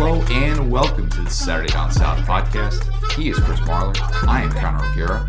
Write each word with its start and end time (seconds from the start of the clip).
Hello 0.00 0.22
and 0.30 0.70
welcome 0.70 1.10
to 1.10 1.22
the 1.22 1.28
Saturday 1.28 1.72
Down 1.72 1.90
South 1.90 2.18
podcast. 2.20 2.84
He 3.14 3.30
is 3.30 3.38
Chris 3.40 3.58
Marler. 3.62 3.96
I 4.28 4.42
am 4.42 4.50
Connor 4.52 4.84
O'Gara. 4.92 5.26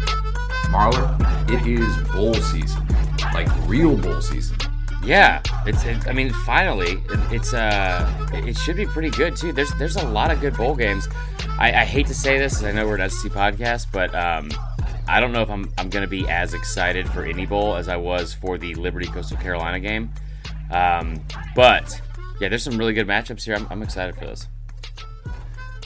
Marler, 0.69 1.49
it 1.49 1.65
is 1.65 1.97
bowl 2.13 2.35
season, 2.35 2.87
like 3.33 3.47
real 3.67 3.97
bowl 3.97 4.21
season. 4.21 4.55
Yeah, 5.03 5.41
it's. 5.65 5.83
It, 5.85 6.07
I 6.07 6.13
mean, 6.13 6.31
finally, 6.45 7.03
it, 7.09 7.19
it's. 7.33 7.51
Uh, 7.51 8.29
it 8.31 8.55
should 8.55 8.75
be 8.75 8.85
pretty 8.85 9.09
good 9.09 9.35
too. 9.35 9.51
There's 9.53 9.73
there's 9.79 9.95
a 9.95 10.07
lot 10.07 10.29
of 10.29 10.39
good 10.39 10.55
bowl 10.55 10.75
games. 10.75 11.07
I, 11.57 11.73
I 11.73 11.83
hate 11.83 12.05
to 12.05 12.13
say 12.13 12.37
this, 12.37 12.61
I 12.61 12.71
know 12.71 12.85
we're 12.85 12.97
an 12.97 13.09
SEC 13.09 13.31
podcast, 13.31 13.87
but 13.91 14.13
um, 14.13 14.51
I 15.07 15.19
don't 15.19 15.31
know 15.31 15.41
if 15.41 15.49
I'm 15.49 15.73
I'm 15.79 15.89
gonna 15.89 16.05
be 16.05 16.29
as 16.29 16.53
excited 16.53 17.09
for 17.09 17.25
any 17.25 17.47
bowl 17.47 17.75
as 17.75 17.87
I 17.87 17.97
was 17.97 18.35
for 18.35 18.59
the 18.59 18.75
Liberty 18.75 19.07
Coastal 19.07 19.37
Carolina 19.37 19.79
game. 19.79 20.11
Um, 20.69 21.19
but 21.55 21.99
yeah, 22.39 22.49
there's 22.49 22.61
some 22.61 22.77
really 22.77 22.93
good 22.93 23.07
matchups 23.07 23.45
here. 23.45 23.55
I'm, 23.55 23.65
I'm 23.71 23.81
excited 23.81 24.13
for 24.13 24.25
this. 24.25 24.47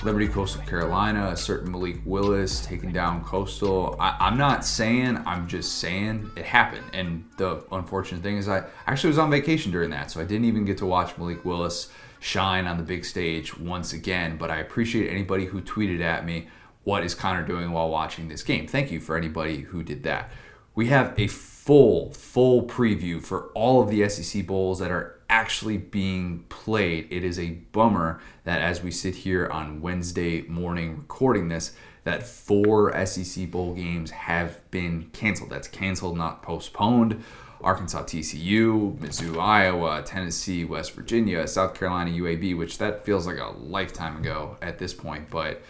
Liberty 0.03 0.27
Coastal 0.27 0.61
Carolina, 0.63 1.29
a 1.29 1.37
certain 1.37 1.71
Malik 1.71 2.01
Willis 2.03 2.65
taking 2.65 2.91
down 2.91 3.23
Coastal. 3.23 3.95
I, 3.99 4.27
am 4.27 4.37
not 4.37 4.65
saying, 4.65 5.23
I'm 5.25 5.47
just 5.47 5.77
saying 5.77 6.29
it 6.35 6.43
happened. 6.43 6.83
And 6.91 7.23
the 7.37 7.63
unfortunate 7.71 8.21
thing 8.21 8.37
is, 8.37 8.49
I 8.49 8.65
actually 8.85 9.09
was 9.09 9.17
on 9.17 9.31
vacation 9.31 9.71
during 9.71 9.91
that, 9.91 10.11
so 10.11 10.19
I 10.19 10.25
didn't 10.25 10.45
even 10.45 10.65
get 10.65 10.77
to 10.79 10.85
watch 10.85 11.17
Malik 11.17 11.45
Willis 11.45 11.89
shine 12.19 12.67
on 12.67 12.75
the 12.75 12.83
big 12.83 13.05
stage 13.05 13.57
once 13.57 13.93
again. 13.93 14.35
But 14.35 14.51
I 14.51 14.57
appreciate 14.57 15.09
anybody 15.09 15.45
who 15.45 15.61
tweeted 15.61 16.01
at 16.01 16.25
me, 16.25 16.47
What 16.83 17.05
is 17.05 17.15
Connor 17.15 17.45
doing 17.45 17.71
while 17.71 17.89
watching 17.89 18.27
this 18.27 18.43
game? 18.43 18.67
Thank 18.67 18.91
you 18.91 18.99
for 18.99 19.15
anybody 19.15 19.61
who 19.61 19.83
did 19.83 20.03
that. 20.03 20.31
We 20.75 20.87
have 20.87 21.13
a 21.17 21.27
full, 21.27 22.11
full 22.11 22.63
preview 22.63 23.23
for 23.23 23.51
all 23.53 23.81
of 23.81 23.89
the 23.89 24.09
SEC 24.09 24.45
Bowls 24.45 24.79
that 24.79 24.91
are 24.91 25.21
actually 25.33 25.77
being 25.77 26.45
played. 26.47 27.07
It 27.09 27.23
is 27.23 27.39
a 27.39 27.49
bummer 27.71 28.21
that 28.43 28.61
as 28.61 28.83
we 28.83 28.91
sit 28.91 29.15
here 29.15 29.47
on 29.47 29.81
Wednesday 29.81 30.43
morning 30.43 30.95
recording 30.95 31.47
this, 31.47 31.73
that 32.03 32.21
four 32.21 32.93
SEC 33.03 33.49
bowl 33.49 33.73
games 33.73 34.11
have 34.11 34.69
been 34.69 35.09
canceled. 35.11 35.49
That's 35.49 35.67
canceled, 35.67 36.19
not 36.19 36.43
postponed. 36.43 37.23
Arkansas 37.61 38.03
TCU, 38.03 38.95
Mizzou 38.99 39.41
Iowa, 39.41 40.03
Tennessee, 40.03 40.65
West 40.65 40.91
Virginia, 40.91 41.47
South 41.47 41.73
Carolina 41.73 42.11
UAB, 42.11 42.55
which 42.55 42.77
that 42.77 43.03
feels 43.03 43.25
like 43.25 43.39
a 43.39 43.55
lifetime 43.57 44.17
ago 44.17 44.57
at 44.61 44.77
this 44.77 44.93
point, 44.93 45.31
but 45.31 45.63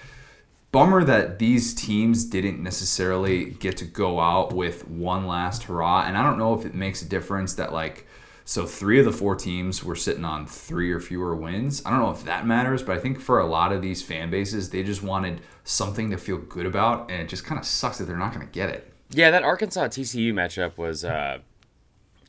bummer 0.74 1.06
that 1.06 1.40
these 1.40 1.74
teams 1.74 2.26
didn't 2.26 2.62
necessarily 2.62 3.52
get 3.52 3.78
to 3.78 3.86
go 3.86 4.20
out 4.20 4.52
with 4.54 4.86
one 4.90 5.26
last 5.26 5.64
hurrah. 5.64 6.04
And 6.06 6.18
I 6.18 6.24
don't 6.24 6.38
know 6.38 6.54
if 6.54 6.66
it 6.66 6.74
makes 6.74 7.02
a 7.02 7.08
difference 7.08 7.54
that 7.54 7.72
like 7.72 8.08
so 8.46 8.66
three 8.66 9.00
of 9.00 9.06
the 9.06 9.12
four 9.12 9.36
teams 9.36 9.84
were 9.84 9.96
sitting 9.96 10.26
on 10.26 10.46
three 10.46 10.92
or 10.92 11.00
fewer 11.00 11.36
wins. 11.36 11.82
I 11.86 11.90
don't 11.90 12.00
know 12.00 12.12
if 12.12 12.26
that 12.26 12.46
matters, 12.46 12.84
but 12.84 12.98
I 12.98 13.00
think 13.00 13.20
for 13.20 13.40
a 13.40 13.46
lot 13.46 13.72
of 13.72 13.82
these 13.82 14.02
fan 14.02 14.30
bases, 14.30 14.70
they 14.70 14.84
just 14.84 15.02
wanted 15.02 15.42
something 15.64 16.10
to 16.12 16.18
feel 16.18 16.38
good 16.38 16.66
about, 16.66 17.10
and 17.10 17.22
it 17.22 17.30
just 17.30 17.46
kind 17.46 17.60
of 17.60 17.66
sucks 17.66 18.00
that 18.00 18.06
they're 18.06 18.18
not 18.18 18.34
going 18.34 18.46
to 18.46 18.52
get 18.52 18.70
it. 18.70 18.92
Yeah, 19.12 19.32
that 19.32 19.44
Arkansas 19.44 19.88
TCU 19.88 20.34
matchup 20.34 20.78
was 20.78 21.06
uh, 21.06 21.40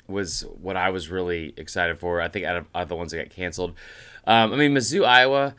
was 0.07 0.43
what 0.61 0.77
I 0.77 0.91
was 0.91 1.09
really 1.09 1.53
excited 1.57 1.99
for. 1.99 2.21
I 2.21 2.29
think 2.29 2.45
out 2.45 2.57
of, 2.57 2.67
out 2.75 2.83
of 2.83 2.89
the 2.89 2.97
ones 2.97 3.11
that 3.11 3.19
got 3.19 3.31
canceled, 3.31 3.71
um, 4.27 4.53
I 4.53 4.57
mean 4.57 4.75
Mizzou 4.75 5.05
Iowa. 5.05 5.55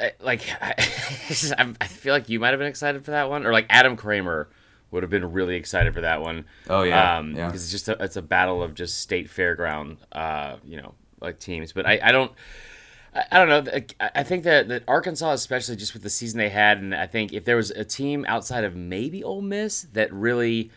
Eh, 0.00 0.10
like 0.20 0.42
I, 0.62 0.74
I 0.78 1.86
feel 1.86 2.14
like 2.14 2.28
you 2.28 2.40
might 2.40 2.50
have 2.50 2.58
been 2.58 2.68
excited 2.68 3.04
for 3.04 3.10
that 3.10 3.28
one, 3.28 3.44
or 3.44 3.52
like 3.52 3.66
Adam 3.68 3.96
Kramer 3.96 4.48
would 4.90 5.02
have 5.02 5.10
been 5.10 5.32
really 5.32 5.56
excited 5.56 5.94
for 5.94 6.00
that 6.00 6.22
one. 6.22 6.44
Oh 6.68 6.82
yeah, 6.82 7.18
um, 7.18 7.34
yeah. 7.34 7.46
Because 7.46 7.62
it's 7.62 7.72
just 7.72 7.88
a, 7.88 8.02
it's 8.02 8.16
a 8.16 8.22
battle 8.22 8.62
of 8.62 8.74
just 8.74 9.00
state 9.00 9.28
fairground, 9.28 9.98
uh, 10.12 10.56
you 10.64 10.80
know, 10.80 10.94
like 11.20 11.38
teams. 11.38 11.72
But 11.72 11.86
I, 11.86 12.00
I 12.02 12.12
don't. 12.12 12.32
I 13.32 13.44
don't 13.44 13.48
know. 13.48 13.80
I 14.14 14.22
think 14.22 14.44
that, 14.44 14.68
that 14.68 14.84
Arkansas, 14.86 15.32
especially 15.32 15.76
just 15.76 15.94
with 15.94 16.02
the 16.02 16.10
season 16.10 16.38
they 16.38 16.50
had, 16.50 16.78
and 16.78 16.94
I 16.94 17.06
think 17.06 17.32
if 17.32 17.44
there 17.44 17.56
was 17.56 17.70
a 17.70 17.82
team 17.82 18.24
outside 18.28 18.64
of 18.64 18.76
maybe 18.76 19.24
Ole 19.24 19.40
Miss 19.40 19.82
that 19.94 20.12
really, 20.12 20.70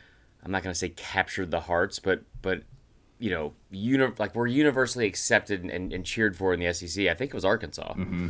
I'm 0.44 0.50
not 0.50 0.64
going 0.64 0.74
to 0.74 0.78
say 0.78 0.90
captured 0.90 1.52
the 1.52 1.60
hearts, 1.60 2.00
but 2.00 2.24
but 2.42 2.64
you 3.20 3.30
know, 3.30 3.54
uni- 3.70 4.14
like 4.18 4.34
we're 4.34 4.48
universally 4.48 5.06
accepted 5.06 5.64
and, 5.64 5.94
and, 5.94 6.06
cheered 6.06 6.36
for 6.36 6.54
in 6.54 6.60
the 6.60 6.74
SEC. 6.74 7.06
I 7.06 7.14
think 7.14 7.30
it 7.30 7.36
was 7.36 7.46
Arkansas. 7.46 7.94
Mm-hmm. 7.94 8.30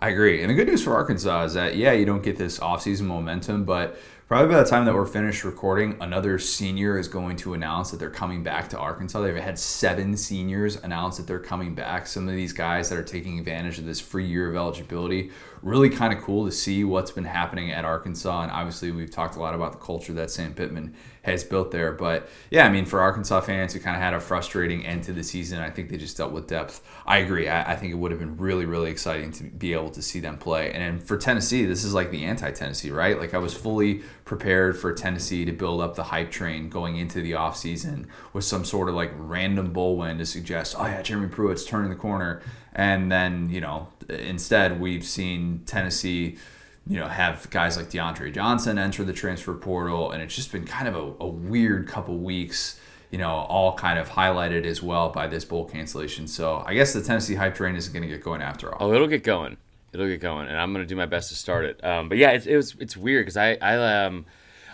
I 0.00 0.08
agree. 0.08 0.42
And 0.42 0.50
the 0.50 0.54
good 0.54 0.66
news 0.66 0.82
for 0.82 0.94
Arkansas 0.94 1.44
is 1.44 1.54
that 1.54 1.76
yeah, 1.76 1.92
you 1.92 2.04
don't 2.04 2.22
get 2.22 2.36
this 2.36 2.58
offseason 2.58 3.02
momentum, 3.02 3.64
but 3.64 3.96
Probably 4.28 4.54
by 4.54 4.62
the 4.62 4.68
time 4.68 4.84
that 4.84 4.94
we're 4.94 5.06
finished 5.06 5.42
recording, 5.42 5.96
another 6.02 6.38
senior 6.38 6.98
is 6.98 7.08
going 7.08 7.34
to 7.36 7.54
announce 7.54 7.90
that 7.90 7.96
they're 7.96 8.10
coming 8.10 8.42
back 8.42 8.68
to 8.68 8.78
Arkansas. 8.78 9.22
They've 9.22 9.34
had 9.34 9.58
seven 9.58 10.18
seniors 10.18 10.76
announce 10.76 11.16
that 11.16 11.26
they're 11.26 11.38
coming 11.38 11.74
back. 11.74 12.06
Some 12.06 12.28
of 12.28 12.34
these 12.34 12.52
guys 12.52 12.90
that 12.90 12.98
are 12.98 13.02
taking 13.02 13.38
advantage 13.38 13.78
of 13.78 13.86
this 13.86 14.00
free 14.00 14.26
year 14.26 14.50
of 14.50 14.54
eligibility. 14.54 15.30
Really 15.62 15.88
kind 15.88 16.12
of 16.12 16.22
cool 16.22 16.44
to 16.44 16.52
see 16.52 16.84
what's 16.84 17.10
been 17.10 17.24
happening 17.24 17.72
at 17.72 17.86
Arkansas. 17.86 18.42
And 18.42 18.52
obviously, 18.52 18.90
we've 18.90 19.10
talked 19.10 19.36
a 19.36 19.40
lot 19.40 19.54
about 19.54 19.72
the 19.72 19.78
culture 19.78 20.12
that 20.12 20.30
Sam 20.30 20.52
Pittman 20.52 20.94
has 21.30 21.44
built 21.44 21.70
there. 21.70 21.92
But 21.92 22.28
yeah, 22.50 22.66
I 22.66 22.70
mean, 22.70 22.84
for 22.84 23.00
Arkansas 23.00 23.40
fans 23.42 23.72
who 23.72 23.80
kind 23.80 23.96
of 23.96 24.02
had 24.02 24.14
a 24.14 24.20
frustrating 24.20 24.84
end 24.84 25.04
to 25.04 25.12
the 25.12 25.22
season, 25.22 25.60
I 25.60 25.70
think 25.70 25.88
they 25.88 25.96
just 25.96 26.16
dealt 26.16 26.32
with 26.32 26.46
depth. 26.46 26.82
I 27.06 27.18
agree. 27.18 27.48
I, 27.48 27.72
I 27.72 27.76
think 27.76 27.92
it 27.92 27.96
would 27.96 28.10
have 28.10 28.20
been 28.20 28.36
really, 28.36 28.66
really 28.66 28.90
exciting 28.90 29.30
to 29.32 29.44
be 29.44 29.72
able 29.72 29.90
to 29.90 30.02
see 30.02 30.20
them 30.20 30.38
play. 30.38 30.72
And 30.72 31.02
for 31.02 31.16
Tennessee, 31.16 31.64
this 31.64 31.84
is 31.84 31.94
like 31.94 32.10
the 32.10 32.24
anti 32.24 32.50
Tennessee, 32.50 32.90
right? 32.90 33.18
Like 33.18 33.34
I 33.34 33.38
was 33.38 33.54
fully 33.54 34.02
prepared 34.24 34.78
for 34.78 34.92
Tennessee 34.92 35.44
to 35.44 35.52
build 35.52 35.80
up 35.80 35.94
the 35.94 36.04
hype 36.04 36.30
train 36.30 36.68
going 36.68 36.96
into 36.96 37.20
the 37.20 37.32
offseason 37.32 38.06
with 38.32 38.44
some 38.44 38.64
sort 38.64 38.88
of 38.88 38.94
like 38.94 39.10
random 39.16 39.72
bowl 39.72 39.96
win 39.96 40.18
to 40.18 40.26
suggest, 40.26 40.74
oh 40.78 40.86
yeah, 40.86 41.02
Jeremy 41.02 41.28
Pruitt's 41.28 41.64
turning 41.64 41.90
the 41.90 41.96
corner. 41.96 42.42
And 42.74 43.10
then, 43.10 43.50
you 43.50 43.60
know, 43.60 43.88
instead 44.08 44.80
we've 44.80 45.04
seen 45.04 45.62
Tennessee 45.66 46.38
you 46.88 46.98
know, 46.98 47.06
have 47.06 47.48
guys 47.50 47.76
like 47.76 47.90
DeAndre 47.90 48.32
Johnson 48.32 48.78
enter 48.78 49.04
the 49.04 49.12
transfer 49.12 49.54
portal, 49.54 50.10
and 50.10 50.22
it's 50.22 50.34
just 50.34 50.50
been 50.50 50.64
kind 50.64 50.88
of 50.88 50.96
a, 50.96 51.24
a 51.24 51.28
weird 51.28 51.86
couple 51.86 52.16
weeks. 52.16 52.80
You 53.10 53.18
know, 53.18 53.30
all 53.30 53.74
kind 53.74 53.98
of 53.98 54.10
highlighted 54.10 54.64
as 54.64 54.82
well 54.82 55.08
by 55.10 55.26
this 55.26 55.44
bowl 55.44 55.64
cancellation. 55.64 56.26
So 56.26 56.62
I 56.66 56.74
guess 56.74 56.92
the 56.92 57.02
Tennessee 57.02 57.34
hype 57.34 57.54
train 57.54 57.74
isn't 57.74 57.92
going 57.92 58.02
to 58.02 58.08
get 58.08 58.22
going 58.22 58.42
after 58.42 58.74
all. 58.74 58.90
Oh, 58.90 58.94
it'll 58.94 59.06
get 59.06 59.22
going. 59.22 59.56
It'll 59.92 60.06
get 60.06 60.20
going, 60.20 60.48
and 60.48 60.58
I'm 60.58 60.72
going 60.74 60.84
to 60.84 60.88
do 60.88 60.96
my 60.96 61.06
best 61.06 61.30
to 61.30 61.34
start 61.34 61.64
it. 61.64 61.82
Um, 61.82 62.08
but 62.08 62.18
yeah, 62.18 62.32
it, 62.32 62.46
it, 62.46 62.56
was 62.56 62.74
it's 62.78 62.96
weird 62.96 63.24
because 63.24 63.36
I 63.36 63.56
I 63.60 64.04
um 64.04 64.26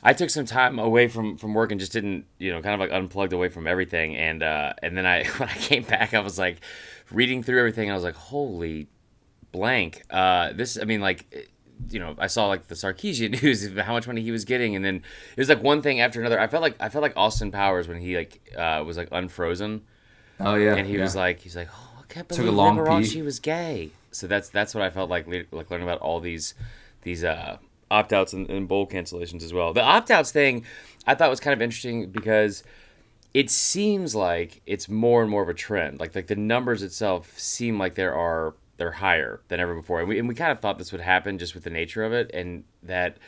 I 0.03 0.12
took 0.12 0.30
some 0.30 0.47
time 0.47 0.78
away 0.78 1.08
from 1.08 1.36
from 1.36 1.54
work 1.54 1.70
and 1.70 1.80
just 1.80 1.92
didn't 1.92 2.26
you 2.38 2.53
know 2.53 2.60
kind 2.60 2.74
of 2.74 2.80
like 2.80 2.91
unplugged 2.91 3.32
away 3.32 3.48
from 3.48 3.66
everything, 3.66 4.16
and 4.16 4.42
uh, 4.42 4.72
and 4.82 4.97
then 4.97 5.06
I 5.06 5.24
when 5.38 5.48
I 5.48 5.54
came 5.54 5.82
back, 5.82 6.14
I 6.14 6.20
was 6.20 6.38
like 6.38 6.60
reading 7.10 7.42
through 7.42 7.58
everything, 7.58 7.91
I 7.91 7.94
was 7.94 8.04
like, 8.04 8.16
holy 8.16 8.88
blank. 9.53 10.03
Uh, 10.10 10.53
this 10.53 10.78
I 10.80 10.84
mean 10.84 11.00
like 11.00 11.53
you 11.90 11.98
know, 11.98 12.14
I 12.18 12.26
saw 12.26 12.46
like 12.46 12.68
the 12.68 12.74
Sarkisian 12.74 13.42
news 13.42 13.64
of 13.64 13.76
how 13.76 13.92
much 13.92 14.06
money 14.06 14.22
he 14.22 14.30
was 14.30 14.44
getting, 14.44 14.76
and 14.76 14.84
then 14.84 14.96
it 14.96 15.40
was 15.40 15.48
like 15.48 15.62
one 15.62 15.82
thing 15.82 16.00
after 16.00 16.20
another. 16.20 16.40
I 16.40 16.46
felt 16.46 16.62
like 16.62 16.76
I 16.80 16.88
felt 16.88 17.02
like 17.02 17.14
Austin 17.16 17.50
Powers 17.50 17.88
when 17.88 17.98
he 17.98 18.16
like 18.16 18.40
uh, 18.56 18.82
was 18.86 18.96
like 18.96 19.08
unfrozen. 19.12 19.82
Oh 20.40 20.54
yeah, 20.54 20.74
and 20.74 20.86
he 20.86 20.96
yeah. 20.96 21.02
was 21.02 21.14
like, 21.14 21.40
he's 21.40 21.56
like, 21.56 21.68
oh, 21.72 22.00
I 22.00 22.12
can't 22.12 22.28
believe 22.28 22.52
Liberace 22.52 23.22
was 23.24 23.38
gay. 23.38 23.90
So 24.10 24.26
that's 24.26 24.48
that's 24.48 24.74
what 24.74 24.82
I 24.82 24.90
felt 24.90 25.10
like 25.10 25.26
like 25.50 25.70
learning 25.70 25.86
about 25.86 26.00
all 26.00 26.20
these 26.20 26.54
these 27.02 27.24
uh, 27.24 27.58
opt 27.91 28.12
outs 28.12 28.32
and, 28.32 28.48
and 28.50 28.68
bowl 28.68 28.86
cancellations 28.86 29.42
as 29.42 29.52
well. 29.52 29.72
The 29.72 29.82
opt 29.82 30.10
outs 30.10 30.30
thing 30.30 30.64
I 31.06 31.14
thought 31.14 31.30
was 31.30 31.41
kind 31.41 31.52
of 31.52 31.62
interesting 31.62 32.10
because 32.10 32.62
it 33.32 33.50
seems 33.50 34.14
like 34.14 34.62
it's 34.66 34.88
more 34.88 35.22
and 35.22 35.30
more 35.30 35.42
of 35.42 35.48
a 35.48 35.54
trend. 35.54 36.00
Like 36.00 36.14
like 36.14 36.28
the 36.28 36.36
numbers 36.36 36.82
itself 36.82 37.38
seem 37.38 37.78
like 37.78 37.94
there 37.94 38.14
are 38.14 38.54
they're 38.76 38.92
higher 38.92 39.40
than 39.48 39.60
ever 39.60 39.74
before. 39.74 40.00
And 40.00 40.08
we, 40.08 40.18
and 40.18 40.28
we 40.28 40.34
kind 40.34 40.52
of 40.52 40.60
thought 40.60 40.78
this 40.78 40.92
would 40.92 41.00
happen 41.00 41.38
just 41.38 41.54
with 41.54 41.64
the 41.64 41.70
nature 41.70 42.04
of 42.04 42.12
it, 42.12 42.30
and 42.34 42.64
that 42.82 43.18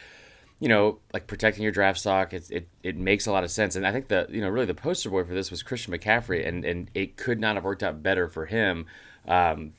you 0.59 0.69
know, 0.69 0.99
like 1.13 1.27
protecting 1.27 1.63
your 1.63 1.73
draft 1.73 1.99
stock, 1.99 2.33
it, 2.33 2.51
it, 2.51 2.69
it 2.83 2.97
makes 2.97 3.27
a 3.27 3.33
lot 3.33 3.45
of 3.45 3.51
sense. 3.51 3.77
And 3.77 3.87
I 3.87 3.93
think 3.93 4.09
the, 4.09 4.27
you 4.31 4.41
know, 4.41 4.49
really 4.49 4.67
the 4.67 4.75
poster 4.75 5.11
boy 5.11 5.25
for 5.25 5.35
this 5.35 5.51
was 5.51 5.63
Christian 5.63 5.93
McCaffrey, 5.93 6.47
and, 6.47 6.65
and 6.65 6.91
it 6.95 7.17
could 7.17 7.39
not 7.39 7.57
have 7.57 7.65
worked 7.65 7.83
out 7.83 8.03
better 8.03 8.27
for 8.29 8.47
him 8.47 8.87
um, 9.29 9.75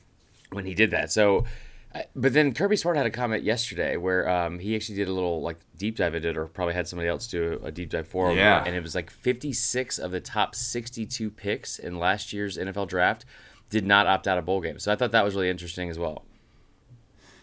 when 0.50 0.66
he 0.66 0.74
did 0.74 0.92
that. 0.92 1.10
So, 1.10 1.44
but 2.14 2.32
then 2.32 2.54
Kirby 2.54 2.76
Smart 2.76 2.96
had 2.96 3.06
a 3.06 3.10
comment 3.10 3.42
yesterday 3.42 3.96
where 3.96 4.28
um, 4.28 4.60
he 4.60 4.76
actually 4.76 4.96
did 4.96 5.08
a 5.08 5.12
little 5.12 5.42
like 5.42 5.58
deep 5.76 5.96
dive 5.96 6.14
into 6.14 6.28
it, 6.28 6.36
or 6.36 6.46
probably 6.46 6.74
had 6.74 6.86
somebody 6.86 7.08
else 7.08 7.26
do 7.26 7.60
a 7.64 7.72
deep 7.72 7.90
dive 7.90 8.06
for 8.06 8.30
him. 8.30 8.36
Yeah. 8.36 8.62
And 8.64 8.76
it 8.76 8.82
was 8.82 8.94
like 8.94 9.10
56 9.10 9.98
of 9.98 10.12
the 10.12 10.20
top 10.20 10.54
62 10.54 11.30
picks 11.30 11.80
in 11.80 11.98
last 11.98 12.32
year's 12.32 12.56
NFL 12.56 12.86
draft 12.86 13.24
did 13.70 13.86
not 13.86 14.06
opt 14.06 14.26
out 14.26 14.38
of 14.38 14.46
bowl 14.46 14.60
games. 14.60 14.82
So 14.82 14.92
I 14.92 14.96
thought 14.96 15.12
that 15.12 15.24
was 15.24 15.34
really 15.34 15.50
interesting 15.50 15.90
as 15.90 15.98
well. 15.98 16.24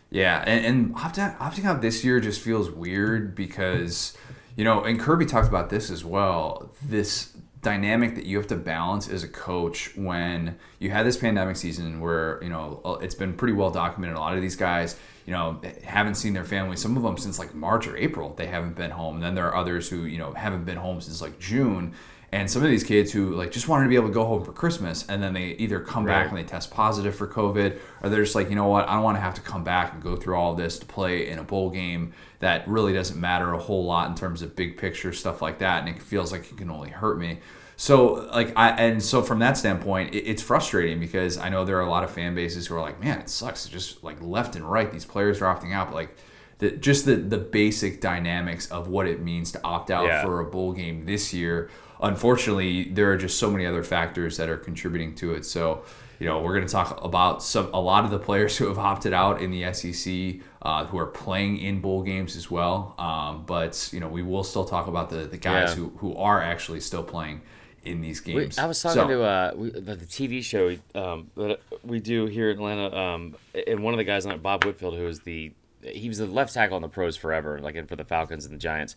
Yeah, 0.10 0.44
and, 0.46 0.66
and 0.66 0.96
opting, 0.96 1.38
opting 1.38 1.66
out 1.66 1.82
this 1.82 2.04
year 2.04 2.20
just 2.20 2.40
feels 2.40 2.70
weird 2.72 3.36
because, 3.36 4.16
you 4.56 4.64
know, 4.64 4.84
and 4.84 5.00
Kirby 5.00 5.26
talked 5.26 5.48
about 5.48 5.70
this 5.70 5.90
as 5.90 6.06
well. 6.06 6.72
This 6.82 7.36
dynamic 7.66 8.14
that 8.14 8.26
you 8.26 8.38
have 8.38 8.46
to 8.46 8.56
balance 8.56 9.10
as 9.10 9.24
a 9.24 9.28
coach 9.28 9.90
when 9.98 10.56
you 10.78 10.92
had 10.92 11.04
this 11.04 11.18
pandemic 11.18 11.56
season 11.56 12.00
where 12.00 12.40
you 12.44 12.48
know 12.48 12.80
uh, 12.86 12.92
it's 13.02 13.16
been 13.16 13.34
pretty 13.34 13.54
well 13.54 13.72
documented 13.72 14.16
a 14.16 14.20
lot 14.20 14.36
of 14.36 14.42
these 14.44 14.56
guys 14.56 14.96
you 15.26 15.34
know 15.34 15.60
haven't 15.84 16.14
seen 16.14 16.32
their 16.32 16.44
family 16.44 16.78
some 16.78 16.96
of 16.96 17.02
them 17.02 17.18
since 17.18 17.40
like 17.40 17.56
march 17.56 17.88
or 17.88 17.98
april 17.98 18.36
they 18.38 18.46
haven't 18.46 18.76
been 18.76 18.92
home 18.92 19.16
and 19.16 19.24
then 19.24 19.34
there 19.34 19.48
are 19.48 19.56
others 19.56 19.90
who 19.90 20.04
you 20.04 20.20
know 20.20 20.32
haven't 20.34 20.64
been 20.64 20.78
home 20.78 21.02
since 21.02 21.24
like 21.24 21.40
june 21.40 21.92
And 22.36 22.52
some 22.52 22.64
of 22.64 22.70
these 22.70 22.84
kids 22.84 23.12
who 23.14 23.34
like 23.34 23.52
just 23.52 23.68
wanted 23.70 23.86
to 23.86 23.90
be 23.90 23.96
able 23.96 24.10
to 24.10 24.14
go 24.14 24.26
home 24.26 24.44
for 24.44 24.52
Christmas, 24.52 25.06
and 25.08 25.24
then 25.24 25.34
they 25.34 25.50
either 25.64 25.80
come 25.80 26.04
Right. 26.06 26.24
back 26.24 26.30
and 26.30 26.38
they 26.38 26.44
test 26.44 26.70
positive 26.72 27.16
for 27.16 27.28
COVID, 27.28 27.78
or 28.04 28.10
they're 28.10 28.24
just 28.24 28.36
like, 28.36 28.50
you 28.50 28.56
know 28.56 28.68
what, 28.68 28.90
I 28.90 28.94
don't 28.96 29.04
want 29.04 29.16
to 29.18 29.22
have 29.22 29.36
to 29.36 29.42
come 29.42 29.64
back 29.64 29.94
and 29.94 30.04
go 30.04 30.16
through 30.16 30.36
all 30.36 30.54
this 30.54 30.78
to 30.80 30.86
play 30.86 31.30
in 31.30 31.40
a 31.40 31.44
bowl 31.44 31.70
game 31.70 32.14
that 32.40 32.68
really 32.68 32.94
doesn't 32.94 33.20
matter 33.20 33.54
a 33.54 33.58
whole 33.58 33.86
lot 33.86 34.10
in 34.10 34.16
terms 34.16 34.42
of 34.42 34.56
big 34.56 34.78
picture 34.78 35.14
stuff 35.14 35.42
like 35.42 35.60
that, 35.60 35.80
and 35.88 35.96
it 35.96 36.02
feels 36.02 36.32
like 36.32 36.52
it 36.52 36.58
can 36.58 36.70
only 36.70 36.90
hurt 36.90 37.18
me. 37.18 37.40
So 37.78 38.30
like 38.34 38.52
I 38.58 38.70
and 38.72 39.02
so 39.04 39.22
from 39.22 39.40
that 39.40 39.58
standpoint, 39.58 40.14
it, 40.14 40.20
it's 40.30 40.42
frustrating 40.42 41.00
because 41.00 41.38
I 41.38 41.50
know 41.50 41.64
there 41.66 41.78
are 41.78 41.86
a 41.86 41.90
lot 41.90 42.04
of 42.04 42.12
fan 42.12 42.34
bases 42.36 42.68
who 42.68 42.76
are 42.76 42.82
like, 42.82 43.02
man, 43.04 43.20
it 43.20 43.30
sucks. 43.30 43.66
It's 43.66 43.74
just 43.74 44.04
like 44.04 44.18
left 44.22 44.56
and 44.56 44.70
right, 44.70 44.92
these 44.92 45.06
players 45.06 45.42
are 45.42 45.54
opting 45.54 45.74
out. 45.74 45.88
But 45.88 45.96
like 45.96 46.18
the 46.60 46.72
just 46.72 47.06
the 47.06 47.16
the 47.16 47.38
basic 47.38 48.00
dynamics 48.02 48.70
of 48.72 48.88
what 48.88 49.08
it 49.08 49.22
means 49.22 49.52
to 49.54 49.60
opt 49.64 49.92
out 49.92 50.06
Yeah. 50.06 50.22
for 50.24 50.40
a 50.40 50.46
bowl 50.46 50.72
game 50.74 51.06
this 51.06 51.34
year. 51.34 51.70
Unfortunately, 52.02 52.86
there 52.86 53.12
are 53.12 53.18
just 53.18 53.38
so 53.40 53.50
many 53.50 53.66
other 53.66 53.84
factors 53.84 54.38
that 54.38 54.50
are 54.50 54.58
contributing 54.58 55.16
to 55.16 55.34
it. 55.34 55.46
So, 55.46 55.84
you 56.20 56.28
know, 56.28 56.42
we're 56.42 56.54
going 56.56 56.66
to 56.66 56.72
talk 56.72 57.04
about 57.04 57.44
some 57.44 57.70
a 57.74 57.80
lot 57.80 58.06
of 58.06 58.12
the 58.12 58.20
players 58.20 58.58
who 58.60 58.68
have 58.68 58.78
opted 58.80 59.14
out 59.14 59.42
in 59.42 59.52
the 59.52 59.72
SEC, 59.74 60.42
uh, 60.62 60.86
who 60.86 60.98
are 60.98 61.06
playing 61.08 61.58
in 61.58 61.82
bowl 61.82 62.04
games 62.04 62.36
as 62.36 62.50
well. 62.52 62.96
Um, 62.98 63.44
but 63.46 63.90
you 63.92 64.00
know, 64.00 64.08
we 64.08 64.24
will 64.24 64.44
still 64.44 64.66
talk 64.66 64.88
about 64.88 65.10
the 65.10 65.26
the 65.26 65.38
guys 65.38 65.70
Yeah. 65.70 65.76
who 65.76 65.90
who 65.98 66.16
are 66.18 66.42
actually 66.42 66.80
still 66.82 67.04
playing 67.04 67.42
in 67.84 68.02
these 68.02 68.26
We, 68.26 68.34
games. 68.34 68.58
I 68.58 68.66
was 68.66 68.82
talking 68.82 69.02
So- 69.02 69.08
to 69.10 69.24
uh, 69.24 69.52
we, 69.56 69.70
the, 69.70 69.96
the 69.96 70.06
TV 70.08 70.44
show 70.44 70.68
we, 70.68 70.80
um, 70.96 71.30
that 71.38 71.60
we 71.84 72.00
do 72.00 72.26
here 72.26 72.50
in 72.50 72.58
Atlanta, 72.58 72.96
um, 72.98 73.36
and 73.68 73.84
one 73.84 73.94
of 73.94 74.00
the 74.00 74.04
guys 74.04 74.26
on 74.26 74.32
it, 74.32 74.42
Bob 74.42 74.64
Whitfield, 74.64 74.96
who 74.96 75.06
is 75.08 75.20
the 75.22 75.54
he 75.84 76.08
was 76.10 76.18
the 76.18 76.26
left 76.26 76.52
tackle 76.54 76.78
on 76.78 76.82
the 76.82 76.88
pros 76.90 77.16
forever, 77.16 77.60
like 77.60 77.76
and 77.76 77.88
for 77.88 77.96
the 77.96 78.04
Falcons 78.06 78.44
and 78.46 78.54
the 78.56 78.58
Giants. 78.60 78.96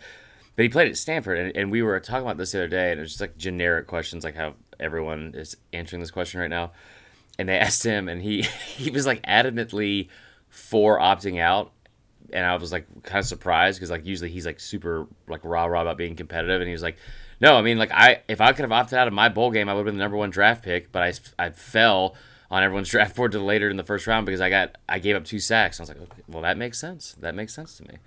But 0.58 0.64
he 0.64 0.70
played 0.70 0.88
at 0.88 0.96
Stanford, 0.96 1.38
and, 1.38 1.56
and 1.56 1.70
we 1.70 1.82
were 1.82 2.00
talking 2.00 2.24
about 2.24 2.36
this 2.36 2.50
the 2.50 2.58
other 2.58 2.66
day, 2.66 2.90
and 2.90 2.98
it 2.98 3.02
was 3.02 3.10
just 3.10 3.20
like 3.20 3.38
generic 3.38 3.86
questions, 3.86 4.24
like 4.24 4.34
how 4.34 4.54
everyone 4.80 5.32
is 5.36 5.56
answering 5.72 6.00
this 6.00 6.10
question 6.10 6.40
right 6.40 6.50
now. 6.50 6.72
And 7.38 7.48
they 7.48 7.56
asked 7.60 7.84
him, 7.84 8.08
and 8.08 8.20
he 8.20 8.42
he 8.76 8.90
was 8.90 9.06
like 9.06 9.22
adamantly 9.24 10.08
for 10.48 10.98
opting 10.98 11.38
out, 11.40 11.70
and 12.32 12.44
I 12.44 12.56
was 12.56 12.72
like 12.72 12.88
kind 13.04 13.20
of 13.20 13.26
surprised 13.26 13.78
because 13.78 13.92
like 13.92 14.04
usually 14.04 14.30
he's 14.30 14.46
like 14.46 14.58
super 14.58 15.06
like 15.28 15.42
rah 15.44 15.66
rah 15.66 15.82
about 15.82 15.96
being 15.96 16.16
competitive, 16.16 16.60
and 16.60 16.66
he 16.66 16.72
was 16.72 16.82
like, 16.82 16.96
no, 17.40 17.56
I 17.56 17.62
mean 17.62 17.78
like 17.78 17.92
I 17.92 18.22
if 18.26 18.40
I 18.40 18.52
could 18.52 18.62
have 18.62 18.72
opted 18.72 18.98
out 18.98 19.06
of 19.06 19.14
my 19.14 19.28
bowl 19.28 19.52
game, 19.52 19.68
I 19.68 19.74
would 19.74 19.82
have 19.82 19.86
been 19.86 19.96
the 19.96 20.02
number 20.02 20.16
one 20.16 20.30
draft 20.30 20.64
pick, 20.64 20.90
but 20.90 21.04
I 21.04 21.12
I 21.38 21.50
fell 21.50 22.16
on 22.50 22.64
everyone's 22.64 22.88
draft 22.90 23.14
board 23.14 23.30
to 23.30 23.38
later 23.38 23.70
in 23.70 23.76
the 23.76 23.84
first 23.84 24.08
round 24.08 24.26
because 24.26 24.40
I 24.40 24.50
got 24.50 24.76
I 24.88 24.98
gave 24.98 25.14
up 25.14 25.24
two 25.24 25.38
sacks. 25.38 25.78
I 25.78 25.84
was 25.84 25.88
like, 25.88 26.00
okay, 26.00 26.22
well 26.26 26.42
that 26.42 26.58
makes 26.58 26.80
sense. 26.80 27.14
That 27.20 27.36
makes 27.36 27.54
sense 27.54 27.76
to 27.76 27.84
me. 27.84 27.98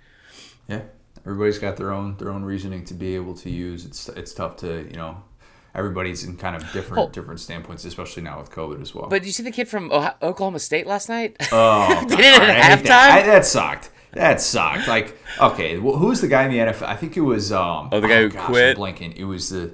Yeah, 0.68 0.82
everybody's 1.26 1.58
got 1.58 1.76
their 1.76 1.92
own 1.92 2.16
their 2.18 2.30
own 2.30 2.44
reasoning 2.44 2.84
to 2.86 2.94
be 2.94 3.14
able 3.14 3.34
to 3.36 3.50
use. 3.50 3.84
It's 3.84 4.08
it's 4.10 4.32
tough 4.34 4.56
to 4.58 4.86
you 4.90 4.96
know. 4.96 5.22
Everybody's 5.74 6.22
in 6.22 6.36
kind 6.36 6.54
of 6.54 6.62
different 6.72 6.96
Well- 6.98 7.08
different 7.08 7.40
standpoints, 7.40 7.86
especially 7.86 8.22
now 8.22 8.38
with 8.38 8.50
COVID 8.50 8.82
as 8.82 8.94
well. 8.94 9.06
But 9.08 9.20
did 9.22 9.26
you 9.28 9.32
see 9.32 9.42
the 9.42 9.50
kid 9.50 9.68
from 9.68 9.90
Ohio- 9.90 10.14
Oklahoma 10.20 10.58
State 10.58 10.86
last 10.86 11.08
night? 11.08 11.34
Oh, 11.50 12.04
Did 12.08 12.20
it 12.20 12.24
at 12.26 12.38
God, 12.38 12.50
I 12.50 12.52
hate 12.76 12.84
that. 12.84 12.84
halftime? 12.84 13.22
I- 13.22 13.26
that 13.26 13.46
sucked. 13.46 13.90
That 14.12 14.40
sucked. 14.42 14.86
Like, 14.86 15.16
okay, 15.40 15.76
wh- 15.76 15.96
who's 15.98 16.20
the 16.20 16.28
guy 16.28 16.42
in 16.44 16.50
the 16.50 16.58
NFL? 16.58 16.82
I 16.86 16.96
think 16.96 17.16
it 17.16 17.22
was. 17.22 17.50
Um, 17.52 17.88
Oh, 17.90 18.00
the 18.00 18.08
guy 18.08 18.20
who 18.20 18.28
gosh, 18.28 18.44
quit? 18.44 18.76
I'm 18.76 18.82
blanking. 18.82 19.16
It 19.16 19.24
was 19.24 19.48
the. 19.48 19.72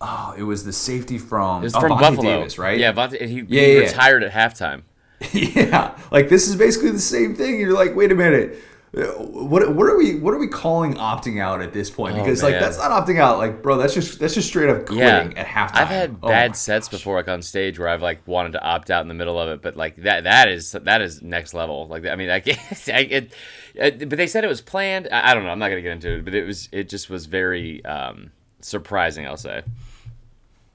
Oh, 0.00 0.34
it 0.38 0.44
was 0.44 0.64
the 0.64 0.72
safety 0.72 1.18
from. 1.18 1.60
It 1.60 1.64
was 1.64 1.74
oh, 1.74 1.80
from 1.80 1.92
Vontae 1.92 2.00
Buffalo, 2.00 2.22
Davis, 2.38 2.58
right? 2.58 2.78
Yeah, 2.78 2.92
Vontae, 2.94 3.20
he, 3.20 3.34
Yeah, 3.34 3.42
he 3.42 3.56
yeah, 3.56 3.66
yeah. 3.66 3.78
retired 3.80 4.22
at 4.24 4.32
halftime. 4.32 4.82
yeah. 5.34 5.98
Like 6.10 6.30
this 6.30 6.48
is 6.48 6.56
basically 6.56 6.92
the 6.92 6.98
same 6.98 7.34
thing. 7.36 7.60
You're 7.60 7.74
like, 7.74 7.94
wait 7.94 8.10
a 8.10 8.14
minute. 8.14 8.56
Uh, 8.96 9.02
What, 9.22 9.74
what 9.76 9.86
are 9.86 9.96
we 9.96 10.16
what 10.16 10.34
are 10.34 10.38
we 10.38 10.48
calling 10.48 10.94
opting 10.94 11.40
out 11.40 11.60
at 11.62 11.72
this 11.72 11.90
point? 11.90 12.16
Oh, 12.16 12.24
Because 12.24 12.42
like 12.42 12.58
that's 12.58 12.76
not 12.78 12.90
opting 12.90 13.20
out. 13.20 13.38
Like 13.38 13.62
bro, 13.62 13.76
that's 13.76 13.94
just 13.94 14.18
that's 14.18 14.34
just 14.34 14.48
straight 14.48 14.68
up 14.68 14.88
Yeah, 14.88 15.22
quitting 15.22 15.38
at 15.38 15.46
halftime. 15.46 15.76
I've 15.76 15.88
had 15.88 16.16
Oh 16.22 16.28
bad 16.28 16.56
sets 16.56 16.88
gosh. 16.88 16.98
before, 16.98 17.14
like 17.16 17.28
on 17.28 17.40
stage, 17.42 17.78
where 17.78 17.86
I've 17.88 18.02
like 18.02 18.26
wanted 18.26 18.52
to 18.52 18.62
opt 18.62 18.90
out 18.90 19.02
in 19.02 19.08
the 19.08 19.14
middle 19.14 19.38
of 19.38 19.48
it, 19.50 19.62
but 19.62 19.76
like 19.76 19.96
that 20.02 20.24
that 20.24 20.48
is 20.48 20.72
that 20.72 21.00
is 21.02 21.22
next 21.22 21.54
level. 21.54 21.86
Like 21.86 22.04
I 22.04 22.16
mean, 22.16 22.30
I, 22.30 22.40
can't, 22.40 22.58
I 22.88 22.98
it, 23.00 23.32
it, 23.74 24.08
but 24.08 24.16
they 24.18 24.26
said 24.26 24.42
it 24.42 24.48
was 24.48 24.60
planned. 24.60 25.08
I, 25.12 25.30
I 25.30 25.34
don't 25.34 25.44
know. 25.44 25.50
I'm 25.50 25.60
not 25.60 25.68
gonna 25.68 25.82
get 25.82 25.92
into 25.92 26.16
it, 26.18 26.24
but 26.24 26.34
it 26.34 26.44
was 26.44 26.68
it 26.72 26.88
just 26.88 27.08
was 27.10 27.26
very 27.26 27.84
um, 27.84 28.32
surprising. 28.60 29.24
I'll 29.26 29.36
say. 29.36 29.62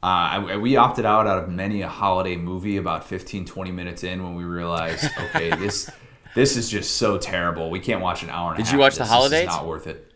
Uh, 0.04 0.08
I- 0.52 0.58
we 0.58 0.76
opted 0.76 1.06
out 1.06 1.26
out 1.28 1.44
of 1.44 1.50
many 1.50 1.82
a 1.82 1.88
holiday 1.90 2.36
movie 2.36 2.78
about 2.78 3.06
15, 3.08 3.46
20 3.46 3.72
minutes 3.72 4.04
in 4.04 4.24
when 4.24 4.36
we 4.36 4.44
realized, 4.44 5.10
okay, 5.20 5.50
this 5.50 5.90
this 6.36 6.56
is 6.56 6.70
just 6.70 6.98
so 6.98 7.18
terrible. 7.18 7.72
We 7.72 7.80
can't 7.80 8.02
watch 8.02 8.22
an 8.22 8.30
hour 8.30 8.52
and 8.52 8.60
a 8.60 8.64
half. 8.64 8.72
Did 8.72 8.74
you 8.74 8.80
watch 8.80 8.94
The 8.94 9.00
this. 9.00 9.10
Holidays? 9.10 9.46
This 9.46 9.54
is 9.54 9.56
not 9.56 9.66
worth 9.66 9.88
it. 9.88 10.12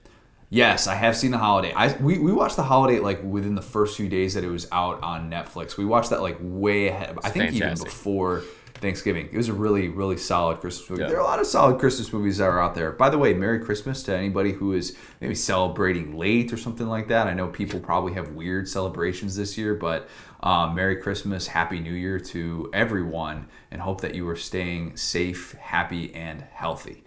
Yes, 0.52 0.88
I 0.88 0.96
have 0.96 1.16
seen 1.16 1.30
the 1.32 1.38
holiday. 1.38 1.72
I 1.74 1.96
we, 1.98 2.18
we 2.18 2.34
watched 2.34 2.56
the 2.56 2.64
holiday 2.64 3.00
like 3.00 3.24
within 3.24 3.54
the 3.54 3.62
first 3.62 3.96
few 3.96 4.10
days 4.10 4.34
that 4.34 4.44
it 4.44 4.50
was 4.50 4.68
out 4.72 5.02
on 5.04 5.30
Netflix. 5.30 5.78
We 5.78 5.86
watched 5.86 6.10
that 6.10 6.22
like 6.22 6.38
way 6.42 6.88
ahead. 6.88 7.18
I 7.24 7.30
think 7.30 7.54
even 7.54 7.76
before 7.76 8.44
Thanksgiving. 8.80 9.30
It 9.32 9.38
was 9.38 9.50
a 9.50 9.54
really 9.54 9.90
really 9.90 10.18
solid 10.18 10.60
Christmas 10.60 10.90
movie. 10.90 11.04
Yeah. 11.04 11.10
There 11.10 11.18
are 11.18 11.22
a 11.22 11.26
lot 11.26 11.40
of 11.40 11.48
solid 11.48 11.80
Christmas 11.80 12.12
movies 12.12 12.38
that 12.38 12.46
are 12.46 12.62
out 12.62 12.76
there. 12.76 12.92
By 12.92 13.10
the 13.10 13.18
way, 13.18 13.34
Merry 13.34 13.60
Christmas 13.60 14.04
to 14.04 14.16
anybody 14.16 14.52
who 14.52 14.74
is 14.74 14.98
maybe 15.22 15.36
celebrating 15.36 16.18
late 16.18 16.52
or 16.54 16.58
something 16.58 16.88
like 16.88 17.08
that. 17.10 17.28
I 17.28 17.34
know 17.34 17.48
people 17.48 17.80
probably 17.80 18.14
have 18.14 18.30
weird 18.30 18.68
celebrations 18.68 19.36
this 19.36 19.58
year, 19.58 19.76
but 19.76 20.10
um, 20.42 20.76
Merry 20.76 20.96
Christmas, 20.96 21.48
Happy 21.48 21.80
New 21.80 21.94
Year 21.94 22.20
to 22.20 22.70
everyone, 22.74 23.48
and 23.72 23.82
hope 23.82 24.02
that 24.02 24.16
you 24.16 24.28
are 24.30 24.36
staying 24.36 24.96
safe, 24.98 25.54
happy, 25.54 26.14
and 26.16 26.42
healthy. 26.42 27.04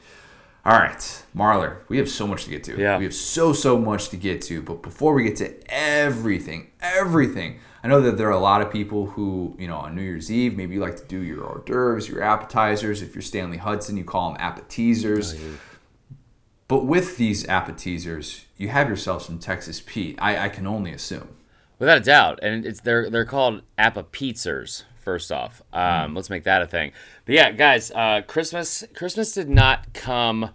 All 0.65 0.79
right, 0.79 1.25
Marler, 1.37 1.79
we 1.89 1.99
have 1.99 2.09
so 2.09 2.25
much 2.25 2.45
to 2.45 2.51
get 2.51 2.63
to. 2.65 2.79
Yeah. 2.79 2.97
We 2.97 3.05
have 3.05 3.15
so, 3.15 3.53
so 3.53 3.77
much 3.77 4.11
to 4.11 4.17
get 4.17 4.43
to. 4.43 4.63
But 4.63 4.81
before 4.81 5.13
we 5.13 5.25
get 5.25 5.37
to 5.37 5.55
everything, 5.69 6.71
everything, 6.81 7.59
I 7.85 7.89
know 7.89 8.01
that 8.01 8.17
there 8.17 8.29
are 8.29 8.31
a 8.31 8.39
lot 8.39 8.63
of 8.63 8.71
people 8.71 9.07
who, 9.07 9.57
you 9.59 9.67
know, 9.67 9.77
on 9.77 9.97
New 9.97 10.03
Year's 10.03 10.31
Eve, 10.31 10.57
maybe 10.57 10.75
you 10.75 10.81
like 10.81 10.97
to 10.99 11.05
do 11.05 11.19
your 11.21 11.43
hors 11.45 11.63
d'oeuvres, 11.65 12.09
your 12.09 12.23
appetizers. 12.23 13.03
If 13.03 13.15
you're 13.15 13.23
Stanley 13.23 13.57
Hudson, 13.57 13.97
you 13.97 14.05
call 14.05 14.31
them 14.33 14.41
appetizers. 14.41 15.35
But 16.69 16.85
with 16.87 17.17
these 17.17 17.47
appetizers, 17.49 18.47
you 18.57 18.69
have 18.69 18.89
yourself 18.89 19.25
some 19.25 19.39
Texas 19.39 19.83
Pete. 19.85 20.17
I, 20.21 20.47
I 20.47 20.49
can 20.49 20.67
only 20.67 20.93
assume. 20.93 21.29
Without 21.79 21.99
a 21.99 22.01
doubt, 22.01 22.39
and 22.43 22.65
it's 22.65 22.81
they're 22.81 23.11
they're 23.11 23.25
called 23.25 23.63
Appa 23.77 24.05
Pizzers. 24.05 24.85
First 25.01 25.33
off, 25.33 25.61
um, 25.73 26.13
Mm. 26.13 26.17
let's 26.17 26.31
make 26.31 26.45
that 26.45 26.63
a 26.63 26.67
thing. 26.69 26.93
But 27.27 27.35
yeah, 27.35 27.51
guys, 27.51 27.91
uh, 27.91 28.23
Christmas 28.25 28.85
Christmas 28.95 29.33
did 29.33 29.49
not 29.49 29.93
come, 29.93 30.51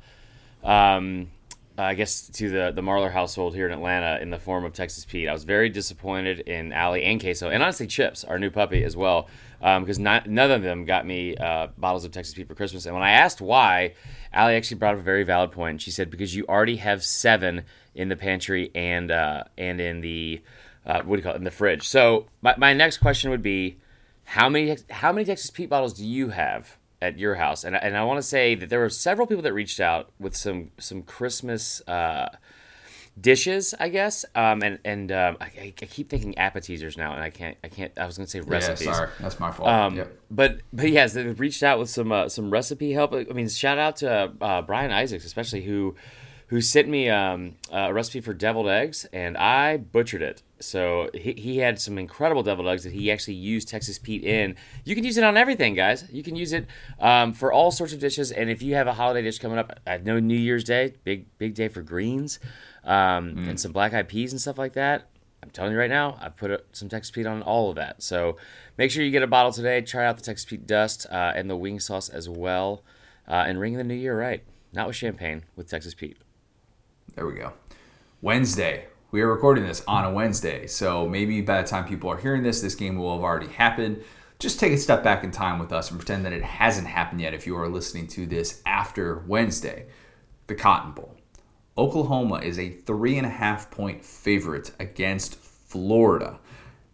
um, 0.63 1.30
I 1.77 1.94
guess, 1.94 2.27
to 2.29 2.50
the 2.50 2.71
the 2.74 2.81
Marler 2.81 3.12
household 3.12 3.53
here 3.53 3.68
in 3.68 3.74
Atlanta 3.74 4.19
in 4.21 4.31
the 4.31 4.39
form 4.39 4.65
of 4.65 4.74
Texas 4.74 5.06
Pete. 5.06 5.30
I 5.30 5.33
was 5.33 5.44
very 5.44 5.69
disappointed 5.69 6.40
in 6.40 6.73
Allie 6.73 7.04
and 7.04 7.21
Queso, 7.21 7.49
and 7.49 7.61
honestly 7.61 7.85
Chips, 7.85 8.23
our 8.23 8.40
new 8.40 8.49
puppy 8.49 8.83
as 8.83 8.97
well, 8.97 9.28
because 9.59 9.99
not, 9.99 10.28
none 10.28 10.49
of 10.49 10.63
them 10.63 10.85
got 10.85 11.06
me 11.06 11.35
uh, 11.37 11.68
bottles 11.78 12.04
of 12.04 12.11
Texas 12.11 12.33
Pete 12.33 12.47
for 12.47 12.56
Christmas. 12.56 12.85
And 12.85 12.95
when 12.95 13.04
I 13.04 13.11
asked 13.11 13.42
why, 13.42 13.94
Allie 14.33 14.56
actually 14.56 14.78
brought 14.78 14.95
up 14.95 14.99
a 15.02 15.04
very 15.04 15.23
valid 15.23 15.52
point. 15.52 15.81
She 15.81 15.92
said 15.92 16.09
because 16.09 16.35
you 16.35 16.45
already 16.47 16.78
have 16.78 17.04
seven 17.04 17.63
in 17.94 18.09
the 18.09 18.16
pantry 18.16 18.71
and 18.73 19.11
uh, 19.11 19.44
and 19.57 19.80
in 19.80 20.02
the 20.02 20.42
uh, 20.85 21.02
what 21.04 21.16
do 21.16 21.19
you 21.19 21.23
call 21.23 21.33
it 21.33 21.37
in 21.37 21.44
the 21.44 21.52
fridge. 21.52 21.87
So 21.87 22.28
my, 22.42 22.56
my 22.57 22.73
next 22.73 22.97
question 22.97 23.30
would 23.30 23.44
be, 23.44 23.78
how 24.23 24.49
many 24.49 24.78
how 24.90 25.11
many 25.11 25.25
Texas 25.25 25.52
Pete 25.52 25.69
bottles 25.69 25.94
do 25.94 26.06
you 26.06 26.30
have 26.30 26.78
at 27.01 27.18
your 27.19 27.35
house? 27.35 27.63
And 27.63 27.75
I- 27.75 27.80
and 27.80 27.95
I 27.97 28.04
want 28.04 28.18
to 28.18 28.23
say 28.23 28.56
that 28.56 28.69
there 28.69 28.80
were 28.80 28.89
several 28.89 29.27
people 29.27 29.44
that 29.44 29.54
reached 29.54 29.80
out 29.80 30.09
with 30.19 30.35
some 30.35 30.71
some 30.80 31.04
Christmas. 31.04 31.81
Uh, 31.87 32.30
dishes, 33.19 33.73
I 33.80 33.89
guess, 33.89 34.25
um, 34.35 34.61
and 34.61 34.77
and 34.85 35.11
um, 35.11 35.37
I, 35.42 35.73
I 35.81 35.85
keep 35.85 36.07
thinking 36.09 36.37
appetizers 36.37 36.97
now, 36.97 37.13
and 37.13 37.23
I 37.23 37.31
can't, 37.31 37.57
I 37.63 37.68
can't. 37.68 37.92
I 37.97 38.06
was 38.06 38.16
gonna 38.18 38.27
say 38.27 38.42
recipes. 38.42 38.85
Yeah, 38.85 38.94
sorry, 38.94 39.09
that's 39.19 39.39
my 39.39 39.51
fault. 39.51 39.69
Um, 39.69 39.95
Yep. 39.97 40.18
But 40.30 40.61
but 40.71 40.92
yes, 40.92 41.13
they've 41.13 41.39
reached 41.39 41.63
out 41.63 41.80
with 41.80 41.89
some 41.89 42.11
uh, 42.11 42.30
some 42.30 42.51
recipe 42.51 42.92
help. 42.92 43.13
I 43.13 43.23
mean, 43.33 43.49
shout 43.49 43.80
out 43.80 43.95
to 43.97 44.31
uh, 44.39 44.61
Brian 44.61 44.92
Isaacs, 44.92 45.25
especially 45.25 45.61
who 45.63 45.95
who 46.47 46.61
sent 46.61 46.87
me 46.87 47.09
um, 47.09 47.56
a 47.71 47.94
recipe 47.94 48.21
for 48.21 48.33
deviled 48.33 48.69
eggs, 48.69 49.06
and 49.11 49.37
I 49.37 49.77
butchered 49.77 50.21
it. 50.21 50.44
So 50.59 51.09
he, 51.13 51.33
he 51.33 51.57
had 51.57 51.80
some 51.80 51.97
incredible 51.97 52.42
deviled 52.42 52.68
eggs 52.68 52.83
that 52.83 52.94
he 52.94 53.11
actually 53.11 53.33
used 53.35 53.68
Texas 53.68 53.99
Pete 53.99 54.23
in. 54.23 54.56
You 54.85 54.95
can 54.95 55.04
use 55.04 55.18
it 55.18 55.25
on 55.25 55.35
everything, 55.35 55.75
guys. 55.75 56.06
You 56.09 56.23
can 56.23 56.35
use 56.35 56.54
it 56.54 56.66
um, 56.99 57.33
for 57.33 57.51
all 57.51 57.69
sorts 57.69 57.92
of 57.92 57.99
dishes. 57.99 58.31
And 58.31 58.49
if 58.49 58.61
you 58.61 58.75
have 58.75 58.87
a 58.87 58.94
holiday 58.94 59.21
dish 59.21 59.39
coming 59.39 59.57
up, 59.57 59.77
I 59.85 59.97
know 59.97 60.19
New 60.19 60.37
Year's 60.37 60.63
Day, 60.63 60.94
big 61.04 61.25
big 61.37 61.54
day 61.54 61.68
for 61.68 61.81
greens, 61.81 62.39
um, 62.85 63.37
and 63.47 63.59
some 63.59 63.73
black 63.73 63.94
eyed 63.94 64.07
peas 64.07 64.31
and 64.31 64.39
stuff 64.39 64.57
like 64.57 64.73
that. 64.73 65.09
I'm 65.44 65.49
telling 65.49 65.73
you 65.73 65.77
right 65.77 65.89
now, 65.89 66.18
I 66.19 66.30
put 66.30 66.66
some 66.71 66.89
Texas 66.89 67.11
Pete 67.11 67.27
on 67.27 67.42
all 67.42 67.69
of 67.69 67.75
that. 67.75 68.01
So 68.01 68.37
make 68.77 68.89
sure 68.89 69.04
you 69.04 69.11
get 69.11 69.21
a 69.21 69.27
bottle 69.27 69.51
today. 69.51 69.81
Try 69.81 70.06
out 70.06 70.18
the 70.18 70.23
Texas 70.23 70.45
Pete 70.45 70.66
Dust 70.66 71.06
uh, 71.11 71.33
and 71.35 71.49
the 71.49 71.56
wing 71.57 71.80
sauce 71.80 72.09
as 72.09 72.30
well, 72.30 72.83
uh, 73.27 73.44
and 73.45 73.59
ring 73.59 73.73
the 73.73 73.83
new 73.83 73.94
year 73.94 74.18
right. 74.18 74.44
Not 74.73 74.87
with 74.87 74.95
champagne, 74.95 75.44
with 75.56 75.69
Texas 75.69 75.94
Pete. 75.94 76.18
There 77.18 77.26
we 77.26 77.33
go. 77.33 77.54
Wednesday. 78.21 78.86
We 79.09 79.21
are 79.21 79.33
recording 79.33 79.66
this 79.66 79.83
on 79.88 80.06
a 80.06 80.12
Wednesday, 80.12 80.68
so 80.68 81.09
maybe 81.09 81.42
by 81.42 81.64
the 81.64 81.68
time 81.68 81.88
people 81.88 82.12
are 82.12 82.18
hearing 82.18 82.44
this, 82.44 82.62
this 82.62 82.76
game 82.76 82.95
will 82.95 83.16
have 83.16 83.24
already 83.24 83.47
happened. 83.47 84.04
Just 84.38 84.59
take 84.59 84.71
a 84.71 84.78
step 84.78 85.04
back 85.04 85.24
in 85.24 85.31
time 85.31 85.57
with 85.57 85.74
us 85.74 85.90
and 85.90 86.00
pretend 86.00 86.26
that 86.26 86.33
it 86.33 86.44
hasn't 86.44 86.86
happened 86.86 87.21
yet 87.21 87.33
if 87.33 87.47
you 87.47 87.57
are 87.57 87.68
listening 87.68 88.06
to 88.09 88.28
this 88.28 88.62
after 88.68 89.24
Wednesday. 89.26 89.88
The 90.45 90.54
Cotton 90.54 90.92
Bowl. 90.92 91.16
Oklahoma 91.76 92.36
is 92.36 92.59
a 92.59 92.69
three 92.69 93.18
and 93.18 93.26
a 93.26 93.31
half 93.31 93.71
point 93.71 94.06
favorite 94.06 94.69
against 94.80 95.38
Florida. 95.38 96.38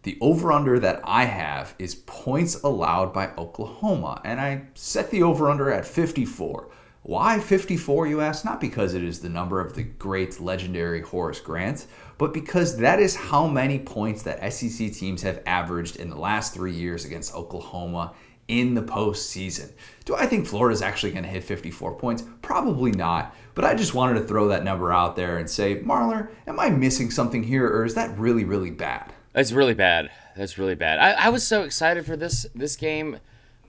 The 0.04 0.18
over 0.22 0.54
under 0.54 0.80
that 0.80 1.02
I 1.04 1.26
have 1.26 1.76
is 1.78 1.96
points 1.96 2.62
allowed 2.64 3.12
by 3.12 3.32
Oklahoma, 3.38 4.22
and 4.24 4.40
I 4.40 4.68
set 4.74 5.12
the 5.12 5.22
over 5.22 5.50
under 5.50 5.70
at 5.70 5.86
54. 5.86 6.70
Why 7.04 7.40
54, 7.40 8.08
you 8.08 8.22
ask? 8.22 8.46
Not 8.46 8.62
because 8.62 8.94
it 8.94 9.04
is 9.04 9.20
the 9.20 9.28
number 9.28 9.60
of 9.60 9.76
the 9.76 9.84
great 9.84 10.40
legendary 10.40 11.02
Horace 11.02 11.42
Grant, 11.42 11.86
but 12.18 12.34
because 12.34 12.78
that 12.78 13.00
is 13.00 13.14
how 13.14 13.46
many 13.46 13.78
points 13.78 14.24
that 14.24 14.54
SEC 14.54 14.94
teams 14.94 15.22
have 15.22 15.42
averaged 15.46 15.98
in 15.98 16.10
the 16.10 16.16
last 16.16 16.54
three 16.54 16.72
years 16.72 17.04
against 17.04 17.36
Oklahoma 17.36 18.14
in 18.48 18.74
the 18.74 18.82
postseason. 18.82 19.74
Do 20.06 20.16
I 20.16 20.26
think 20.26 20.48
Florida 20.48 20.74
is 20.74 20.82
actually 20.82 21.12
going 21.12 21.24
to 21.24 21.30
hit 21.30 21.44
54 21.44 21.96
points? 21.96 22.24
Probably 22.42 22.92
not. 22.92 23.36
But 23.54 23.66
I 23.66 23.76
just 23.76 23.94
wanted 23.94 24.20
to 24.20 24.26
throw 24.26 24.48
that 24.48 24.64
number 24.64 24.94
out 24.94 25.18
there 25.18 25.38
and 25.38 25.50
say, 25.50 25.82
Marler, 25.82 26.30
am 26.48 26.58
I 26.58 26.70
missing 26.70 27.12
something 27.12 27.44
here, 27.44 27.68
or 27.68 27.84
is 27.84 27.96
that 27.96 28.18
really, 28.18 28.46
really 28.46 28.72
bad? 28.72 29.12
That's 29.34 29.52
really 29.52 29.74
bad. 29.74 30.10
That's 30.38 30.58
really 30.58 30.76
bad. 30.76 31.00
I, 31.00 31.26
I 31.26 31.30
was 31.30 31.46
so 31.46 31.64
excited 31.64 32.06
for 32.06 32.16
this 32.16 32.46
this 32.56 32.76
game 32.76 33.20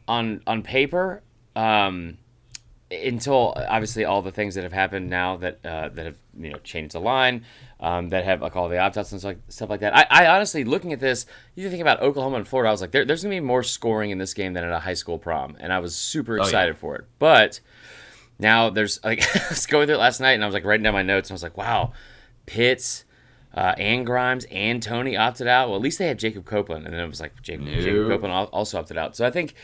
on 0.07 0.41
on 0.47 0.63
paper. 0.63 1.23
Um, 1.57 2.19
until 3.03 3.55
obviously 3.57 4.05
all 4.05 4.23
the 4.23 4.31
things 4.31 4.55
that 4.55 4.65
have 4.65 4.73
happened 4.73 5.11
now 5.11 5.37
that 5.39 5.65
uh, 5.65 5.89
that 5.91 6.07
have 6.07 6.17
you 6.39 6.51
know 6.51 6.59
changed 6.59 6.95
the 6.95 7.01
line, 7.01 7.45
um, 7.81 8.09
that 8.11 8.25
have 8.25 8.41
like 8.41 8.57
all 8.57 8.69
the 8.69 8.79
opt 8.79 8.97
outs 8.97 9.13
and 9.13 9.21
stuff 9.21 9.31
like, 9.31 9.39
stuff 9.49 9.71
like 9.71 9.81
that. 9.81 9.97
I, 9.97 10.07
I, 10.09 10.27
honestly, 10.29 10.65
looking 10.65 10.93
at 10.93 11.01
this, 11.01 11.27
you 11.55 11.69
think 11.69 11.83
about 11.83 12.01
Oklahoma 12.01 12.37
and 12.37 12.49
Florida, 12.49 12.69
I 12.69 12.73
was 12.73 12.81
like, 12.81 12.93
there, 12.93 13.05
there's 13.05 13.23
gonna 13.23 13.35
be 13.35 13.41
more 13.41 13.63
scoring 13.63 14.11
in 14.11 14.19
this 14.19 14.35
game 14.35 14.53
than 14.55 14.65
at 14.65 14.73
a 14.73 14.81
high 14.81 14.95
school 14.95 15.19
prom, 15.19 15.57
and 15.61 15.73
I 15.73 15.79
was 15.81 15.95
super 15.95 16.39
excited 16.39 16.73
oh, 16.73 16.77
yeah. 16.77 16.81
for 16.81 16.97
it. 16.97 17.05
But 17.19 17.61
now 18.39 18.71
there's 18.71 19.03
like 19.05 19.23
I 19.37 19.49
was 19.49 19.67
going 19.67 19.87
through 19.87 19.97
it 19.97 20.01
last 20.01 20.21
night, 20.21 20.33
and 20.33 20.43
I 20.43 20.47
was 20.47 20.55
like 20.55 20.65
writing 20.65 20.85
down 20.85 20.95
my 20.95 21.03
notes, 21.03 21.31
and 21.31 21.35
I 21.35 21.37
was 21.37 21.43
like, 21.43 21.57
wow, 21.57 21.93
Pitts. 22.47 23.05
Uh, 23.57 23.73
and 23.79 24.05
Grimes 24.05 24.47
and 24.51 24.83
Toney 24.83 25.17
opted 25.17 25.47
out. 25.47 25.69
Well, 25.69 25.77
at 25.77 25.83
least 25.83 26.01
they 26.01 26.09
had 26.09 26.19
Jacob 26.19 26.45
Copeland, 26.45 26.87
and 26.87 26.93
then 26.93 27.01
it 27.01 27.07
was 27.07 27.21
like 27.21 27.41
Jacob, 27.41 27.67
nope. 27.67 27.83
Jacob 27.83 28.09
Copeland 28.09 28.49
also 28.53 28.81
opted 28.81 28.99
out. 28.99 29.15
So 29.15 29.25
I 29.25 29.31
think 29.31 29.55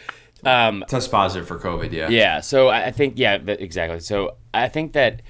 um, 0.44 0.84
Test 0.88 1.10
positive 1.10 1.46
for 1.46 1.58
COVID, 1.58 1.92
yeah. 1.92 2.08
Yeah. 2.08 2.40
So 2.40 2.68
I 2.68 2.90
think, 2.90 3.14
yeah, 3.16 3.34
exactly. 3.34 4.00
So 4.00 4.36
I 4.52 4.68
think 4.68 4.92
that 4.92 5.22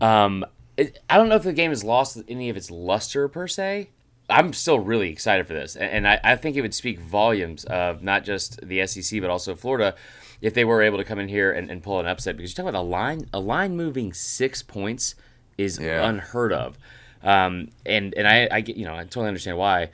um, 0.00 0.44
it, 0.76 0.98
I 1.10 1.16
don't 1.16 1.28
know 1.28 1.36
if 1.36 1.42
the 1.42 1.52
game 1.52 1.70
has 1.70 1.84
lost 1.84 2.22
any 2.28 2.48
of 2.50 2.56
its 2.56 2.70
luster 2.70 3.28
per 3.28 3.48
se. 3.48 3.90
I'm 4.30 4.52
still 4.52 4.78
really 4.78 5.10
excited 5.10 5.46
for 5.46 5.54
this, 5.54 5.74
and, 5.74 6.06
I, 6.06 6.20
I, 6.22 6.36
think 6.36 6.54
it 6.54 6.60
would 6.60 6.74
speak 6.74 6.98
volumes 7.00 7.64
of 7.64 8.02
not 8.02 8.24
just 8.24 8.60
the 8.60 8.86
SEC 8.86 9.22
but 9.22 9.30
also 9.30 9.54
Florida 9.54 9.94
if 10.42 10.52
they 10.52 10.66
were 10.66 10.82
able 10.82 10.98
to 10.98 11.04
come 11.04 11.18
in 11.18 11.28
here 11.28 11.50
and, 11.50 11.70
and 11.70 11.82
pull 11.82 11.98
an 11.98 12.06
upset. 12.06 12.36
Because 12.36 12.50
you 12.50 12.54
talk 12.54 12.68
about 12.68 12.78
a 12.78 12.82
line, 12.82 13.26
a 13.32 13.40
line 13.40 13.74
moving 13.74 14.12
six 14.12 14.62
points 14.62 15.14
is 15.56 15.78
yeah. 15.78 16.06
unheard 16.06 16.52
of, 16.52 16.76
um, 17.22 17.70
and 17.86 18.12
and 18.18 18.28
I, 18.28 18.48
I 18.52 18.60
get 18.60 18.76
you 18.76 18.84
know 18.84 18.94
I 18.94 19.04
totally 19.04 19.28
understand 19.28 19.56
why. 19.56 19.88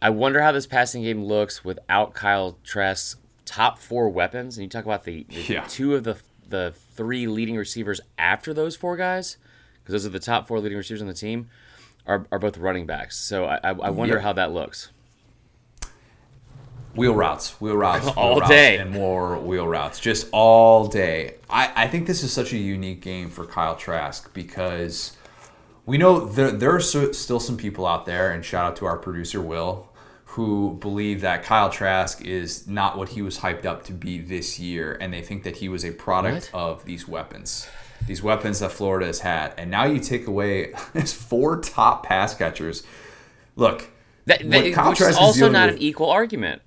I 0.00 0.10
wonder 0.10 0.40
how 0.40 0.52
this 0.52 0.66
passing 0.66 1.02
game 1.02 1.24
looks 1.24 1.64
without 1.64 2.14
Kyle 2.14 2.58
Trask 2.64 3.18
top 3.52 3.78
four 3.78 4.08
weapons, 4.08 4.56
and 4.56 4.64
you 4.64 4.68
talk 4.68 4.84
about 4.84 5.04
the, 5.04 5.26
the 5.28 5.54
yeah. 5.54 5.64
two 5.68 5.94
of 5.94 6.04
the 6.04 6.16
the 6.48 6.74
three 6.94 7.26
leading 7.26 7.56
receivers 7.56 8.00
after 8.18 8.52
those 8.54 8.76
four 8.76 8.96
guys, 8.96 9.36
because 9.80 9.92
those 9.92 10.06
are 10.06 10.10
the 10.10 10.18
top 10.18 10.48
four 10.48 10.58
leading 10.60 10.78
receivers 10.78 11.02
on 11.02 11.08
the 11.08 11.14
team, 11.14 11.48
are, 12.06 12.26
are 12.30 12.38
both 12.38 12.58
running 12.58 12.86
backs. 12.86 13.18
So 13.18 13.46
I, 13.46 13.58
I 13.62 13.90
wonder 13.90 14.16
yep. 14.16 14.22
how 14.22 14.32
that 14.34 14.52
looks. 14.52 14.90
Wheel 16.94 17.14
routes, 17.14 17.58
wheel 17.60 17.76
routes, 17.76 18.04
wheel 18.04 18.14
all 18.16 18.40
routes, 18.40 18.50
day, 18.50 18.76
and 18.78 18.90
more 18.90 19.38
wheel 19.38 19.66
routes, 19.66 19.98
just 19.98 20.28
all 20.32 20.86
day. 20.86 21.36
I, 21.48 21.84
I 21.84 21.88
think 21.88 22.06
this 22.06 22.22
is 22.22 22.32
such 22.32 22.52
a 22.52 22.58
unique 22.58 23.00
game 23.00 23.30
for 23.30 23.46
Kyle 23.46 23.76
Trask 23.76 24.32
because 24.34 25.16
we 25.86 25.96
know 25.96 26.26
there, 26.26 26.50
there 26.50 26.74
are 26.74 26.80
still 26.80 27.40
some 27.40 27.56
people 27.56 27.86
out 27.86 28.04
there, 28.04 28.30
and 28.30 28.44
shout 28.44 28.64
out 28.64 28.76
to 28.76 28.86
our 28.86 28.98
producer 28.98 29.40
Will, 29.40 29.88
who 30.32 30.78
believe 30.80 31.20
that 31.20 31.42
Kyle 31.42 31.68
Trask 31.68 32.22
is 32.22 32.66
not 32.66 32.96
what 32.96 33.10
he 33.10 33.20
was 33.20 33.40
hyped 33.40 33.66
up 33.66 33.84
to 33.84 33.92
be 33.92 34.18
this 34.18 34.58
year, 34.58 34.96
and 34.98 35.12
they 35.12 35.20
think 35.20 35.42
that 35.42 35.56
he 35.56 35.68
was 35.68 35.84
a 35.84 35.92
product 35.92 36.48
what? 36.52 36.60
of 36.62 36.84
these 36.86 37.06
weapons, 37.06 37.68
these 38.06 38.22
weapons 38.22 38.60
that 38.60 38.72
Florida 38.72 39.04
has 39.04 39.20
had. 39.20 39.52
And 39.58 39.70
now 39.70 39.84
you 39.84 40.00
take 40.00 40.26
away 40.26 40.72
his 40.94 41.12
four 41.12 41.60
top 41.60 42.06
pass 42.06 42.34
catchers. 42.34 42.82
Look, 43.56 43.90
that, 44.24 44.48
that 44.48 44.72
Kyle 44.72 44.94
Trask 44.94 45.10
is 45.10 45.16
also 45.18 45.50
not 45.50 45.68
with, 45.68 45.76
an 45.76 45.82
equal 45.82 46.08
argument. 46.08 46.62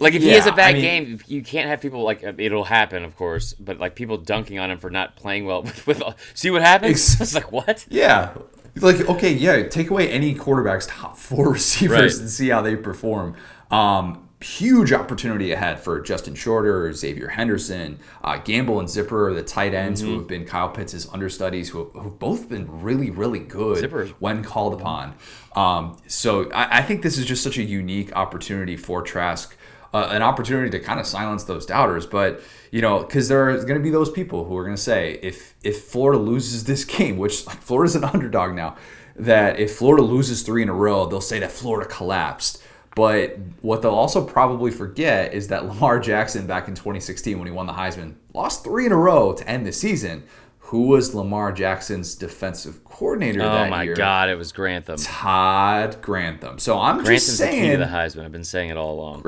Like 0.00 0.14
if 0.14 0.22
yeah, 0.22 0.30
he 0.30 0.34
has 0.34 0.46
a 0.46 0.52
bad 0.52 0.70
I 0.70 0.72
mean, 0.72 0.82
game, 0.82 1.20
you 1.28 1.42
can't 1.42 1.68
have 1.68 1.80
people 1.80 2.02
like 2.02 2.24
it'll 2.24 2.64
happen, 2.64 3.04
of 3.04 3.14
course, 3.14 3.52
but 3.52 3.78
like 3.78 3.94
people 3.94 4.16
dunking 4.16 4.58
on 4.58 4.72
him 4.72 4.78
for 4.78 4.90
not 4.90 5.14
playing 5.14 5.46
well. 5.46 5.62
With, 5.86 5.86
with 5.86 6.02
see 6.34 6.50
what 6.50 6.62
happens? 6.62 7.20
it's 7.20 7.36
like 7.36 7.52
what? 7.52 7.86
Yeah, 7.88 8.34
like 8.82 9.08
okay, 9.08 9.32
yeah, 9.32 9.66
take 9.68 9.90
away 9.90 10.10
any 10.10 10.34
quarterback's 10.34 10.86
top 10.86 11.16
four 11.18 11.52
receivers 11.52 12.14
right. 12.14 12.20
and 12.20 12.30
see 12.30 12.48
how 12.48 12.62
they 12.62 12.76
perform. 12.76 13.36
Um, 13.70 14.26
huge 14.40 14.92
opportunity 14.92 15.52
ahead 15.52 15.80
for 15.80 16.00
Justin 16.00 16.34
Shorter, 16.34 16.92
Xavier 16.92 17.28
Henderson, 17.28 17.98
uh, 18.22 18.36
Gamble 18.38 18.80
and 18.80 18.88
Zipper, 18.88 19.32
the 19.32 19.42
tight 19.42 19.72
ends 19.72 20.00
mm-hmm. 20.00 20.10
who 20.10 20.18
have 20.18 20.28
been 20.28 20.44
Kyle 20.44 20.68
Pitts' 20.68 21.08
understudies, 21.12 21.70
who 21.70 21.84
have, 21.84 21.92
who've 21.92 22.18
both 22.18 22.48
been 22.48 22.82
really, 22.82 23.10
really 23.10 23.38
good 23.38 23.82
Zippers. 23.82 24.10
when 24.18 24.44
called 24.44 24.74
upon. 24.74 25.14
Um, 25.54 25.96
so 26.06 26.50
I, 26.50 26.78
I, 26.78 26.82
think 26.82 27.02
this 27.02 27.16
is 27.16 27.24
just 27.24 27.42
such 27.42 27.56
a 27.56 27.62
unique 27.62 28.14
opportunity 28.14 28.76
for 28.76 29.00
Trask 29.00 29.55
uh, 29.96 30.08
an 30.10 30.22
opportunity 30.22 30.70
to 30.70 30.78
kind 30.78 31.00
of 31.00 31.06
silence 31.06 31.44
those 31.44 31.64
doubters. 31.64 32.06
But 32.06 32.40
you 32.70 32.82
know, 32.82 33.00
because 33.00 33.28
there 33.28 33.48
are 33.48 33.56
going 33.64 33.78
to 33.78 33.82
be 33.82 33.90
those 33.90 34.10
people 34.10 34.44
who 34.44 34.56
are 34.56 34.64
going 34.64 34.76
to 34.76 34.82
say 34.82 35.18
if 35.22 35.54
if 35.62 35.84
Florida 35.84 36.20
loses 36.20 36.64
this 36.64 36.84
game, 36.84 37.16
which 37.16 37.46
like, 37.46 37.60
Florida's 37.62 37.96
an 37.96 38.04
underdog 38.14 38.54
now, 38.54 38.76
that 39.16 39.58
if 39.58 39.76
Florida 39.76 40.02
loses 40.02 40.42
three 40.42 40.62
in 40.62 40.68
a 40.68 40.74
row, 40.74 41.06
they'll 41.06 41.20
say 41.20 41.38
that 41.38 41.50
Florida 41.52 41.88
collapsed. 41.88 42.62
But 42.94 43.36
what 43.60 43.82
they'll 43.82 43.90
also 43.90 44.24
probably 44.24 44.70
forget 44.70 45.34
is 45.34 45.48
that 45.48 45.66
Lamar 45.66 46.00
Jackson 46.00 46.46
back 46.46 46.66
in 46.66 46.74
2016 46.74 47.38
when 47.38 47.46
he 47.46 47.52
won 47.52 47.66
the 47.66 47.74
Heisman 47.74 48.14
lost 48.32 48.64
three 48.64 48.86
in 48.86 48.92
a 48.92 48.96
row 48.96 49.34
to 49.34 49.48
end 49.48 49.66
the 49.66 49.72
season. 49.72 50.24
Who 50.70 50.88
was 50.88 51.14
Lamar 51.14 51.52
Jackson's 51.52 52.16
defensive 52.16 52.82
coordinator 52.82 53.40
oh 53.42 53.50
that 53.50 53.70
my? 53.70 53.86
God, 53.86 54.30
it 54.30 54.34
was 54.34 54.50
Grantham. 54.50 54.96
Todd 54.96 56.02
Grantham. 56.02 56.58
So 56.58 56.80
I'm 56.80 57.04
Grantham's 57.04 57.26
just 57.26 57.36
saying. 57.36 57.62
the 57.62 57.66
key 57.66 57.72
to 57.72 57.76
the 57.78 57.84
Heisman. 57.84 58.24
I've 58.24 58.32
been 58.32 58.42
saying 58.42 58.70
it 58.70 58.76
all 58.76 58.94
along. 58.94 59.22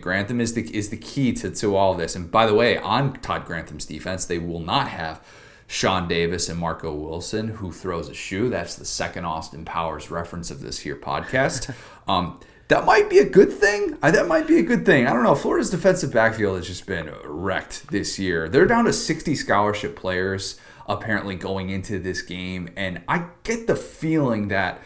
Grantham 0.00 0.40
is 0.40 0.54
the 0.54 0.62
is 0.74 0.88
the 0.90 0.96
key 0.96 1.32
to, 1.34 1.50
to 1.50 1.76
all 1.76 1.92
of 1.92 1.98
this. 1.98 2.14
And 2.16 2.30
by 2.30 2.46
the 2.46 2.54
way, 2.54 2.78
on 2.78 3.14
Todd 3.14 3.44
Grantham's 3.44 3.84
defense, 3.84 4.24
they 4.24 4.38
will 4.38 4.60
not 4.60 4.88
have 4.88 5.22
Shawn 5.66 6.08
Davis 6.08 6.48
and 6.48 6.58
Marco 6.58 6.92
Wilson, 6.92 7.48
who 7.48 7.72
throws 7.72 8.08
a 8.08 8.14
shoe. 8.14 8.48
That's 8.48 8.76
the 8.76 8.84
second 8.84 9.24
Austin 9.24 9.64
Powers 9.64 10.10
reference 10.10 10.50
of 10.50 10.60
this 10.60 10.80
here 10.80 10.96
podcast. 10.96 11.74
Um, 12.08 12.40
that 12.66 12.84
might 12.84 13.08
be 13.08 13.18
a 13.18 13.28
good 13.28 13.52
thing. 13.52 13.96
I, 14.02 14.10
that 14.10 14.26
might 14.26 14.48
be 14.48 14.58
a 14.58 14.62
good 14.62 14.84
thing. 14.84 15.06
I 15.06 15.12
don't 15.12 15.22
know. 15.22 15.36
Florida's 15.36 15.70
defensive 15.70 16.12
backfield 16.12 16.56
has 16.56 16.66
just 16.66 16.84
been 16.84 17.12
wrecked 17.22 17.88
this 17.92 18.18
year. 18.18 18.48
They're 18.48 18.66
down 18.66 18.86
to 18.86 18.92
60 18.92 19.36
scholarship 19.36 19.94
players 19.94 20.58
apparently 20.88 21.36
going 21.36 21.70
into 21.70 22.00
this 22.00 22.22
game, 22.22 22.70
and 22.76 23.02
I 23.06 23.26
get 23.44 23.68
the 23.68 23.76
feeling 23.76 24.48
that 24.48 24.80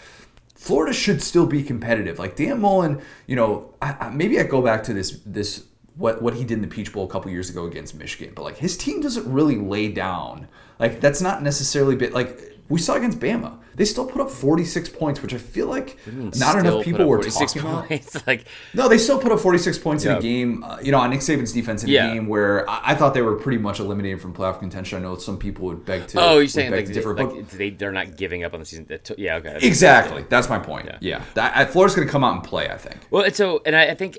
Florida 0.57 0.93
should 0.93 1.23
still 1.23 1.47
be 1.47 1.63
competitive. 1.63 2.19
Like 2.19 2.35
Dan 2.35 2.61
Mullen, 2.61 3.01
you 3.27 3.37
know, 3.37 3.75
I, 3.81 3.93
I, 4.01 4.11
maybe 4.11 4.41
I 4.41 4.43
go 4.43 4.63
back 4.63 4.83
to 4.85 4.95
this 4.95 5.21
this 5.25 5.67
what 5.97 6.21
what 6.23 6.35
he 6.35 6.45
did 6.45 6.55
in 6.55 6.63
the 6.63 6.69
Peach 6.69 6.93
Bowl 6.93 7.05
a 7.05 7.09
couple 7.09 7.31
years 7.31 7.51
ago 7.51 7.67
against 7.67 7.95
Michigan, 7.95 8.33
but 8.35 8.43
like 8.43 8.57
his 8.57 8.77
team 8.77 9.01
doesn't 9.01 9.31
really 9.31 9.57
lay 9.57 9.89
down. 9.89 10.49
Like 10.79 11.01
that's 11.01 11.21
not 11.21 11.43
necessarily 11.43 11.95
bit 11.95 12.13
like 12.13 12.56
we 12.69 12.81
saw 12.81 12.95
against 12.95 13.21
Bama. 13.21 13.59
They 13.77 13.85
still 13.85 14.07
put 14.07 14.23
up 14.23 14.31
46 14.31 14.89
points, 14.89 15.21
which 15.21 15.35
I 15.35 15.39
feel 15.39 15.67
like 15.67 15.99
not 16.07 16.59
enough 16.59 16.83
people 16.83 17.07
were 17.07 17.23
talking 17.23 17.61
points? 17.61 18.15
about. 18.15 18.27
like 18.27 18.47
no, 18.73 18.89
they 18.89 18.97
still 18.97 19.21
put 19.21 19.33
up 19.33 19.39
46 19.39 19.79
points 19.79 20.05
yeah. 20.05 20.13
in 20.13 20.19
a 20.19 20.21
game. 20.21 20.65
Uh, 20.65 20.79
you 20.83 20.91
know, 20.91 20.99
on 20.99 21.11
Nick 21.11 21.21
Saban's 21.21 21.53
defense 21.53 21.85
in 21.85 21.91
yeah. 21.91 22.11
a 22.11 22.15
game 22.15 22.27
where 22.27 22.69
I, 22.69 22.93
I, 22.93 22.95
thought 22.95 23.13
they 23.13 23.21
were 23.21 23.37
pretty 23.37 23.59
much 23.59 23.79
eliminated 23.79 24.23
from 24.23 24.33
playoff 24.33 24.59
contention. 24.61 24.99
I 24.99 25.03
know 25.03 25.17
some 25.17 25.39
people 25.39 25.67
would 25.67 25.85
beg 25.85 26.07
to. 26.09 26.21
Oh, 26.21 26.39
you're 26.39 26.49
saying 26.49 26.73
like, 26.73 26.87
differ, 26.87 27.15
like 27.15 27.51
they 27.51 27.69
they're 27.69 27.93
not 27.93 28.17
giving 28.17 28.45
up 28.45 28.55
on 28.55 28.61
the 28.61 28.67
season? 28.67 28.89
Yeah, 29.19 29.37
okay. 29.37 29.59
Exactly. 29.61 30.25
That's 30.31 30.49
my 30.49 30.59
point. 30.59 30.87
Yeah, 30.87 30.99
yeah. 31.01 31.23
That, 31.35 31.71
Florida's 31.71 31.95
going 31.95 32.09
to 32.09 32.13
come 32.13 32.25
out 32.25 32.35
and 32.35 32.43
play. 32.43 32.71
I 32.71 32.79
think. 32.79 32.97
Well, 33.11 33.25
and 33.25 33.37
so 33.37 33.61
and 33.67 33.77
I, 33.77 33.89
I 33.89 33.95
think 33.95 34.19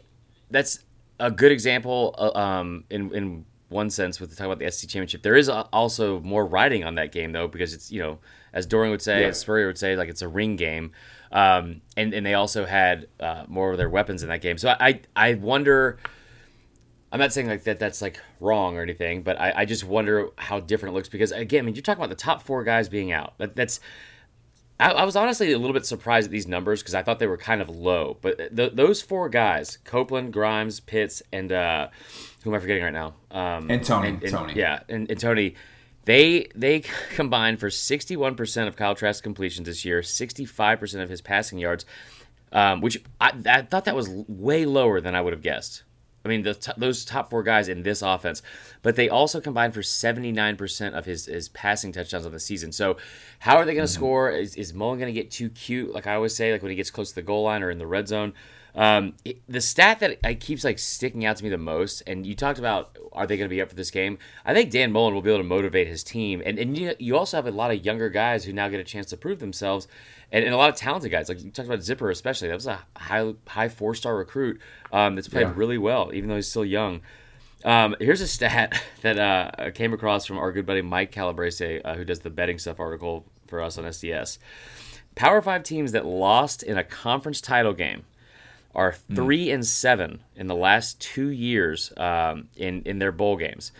that's 0.51 0.83
a 1.19 1.31
good 1.31 1.51
example. 1.51 2.13
Uh, 2.17 2.37
um, 2.37 2.83
in 2.91 3.11
in 3.15 3.45
one 3.69 3.89
sense 3.89 4.19
with 4.19 4.29
the 4.29 4.35
talk 4.35 4.45
about 4.45 4.59
the 4.59 4.71
SEC 4.71 4.89
championship, 4.89 5.21
there 5.23 5.35
is 5.35 5.49
also 5.49 6.19
more 6.21 6.45
riding 6.45 6.83
on 6.83 6.95
that 6.95 7.11
game 7.11 7.31
though 7.31 7.47
because 7.47 7.73
it's 7.73 7.91
you 7.91 8.01
know 8.01 8.19
as 8.53 8.65
Dorian 8.65 8.91
would 8.91 9.01
say, 9.01 9.21
yeah. 9.21 9.27
as 9.27 9.39
Spurrier 9.39 9.67
would 9.67 9.77
say, 9.77 9.95
like 9.95 10.09
it's 10.09 10.21
a 10.21 10.27
ring 10.27 10.55
game. 10.55 10.91
Um, 11.31 11.81
and 11.95 12.13
and 12.13 12.25
they 12.25 12.33
also 12.33 12.65
had 12.65 13.07
uh, 13.19 13.43
more 13.47 13.71
of 13.71 13.77
their 13.77 13.89
weapons 13.89 14.23
in 14.23 14.29
that 14.29 14.41
game. 14.41 14.57
So 14.57 14.75
I 14.79 15.01
I 15.15 15.35
wonder. 15.35 15.97
I'm 17.09 17.19
not 17.19 17.31
saying 17.31 17.47
like 17.47 17.63
that 17.63 17.79
that's 17.79 18.01
like 18.01 18.19
wrong 18.41 18.77
or 18.77 18.81
anything, 18.81 19.23
but 19.23 19.39
I, 19.39 19.53
I 19.57 19.65
just 19.65 19.85
wonder 19.85 20.27
how 20.37 20.59
different 20.59 20.93
it 20.93 20.95
looks 20.97 21.07
because 21.07 21.31
again, 21.31 21.59
I 21.59 21.65
mean, 21.65 21.75
you're 21.75 21.81
talking 21.81 22.03
about 22.03 22.09
the 22.09 22.21
top 22.21 22.41
four 22.41 22.65
guys 22.65 22.89
being 22.89 23.13
out. 23.13 23.37
That, 23.37 23.55
that's 23.55 23.79
I, 24.79 24.91
I, 24.91 25.03
was 25.05 25.15
honestly 25.15 25.51
a 25.51 25.57
little 25.57 25.73
bit 25.73 25.85
surprised 25.85 26.25
at 26.25 26.31
these 26.31 26.47
numbers 26.47 26.81
because 26.81 26.93
I 26.93 27.01
thought 27.01 27.19
they 27.19 27.27
were 27.27 27.37
kind 27.37 27.61
of 27.61 27.69
low. 27.69 28.17
But 28.21 28.55
th- 28.55 28.73
those 28.73 29.01
four 29.01 29.27
guys, 29.29 29.77
Copeland, 29.83 30.33
Grimes, 30.33 30.79
Pitts, 30.79 31.23
and 31.31 31.51
uh, 31.51 31.87
who 32.43 32.51
am 32.51 32.55
I 32.55 32.59
forgetting 32.59 32.83
right 32.83 32.93
now? 32.93 33.15
Um, 33.31 33.69
and 33.71 33.83
Toney. 33.83 34.09
And, 34.09 34.23
and, 34.23 34.31
Toney. 34.31 34.53
Yeah, 34.55 34.79
and, 34.87 35.09
and 35.09 35.19
Toney 35.19 35.55
They 36.05 36.47
they 36.55 36.83
combined 37.15 37.59
for 37.59 37.69
61% 37.69 38.67
of 38.67 38.75
Kyle 38.75 38.95
Trask 38.95 39.23
completions 39.23 39.67
this 39.67 39.83
year, 39.83 40.01
65% 40.01 41.01
of 41.01 41.09
his 41.09 41.21
passing 41.21 41.57
yards, 41.57 41.85
um, 42.51 42.81
which 42.81 43.03
I, 43.19 43.31
I 43.45 43.61
thought 43.63 43.85
that 43.85 43.95
was 43.95 44.09
way 44.09 44.65
lower 44.65 45.01
than 45.01 45.15
I 45.15 45.21
would 45.21 45.33
have 45.33 45.41
guessed. 45.41 45.83
I 46.27 46.29
mean, 46.29 46.43
t- 46.43 46.71
those 46.77 47.05
top 47.05 47.29
four 47.29 47.43
guys 47.43 47.69
in 47.69 47.83
this 47.83 48.01
offense, 48.01 48.41
but 48.81 48.95
they 48.95 49.09
also 49.09 49.39
combined 49.39 49.73
for 49.73 49.81
79% 49.81 50.93
of 50.93 51.05
his, 51.05 51.25
his 51.25 51.49
passing 51.49 51.91
touchdowns 51.91 52.25
of 52.25 52.31
the 52.31 52.39
season. 52.39 52.71
So, 52.71 52.97
how 53.39 53.57
are 53.57 53.65
they 53.65 53.73
going 53.73 53.87
to 53.87 53.91
mm-hmm. 53.91 53.99
score? 53.99 54.31
Is, 54.31 54.55
is 54.55 54.73
Mullen 54.73 54.99
going 54.99 55.13
to 55.13 55.19
get 55.19 55.31
too 55.31 55.49
cute? 55.49 55.93
Like 55.93 56.07
I 56.07 56.15
always 56.15 56.35
say, 56.35 56.51
like 56.51 56.61
when 56.61 56.71
he 56.71 56.75
gets 56.75 56.91
close 56.91 57.09
to 57.09 57.15
the 57.15 57.21
goal 57.21 57.43
line 57.43 57.63
or 57.63 57.71
in 57.71 57.77
the 57.77 57.87
red 57.87 58.07
zone. 58.07 58.33
Um, 58.75 59.15
it, 59.25 59.41
the 59.49 59.59
stat 59.59 60.01
that 60.01 60.19
I 60.23 60.35
keeps 60.35 60.63
like 60.63 60.77
sticking 60.77 61.25
out 61.25 61.37
to 61.37 61.43
me 61.43 61.49
the 61.49 61.57
most, 61.57 62.03
and 62.05 62.27
you 62.27 62.35
talked 62.35 62.59
about 62.59 62.95
are 63.11 63.25
they 63.25 63.35
going 63.35 63.49
to 63.49 63.53
be 63.53 63.59
up 63.59 63.69
for 63.69 63.75
this 63.75 63.89
game? 63.89 64.19
I 64.45 64.53
think 64.53 64.69
Dan 64.69 64.91
Mullen 64.91 65.15
will 65.15 65.23
be 65.23 65.31
able 65.31 65.39
to 65.39 65.47
motivate 65.47 65.87
his 65.87 66.03
team, 66.03 66.43
and 66.45 66.59
and 66.59 66.77
you, 66.77 66.93
you 66.99 67.17
also 67.17 67.37
have 67.37 67.47
a 67.47 67.51
lot 67.51 67.71
of 67.71 67.83
younger 67.83 68.09
guys 68.09 68.43
who 68.43 68.53
now 68.53 68.69
get 68.69 68.79
a 68.79 68.83
chance 68.83 69.07
to 69.07 69.17
prove 69.17 69.39
themselves, 69.39 69.87
and, 70.31 70.43
and 70.43 70.53
a 70.53 70.57
lot 70.57 70.69
of 70.69 70.75
talented 70.75 71.11
guys. 71.11 71.29
Like 71.29 71.43
you 71.43 71.51
talked 71.51 71.67
about 71.67 71.83
Zipper, 71.83 72.09
especially 72.09 72.49
that 72.49 72.55
was 72.55 72.67
a 72.67 72.79
high 72.95 73.33
high 73.47 73.69
four 73.69 73.95
star 73.95 74.15
recruit 74.15 74.61
um, 74.91 75.15
that's 75.15 75.27
played 75.27 75.47
yeah. 75.47 75.53
really 75.55 75.77
well, 75.77 76.11
even 76.13 76.29
though 76.29 76.35
he's 76.35 76.49
still 76.49 76.65
young. 76.65 77.01
Um, 77.65 77.95
here's 77.99 78.21
a 78.21 78.27
stat 78.27 78.81
that 79.01 79.17
uh, 79.17 79.71
came 79.71 79.93
across 79.93 80.25
from 80.25 80.37
our 80.37 80.51
good 80.51 80.65
buddy 80.65 80.81
Mike 80.81 81.11
Calabrese, 81.11 81.81
uh, 81.81 81.95
who 81.95 82.05
does 82.05 82.19
the 82.19 82.29
betting 82.29 82.59
stuff 82.59 82.79
article 82.79 83.25
for 83.47 83.61
us 83.61 83.77
on 83.77 83.85
SDS. 83.85 84.37
Power 85.15 85.41
five 85.41 85.63
teams 85.63 85.93
that 85.93 86.05
lost 86.05 86.61
in 86.61 86.77
a 86.77 86.83
conference 86.83 87.41
title 87.41 87.73
game 87.73 88.05
are 88.75 88.91
hmm. 88.91 89.15
three 89.15 89.47
mm. 89.47 89.55
and 89.55 89.65
seven 89.65 90.21
in 90.35 90.47
the 90.47 90.55
last 90.55 91.01
two 91.01 91.29
years 91.29 91.91
um, 91.97 92.49
in 92.55 92.83
in 92.83 92.99
their 92.99 93.11
bowl 93.11 93.37
games. 93.37 93.71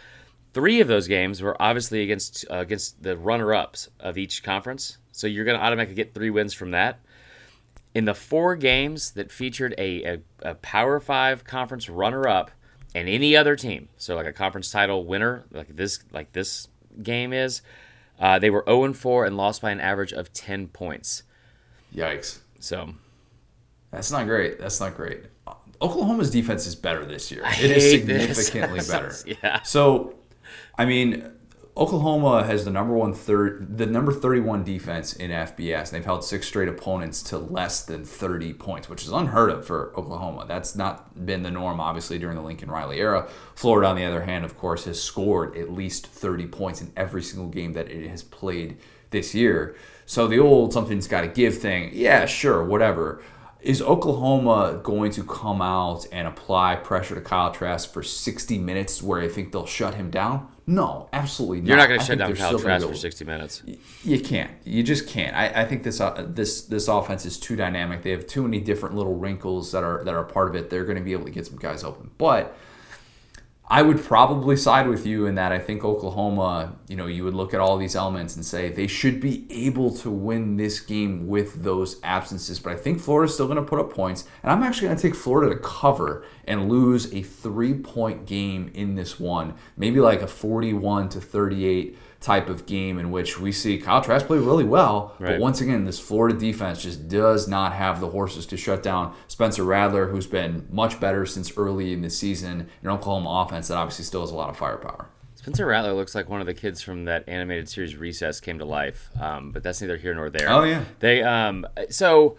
Three 0.54 0.82
of 0.82 0.88
those 0.88 1.08
games 1.08 1.42
were 1.42 1.56
obviously 1.62 2.02
against 2.02 2.46
uh, 2.50 2.58
against 2.58 3.04
the 3.04 3.16
runner 3.16 3.54
ups 3.54 3.90
of 4.00 4.18
each 4.18 4.44
conference, 4.44 4.98
so 5.18 5.26
you're 5.26 5.46
going 5.46 5.58
to 5.58 5.64
automatically 5.66 5.96
get 5.96 6.14
three 6.14 6.30
wins 6.30 6.54
from 6.54 6.72
that. 6.72 7.00
In 7.96 8.06
the 8.06 8.14
four 8.14 8.56
games 8.56 9.12
that 9.12 9.32
featured 9.32 9.74
a, 9.80 10.04
a, 10.04 10.20
a 10.52 10.56
Power 10.56 11.00
Five 11.00 11.44
conference 11.44 11.90
runner 11.90 12.28
up 12.28 12.52
and 12.94 13.10
any 13.10 13.36
other 13.36 13.56
team, 13.56 13.90
so 13.98 14.16
like 14.16 14.28
a 14.28 14.34
conference 14.34 14.70
title 14.70 15.06
winner, 15.06 15.46
like 15.52 15.76
this 15.76 16.00
like 16.12 16.34
this 16.34 16.68
game 17.02 17.34
is, 17.34 17.64
uh, 18.20 18.38
they 18.38 18.52
were 18.52 18.64
0 18.68 18.84
and 18.84 18.96
4 18.98 19.26
and 19.26 19.36
lost 19.36 19.64
by 19.64 19.72
an 19.72 19.80
average 19.80 20.14
of 20.14 20.32
10 20.34 20.68
points. 20.68 21.24
Yikes! 21.96 22.40
So 22.60 22.94
that's 23.90 24.12
not 24.12 24.28
great. 24.28 24.60
That's 24.60 24.80
not 24.80 24.96
great. 24.96 25.24
Oklahoma's 25.82 26.30
defense 26.30 26.68
is 26.68 26.76
better 26.76 27.06
this 27.06 27.32
year. 27.32 27.42
I 27.44 27.56
it 27.56 27.72
is 27.72 27.90
significantly 27.90 28.80
better. 28.88 29.16
yeah. 29.26 29.64
So, 29.64 30.14
I 30.78 30.86
mean, 30.86 31.32
Oklahoma 31.78 32.44
has 32.44 32.66
the 32.66 32.72
number 32.72 32.96
one 32.96 33.14
third, 33.14 33.78
the 33.78 33.86
number 33.86 34.12
thirty-one 34.12 34.64
defense 34.64 35.14
in 35.14 35.30
FBS. 35.30 35.92
They've 35.92 36.04
held 36.04 36.24
six 36.24 36.48
straight 36.48 36.68
opponents 36.68 37.22
to 37.24 37.38
less 37.38 37.86
than 37.86 38.04
thirty 38.04 38.52
points, 38.52 38.90
which 38.90 39.04
is 39.04 39.12
unheard 39.12 39.52
of 39.52 39.68
for 39.68 39.94
Oklahoma. 39.96 40.46
That's 40.48 40.76
not 40.76 41.24
been 41.28 41.44
the 41.44 41.52
norm, 41.52 41.80
obviously, 41.80 42.18
during 42.18 42.36
the 42.36 42.42
Lincoln 42.42 42.72
Riley 42.72 43.00
era. 43.00 43.30
Florida, 43.54 43.90
on 43.90 43.96
the 43.96 44.06
other 44.06 44.24
hand, 44.24 44.44
of 44.44 44.58
course, 44.58 44.86
has 44.86 45.02
scored 45.02 45.56
at 45.56 45.72
least 45.72 46.08
thirty 46.08 46.48
points 46.48 46.82
in 46.82 46.92
every 46.98 47.22
single 47.22 47.50
game 47.50 47.74
that 47.74 47.92
it 47.92 48.10
has 48.10 48.24
played 48.24 48.78
this 49.12 49.36
year. 49.36 49.76
So 50.08 50.28
the 50.28 50.40
old 50.40 50.74
something's 50.74 51.08
got 51.08 51.22
to 51.22 51.28
give 51.28 51.60
thing, 51.60 51.92
yeah, 51.94 52.26
sure, 52.26 52.64
whatever. 52.64 53.22
Is 53.62 53.84
Oklahoma 53.84 54.80
going 54.82 55.12
to 55.12 55.24
come 55.24 55.62
out 55.62 56.08
and 56.12 56.28
apply 56.28 56.78
pressure 56.78 57.14
to 57.14 57.22
Kyle 57.22 57.52
Trask 57.52 57.92
for 57.92 58.02
60 58.02 58.58
minutes 58.58 59.04
where 59.04 59.22
I 59.22 59.28
think 59.28 59.52
they'll 59.52 59.66
shut 59.68 59.94
him 59.94 60.10
down? 60.10 60.48
No, 60.70 61.08
absolutely 61.14 61.62
not. 61.62 61.68
You're 61.68 61.78
not 61.78 61.88
going 61.88 62.00
to 62.02 62.06
shut 62.06 62.18
down 62.18 62.36
Kyle 62.36 62.60
Trask 62.60 62.86
for 62.86 62.94
60 62.94 63.24
minutes. 63.24 63.64
You 64.04 64.20
can't. 64.20 64.52
You 64.66 64.84
just 64.84 65.08
can't. 65.08 65.34
I, 65.34 65.62
I 65.62 65.66
think 65.66 65.84
this 65.84 66.02
uh, 66.02 66.26
this 66.28 66.64
this 66.64 66.90
offense 66.90 67.26
is 67.26 67.40
too 67.40 67.56
dynamic. 67.56 68.04
They 68.04 68.12
have 68.12 68.28
too 68.28 68.44
many 68.44 68.60
different 68.60 68.94
little 68.94 69.16
wrinkles 69.16 69.72
that 69.72 69.86
are 69.86 70.04
that 70.04 70.14
are 70.14 70.26
part 70.26 70.50
of 70.50 70.56
it. 70.56 70.70
They're 70.70 70.84
going 70.84 70.98
to 70.98 71.04
be 71.04 71.14
able 71.14 71.24
to 71.24 71.32
get 71.32 71.48
some 71.48 71.56
guys 71.56 71.86
open. 71.86 72.12
But 72.18 72.58
I 73.70 73.82
would 73.82 74.02
probably 74.02 74.56
side 74.56 74.88
with 74.88 75.06
you 75.06 75.26
in 75.26 75.36
that 75.36 75.52
I 75.52 75.60
think 75.60 75.84
Oklahoma, 75.84 76.78
you 76.88 76.96
know, 76.96 77.08
you 77.08 77.26
would 77.26 77.34
look 77.34 77.54
at 77.54 77.60
all 77.60 77.78
these 77.78 77.98
elements 77.98 78.38
and 78.38 78.46
say 78.46 78.70
they 78.70 78.88
should 78.88 79.20
be 79.20 79.46
able 79.50 79.94
to 79.98 80.10
win 80.10 80.56
this 80.56 80.80
game 80.80 81.28
with 81.28 81.64
those 81.64 82.00
absences. 82.02 82.60
But 82.60 82.72
I 82.72 82.76
think 82.78 83.02
Florida's 83.02 83.34
still 83.34 83.48
going 83.48 83.58
to 83.58 83.64
put 83.64 83.80
up 83.80 83.92
points. 83.92 84.24
And 84.42 84.54
I'm 84.54 84.64
actually 84.64 84.88
going 84.88 84.98
to 84.98 85.02
take 85.02 85.16
Florida 85.16 85.54
to 85.54 85.60
cover 85.60 86.26
and 86.46 86.70
lose 86.70 87.14
a 87.14 87.24
three 87.24 87.74
point 87.74 88.26
game 88.26 88.72
in 88.74 88.96
this 88.96 89.20
one. 89.20 89.54
Maybe 89.76 90.00
like 90.00 90.22
a 90.22 90.28
41 90.28 91.10
to 91.10 91.20
38 91.20 91.98
type 92.20 92.50
of 92.50 92.66
game 92.66 92.98
in 92.98 93.12
which 93.12 93.40
we 93.40 93.52
see 93.52 93.78
Kyle 93.78 94.02
Trask 94.02 94.26
play 94.26 94.40
really 94.40 94.64
well, 94.64 95.16
right. 95.20 95.34
but 95.34 95.40
once 95.40 95.62
again, 95.62 95.86
this 95.86 96.00
Florida 96.00 96.38
defense 96.38 96.82
just 96.82 97.08
does 97.08 97.48
not 97.48 97.74
have 97.74 98.00
the 98.00 98.10
horses 98.10 98.46
to 98.48 98.58
shut 98.58 98.82
down 98.82 99.16
Spencer 99.28 99.64
Rattler, 99.64 100.08
who's 100.08 100.28
been 100.28 100.68
much 100.72 101.00
better 101.00 101.26
since 101.26 101.56
early 101.58 101.94
in 101.94 102.02
the 102.02 102.10
season, 102.10 102.68
an 102.82 102.90
Oklahoma 102.90 103.46
offense 103.46 103.68
that 103.68 103.78
obviously 103.78 104.06
still 104.06 104.22
has 104.22 104.32
a 104.32 104.36
lot 104.36 104.50
of 104.50 104.58
firepower. 104.58 105.10
Spencer 105.36 105.66
Rattler 105.66 105.94
looks 105.94 106.16
like 106.16 106.28
one 106.28 106.42
of 106.42 106.48
the 106.48 106.54
kids 106.54 106.82
from 106.82 107.06
that 107.06 107.24
animated 107.30 107.70
series 107.70 107.96
Recess 107.96 108.40
came 108.42 108.60
to 108.60 108.66
life, 108.66 109.10
um, 109.20 109.52
but 109.52 109.64
that's 109.64 109.80
neither 109.80 109.98
here 109.98 110.14
nor 110.14 110.30
there. 110.30 110.50
Oh 110.50 110.64
yeah, 110.64 110.84
they 111.00 111.24
um 111.24 111.66
so 111.90 112.38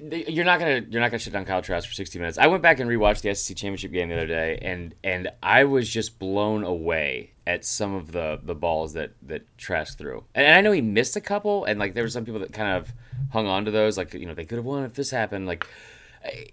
you're 0.00 0.44
not 0.44 0.58
gonna 0.58 0.84
you're 0.88 1.00
not 1.00 1.10
gonna 1.10 1.18
shut 1.18 1.32
down 1.32 1.44
Kyle 1.44 1.62
Trask 1.62 1.88
for 1.88 1.94
60 1.94 2.18
minutes. 2.18 2.38
I 2.38 2.46
went 2.46 2.62
back 2.62 2.80
and 2.80 2.90
rewatched 2.90 3.22
the 3.22 3.34
SEC 3.34 3.56
championship 3.56 3.92
game 3.92 4.08
the 4.08 4.14
other 4.14 4.26
day, 4.26 4.58
and 4.62 4.94
and 5.04 5.30
I 5.42 5.64
was 5.64 5.88
just 5.88 6.18
blown 6.18 6.64
away 6.64 7.32
at 7.46 7.64
some 7.64 7.94
of 7.94 8.12
the 8.12 8.40
the 8.42 8.54
balls 8.54 8.94
that 8.94 9.12
that 9.22 9.42
Trask 9.58 9.98
threw. 9.98 10.24
And, 10.34 10.46
and 10.46 10.54
I 10.54 10.60
know 10.60 10.72
he 10.72 10.80
missed 10.80 11.16
a 11.16 11.20
couple, 11.20 11.64
and 11.64 11.78
like 11.78 11.94
there 11.94 12.04
were 12.04 12.10
some 12.10 12.24
people 12.24 12.40
that 12.40 12.52
kind 12.52 12.76
of 12.76 12.92
hung 13.32 13.46
on 13.46 13.64
to 13.64 13.70
those, 13.70 13.96
like 13.96 14.14
you 14.14 14.26
know 14.26 14.34
they 14.34 14.44
could 14.44 14.56
have 14.56 14.64
won 14.64 14.84
if 14.84 14.94
this 14.94 15.10
happened. 15.10 15.46
Like 15.46 15.66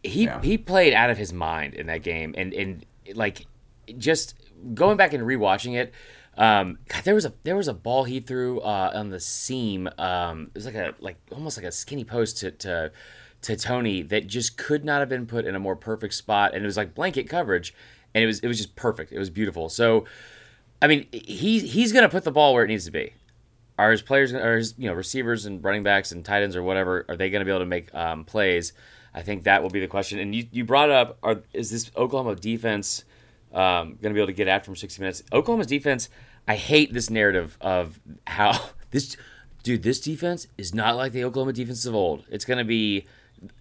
he 0.03 0.25
yeah. 0.25 0.41
he 0.41 0.57
played 0.57 0.93
out 0.93 1.09
of 1.09 1.17
his 1.17 1.33
mind 1.33 1.73
in 1.73 1.87
that 1.87 2.03
game, 2.03 2.33
and 2.37 2.53
and 2.53 2.85
like 3.13 3.45
just 3.97 4.35
going 4.73 4.97
back 4.97 5.13
and 5.13 5.23
rewatching 5.23 5.75
it. 5.75 5.93
Um, 6.37 6.77
God, 6.87 7.03
there 7.03 7.15
was 7.15 7.25
a 7.25 7.33
there 7.43 7.55
was 7.55 7.67
a 7.67 7.73
ball 7.73 8.03
he 8.03 8.19
threw 8.19 8.59
uh, 8.61 8.91
on 8.93 9.09
the 9.09 9.19
seam. 9.19 9.89
Um, 9.97 10.51
it 10.53 10.55
was 10.55 10.65
like 10.65 10.75
a 10.75 10.93
like 10.99 11.17
almost 11.31 11.57
like 11.57 11.65
a 11.65 11.71
skinny 11.71 12.03
post 12.03 12.37
to, 12.39 12.51
to 12.51 12.91
to 13.43 13.55
Toney 13.55 14.01
that 14.03 14.27
just 14.27 14.57
could 14.57 14.83
not 14.83 14.99
have 14.99 15.09
been 15.09 15.25
put 15.25 15.45
in 15.45 15.55
a 15.55 15.59
more 15.59 15.75
perfect 15.75 16.13
spot, 16.13 16.53
and 16.53 16.63
it 16.63 16.65
was 16.65 16.77
like 16.77 16.95
blanket 16.95 17.29
coverage, 17.29 17.73
and 18.13 18.23
it 18.23 18.27
was 18.27 18.39
it 18.39 18.47
was 18.47 18.57
just 18.57 18.75
perfect. 18.75 19.11
It 19.11 19.19
was 19.19 19.29
beautiful. 19.29 19.69
So, 19.69 20.05
I 20.81 20.87
mean, 20.87 21.07
he 21.11 21.59
he's 21.59 21.93
gonna 21.93 22.09
put 22.09 22.23
the 22.23 22.31
ball 22.31 22.53
where 22.53 22.63
it 22.63 22.67
needs 22.67 22.85
to 22.85 22.91
be. 22.91 23.13
Are 23.79 23.91
his 23.91 24.01
players, 24.01 24.33
are 24.33 24.57
his 24.57 24.73
you 24.77 24.87
know 24.87 24.93
receivers 24.93 25.45
and 25.45 25.63
running 25.63 25.83
backs 25.83 26.11
and 26.11 26.25
tight 26.25 26.43
ends 26.43 26.55
or 26.55 26.63
whatever, 26.63 27.05
are 27.09 27.15
they 27.15 27.29
gonna 27.29 27.45
be 27.45 27.51
able 27.51 27.59
to 27.59 27.65
make 27.65 27.93
um, 27.93 28.25
plays? 28.25 28.73
I 29.17 29.23
think 29.23 29.45
that 29.45 29.63
will 29.63 29.71
be 29.71 29.79
the 29.79 29.87
question. 29.87 30.19
And 30.19 30.35
you, 30.35 30.47
you 30.51 30.63
brought 30.63 30.91
up, 30.91 31.17
are 31.23 31.41
is 31.51 31.71
this 31.71 31.89
Oklahoma 31.97 32.35
defense 32.35 33.03
um, 33.51 33.97
to 34.03 34.09
be 34.11 34.19
able 34.19 34.27
to 34.27 34.33
get 34.33 34.47
after 34.47 34.69
him 34.69 34.75
60 34.75 35.01
minutes? 35.01 35.23
Oklahoma's 35.33 35.65
defense, 35.65 36.07
I 36.47 36.55
hate 36.55 36.93
this 36.93 37.09
narrative 37.09 37.57
of 37.59 37.99
how 38.27 38.69
this 38.91 39.17
dude, 39.63 39.81
this 39.81 39.99
defense 39.99 40.47
is 40.57 40.75
not 40.75 40.95
like 40.95 41.13
the 41.13 41.23
Oklahoma 41.23 41.53
defense 41.53 41.83
of 41.87 41.95
old. 41.95 42.25
It's 42.29 42.45
going 42.45 42.59
to 42.59 42.63
be 42.63 43.07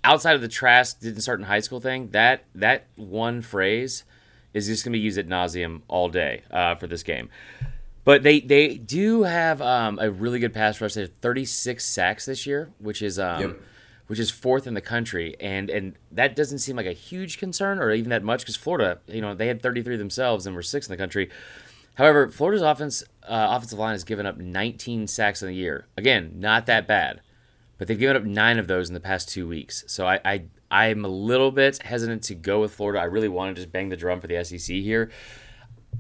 outside 0.05 0.35
of 0.35 0.41
the 0.41 0.49
Trask 0.49 1.01
didn't 1.01 1.21
start 1.21 1.41
in 1.41 1.47
high 1.47 1.61
school 1.61 1.81
thing, 1.81 2.11
that 2.11 2.45
that 2.55 2.87
one 2.97 3.43
phrase 3.43 4.05
is 4.55 4.67
just 4.67 4.85
going 4.85 4.93
to 4.93 4.99
be 4.99 5.03
used 5.03 5.19
at 5.19 5.29
nauseum 5.29 5.83
all 5.89 6.09
day 6.09 6.43
uh, 6.51 6.75
for 6.75 6.87
this 6.87 7.03
game. 7.03 7.29
But 8.05 8.23
they 8.23 8.41
they 8.41 8.77
do 8.77 9.25
have 9.25 9.61
um, 9.61 9.99
a 10.01 10.11
really 10.11 10.39
good 10.39 10.55
pass 10.55 10.81
rush. 10.81 10.95
They 10.95 11.03
have 11.03 11.13
36 11.21 11.85
sacks 11.85 12.27
this 12.27 12.47
year, 12.47 12.71
which 12.79 13.03
is 13.03 13.19
um, 13.19 13.41
yep. 13.41 13.61
which 14.07 14.19
is 14.19 14.31
fourth 14.31 14.67
in 14.67 14.75
the 14.75 14.81
country, 14.81 15.37
and 15.41 15.69
and 15.69 15.95
that 16.13 16.37
doesn't 16.37 16.61
seem 16.61 16.77
like 16.77 16.87
a 16.87 16.93
huge 16.93 17.39
concern 17.39 17.79
or 17.79 17.91
even 17.91 18.11
that 18.11 18.23
much 18.23 18.41
because 18.41 18.57
Florida, 18.57 19.01
you 19.09 19.21
know, 19.21 19.35
they 19.35 19.49
had 19.49 19.61
33 19.61 19.97
themselves 19.97 20.47
and 20.47 20.55
were 20.55 20.63
sixth 20.63 20.89
in 20.89 20.97
the 20.97 21.03
country. 21.03 21.31
However, 21.97 22.29
Florida's 22.29 22.63
offense 22.63 23.03
uh, 23.25 23.49
offensive 23.51 23.79
line 23.79 23.95
has 23.95 24.05
given 24.05 24.25
up 24.25 24.39
19 24.39 25.09
sacks 25.09 25.43
in 25.43 25.49
the 25.49 25.55
year. 25.55 25.87
Again, 25.97 26.35
not 26.37 26.67
that 26.67 26.87
bad 26.87 27.21
but 27.79 27.89
they've 27.89 27.99
given 27.99 28.17
up 28.17 28.25
nine 28.25 28.59
of 28.59 28.69
those 28.69 28.89
in 28.89 28.95
the 28.95 29.01
past 29.01 29.29
two 29.29 29.47
weeks. 29.47 29.85
So 29.87 30.07
I, 30.07 30.21
I 30.25 30.45
I'm 30.71 31.05
a 31.05 31.09
little 31.09 31.51
bit 31.51 31.83
hesitant 31.83 32.25
to 32.25 32.35
go 32.35 32.61
with 32.61 32.75
Florida. 32.75 33.01
I 33.01 33.05
really 33.05 33.29
want 33.29 33.55
to 33.55 33.63
just 33.63 33.73
bang 33.73 33.89
the 33.89 33.97
drum 33.97 34.21
for 34.21 34.27
the 34.27 34.43
SEC 34.45 34.77
here. 34.77 35.11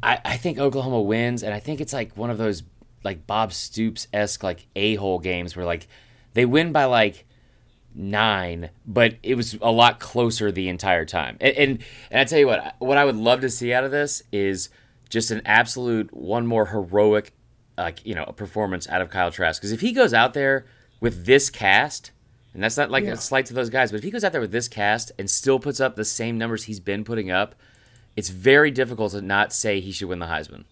I, 0.02 0.20
I 0.24 0.36
think 0.36 0.58
Oklahoma 0.58 1.00
wins, 1.00 1.42
and 1.42 1.54
I 1.54 1.60
think 1.60 1.80
it's 1.80 1.92
like 1.92 2.16
one 2.16 2.30
of 2.30 2.38
those 2.38 2.62
like 3.04 3.26
Bob 3.26 3.52
Stoops 3.52 4.08
esque 4.12 4.42
like 4.42 4.66
a 4.74 4.96
hole 4.96 5.18
games 5.18 5.56
where 5.56 5.64
like 5.64 5.86
they 6.34 6.44
win 6.44 6.72
by 6.72 6.84
like 6.84 7.26
nine, 7.94 8.70
but 8.86 9.14
it 9.22 9.36
was 9.36 9.56
a 9.62 9.70
lot 9.70 10.00
closer 10.00 10.50
the 10.52 10.68
entire 10.68 11.04
time. 11.04 11.36
And, 11.40 11.56
and 11.56 11.84
and 12.10 12.20
I 12.20 12.24
tell 12.24 12.38
you 12.38 12.46
what, 12.46 12.76
what 12.78 12.98
I 12.98 13.04
would 13.04 13.16
love 13.16 13.40
to 13.42 13.50
see 13.50 13.72
out 13.72 13.84
of 13.84 13.90
this 13.90 14.22
is 14.32 14.68
just 15.08 15.30
an 15.30 15.42
absolute 15.44 16.12
one 16.12 16.46
more 16.46 16.66
heroic, 16.66 17.32
like 17.78 18.04
you 18.04 18.14
know, 18.14 18.24
performance 18.36 18.88
out 18.88 19.00
of 19.00 19.10
Kyle 19.10 19.30
Trask. 19.30 19.60
Because 19.60 19.72
if 19.72 19.80
he 19.80 19.92
goes 19.92 20.12
out 20.12 20.34
there 20.34 20.66
with 21.00 21.26
this 21.26 21.50
cast, 21.50 22.11
and 22.54 22.62
that's 22.62 22.76
not 22.76 22.90
like 22.90 23.04
yeah. 23.04 23.12
a 23.12 23.16
slight 23.16 23.46
to 23.46 23.54
those 23.54 23.70
guys, 23.70 23.90
but 23.90 23.98
if 23.98 24.04
he 24.04 24.11
goes 24.11 24.24
out 24.24 24.32
there 24.32 24.40
with 24.40 24.52
this 24.52 24.68
cast 24.68 25.12
and 25.18 25.28
still 25.28 25.59
puts 25.59 25.80
up 25.80 25.96
the 25.96 26.04
same 26.04 26.38
numbers 26.38 26.64
he's 26.64 26.80
been 26.80 27.04
putting 27.04 27.30
up, 27.30 27.54
it's 28.16 28.30
very 28.30 28.70
difficult 28.70 29.12
to 29.12 29.20
not 29.20 29.52
say 29.52 29.80
he 29.80 29.92
should 29.92 30.09
win 30.09 30.18
the 30.18 30.26
Heisman. 30.26 30.64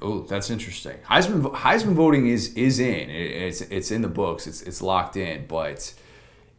Oh, 0.00 0.22
that's 0.22 0.50
interesting. 0.50 0.96
Heisman 1.08 1.42
Heisman 1.54 1.94
voting 1.94 2.28
is 2.28 2.52
is 2.54 2.80
in. 2.80 3.08
it's 3.08 3.60
it's 3.62 3.90
in 3.90 4.02
the 4.02 4.08
books. 4.08 4.46
It's 4.46 4.62
it's 4.62 4.82
locked 4.82 5.16
in. 5.16 5.46
But 5.46 5.94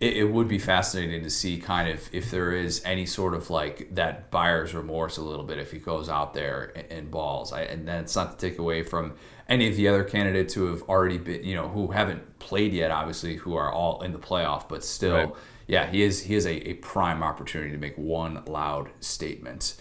it, 0.03 0.17
it, 0.17 0.23
would 0.25 0.49
be 0.49 0.59
fascinating 0.59 1.23
to 1.23 1.29
see 1.29 1.57
kind 1.57 1.89
of 1.89 2.09
if 2.11 2.29
there 2.29 2.51
is 2.51 2.81
any 2.83 3.05
sort 3.05 3.33
of 3.33 3.49
like 3.49 3.87
that 3.95 4.29
buyer's 4.31 4.73
remorse 4.73 5.15
a 5.15 5.21
little 5.21 5.45
bit 5.45 5.59
if 5.59 5.71
he 5.71 5.79
goes 5.79 6.09
out 6.09 6.33
there 6.33 6.73
and, 6.75 6.91
and 6.91 7.11
balls. 7.11 7.53
I, 7.53 7.61
and 7.61 7.87
that's 7.87 8.15
not 8.15 8.37
to 8.37 8.49
take 8.49 8.59
away 8.59 8.83
from 8.83 9.13
any 9.47 9.69
of 9.69 9.77
the 9.77 9.87
other 9.87 10.03
candidates 10.03 10.53
who 10.53 10.65
have 10.65 10.81
already 10.83 11.17
been, 11.17 11.43
you 11.45 11.55
know, 11.55 11.69
who 11.69 11.87
haven't 11.91 12.39
played 12.39 12.73
yet, 12.73 12.91
obviously, 12.91 13.35
who 13.35 13.55
are 13.55 13.71
all 13.71 14.01
in 14.01 14.11
the 14.11 14.19
playoff, 14.19 14.67
but 14.67 14.83
still, 14.83 15.15
right. 15.15 15.33
yeah, 15.67 15.89
he 15.89 16.01
is 16.01 16.23
he 16.23 16.35
is 16.35 16.45
a, 16.45 16.69
a 16.69 16.73
prime 16.75 17.23
opportunity 17.23 17.71
to 17.71 17.77
make 17.77 17.97
one 17.97 18.43
loud 18.45 18.89
statement. 18.99 19.75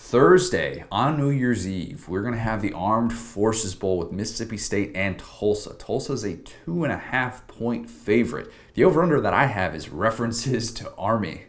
Thursday 0.00 0.84
on 0.92 1.18
New 1.18 1.28
Year's 1.28 1.68
Eve, 1.68 2.08
we're 2.08 2.22
going 2.22 2.32
to 2.32 2.40
have 2.40 2.62
the 2.62 2.72
Armed 2.72 3.12
Forces 3.12 3.74
Bowl 3.74 3.98
with 3.98 4.12
Mississippi 4.12 4.56
State 4.56 4.92
and 4.94 5.18
Tulsa. 5.18 5.74
Tulsa 5.74 6.12
is 6.12 6.24
a 6.24 6.36
two 6.36 6.84
and 6.84 6.92
a 6.92 6.96
half 6.96 7.46
point 7.48 7.90
favorite. 7.90 8.50
The 8.74 8.84
over 8.84 9.02
under 9.02 9.20
that 9.20 9.34
I 9.34 9.46
have 9.46 9.74
is 9.74 9.88
references 9.90 10.72
to 10.74 10.94
Army. 10.96 11.42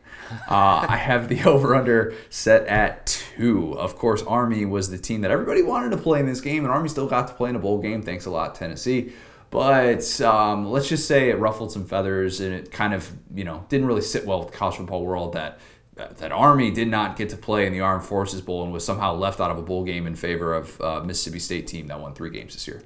Uh, 0.49 0.85
I 0.89 0.97
have 0.97 1.29
the 1.29 1.43
over 1.45 1.75
under 1.75 2.15
set 2.31 2.65
at 2.67 3.05
two. 3.05 3.77
Of 3.77 3.95
course, 3.95 4.23
Army 4.23 4.65
was 4.65 4.89
the 4.89 4.97
team 4.97 5.21
that 5.21 5.31
everybody 5.31 5.61
wanted 5.61 5.91
to 5.91 5.97
play 5.97 6.19
in 6.19 6.25
this 6.25 6.41
game, 6.41 6.65
and 6.65 6.73
Army 6.73 6.89
still 6.89 7.07
got 7.07 7.27
to 7.27 7.35
play 7.35 7.51
in 7.51 7.55
a 7.55 7.59
bowl 7.59 7.77
game. 7.77 8.01
Thanks 8.01 8.25
a 8.25 8.31
lot, 8.31 8.55
Tennessee. 8.55 9.13
But 9.51 10.19
um, 10.21 10.69
let's 10.69 10.89
just 10.89 11.07
say 11.07 11.29
it 11.29 11.37
ruffled 11.37 11.71
some 11.71 11.85
feathers, 11.85 12.39
and 12.39 12.53
it 12.53 12.71
kind 12.71 12.95
of 12.95 13.11
you 13.33 13.43
know 13.43 13.65
didn't 13.69 13.85
really 13.85 14.01
sit 14.01 14.25
well 14.25 14.39
with 14.39 14.51
the 14.51 14.57
college 14.57 14.77
football 14.77 15.05
world 15.05 15.33
that 15.33 15.59
that 16.17 16.31
Army 16.31 16.71
did 16.71 16.87
not 16.87 17.15
get 17.15 17.29
to 17.29 17.37
play 17.37 17.65
in 17.65 17.73
the 17.73 17.81
Armed 17.81 18.03
Forces 18.03 18.41
Bowl 18.41 18.63
and 18.63 18.71
was 18.71 18.85
somehow 18.85 19.13
left 19.13 19.39
out 19.39 19.51
of 19.51 19.57
a 19.57 19.61
bowl 19.61 19.83
game 19.83 20.07
in 20.07 20.15
favor 20.15 20.53
of 20.53 20.79
uh, 20.81 21.01
Mississippi 21.03 21.39
State 21.39 21.67
team 21.67 21.87
that 21.87 21.99
won 21.99 22.13
three 22.13 22.29
games 22.29 22.53
this 22.53 22.67
year. 22.67 22.83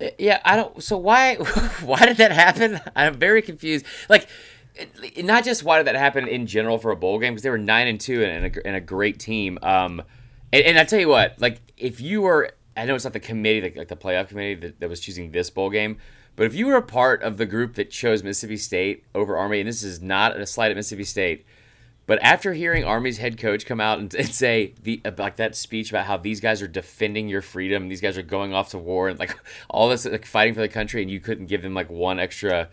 Uh, 0.00 0.08
yeah, 0.18 0.40
I 0.44 0.56
don't. 0.56 0.82
So 0.82 0.96
why 0.96 1.34
why 1.82 2.06
did 2.06 2.16
that 2.16 2.32
happen? 2.32 2.80
I'm 2.96 3.14
very 3.14 3.42
confused. 3.42 3.86
Like, 4.08 4.28
not 5.18 5.44
just 5.44 5.62
why 5.62 5.78
did 5.78 5.86
that 5.86 5.96
happen 5.96 6.26
in 6.26 6.46
general 6.46 6.78
for 6.78 6.90
a 6.90 6.96
bowl 6.96 7.18
game 7.18 7.34
because 7.34 7.42
they 7.42 7.50
were 7.50 7.58
nine 7.58 7.88
and 7.88 8.00
two 8.00 8.24
and 8.24 8.56
a, 8.56 8.66
and 8.66 8.76
a 8.76 8.80
great 8.80 9.18
team. 9.18 9.58
Um, 9.62 10.02
and, 10.52 10.64
and 10.64 10.78
I 10.78 10.84
tell 10.84 11.00
you 11.00 11.08
what, 11.08 11.40
like 11.40 11.60
if 11.76 12.00
you 12.00 12.22
were, 12.22 12.50
I 12.76 12.84
know 12.84 12.94
it's 12.94 13.04
not 13.04 13.12
the 13.12 13.20
committee, 13.20 13.60
like, 13.60 13.76
like 13.76 13.88
the 13.88 13.96
playoff 13.96 14.28
committee 14.28 14.54
that, 14.66 14.80
that 14.80 14.88
was 14.88 15.00
choosing 15.00 15.32
this 15.32 15.50
bowl 15.50 15.70
game. 15.70 15.98
But 16.34 16.46
if 16.46 16.54
you 16.54 16.66
were 16.66 16.76
a 16.76 16.82
part 16.82 17.22
of 17.22 17.36
the 17.36 17.44
group 17.44 17.74
that 17.74 17.90
chose 17.90 18.22
Mississippi 18.22 18.56
State 18.56 19.04
over 19.14 19.36
Army, 19.36 19.60
and 19.60 19.68
this 19.68 19.82
is 19.82 20.00
not 20.00 20.38
a 20.38 20.46
slight 20.46 20.70
at 20.70 20.76
Mississippi 20.76 21.04
State, 21.04 21.44
but 22.06 22.22
after 22.22 22.52
hearing 22.52 22.84
Army's 22.84 23.18
head 23.18 23.38
coach 23.38 23.64
come 23.64 23.80
out 23.80 23.98
and, 23.98 24.12
and 24.14 24.28
say 24.28 24.74
the 24.82 25.00
like 25.18 25.36
that 25.36 25.54
speech 25.54 25.90
about 25.90 26.06
how 26.06 26.16
these 26.16 26.40
guys 26.40 26.60
are 26.60 26.68
defending 26.68 27.28
your 27.28 27.42
freedom, 27.42 27.88
these 27.88 28.00
guys 28.00 28.18
are 28.18 28.22
going 28.22 28.52
off 28.52 28.70
to 28.70 28.78
war 28.78 29.08
and 29.08 29.18
like 29.18 29.36
all 29.70 29.88
this 29.88 30.04
like 30.04 30.26
fighting 30.26 30.54
for 30.54 30.60
the 30.60 30.68
country, 30.68 31.02
and 31.02 31.10
you 31.10 31.20
couldn't 31.20 31.46
give 31.46 31.62
them 31.62 31.74
like 31.74 31.90
one 31.90 32.18
extra 32.18 32.68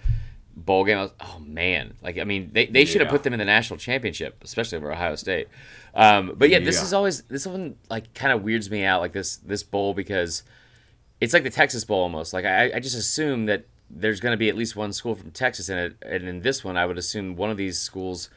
bowl 0.55 0.83
game. 0.83 0.97
Was, 0.97 1.11
oh 1.19 1.39
man, 1.45 1.93
like 2.01 2.17
I 2.17 2.23
mean, 2.23 2.49
they, 2.53 2.65
they 2.65 2.85
should 2.85 3.01
have 3.01 3.09
put 3.09 3.23
them 3.23 3.33
in 3.33 3.39
the 3.39 3.45
national 3.45 3.77
championship, 3.77 4.43
especially 4.43 4.77
over 4.77 4.91
Ohio 4.91 5.15
State. 5.15 5.47
Um, 5.93 6.33
but 6.35 6.49
yeah, 6.49 6.59
this 6.59 6.77
yeah. 6.77 6.83
is 6.83 6.93
always 6.93 7.21
this 7.23 7.45
one 7.45 7.75
like 7.89 8.13
kind 8.13 8.33
of 8.33 8.43
weirds 8.43 8.71
me 8.71 8.83
out, 8.83 9.01
like 9.01 9.13
this 9.13 9.37
this 9.37 9.61
bowl 9.61 9.93
because 9.93 10.43
it's 11.21 11.33
like 11.33 11.43
the 11.43 11.49
Texas 11.49 11.85
Bowl 11.85 12.01
almost. 12.01 12.33
Like 12.33 12.45
I, 12.45 12.71
I 12.75 12.79
just 12.79 12.97
assume 12.97 13.45
that 13.45 13.65
there's 13.91 14.19
going 14.19 14.33
to 14.33 14.37
be 14.37 14.49
at 14.49 14.55
least 14.55 14.75
one 14.75 14.91
school 14.93 15.15
from 15.15 15.31
Texas 15.31 15.69
in 15.69 15.77
it, 15.77 15.95
and 16.01 16.27
in 16.27 16.41
this 16.41 16.63
one, 16.63 16.77
I 16.77 16.85
would 16.85 16.97
assume 16.97 17.35
one 17.35 17.51
of 17.51 17.57
these 17.57 17.79
schools 17.79 18.29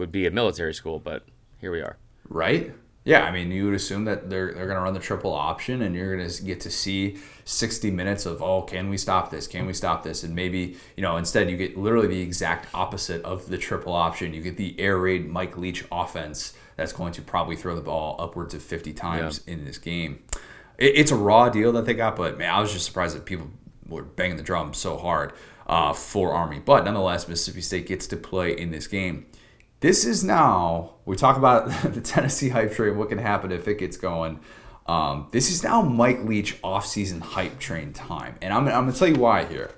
would 0.00 0.10
be 0.10 0.26
a 0.26 0.30
military 0.30 0.74
school, 0.74 0.98
but 0.98 1.24
here 1.58 1.70
we 1.70 1.80
are. 1.80 1.96
Right? 2.28 2.72
Yeah, 3.04 3.24
I 3.24 3.30
mean, 3.30 3.50
you 3.50 3.64
would 3.64 3.74
assume 3.74 4.04
that 4.04 4.28
they're 4.28 4.52
they're 4.52 4.66
going 4.66 4.76
to 4.76 4.82
run 4.82 4.92
the 4.92 5.00
triple 5.00 5.32
option, 5.32 5.82
and 5.82 5.94
you're 5.94 6.16
going 6.16 6.28
to 6.28 6.42
get 6.42 6.60
to 6.60 6.70
see 6.70 7.16
60 7.44 7.90
minutes 7.90 8.26
of 8.26 8.42
oh, 8.42 8.62
can 8.62 8.90
we 8.90 8.98
stop 8.98 9.30
this? 9.30 9.46
Can 9.46 9.66
we 9.66 9.72
stop 9.72 10.02
this? 10.02 10.22
And 10.22 10.34
maybe 10.34 10.76
you 10.96 11.02
know 11.02 11.16
instead 11.16 11.48
you 11.48 11.56
get 11.56 11.78
literally 11.78 12.08
the 12.08 12.20
exact 12.20 12.74
opposite 12.74 13.22
of 13.24 13.48
the 13.48 13.56
triple 13.56 13.94
option. 13.94 14.34
You 14.34 14.42
get 14.42 14.56
the 14.58 14.78
air 14.78 14.98
raid 14.98 15.28
Mike 15.28 15.56
Leach 15.56 15.84
offense 15.90 16.52
that's 16.76 16.92
going 16.92 17.12
to 17.14 17.22
probably 17.22 17.56
throw 17.56 17.74
the 17.74 17.80
ball 17.80 18.16
upwards 18.18 18.54
of 18.54 18.62
50 18.62 18.92
times 18.92 19.42
yeah. 19.46 19.54
in 19.54 19.64
this 19.64 19.78
game. 19.78 20.22
It, 20.78 20.96
it's 20.96 21.10
a 21.10 21.16
raw 21.16 21.48
deal 21.48 21.72
that 21.72 21.86
they 21.86 21.94
got, 21.94 22.16
but 22.16 22.36
man, 22.36 22.52
I 22.52 22.60
was 22.60 22.72
just 22.72 22.84
surprised 22.84 23.16
that 23.16 23.24
people 23.24 23.50
were 23.88 24.02
banging 24.02 24.36
the 24.36 24.42
drum 24.42 24.74
so 24.74 24.96
hard 24.96 25.32
uh, 25.66 25.92
for 25.92 26.32
Army. 26.32 26.58
But 26.58 26.84
nonetheless, 26.84 27.28
Mississippi 27.28 27.60
State 27.60 27.86
gets 27.86 28.06
to 28.08 28.16
play 28.16 28.52
in 28.52 28.70
this 28.70 28.86
game. 28.86 29.26
This 29.80 30.04
is 30.04 30.22
now, 30.22 30.92
we 31.06 31.16
talk 31.16 31.38
about 31.38 31.68
the 31.82 32.00
Tennessee 32.00 32.50
hype 32.50 32.72
train, 32.72 32.98
what 32.98 33.08
can 33.08 33.18
happen 33.18 33.50
if 33.50 33.66
it 33.66 33.78
gets 33.78 33.96
going. 33.96 34.40
Um, 34.86 35.28
this 35.32 35.50
is 35.50 35.62
now 35.62 35.82
Mike 35.82 36.22
Leach 36.24 36.60
offseason 36.62 37.20
hype 37.20 37.58
train 37.58 37.92
time. 37.92 38.36
And 38.42 38.52
I'm, 38.52 38.68
I'm 38.68 38.84
going 38.84 38.92
to 38.92 38.98
tell 38.98 39.08
you 39.08 39.16
why 39.16 39.44
here. 39.46 39.70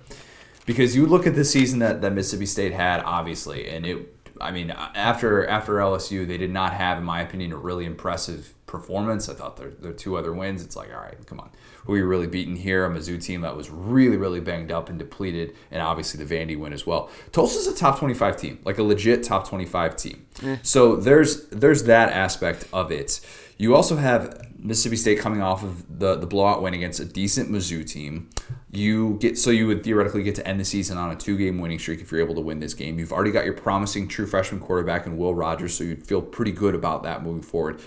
Because 0.66 0.96
you 0.96 1.06
look 1.06 1.26
at 1.26 1.34
the 1.34 1.44
season 1.44 1.80
that, 1.80 2.02
that 2.02 2.12
Mississippi 2.12 2.46
State 2.46 2.72
had, 2.72 3.02
obviously, 3.04 3.68
and 3.68 3.84
it, 3.84 4.16
I 4.40 4.50
mean, 4.52 4.70
after 4.70 5.46
after 5.46 5.74
LSU, 5.74 6.26
they 6.26 6.38
did 6.38 6.50
not 6.50 6.72
have, 6.72 6.98
in 6.98 7.04
my 7.04 7.20
opinion, 7.20 7.52
a 7.52 7.56
really 7.56 7.84
impressive 7.84 8.54
performance. 8.66 9.28
I 9.28 9.34
thought 9.34 9.56
their, 9.56 9.70
their 9.70 9.92
two 9.92 10.16
other 10.16 10.32
wins, 10.32 10.64
it's 10.64 10.76
like, 10.76 10.92
all 10.94 11.00
right, 11.00 11.16
come 11.26 11.40
on 11.40 11.50
who 11.84 11.92
we 11.92 12.02
really 12.02 12.26
beaten 12.26 12.56
here. 12.56 12.84
A 12.84 12.90
Mizzou 12.90 13.22
team 13.22 13.40
that 13.42 13.56
was 13.56 13.70
really, 13.70 14.16
really 14.16 14.40
banged 14.40 14.70
up 14.70 14.88
and 14.88 14.98
depleted, 14.98 15.54
and 15.70 15.82
obviously 15.82 16.24
the 16.24 16.34
Vandy 16.34 16.58
win 16.58 16.72
as 16.72 16.86
well. 16.86 17.10
Tulsa's 17.32 17.66
a 17.66 17.74
top 17.74 17.98
25 17.98 18.36
team, 18.36 18.58
like 18.64 18.78
a 18.78 18.82
legit 18.82 19.22
top 19.22 19.48
25 19.48 19.96
team. 19.96 20.26
So 20.62 20.96
there's 20.96 21.46
there's 21.48 21.84
that 21.84 22.10
aspect 22.10 22.66
of 22.72 22.90
it. 22.92 23.20
You 23.58 23.76
also 23.76 23.96
have 23.96 24.48
Mississippi 24.58 24.96
State 24.96 25.18
coming 25.18 25.42
off 25.42 25.62
of 25.62 25.98
the 25.98 26.16
the 26.16 26.26
blowout 26.26 26.62
win 26.62 26.74
against 26.74 27.00
a 27.00 27.04
decent 27.04 27.50
Mizzou 27.50 27.88
team. 27.88 28.30
You 28.70 29.18
get 29.20 29.38
so 29.38 29.50
you 29.50 29.66
would 29.66 29.84
theoretically 29.84 30.22
get 30.22 30.36
to 30.36 30.46
end 30.46 30.58
the 30.60 30.64
season 30.64 30.96
on 30.98 31.10
a 31.10 31.16
two 31.16 31.36
game 31.36 31.58
winning 31.58 31.78
streak 31.78 32.00
if 32.00 32.10
you're 32.10 32.20
able 32.20 32.34
to 32.36 32.40
win 32.40 32.60
this 32.60 32.74
game. 32.74 32.98
You've 32.98 33.12
already 33.12 33.32
got 33.32 33.44
your 33.44 33.54
promising 33.54 34.08
true 34.08 34.26
freshman 34.26 34.60
quarterback 34.60 35.06
in 35.06 35.16
Will 35.16 35.34
Rogers, 35.34 35.74
so 35.74 35.84
you'd 35.84 36.06
feel 36.06 36.22
pretty 36.22 36.52
good 36.52 36.74
about 36.74 37.02
that 37.02 37.22
moving 37.22 37.42
forward. 37.42 37.80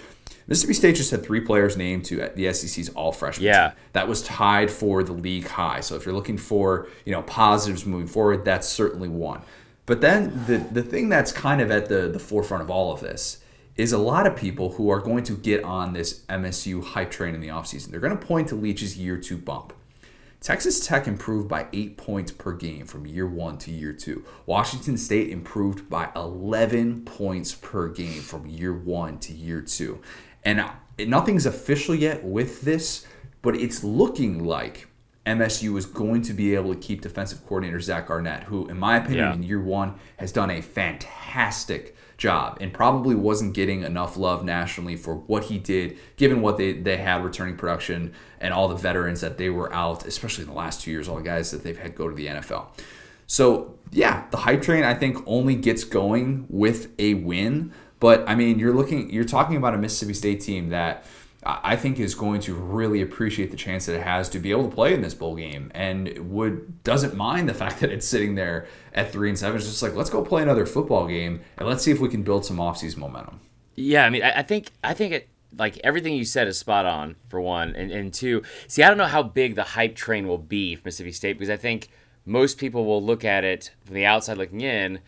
Mississippi 0.48 0.74
State 0.74 0.96
just 0.96 1.12
had 1.12 1.24
three 1.24 1.42
players 1.42 1.76
named 1.76 2.06
to 2.06 2.30
the 2.36 2.54
SEC's 2.54 2.90
all 2.90 3.12
freshmen. 3.12 3.46
Yeah, 3.46 3.70
team. 3.70 3.78
that 3.94 4.08
was 4.08 4.22
tied 4.24 4.70
for 4.70 5.04
the 5.04 5.14
league 5.14 5.48
high. 5.48 5.80
So 5.80 5.96
if 5.96 6.06
you're 6.06 6.16
looking 6.16 6.38
for 6.38 6.88
you 7.06 7.12
know 7.12 7.24
positives 7.24 7.86
moving 7.86 8.08
forward, 8.08 8.46
that's 8.46 8.68
certainly 8.68 9.10
one. 9.10 9.42
But 9.86 10.02
then 10.02 10.46
the 10.48 10.58
the 10.58 10.84
thing 10.84 11.10
that's 11.10 11.32
kind 11.32 11.62
of 11.62 11.72
at 11.72 11.90
the 11.90 12.08
the 12.08 12.20
forefront 12.20 12.64
of 12.64 12.70
all 12.70 12.94
of 12.94 13.02
this 13.02 13.40
is 13.76 13.92
a 13.92 13.98
lot 13.98 14.26
of 14.26 14.36
people 14.36 14.74
who 14.74 14.90
are 14.90 15.00
going 15.00 15.24
to 15.24 15.36
get 15.36 15.64
on 15.64 15.94
this 15.94 16.22
MSU 16.30 16.84
hype 16.84 17.12
train 17.12 17.36
in 17.36 17.42
the 17.42 17.50
offseason. 17.50 17.88
They're 17.88 18.00
going 18.00 18.18
to 18.18 18.26
point 18.26 18.48
to 18.50 18.56
Leach's 18.56 18.98
year 18.98 19.18
two 19.18 19.38
bump. 19.38 19.74
Texas 20.40 20.86
Tech 20.86 21.08
improved 21.08 21.50
by 21.50 21.66
eight 21.74 21.98
points 21.98 22.32
per 22.32 22.54
game 22.54 22.86
from 22.86 23.08
year 23.08 23.26
one 23.26 23.58
to 23.58 23.72
year 23.72 23.92
two. 23.92 24.24
Washington 24.46 24.96
State 24.96 25.30
improved 25.30 25.90
by 25.90 26.10
11 26.16 27.04
points 27.04 27.56
per 27.56 27.88
game 27.88 28.22
from 28.22 28.46
year 28.46 28.72
one 28.72 29.18
to 29.20 29.34
year 29.34 29.60
two. 29.60 30.00
And 30.46 30.64
nothing's 31.00 31.46
official 31.46 31.96
yet 31.96 32.24
with 32.24 32.62
this, 32.62 33.06
but 33.42 33.56
it's 33.56 33.84
looking 33.84 34.46
like 34.46 34.88
MSU 35.26 35.78
is 35.78 35.86
going 35.86 36.22
to 36.24 36.34
be 36.34 36.54
able 36.56 36.74
to 36.74 36.80
keep 36.80 37.02
defensive 37.02 37.44
coordinator 37.46 37.80
Zach 37.80 38.10
Arnett, 38.10 38.44
who, 38.44 38.68
in 38.68 38.78
my 38.78 38.98
opinion, 38.98 39.26
yeah. 39.26 39.34
in 39.34 39.44
year 39.44 39.62
one 39.62 39.96
has 40.18 40.32
done 40.32 40.52
a 40.52 40.62
fantastic 40.62 41.96
job 42.18 42.58
and 42.62 42.72
probably 42.72 43.16
wasn't 43.16 43.54
getting 43.54 43.82
enough 43.82 44.18
love 44.18 44.46
nationally 44.46 44.96
for 44.96 45.16
what 45.16 45.46
he 45.46 45.58
did, 45.58 45.98
given 46.16 46.42
what 46.42 46.58
they, 46.58 46.74
they 46.74 46.98
had 46.98 47.24
returning 47.24 47.58
production 47.58 48.14
and 48.40 48.54
all 48.54 48.68
the 48.68 48.76
veterans 48.76 49.22
that 49.22 49.38
they 49.38 49.50
were 49.50 49.74
out, 49.74 50.06
especially 50.06 50.44
in 50.44 50.50
the 50.50 50.56
last 50.56 50.82
two 50.82 50.92
years, 50.92 51.08
all 51.08 51.18
the 51.18 51.24
guys 51.24 51.52
that 51.52 51.64
they've 51.64 51.78
had 51.78 51.96
go 51.96 52.08
to 52.08 52.16
the 52.16 52.28
NFL. 52.28 52.68
So, 53.28 53.80
yeah, 53.92 54.26
the 54.30 54.38
hype 54.38 54.62
train, 54.62 54.84
I 54.84 54.94
think, 54.94 55.18
only 55.26 55.56
gets 55.56 55.84
going 55.84 56.46
with 56.50 56.94
a 57.00 57.16
win. 57.16 57.74
But 58.06 58.30
I 58.30 58.36
mean, 58.36 58.60
you're 58.60 58.72
looking, 58.72 59.10
you're 59.10 59.24
talking 59.24 59.56
about 59.56 59.74
a 59.74 59.80
Mississippi 59.80 60.14
State 60.14 60.40
team 60.40 60.70
that 60.70 61.06
I 61.44 61.76
think 61.76 62.00
is 62.00 62.14
going 62.14 62.40
to 62.42 62.54
really 62.54 63.02
appreciate 63.02 63.50
the 63.50 63.58
chance 63.58 63.88
that 63.88 63.96
it 63.96 64.04
has 64.04 64.30
to 64.30 64.38
be 64.38 64.52
able 64.52 64.70
to 64.70 64.76
play 64.76 64.94
in 64.94 65.02
this 65.02 65.16
bowl 65.16 65.36
game, 65.36 65.72
and 65.74 66.32
would 66.32 66.84
doesn't 66.84 67.16
mind 67.16 67.50
the 67.50 67.56
fact 67.56 67.80
that 67.80 67.92
it's 67.92 68.08
sitting 68.08 68.36
there 68.36 68.68
at 68.94 69.12
three 69.12 69.30
and 69.30 69.40
seven. 69.40 69.58
It's 69.58 69.66
just 69.66 69.82
like 69.82 69.96
let's 69.96 70.12
go 70.12 70.22
play 70.22 70.44
another 70.44 70.68
football 70.68 71.08
game 71.08 71.42
and 71.58 71.68
let's 71.68 71.84
see 71.84 71.90
if 71.90 72.00
we 72.00 72.08
can 72.08 72.22
build 72.22 72.46
some 72.46 72.58
offseason 72.58 72.98
momentum. 72.98 73.40
Yeah, 73.74 74.06
I 74.06 74.12
mean, 74.12 74.22
I, 74.22 74.44
think 74.44 74.70
I 74.84 74.94
think 74.94 75.12
it 75.12 75.28
like 75.58 75.80
everything 75.84 76.14
you 76.14 76.26
said 76.26 76.48
is 76.48 76.60
spot 76.60 76.86
on 76.86 77.16
for 77.28 77.42
one, 77.42 77.76
and 77.76 77.90
and 77.90 78.14
two. 78.14 78.44
See, 78.68 78.84
I 78.84 78.88
don't 78.88 79.00
know 79.00 79.06
how 79.06 79.24
big 79.24 79.56
the 79.56 79.64
hype 79.64 79.96
train 79.96 80.28
will 80.28 80.38
be 80.38 80.76
for 80.76 80.84
Mississippi 80.86 81.12
State 81.12 81.40
because 81.40 81.50
I 81.50 81.58
think 81.58 81.90
most 82.24 82.60
people 82.60 82.86
will 82.86 83.04
look 83.04 83.26
at 83.26 83.44
it 83.44 83.72
from 83.84 83.96
the 83.96 84.06
outside 84.06 84.38
looking 84.38 84.62
in 84.62 85.00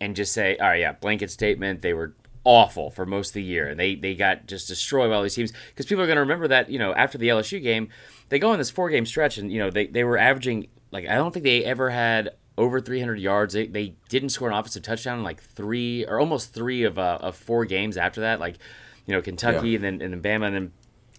and 0.00 0.14
just 0.14 0.32
say, 0.32 0.56
all 0.58 0.68
right, 0.68 0.78
yeah, 0.78 0.92
blanket 0.92 1.32
statement. 1.32 1.82
They 1.82 1.92
were 1.92 2.14
awful 2.46 2.90
for 2.90 3.04
most 3.04 3.30
of 3.30 3.34
the 3.34 3.42
year. 3.42 3.68
and 3.68 3.78
They 3.78 3.96
they 3.96 4.14
got 4.14 4.46
just 4.46 4.68
destroyed 4.68 5.10
by 5.10 5.16
all 5.16 5.22
these 5.22 5.34
teams 5.34 5.52
because 5.68 5.84
people 5.84 6.02
are 6.02 6.06
going 6.06 6.16
to 6.16 6.20
remember 6.22 6.48
that 6.48 6.70
you 6.70 6.78
know 6.78 6.94
after 6.94 7.18
the 7.18 7.28
LSU 7.28 7.62
game, 7.62 7.88
they 8.30 8.38
go 8.38 8.52
on 8.52 8.58
this 8.58 8.70
four 8.70 8.88
game 8.88 9.04
stretch 9.04 9.36
and 9.36 9.52
you 9.52 9.58
know 9.58 9.68
they, 9.68 9.86
they 9.88 10.04
were 10.04 10.16
averaging 10.16 10.68
like 10.92 11.06
I 11.06 11.16
don't 11.16 11.32
think 11.32 11.44
they 11.44 11.64
ever 11.64 11.90
had 11.90 12.30
over 12.56 12.80
300 12.80 13.18
yards. 13.18 13.52
They, 13.52 13.66
they 13.66 13.94
didn't 14.08 14.30
score 14.30 14.48
an 14.48 14.54
offensive 14.54 14.82
touchdown 14.82 15.18
in 15.18 15.24
like 15.24 15.42
three 15.42 16.06
or 16.06 16.20
almost 16.20 16.54
three 16.54 16.84
of 16.84 16.98
uh, 16.98 17.18
of 17.20 17.36
four 17.36 17.64
games 17.64 17.96
after 17.96 18.22
that. 18.22 18.40
Like 18.40 18.56
you 19.04 19.14
know 19.14 19.20
Kentucky 19.20 19.70
yeah. 19.70 19.76
and 19.76 19.84
then 19.84 20.00
and 20.00 20.14
then 20.14 20.22
Bama 20.22 20.46
and 20.46 20.54
then 20.54 20.72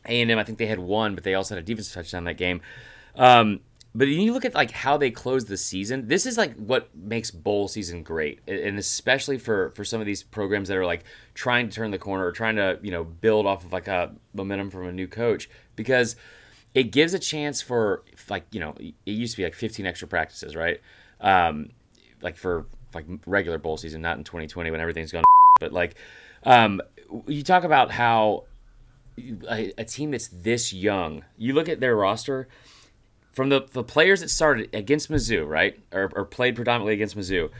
A&M, 0.06 0.40
I 0.40 0.44
think 0.46 0.58
they 0.58 0.66
had 0.66 0.80
one, 0.80 1.14
but 1.14 1.24
they 1.26 1.34
also 1.34 1.56
had 1.56 1.64
a 1.64 1.66
defensive 1.66 1.94
touchdown 1.94 2.24
that 2.24 2.38
game. 2.38 2.62
Um, 3.16 3.60
but 3.98 4.08
you 4.08 4.32
look 4.32 4.46
at 4.46 4.54
like 4.54 4.70
how 4.70 4.96
they 4.96 5.10
close 5.10 5.46
the 5.46 5.58
season. 5.58 6.08
This 6.08 6.28
is 6.28 6.38
like 6.38 6.56
what 6.56 6.96
makes 6.96 7.32
bowl 7.32 7.68
season 7.68 8.04
great, 8.04 8.40
and 8.48 8.78
especially 8.78 9.40
for 9.40 9.72
for 9.72 9.84
some 9.84 10.00
of 10.00 10.06
these 10.06 10.22
programs 10.22 10.68
that 10.68 10.78
are 10.78 10.86
like 10.86 11.04
trying 11.34 11.68
to 11.68 11.76
turn 11.76 11.90
the 11.90 11.98
corner 11.98 12.24
or 12.28 12.32
trying 12.32 12.58
to 12.58 12.78
you 12.84 12.92
know 12.92 13.04
build 13.04 13.48
off 13.48 13.66
of 13.66 13.74
like 13.74 13.88
a 13.88 14.14
momentum 14.36 14.70
from 14.70 14.86
a 14.86 14.92
new 14.92 15.08
coach 15.08 15.50
because 15.76 16.16
it 16.76 16.92
gives 16.92 17.16
a 17.16 17.20
chance 17.20 17.60
for 17.60 18.04
like 18.30 18.46
you 18.52 18.60
know 18.60 18.76
it 18.80 18.94
used 19.12 19.34
to 19.34 19.38
be 19.38 19.44
like 19.44 19.56
15 19.56 19.88
extra 19.88 20.08
practices, 20.08 20.56
right? 20.56 20.80
Um, 21.20 21.72
like 22.22 22.38
for 22.38 22.68
like 22.94 23.06
regular 23.26 23.58
bowl 23.58 23.78
season, 23.78 24.04
not 24.04 24.20
in 24.20 24.24
2020 24.24 24.70
when 24.70 24.80
everything's 24.80 25.12
gone. 25.12 25.24
But 25.60 25.74
like, 25.74 25.96
um, 26.44 26.84
you 27.26 27.42
talk 27.42 27.64
about 27.64 27.90
how 27.90 28.44
a, 29.50 29.74
a 29.76 29.84
team 29.84 30.12
that's 30.12 30.28
this 30.28 30.72
young, 30.72 31.26
you 31.36 31.54
look 31.54 31.68
at 31.68 31.80
their 31.80 31.96
roster 31.96 32.48
from 33.38 33.50
the, 33.50 33.68
the 33.72 33.84
players 33.84 34.22
that 34.22 34.30
started 34.30 34.68
against 34.74 35.12
Mizzou, 35.12 35.48
right, 35.48 35.80
or, 35.94 36.12
or 36.16 36.26
played 36.26 36.56
predominantly 36.56 36.94
against 36.94 37.16
Mizzou, 37.16 37.52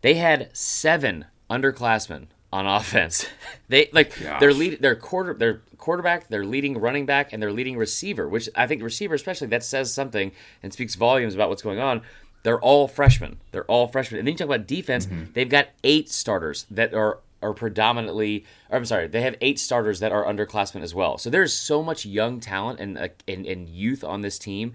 they 0.00 0.14
had 0.14 0.48
seven 0.56 1.26
underclassmen 1.50 2.28
on 2.50 2.66
offense. 2.78 3.26
they 3.68 3.90
like 3.92 4.18
Gosh. 4.18 4.40
their 4.40 4.54
lead, 4.54 4.80
their 4.80 4.96
quarter, 4.96 5.34
their 5.34 5.60
quarterback, 5.76 6.28
their 6.28 6.46
leading 6.46 6.78
running 6.78 7.04
back, 7.04 7.30
and 7.30 7.42
their 7.42 7.52
leading 7.52 7.76
receiver. 7.76 8.26
Which 8.26 8.48
I 8.56 8.66
think 8.66 8.82
receiver, 8.82 9.14
especially, 9.14 9.48
that 9.48 9.62
says 9.62 9.92
something 9.92 10.32
and 10.62 10.72
speaks 10.72 10.94
volumes 10.94 11.34
about 11.34 11.50
what's 11.50 11.60
going 11.60 11.78
on. 11.78 12.00
They're 12.42 12.60
all 12.60 12.88
freshmen. 12.88 13.36
They're 13.50 13.66
all 13.66 13.88
freshmen. 13.88 14.18
And 14.18 14.26
then 14.26 14.32
you 14.32 14.38
talk 14.38 14.46
about 14.46 14.66
defense. 14.66 15.04
Mm-hmm. 15.04 15.32
They've 15.34 15.46
got 15.46 15.68
eight 15.84 16.08
starters 16.08 16.64
that 16.70 16.94
are 16.94 17.18
are 17.42 17.52
predominantly. 17.52 18.44
I'm 18.70 18.84
sorry, 18.84 19.06
they 19.08 19.22
have 19.22 19.36
eight 19.40 19.58
starters 19.58 20.00
that 20.00 20.12
are 20.12 20.24
underclassmen 20.24 20.82
as 20.82 20.94
well. 20.94 21.18
So 21.18 21.30
there's 21.30 21.52
so 21.52 21.82
much 21.82 22.06
young 22.06 22.40
talent 22.40 22.80
and 22.80 22.98
uh, 22.98 23.08
and, 23.28 23.46
and 23.46 23.68
youth 23.68 24.04
on 24.04 24.22
this 24.22 24.38
team 24.38 24.72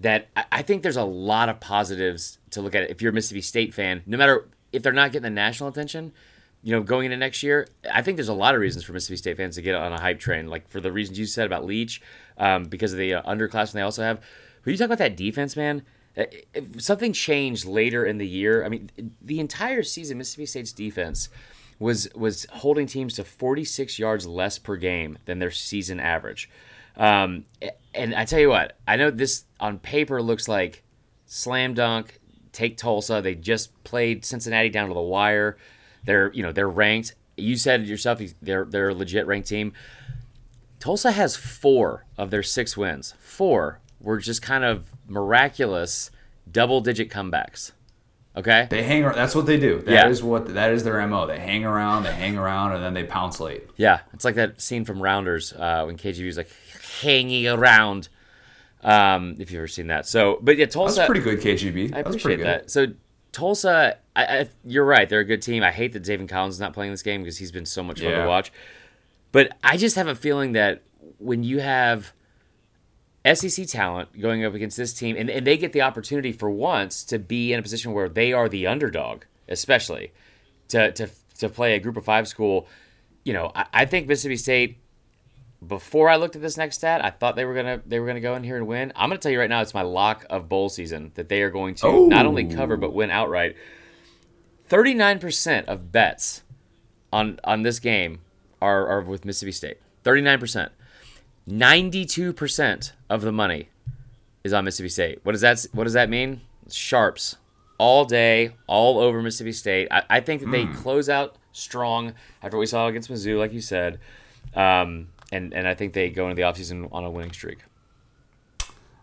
that 0.00 0.28
I 0.52 0.62
think 0.62 0.82
there's 0.82 0.96
a 0.96 1.04
lot 1.04 1.48
of 1.48 1.60
positives 1.60 2.38
to 2.50 2.60
look 2.60 2.74
at. 2.74 2.90
If 2.90 3.02
you're 3.02 3.10
a 3.10 3.14
Mississippi 3.14 3.40
State 3.40 3.74
fan, 3.74 4.02
no 4.06 4.16
matter 4.16 4.48
if 4.72 4.82
they're 4.82 4.92
not 4.92 5.12
getting 5.12 5.22
the 5.22 5.30
national 5.30 5.68
attention, 5.68 6.12
you 6.62 6.72
know, 6.72 6.82
going 6.82 7.06
into 7.06 7.16
next 7.16 7.42
year, 7.42 7.68
I 7.92 8.02
think 8.02 8.16
there's 8.16 8.28
a 8.28 8.34
lot 8.34 8.54
of 8.54 8.60
reasons 8.60 8.84
for 8.84 8.92
Mississippi 8.92 9.16
State 9.16 9.36
fans 9.36 9.56
to 9.56 9.62
get 9.62 9.74
on 9.74 9.92
a 9.92 10.00
hype 10.00 10.20
train. 10.20 10.48
Like 10.48 10.68
for 10.68 10.80
the 10.80 10.92
reasons 10.92 11.18
you 11.18 11.26
said 11.26 11.46
about 11.46 11.64
Leach, 11.64 12.02
um, 12.38 12.64
because 12.64 12.92
of 12.92 12.98
the 12.98 13.14
uh, 13.14 13.22
underclassmen 13.22 13.72
they 13.72 13.82
also 13.82 14.02
have. 14.02 14.20
When 14.64 14.72
you 14.72 14.78
talk 14.78 14.86
about 14.86 14.98
that 14.98 15.16
defense, 15.16 15.56
man, 15.56 15.82
uh, 16.16 16.24
if 16.54 16.82
something 16.82 17.12
changed 17.12 17.64
later 17.64 18.04
in 18.04 18.18
the 18.18 18.26
year. 18.26 18.64
I 18.64 18.68
mean, 18.68 18.90
the 19.20 19.38
entire 19.38 19.82
season, 19.82 20.18
Mississippi 20.18 20.46
State's 20.46 20.72
defense 20.72 21.28
was 21.78 22.08
was 22.14 22.46
holding 22.52 22.86
teams 22.86 23.14
to 23.14 23.24
46 23.24 23.98
yards 23.98 24.26
less 24.26 24.58
per 24.58 24.76
game 24.76 25.18
than 25.26 25.38
their 25.38 25.50
season 25.50 26.00
average. 26.00 26.48
Um, 26.96 27.44
and 27.94 28.14
I 28.14 28.24
tell 28.24 28.40
you 28.40 28.48
what, 28.48 28.76
I 28.88 28.96
know 28.96 29.10
this 29.10 29.44
on 29.60 29.78
paper 29.78 30.22
looks 30.22 30.48
like 30.48 30.82
slam 31.26 31.74
dunk. 31.74 32.20
Take 32.52 32.78
Tulsa. 32.78 33.20
They 33.20 33.34
just 33.34 33.84
played 33.84 34.24
Cincinnati 34.24 34.70
down 34.70 34.88
to 34.88 34.94
the 34.94 35.00
wire. 35.00 35.58
They're 36.04 36.32
you 36.32 36.42
know 36.42 36.52
they're 36.52 36.68
ranked. 36.68 37.14
You 37.36 37.56
said 37.56 37.82
it 37.82 37.86
yourself. 37.86 38.22
They're 38.40 38.64
they're 38.64 38.88
a 38.88 38.94
legit 38.94 39.26
ranked 39.26 39.48
team. 39.48 39.74
Tulsa 40.78 41.12
has 41.12 41.36
four 41.36 42.06
of 42.16 42.30
their 42.30 42.42
six 42.42 42.76
wins. 42.76 43.14
Four 43.18 43.80
were 44.00 44.18
just 44.18 44.40
kind 44.40 44.64
of 44.64 44.90
miraculous 45.06 46.10
double 46.50 46.80
digit 46.80 47.10
comebacks. 47.10 47.72
Okay. 48.36 48.66
They 48.68 48.82
hang. 48.82 49.02
That's 49.02 49.34
what 49.34 49.46
they 49.46 49.58
do. 49.58 49.80
That 49.80 49.92
yeah. 49.92 50.08
is 50.08 50.22
what. 50.22 50.54
That 50.54 50.72
is 50.72 50.84
their 50.84 51.04
mo. 51.06 51.26
They 51.26 51.38
hang 51.38 51.64
around. 51.64 52.02
They 52.02 52.12
hang 52.12 52.36
around, 52.36 52.72
and 52.72 52.84
then 52.84 52.92
they 52.92 53.04
pounce 53.04 53.40
late. 53.40 53.64
Yeah, 53.76 54.00
it's 54.12 54.26
like 54.26 54.34
that 54.34 54.60
scene 54.60 54.84
from 54.84 55.02
Rounders 55.02 55.54
uh, 55.54 55.84
when 55.84 55.96
KGB 55.96 56.26
is 56.26 56.36
like 56.36 56.50
hanging 57.00 57.48
around. 57.48 58.08
Um, 58.82 59.36
if 59.38 59.50
you've 59.50 59.58
ever 59.58 59.68
seen 59.68 59.86
that. 59.86 60.06
So, 60.06 60.38
but 60.42 60.58
yeah, 60.58 60.66
Tulsa. 60.66 60.96
That's 60.96 61.06
pretty 61.06 61.22
good, 61.22 61.40
KGB. 61.40 61.94
I 61.94 62.00
appreciate 62.00 62.40
that. 62.40 62.70
So 62.70 62.88
Tulsa, 63.32 63.98
I, 64.14 64.24
I, 64.24 64.48
you're 64.64 64.84
right. 64.84 65.08
They're 65.08 65.20
a 65.20 65.24
good 65.24 65.42
team. 65.42 65.62
I 65.62 65.70
hate 65.70 65.92
that 65.94 66.04
Zaven 66.04 66.28
Collins 66.28 66.54
is 66.54 66.60
not 66.60 66.72
playing 66.72 66.90
this 66.90 67.02
game 67.02 67.22
because 67.22 67.38
he's 67.38 67.52
been 67.52 67.66
so 67.66 67.82
much 67.82 68.00
fun 68.00 68.10
yeah. 68.10 68.22
to 68.22 68.28
watch. 68.28 68.52
But 69.32 69.56
I 69.62 69.76
just 69.76 69.96
have 69.96 70.08
a 70.08 70.14
feeling 70.14 70.52
that 70.52 70.82
when 71.18 71.42
you 71.42 71.58
have 71.60 72.12
SEC 73.34 73.66
talent 73.66 74.20
going 74.20 74.44
up 74.44 74.54
against 74.54 74.76
this 74.76 74.92
team, 74.92 75.16
and, 75.16 75.28
and 75.28 75.46
they 75.46 75.56
get 75.56 75.72
the 75.72 75.82
opportunity 75.82 76.32
for 76.32 76.50
once 76.50 77.02
to 77.04 77.18
be 77.18 77.52
in 77.52 77.58
a 77.58 77.62
position 77.62 77.92
where 77.92 78.08
they 78.08 78.32
are 78.32 78.48
the 78.48 78.66
underdog, 78.66 79.22
especially 79.48 80.12
to 80.68 80.92
to 80.92 81.08
to 81.38 81.48
play 81.48 81.74
a 81.74 81.80
Group 81.80 81.96
of 81.96 82.04
Five 82.04 82.28
school. 82.28 82.68
You 83.24 83.32
know, 83.32 83.52
I, 83.54 83.66
I 83.72 83.84
think 83.84 84.06
Mississippi 84.06 84.36
State. 84.36 84.78
Before 85.66 86.10
I 86.10 86.16
looked 86.16 86.36
at 86.36 86.42
this 86.42 86.58
next 86.58 86.76
stat, 86.76 87.02
I 87.02 87.10
thought 87.10 87.34
they 87.34 87.46
were 87.46 87.54
gonna 87.54 87.80
they 87.86 87.98
were 87.98 88.06
gonna 88.06 88.20
go 88.20 88.34
in 88.34 88.44
here 88.44 88.56
and 88.56 88.66
win. 88.66 88.92
I'm 88.94 89.08
gonna 89.08 89.18
tell 89.18 89.32
you 89.32 89.40
right 89.40 89.48
now, 89.48 89.62
it's 89.62 89.74
my 89.74 89.82
lock 89.82 90.26
of 90.28 90.48
bowl 90.48 90.68
season 90.68 91.12
that 91.14 91.28
they 91.28 91.42
are 91.42 91.50
going 91.50 91.74
to 91.76 91.86
oh. 91.86 92.06
not 92.06 92.26
only 92.26 92.44
cover 92.44 92.76
but 92.76 92.92
win 92.92 93.10
outright. 93.10 93.56
Thirty 94.68 94.94
nine 94.94 95.18
percent 95.18 95.66
of 95.66 95.90
bets 95.90 96.42
on 97.12 97.40
on 97.42 97.62
this 97.62 97.80
game 97.80 98.20
are, 98.60 98.86
are 98.86 99.00
with 99.00 99.24
Mississippi 99.24 99.52
State. 99.52 99.78
Thirty 100.04 100.20
nine 100.20 100.38
percent. 100.38 100.72
92% 101.48 102.92
of 103.08 103.22
the 103.22 103.32
money 103.32 103.68
is 104.44 104.52
on 104.52 104.64
Mississippi 104.64 104.88
State. 104.88 105.20
What 105.22 105.32
does 105.32 105.40
that 105.40 105.66
what 105.72 105.84
does 105.84 105.92
that 105.92 106.08
mean? 106.08 106.40
Sharps 106.70 107.36
all 107.78 108.04
day, 108.04 108.52
all 108.66 108.98
over 108.98 109.22
Mississippi 109.22 109.52
State. 109.52 109.88
I, 109.90 110.02
I 110.08 110.20
think 110.20 110.40
that 110.40 110.50
they 110.50 110.64
mm. 110.64 110.74
close 110.76 111.08
out 111.08 111.36
strong 111.52 112.14
after 112.42 112.56
what 112.56 112.60
we 112.60 112.66
saw 112.66 112.86
against 112.86 113.10
Mizzou, 113.10 113.38
like 113.38 113.52
you 113.52 113.60
said. 113.60 113.98
Um, 114.54 115.08
and, 115.32 115.52
and 115.52 115.66
I 115.66 115.74
think 115.74 115.92
they 115.92 116.10
go 116.10 116.28
into 116.28 116.36
the 116.36 116.42
offseason 116.42 116.88
on 116.92 117.04
a 117.04 117.10
winning 117.10 117.32
streak. 117.32 117.58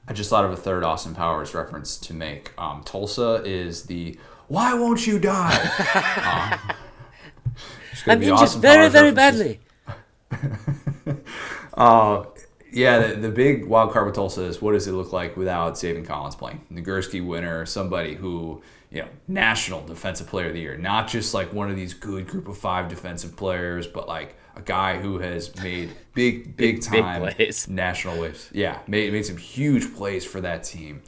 I 0.08 0.14
just 0.14 0.30
thought 0.30 0.44
of 0.44 0.52
a 0.52 0.58
third 0.58 0.84
Austin 0.84 1.16
Powers 1.16 1.54
reference 1.54 1.98
to 1.98 2.14
make. 2.14 2.52
Um, 2.58 2.84
Tulsa 2.84 3.42
is 3.46 3.84
the 3.84 4.18
"Why 4.48 4.74
won't 4.74 5.08
you 5.08 5.18
die?" 5.18 5.58
uh, 6.66 6.74
I'm 8.08 8.22
injured 8.22 8.50
very, 8.50 8.90
very 8.90 9.12
badly. 9.14 9.62
uh, 11.76 12.24
yeah, 12.74 13.08
the, 13.08 13.16
the, 13.16 13.30
big 13.30 13.66
wild 13.66 13.92
card 13.92 14.06
with 14.06 14.16
Tulsa 14.16 14.44
is 14.44 14.62
what 14.62 14.74
does 14.74 14.88
it 14.88 14.94
look 14.94 15.14
like 15.14 15.38
without 15.38 15.74
Zaven 15.74 16.06
Collins 16.06 16.36
playing? 16.36 16.62
Nagurski 16.72 17.26
winner, 17.26 17.66
somebody 17.66 18.16
who, 18.16 18.62
you 18.90 19.02
know, 19.02 19.08
national 19.28 19.86
defensive 19.86 20.28
player 20.28 20.48
of 20.48 20.54
the 20.54 20.60
year, 20.60 20.78
not 20.78 21.08
just 21.08 21.34
like 21.34 21.54
one 21.54 21.70
of 21.70 21.76
these 21.76 21.94
good 21.94 22.28
group 22.28 22.48
of 22.48 22.58
five 22.58 22.90
defensive 22.90 23.36
players, 23.36 23.86
but 23.86 24.08
like 24.08 24.36
a 24.56 24.62
guy 24.62 25.00
who 25.00 25.20
has 25.20 25.56
made 25.58 25.92
big, 26.14 26.58
big 26.58 26.82
time 26.82 27.32
big 27.38 27.54
national 27.68 28.20
waves. 28.20 28.50
Yeah, 28.52 28.80
made, 28.88 29.14
made 29.14 29.26
some 29.26 29.38
huge 29.38 29.94
plays 29.96 30.26
for 30.26 30.42
that 30.42 30.64
team. 30.64 31.02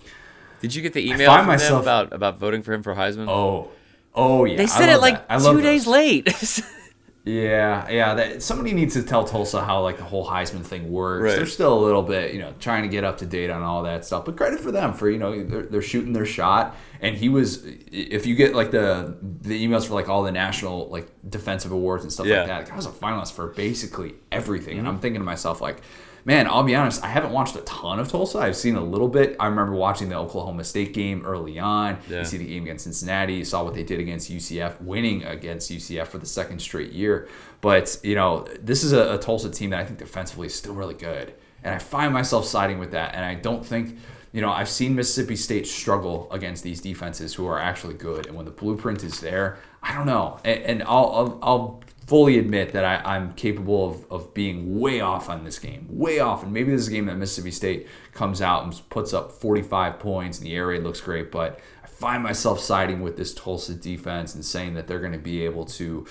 Did 0.61 0.73
you 0.73 0.81
get 0.81 0.93
the 0.93 1.09
email 1.09 1.35
from 1.35 1.47
myself, 1.47 1.81
about, 1.81 2.13
about 2.13 2.39
voting 2.39 2.63
for 2.63 2.73
him 2.73 2.83
for 2.83 2.95
Heisman? 2.95 3.27
Oh, 3.27 3.69
oh 4.13 4.45
yeah. 4.45 4.57
They 4.57 4.67
said 4.67 4.89
it 4.89 4.99
like 4.99 5.27
two 5.39 5.61
days 5.61 5.87
late. 5.87 6.27
Yeah, 7.25 7.89
yeah. 7.89 8.13
That 8.13 8.43
somebody 8.43 8.73
needs 8.73 8.93
to 8.93 9.01
tell 9.01 9.25
Tulsa 9.25 9.65
how 9.65 9.81
like 9.81 9.97
the 9.97 10.03
whole 10.03 10.27
Heisman 10.27 10.63
thing 10.63 10.91
works. 10.91 11.23
Right. 11.23 11.35
They're 11.35 11.47
still 11.47 11.73
a 11.73 11.81
little 11.83 12.03
bit, 12.03 12.33
you 12.33 12.39
know, 12.39 12.53
trying 12.59 12.83
to 12.83 12.87
get 12.87 13.03
up 13.03 13.17
to 13.17 13.25
date 13.25 13.49
on 13.49 13.63
all 13.63 13.81
that 13.83 14.05
stuff. 14.05 14.25
But 14.25 14.37
credit 14.37 14.59
for 14.59 14.71
them 14.71 14.93
for 14.93 15.09
you 15.09 15.17
know 15.17 15.43
they're, 15.43 15.63
they're 15.63 15.81
shooting 15.81 16.13
their 16.13 16.25
shot. 16.25 16.75
And 17.01 17.15
he 17.15 17.27
was, 17.27 17.65
if 17.91 18.27
you 18.27 18.35
get 18.35 18.53
like 18.53 18.69
the 18.69 19.17
the 19.21 19.65
emails 19.65 19.87
for 19.87 19.95
like 19.95 20.07
all 20.07 20.21
the 20.21 20.31
national 20.31 20.87
like 20.89 21.09
defensive 21.27 21.71
awards 21.71 22.03
and 22.03 22.13
stuff 22.13 22.27
yeah. 22.27 22.43
like 22.43 22.67
that, 22.67 22.71
I 22.71 22.75
was 22.75 22.85
a 22.85 22.91
finalist 22.91 23.33
for 23.33 23.47
basically 23.47 24.13
everything. 24.31 24.73
Mm-hmm. 24.73 24.79
And 24.79 24.87
I'm 24.87 24.99
thinking 24.99 25.21
to 25.21 25.25
myself 25.25 25.61
like, 25.61 25.81
man, 26.25 26.47
I'll 26.47 26.63
be 26.63 26.75
honest, 26.75 27.03
I 27.03 27.07
haven't 27.07 27.31
watched 27.31 27.55
a 27.55 27.61
ton 27.61 27.99
of 27.99 28.09
Tulsa. 28.09 28.39
I've 28.39 28.55
seen 28.55 28.75
a 28.75 28.83
little 28.83 29.07
bit. 29.07 29.35
I 29.39 29.45
remember 29.45 29.73
watching 29.73 30.09
the 30.09 30.15
Oklahoma 30.15 30.63
State 30.63 30.91
game 30.91 31.23
early 31.23 31.59
on. 31.59 31.99
Yeah. 32.09 32.19
You 32.19 32.25
see 32.25 32.37
the 32.37 32.47
game 32.47 32.63
against 32.63 32.85
Cincinnati. 32.85 33.35
You 33.35 33.45
saw 33.45 33.63
what 33.63 33.75
they 33.75 33.83
did 33.83 33.99
against 33.99 34.31
UCF, 34.31 34.81
winning 34.81 35.23
against 35.23 35.71
UCF 35.71 36.07
for 36.07 36.17
the 36.17 36.25
second 36.25 36.59
straight 36.59 36.91
year. 36.91 37.29
But, 37.61 37.97
you 38.03 38.15
know, 38.15 38.47
this 38.59 38.83
is 38.83 38.91
a, 38.91 39.13
a 39.13 39.17
Tulsa 39.19 39.51
team 39.51 39.69
that 39.69 39.79
I 39.79 39.85
think 39.85 39.99
defensively 39.99 40.47
is 40.47 40.55
still 40.55 40.73
really 40.73 40.95
good. 40.95 41.35
And 41.63 41.73
I 41.73 41.77
find 41.77 42.11
myself 42.11 42.45
siding 42.45 42.79
with 42.79 42.91
that. 42.91 43.13
And 43.13 43.23
I 43.23 43.35
don't 43.35 43.65
think 43.65 43.97
you 44.35 44.41
know, 44.41 44.51
I've 44.51 44.67
seen 44.67 44.95
Mississippi 44.95 45.37
State 45.37 45.65
struggle 45.65 46.27
against 46.29 46.61
these 46.61 46.81
defenses 46.81 47.33
who 47.33 47.47
are 47.47 47.57
actually 47.57 47.93
good, 47.93 48.25
and 48.25 48.35
when 48.35 48.43
the 48.43 48.51
blueprint 48.51 49.01
is 49.01 49.21
there, 49.21 49.59
I 49.81 49.95
don't 49.95 50.05
know. 50.05 50.41
And, 50.43 50.63
and 50.63 50.83
I'll, 50.83 51.05
I'll, 51.15 51.39
I'll 51.41 51.83
fully 52.07 52.37
admit 52.37 52.73
that 52.73 52.85
I, 52.85 53.15
am 53.15 53.33
capable 53.33 53.89
of, 53.89 54.11
of 54.11 54.33
being 54.33 54.79
way 54.79 55.01
off 55.01 55.29
on 55.29 55.43
this 55.43 55.57
game, 55.57 55.87
way 55.89 56.19
off. 56.19 56.43
And 56.43 56.53
maybe 56.53 56.71
this 56.71 56.81
is 56.81 56.87
a 56.87 56.91
game 56.91 57.05
that 57.07 57.15
Mississippi 57.15 57.51
State 57.51 57.87
comes 58.13 58.41
out 58.41 58.63
and 58.63 58.89
puts 58.89 59.13
up 59.13 59.31
45 59.31 59.99
points 59.99 60.37
and 60.37 60.47
the 60.47 60.55
air 60.55 60.67
raid 60.67 60.83
looks 60.83 61.01
great. 61.01 61.31
But 61.31 61.59
I 61.83 61.87
find 61.87 62.21
myself 62.21 62.59
siding 62.59 63.01
with 63.01 63.17
this 63.17 63.33
Tulsa 63.33 63.73
defense 63.73 64.35
and 64.35 64.45
saying 64.45 64.75
that 64.75 64.87
they're 64.87 64.99
going 64.99 65.13
to 65.13 65.17
be 65.17 65.45
able 65.45 65.65
to 65.65 66.05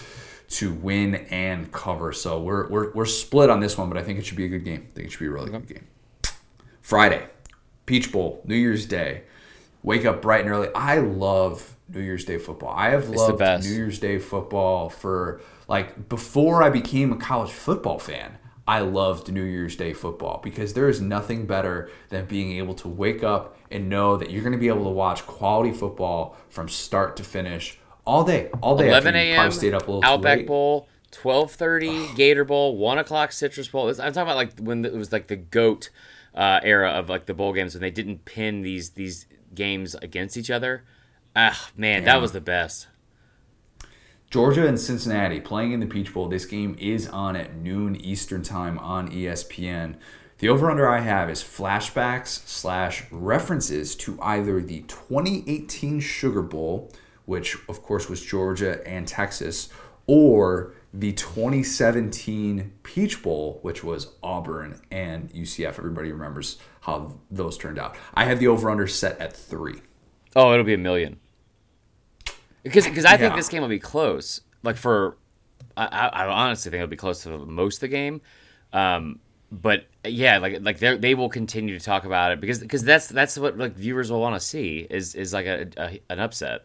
to 0.46 0.72
win 0.74 1.14
and 1.30 1.72
cover. 1.72 2.12
So 2.12 2.40
we're, 2.40 2.68
we're, 2.68 2.92
we're 2.92 3.06
split 3.06 3.48
on 3.48 3.60
this 3.60 3.78
one, 3.78 3.88
but 3.88 3.96
I 3.96 4.02
think 4.02 4.18
it 4.18 4.26
should 4.26 4.36
be 4.36 4.44
a 4.44 4.48
good 4.48 4.62
game. 4.62 4.86
I 4.88 4.92
think 4.92 5.06
it 5.08 5.10
should 5.10 5.20
be 5.20 5.26
a 5.26 5.30
really 5.30 5.50
good 5.50 5.66
game. 5.66 5.86
Friday, 6.82 7.26
Peach 7.86 8.12
Bowl, 8.12 8.42
New 8.44 8.54
Year's 8.54 8.84
Day. 8.86 9.22
Wake 9.82 10.04
up 10.04 10.22
bright 10.22 10.42
and 10.42 10.50
early. 10.50 10.68
I 10.74 10.98
love 10.98 11.76
New 11.88 12.00
Year's 12.00 12.24
Day 12.24 12.38
football. 12.38 12.74
I 12.76 12.90
have 12.90 13.08
loved 13.08 13.40
New 13.64 13.74
Year's 13.74 13.98
Day 13.98 14.18
football 14.18 14.90
for 14.90 15.40
like 15.68 16.08
before 16.08 16.62
I 16.62 16.70
became 16.70 17.12
a 17.12 17.16
college 17.16 17.50
football 17.50 17.98
fan, 17.98 18.38
I 18.66 18.80
loved 18.80 19.30
New 19.30 19.42
Year's 19.42 19.76
Day 19.76 19.92
football 19.92 20.40
because 20.42 20.72
there 20.74 20.88
is 20.88 21.00
nothing 21.00 21.46
better 21.46 21.90
than 22.08 22.24
being 22.24 22.52
able 22.52 22.74
to 22.74 22.88
wake 22.88 23.22
up 23.22 23.56
and 23.70 23.88
know 23.88 24.16
that 24.16 24.30
you're 24.30 24.42
going 24.42 24.52
to 24.52 24.58
be 24.58 24.68
able 24.68 24.84
to 24.84 24.90
watch 24.90 25.26
quality 25.26 25.72
football 25.72 26.36
from 26.48 26.68
start 26.68 27.16
to 27.16 27.24
finish 27.24 27.78
all 28.06 28.24
day, 28.24 28.48
all 28.62 28.76
day. 28.76 28.88
11 28.88 29.14
a.m. 29.14 29.50
Stayed 29.50 29.74
up 29.74 29.86
a 29.86 29.90
little 29.90 30.04
Outback 30.04 30.46
Bowl, 30.46 30.88
12:30 31.12 32.14
Gator 32.16 32.44
Bowl, 32.44 32.76
one 32.76 32.98
o'clock 32.98 33.32
Citrus 33.32 33.68
Bowl. 33.68 33.88
I'm 33.88 33.94
talking 33.94 34.22
about 34.22 34.36
like 34.36 34.58
when 34.58 34.84
it 34.84 34.94
was 34.94 35.12
like 35.12 35.26
the 35.26 35.36
goat 35.36 35.90
uh, 36.34 36.60
era 36.62 36.90
of 36.90 37.08
like 37.08 37.26
the 37.26 37.34
bowl 37.34 37.52
games 37.52 37.74
when 37.74 37.82
they 37.82 37.90
didn't 37.90 38.24
pin 38.24 38.62
these 38.62 38.90
these 38.90 39.26
games 39.54 39.94
against 39.96 40.36
each 40.36 40.50
other. 40.50 40.84
Ah, 41.36 41.68
man, 41.76 42.02
yeah. 42.02 42.12
that 42.12 42.20
was 42.20 42.32
the 42.32 42.40
best. 42.40 42.86
Georgia 44.30 44.66
and 44.66 44.78
Cincinnati 44.80 45.40
playing 45.40 45.72
in 45.72 45.80
the 45.80 45.86
Peach 45.86 46.12
Bowl. 46.12 46.28
This 46.28 46.44
game 46.44 46.76
is 46.78 47.08
on 47.08 47.36
at 47.36 47.54
noon 47.56 47.96
Eastern 47.96 48.42
Time 48.42 48.78
on 48.78 49.10
ESPN. 49.10 49.96
The 50.38 50.48
over 50.48 50.70
under 50.70 50.88
I 50.88 51.00
have 51.00 51.30
is 51.30 51.42
flashbacks 51.42 52.46
slash 52.46 53.04
references 53.10 53.94
to 53.96 54.18
either 54.20 54.60
the 54.60 54.80
2018 54.82 56.00
Sugar 56.00 56.42
Bowl, 56.42 56.92
which 57.24 57.56
of 57.68 57.82
course 57.82 58.08
was 58.08 58.20
Georgia 58.20 58.86
and 58.86 59.06
Texas, 59.06 59.68
or 60.06 60.74
the 60.92 61.12
2017 61.12 62.72
Peach 62.82 63.22
Bowl, 63.22 63.58
which 63.62 63.82
was 63.82 64.14
Auburn 64.22 64.80
and 64.90 65.32
UCF. 65.32 65.78
Everybody 65.78 66.12
remembers 66.12 66.58
how 66.80 67.18
those 67.30 67.56
turned 67.56 67.78
out. 67.78 67.96
I 68.14 68.24
have 68.24 68.38
the 68.38 68.48
over 68.48 68.70
under 68.70 68.86
set 68.86 69.18
at 69.20 69.34
three. 69.34 69.80
Oh, 70.36 70.52
it'll 70.52 70.64
be 70.64 70.74
a 70.74 70.78
million. 70.78 71.18
Because 72.64 72.86
because 72.86 73.04
I 73.04 73.12
yeah. 73.12 73.18
think 73.18 73.36
this 73.36 73.48
game 73.48 73.62
will 73.62 73.68
be 73.68 73.78
close. 73.78 74.40
Like 74.64 74.76
for, 74.76 75.16
I, 75.76 75.86
I 75.86 76.26
honestly 76.26 76.70
think 76.70 76.80
it'll 76.80 76.90
be 76.90 76.96
close 76.96 77.22
to 77.22 77.38
most 77.38 77.76
of 77.76 77.80
the 77.82 77.88
game. 77.88 78.22
Um, 78.72 79.20
but 79.52 79.86
yeah, 80.04 80.38
like 80.38 80.58
like 80.62 80.78
they 80.78 80.96
they 80.96 81.14
will 81.14 81.28
continue 81.28 81.78
to 81.78 81.84
talk 81.84 82.04
about 82.04 82.32
it 82.32 82.40
because 82.40 82.58
because 82.58 82.82
that's 82.82 83.06
that's 83.06 83.38
what 83.38 83.56
like 83.56 83.74
viewers 83.74 84.10
will 84.10 84.20
want 84.20 84.34
to 84.34 84.40
see 84.40 84.86
is 84.90 85.14
is 85.14 85.32
like 85.32 85.46
a, 85.46 85.68
a, 85.76 86.00
an 86.10 86.18
upset. 86.18 86.64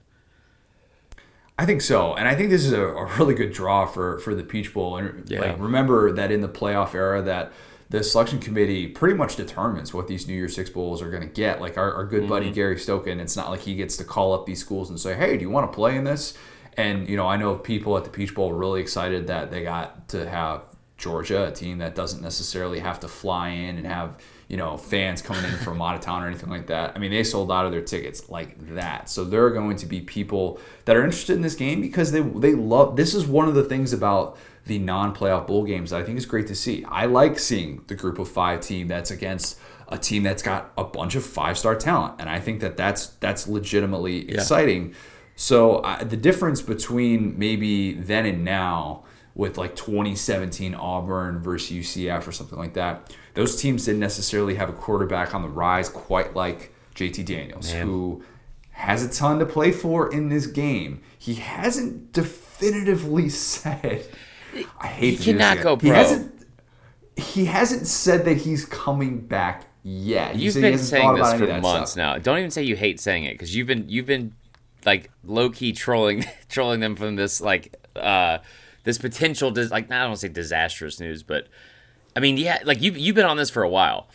I 1.57 1.65
think 1.65 1.81
so, 1.81 2.15
and 2.15 2.27
I 2.27 2.35
think 2.35 2.49
this 2.49 2.65
is 2.65 2.71
a, 2.71 2.81
a, 2.81 3.05
really 3.17 3.35
good 3.35 3.51
draw 3.51 3.85
for 3.85 4.19
for 4.19 4.33
the 4.33 4.43
Peach 4.43 4.73
Bowl. 4.73 4.97
And 4.97 5.29
yeah. 5.29 5.41
like 5.41 5.59
remember 5.59 6.11
that 6.13 6.31
in 6.31 6.41
the 6.41 6.49
playoff 6.49 6.95
era 6.95 7.21
that 7.23 7.51
the 7.89 8.03
selection 8.03 8.39
committee 8.39 8.87
pretty 8.87 9.15
much 9.15 9.35
determines 9.35 9.93
what 9.93 10.07
these 10.07 10.27
New 10.27 10.33
Year's 10.33 10.55
Six 10.55 10.69
bowls 10.69 11.01
are 11.01 11.09
going 11.09 11.27
to 11.27 11.33
get. 11.33 11.59
Like 11.59 11.77
our, 11.77 11.91
our 11.93 12.05
good 12.05 12.21
mm-hmm. 12.21 12.29
buddy 12.29 12.51
Gary 12.51 12.75
Stokan, 12.75 13.19
it's 13.19 13.35
not 13.35 13.49
like 13.49 13.61
he 13.61 13.75
gets 13.75 13.97
to 13.97 14.03
call 14.03 14.33
up 14.33 14.45
these 14.45 14.59
schools 14.59 14.89
and 14.89 14.99
say, 14.99 15.15
"Hey, 15.15 15.37
do 15.37 15.41
you 15.41 15.49
want 15.49 15.71
to 15.71 15.75
play 15.75 15.95
in 15.97 16.03
this?" 16.03 16.37
And 16.77 17.09
you 17.09 17.17
know, 17.17 17.27
I 17.27 17.35
know 17.37 17.55
people 17.55 17.97
at 17.97 18.03
the 18.03 18.09
Peach 18.09 18.35
Bowl 18.35 18.53
really 18.53 18.79
excited 18.79 19.27
that 19.27 19.49
they 19.49 19.63
got 19.63 20.07
to 20.09 20.29
have 20.29 20.65
Georgia, 20.97 21.47
a 21.47 21.51
team 21.51 21.79
that 21.79 21.95
doesn't 21.95 22.21
necessarily 22.21 22.79
have 22.79 22.99
to 22.99 23.07
fly 23.07 23.49
in 23.49 23.77
and 23.77 23.87
have 23.87 24.19
you 24.49 24.57
know 24.57 24.77
fans 24.77 25.21
coming 25.23 25.43
in 25.45 25.57
from 25.57 25.81
out 25.81 25.95
of 25.95 26.01
town 26.01 26.21
or 26.21 26.27
anything 26.27 26.49
like 26.49 26.67
that. 26.67 26.95
I 26.95 26.99
mean, 26.99 27.09
they 27.09 27.23
sold 27.23 27.51
out 27.51 27.65
of 27.65 27.71
their 27.71 27.81
tickets 27.81 28.29
like 28.29 28.75
that. 28.75 29.09
So 29.09 29.23
there 29.23 29.43
are 29.45 29.51
going 29.51 29.77
to 29.77 29.87
be 29.87 30.01
people 30.01 30.59
that 30.85 30.95
are 30.95 31.03
interested 31.03 31.35
in 31.35 31.41
this 31.41 31.55
game 31.55 31.81
because 31.81 32.11
they 32.11 32.21
they 32.21 32.53
love. 32.53 32.97
This 32.97 33.15
is 33.15 33.25
one 33.25 33.47
of 33.47 33.55
the 33.55 33.63
things 33.63 33.93
about 33.93 34.37
the 34.69 34.79
non-playoff 34.79 35.47
bowl 35.47 35.65
games 35.65 35.91
I 35.91 36.03
think 36.03 36.17
is 36.17 36.25
great 36.25 36.47
to 36.47 36.55
see. 36.55 36.85
I 36.85 37.05
like 37.05 37.37
seeing 37.39 37.81
the 37.87 37.95
group 37.95 38.19
of 38.19 38.29
five 38.29 38.61
team 38.61 38.87
that's 38.87 39.11
against 39.11 39.59
a 39.87 39.97
team 39.97 40.23
that's 40.23 40.43
got 40.43 40.71
a 40.77 40.83
bunch 40.83 41.15
of 41.15 41.25
five-star 41.25 41.75
talent, 41.75 42.15
and 42.19 42.29
I 42.29 42.39
think 42.39 42.61
that 42.61 42.77
that's 42.77 43.07
that's 43.07 43.47
legitimately 43.47 44.29
yeah. 44.29 44.35
exciting. 44.35 44.93
So 45.35 45.77
uh, 45.77 46.03
the 46.03 46.17
difference 46.17 46.61
between 46.61 47.37
maybe 47.39 47.93
then 47.93 48.25
and 48.25 48.45
now 48.45 49.03
with 49.33 49.57
like 49.57 49.75
2017 49.75 50.75
Auburn 50.75 51.39
versus 51.41 51.71
UCF 51.71 52.27
or 52.27 52.31
something 52.31 52.59
like 52.59 52.73
that. 52.73 53.15
Those 53.35 53.59
teams 53.59 53.85
didn't 53.85 54.01
necessarily 54.01 54.55
have 54.55 54.67
a 54.67 54.73
quarterback 54.73 55.33
on 55.33 55.43
the 55.43 55.47
rise 55.47 55.87
quite 55.87 56.35
like 56.35 56.73
JT 56.93 57.25
Daniels, 57.25 57.71
Man. 57.71 57.87
who 57.87 58.23
has 58.71 59.03
a 59.03 59.09
ton 59.09 59.39
to 59.39 59.45
play 59.45 59.71
for 59.71 60.11
in 60.11 60.27
this 60.27 60.45
game. 60.45 61.01
He 61.17 61.35
hasn't 61.35 62.11
definitively 62.11 63.29
said. 63.29 64.05
I 64.79 64.87
hate. 64.87 65.19
He 65.19 65.25
cannot 65.25 65.61
go 65.61 65.77
pro. 65.77 65.89
He 65.89 65.95
hasn't. 65.95 66.35
He 67.15 67.45
hasn't 67.45 67.85
said 67.85 68.23
that 68.25 68.37
he's 68.37 68.65
coming 68.65 69.19
back 69.19 69.65
yet. 69.83 70.35
You've 70.35 70.55
been 70.55 70.77
saying 70.77 71.15
this 71.15 71.33
for 71.33 71.59
months 71.59 71.95
now. 71.95 72.17
Don't 72.17 72.37
even 72.37 72.51
say 72.51 72.63
you 72.63 72.75
hate 72.75 72.99
saying 72.99 73.25
it 73.25 73.33
because 73.33 73.55
you've 73.55 73.67
been 73.67 73.87
you've 73.89 74.05
been 74.05 74.33
like 74.85 75.11
low 75.23 75.49
key 75.49 75.73
trolling 75.73 76.25
trolling 76.49 76.79
them 76.79 76.95
from 76.95 77.15
this 77.15 77.41
like 77.41 77.75
uh 77.95 78.37
this 78.83 78.97
potential 78.97 79.51
dis- 79.51 79.71
like 79.71 79.91
I 79.91 79.99
don't 79.99 80.09
want 80.09 80.21
to 80.21 80.27
say 80.27 80.33
disastrous 80.33 80.99
news, 80.99 81.23
but 81.23 81.47
I 82.15 82.19
mean, 82.19 82.37
yeah, 82.37 82.59
like 82.63 82.81
you 82.81 82.91
you've 82.91 83.15
been 83.15 83.25
on 83.25 83.37
this 83.37 83.49
for 83.49 83.63
a 83.63 83.69
while. 83.69 84.07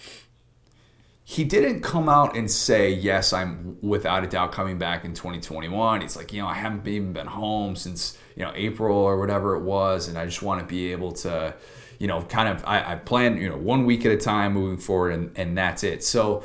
He 1.27 1.43
didn't 1.45 1.81
come 1.81 2.09
out 2.09 2.37
and 2.37 2.51
say, 2.51 2.91
"Yes, 2.91 3.33
I'm 3.33 3.79
without 3.81 4.25
a 4.25 4.27
doubt 4.27 4.53
coming 4.53 4.77
back 4.77 5.05
in 5.05 5.15
2021." 5.15 6.03
He's 6.03 6.17
like, 6.17 6.33
you 6.35 6.43
know, 6.43 6.49
I 6.49 6.55
haven't 6.55 6.87
even 6.87 7.15
been 7.15 7.27
home 7.27 7.77
since 7.77 8.19
you 8.37 8.43
know 8.43 8.53
April 8.55 8.97
or 8.97 9.19
whatever 9.19 9.57
it 9.57 9.63
was, 9.63 10.09
and 10.09 10.19
I 10.19 10.27
just 10.27 10.43
want 10.43 10.61
to 10.61 10.67
be 10.67 10.93
able 10.93 11.13
to, 11.13 11.55
you 11.99 12.07
know, 12.07 12.21
kind 12.23 12.49
of 12.49 12.63
I, 12.67 12.93
I 12.93 12.97
plan 12.97 13.39
you 13.39 13.49
know 13.49 13.57
one 13.57 13.87
week 13.87 14.05
at 14.05 14.13
a 14.13 14.19
time 14.19 14.53
moving 14.53 14.77
forward, 14.77 15.15
and 15.15 15.31
and 15.35 15.57
that's 15.57 15.83
it. 15.83 16.05
So 16.05 16.45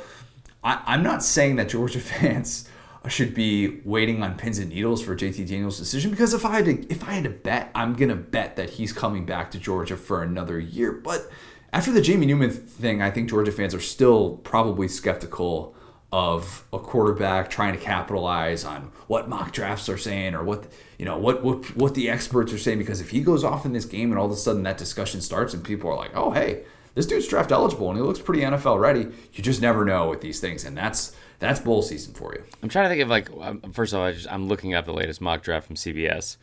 I, 0.64 0.80
I'm 0.86 1.02
not 1.02 1.22
saying 1.22 1.56
that 1.56 1.68
Georgia 1.68 2.00
fans 2.00 2.68
should 3.08 3.34
be 3.34 3.80
waiting 3.84 4.22
on 4.22 4.36
pins 4.36 4.58
and 4.58 4.68
needles 4.68 5.02
for 5.02 5.16
JT 5.16 5.48
Daniels' 5.48 5.78
decision 5.78 6.10
because 6.10 6.34
if 6.34 6.44
I 6.44 6.56
had 6.56 6.64
to 6.66 6.92
if 6.92 7.02
I 7.06 7.12
had 7.12 7.24
to 7.24 7.30
bet, 7.30 7.70
I'm 7.74 7.94
gonna 7.94 8.16
bet 8.16 8.56
that 8.56 8.70
he's 8.70 8.92
coming 8.92 9.24
back 9.24 9.50
to 9.52 9.58
Georgia 9.58 9.96
for 9.96 10.22
another 10.22 10.58
year. 10.58 10.92
But 10.92 11.30
after 11.72 11.92
the 11.92 12.00
Jamie 12.00 12.26
Newman 12.26 12.50
thing, 12.50 13.02
I 13.02 13.10
think 13.10 13.28
Georgia 13.28 13.52
fans 13.52 13.74
are 13.74 13.80
still 13.80 14.36
probably 14.38 14.88
skeptical 14.88 15.74
of 16.12 16.64
a 16.72 16.78
quarterback 16.78 17.48
trying 17.48 17.72
to 17.72 17.78
capitalize 17.78 18.64
on 18.64 18.90
what 19.06 19.28
mock 19.28 19.52
drafts 19.52 19.88
are 19.88 19.98
saying 19.98 20.34
or 20.34 20.42
what 20.42 20.66
you 20.98 21.04
know 21.04 21.16
what 21.16 21.44
what 21.44 21.76
what 21.76 21.94
the 21.94 22.10
experts 22.10 22.52
are 22.52 22.58
saying 22.58 22.78
because 22.78 23.00
if 23.00 23.10
he 23.10 23.20
goes 23.20 23.44
off 23.44 23.64
in 23.64 23.72
this 23.72 23.84
game 23.84 24.10
and 24.10 24.18
all 24.18 24.26
of 24.26 24.32
a 24.32 24.36
sudden 24.36 24.64
that 24.64 24.76
discussion 24.76 25.20
starts 25.20 25.54
and 25.54 25.62
people 25.62 25.88
are 25.88 25.96
like, 25.96 26.10
"Oh, 26.14 26.32
hey, 26.32 26.64
this 26.94 27.06
dude's 27.06 27.28
draft 27.28 27.52
eligible 27.52 27.88
and 27.90 27.96
he 27.96 28.02
looks 28.02 28.18
pretty 28.18 28.42
NFL 28.42 28.80
ready," 28.80 29.06
you 29.32 29.44
just 29.44 29.62
never 29.62 29.84
know 29.84 30.08
with 30.08 30.20
these 30.20 30.40
things 30.40 30.64
and 30.64 30.76
that's 30.76 31.14
that's 31.38 31.60
bowl 31.60 31.80
season 31.80 32.12
for 32.12 32.34
you. 32.34 32.42
I'm 32.62 32.68
trying 32.68 32.86
to 32.86 32.88
think 32.90 33.02
of 33.02 33.08
like 33.08 33.30
um, 33.40 33.72
first 33.72 33.92
of 33.92 34.00
all, 34.00 34.06
I 34.06 34.12
just, 34.12 34.30
I'm 34.30 34.48
looking 34.48 34.74
up 34.74 34.86
the 34.86 34.92
latest 34.92 35.20
mock 35.20 35.42
draft 35.42 35.66
from 35.66 35.76
CBS. 35.76 36.36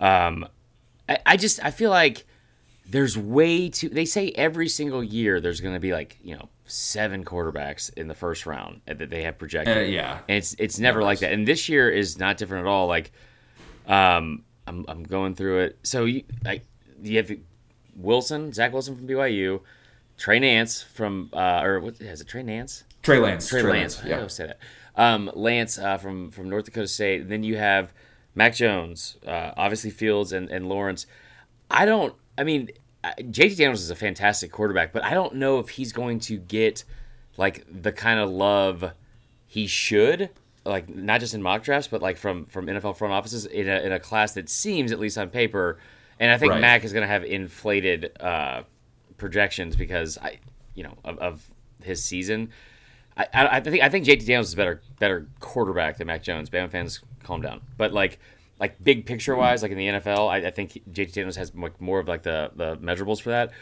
Um, 0.00 0.46
I, 1.08 1.18
I 1.24 1.36
just 1.36 1.64
I 1.64 1.70
feel 1.70 1.90
like 1.90 2.26
there's 2.86 3.16
way 3.16 3.68
too. 3.68 3.88
They 3.88 4.04
say 4.04 4.30
every 4.32 4.68
single 4.68 5.02
year 5.02 5.40
there's 5.40 5.60
going 5.60 5.74
to 5.74 5.80
be 5.80 5.92
like 5.92 6.18
you 6.22 6.36
know 6.36 6.48
seven 6.66 7.24
quarterbacks 7.24 7.92
in 7.94 8.08
the 8.08 8.14
first 8.14 8.46
round 8.46 8.80
that 8.86 9.10
they 9.10 9.22
have 9.22 9.38
projected. 9.38 9.76
Uh, 9.76 9.80
yeah, 9.80 10.20
and 10.28 10.38
it's 10.38 10.54
it's 10.58 10.78
never 10.78 11.02
like 11.02 11.20
that. 11.20 11.32
And 11.32 11.46
this 11.46 11.68
year 11.68 11.90
is 11.90 12.18
not 12.18 12.36
different 12.36 12.66
at 12.66 12.70
all. 12.70 12.86
Like, 12.86 13.12
um, 13.86 14.44
I'm 14.66 14.84
I'm 14.88 15.02
going 15.02 15.34
through 15.34 15.60
it. 15.60 15.78
So 15.82 16.04
you 16.04 16.24
like 16.44 16.64
you 17.02 17.16
have 17.16 17.32
Wilson, 17.96 18.52
Zach 18.52 18.72
Wilson 18.72 18.96
from 18.96 19.06
BYU, 19.06 19.60
Trey 20.16 20.38
Nance 20.38 20.82
from 20.82 21.30
uh, 21.32 21.62
or 21.62 21.80
what 21.80 22.00
is 22.00 22.20
it? 22.20 22.28
Trey 22.28 22.42
Nance. 22.42 22.84
Trey 23.02 23.18
Lance. 23.18 23.48
Trey, 23.48 23.60
Trey 23.62 23.72
Lance. 23.72 23.96
Lance. 23.98 24.08
Yeah. 24.08 24.14
I 24.14 24.18
always 24.18 24.32
say 24.34 24.46
that. 24.46 24.58
Um, 24.96 25.30
Lance 25.34 25.78
uh, 25.78 25.98
from 25.98 26.30
from 26.30 26.48
North 26.48 26.66
Dakota 26.66 26.88
State. 26.88 27.28
Then 27.28 27.42
you 27.42 27.56
have 27.56 27.92
Mac 28.34 28.54
Jones, 28.54 29.16
uh, 29.26 29.52
obviously 29.56 29.90
Fields 29.90 30.32
and, 30.32 30.48
and 30.50 30.68
Lawrence. 30.68 31.06
I 31.70 31.84
don't. 31.84 32.14
I 32.36 32.44
mean, 32.44 32.70
JT 33.04 33.56
Daniels 33.56 33.82
is 33.82 33.90
a 33.90 33.96
fantastic 33.96 34.50
quarterback, 34.50 34.92
but 34.92 35.04
I 35.04 35.14
don't 35.14 35.36
know 35.36 35.58
if 35.58 35.70
he's 35.70 35.92
going 35.92 36.20
to 36.20 36.38
get 36.38 36.84
like 37.36 37.64
the 37.70 37.92
kind 37.92 38.20
of 38.20 38.30
love 38.30 38.92
he 39.46 39.66
should. 39.66 40.30
Like 40.64 40.88
not 40.88 41.20
just 41.20 41.34
in 41.34 41.42
mock 41.42 41.62
drafts, 41.62 41.88
but 41.88 42.00
like 42.00 42.16
from 42.16 42.46
from 42.46 42.66
NFL 42.66 42.96
front 42.96 43.12
offices 43.12 43.44
in 43.44 43.68
a, 43.68 43.80
in 43.80 43.92
a 43.92 44.00
class 44.00 44.32
that 44.32 44.48
seems, 44.48 44.92
at 44.92 44.98
least 44.98 45.18
on 45.18 45.28
paper, 45.28 45.78
and 46.18 46.30
I 46.30 46.38
think 46.38 46.52
right. 46.52 46.60
Mac 46.60 46.84
is 46.84 46.92
going 46.94 47.02
to 47.02 47.08
have 47.08 47.22
inflated 47.22 48.12
uh, 48.18 48.62
projections 49.18 49.76
because 49.76 50.16
I, 50.16 50.38
you 50.74 50.82
know, 50.82 50.94
of, 51.04 51.18
of 51.18 51.46
his 51.82 52.02
season. 52.02 52.48
I, 53.16 53.26
I, 53.34 53.60
think 53.60 53.82
I 53.82 53.90
think 53.90 54.06
JT 54.06 54.20
Daniels 54.26 54.48
is 54.48 54.54
a 54.54 54.56
better 54.56 54.82
better 54.98 55.28
quarterback 55.38 55.98
than 55.98 56.06
Mac 56.06 56.22
Jones. 56.22 56.48
Bama 56.48 56.70
fans, 56.70 57.00
calm 57.22 57.42
down. 57.42 57.60
But 57.76 57.92
like 57.92 58.18
like 58.60 58.82
big 58.82 59.06
picture 59.06 59.34
wise, 59.34 59.62
like 59.62 59.72
in 59.72 59.78
the 59.78 59.88
NFL, 59.88 60.30
I, 60.30 60.48
I 60.48 60.50
think 60.50 60.72
JT 60.90 61.12
Daniels 61.12 61.36
has 61.36 61.54
like 61.54 61.80
more 61.80 62.00
of 62.00 62.08
like 62.08 62.22
the 62.22 62.50
the 62.54 62.76
measurables 62.76 63.20
for 63.20 63.30
that. 63.30 63.52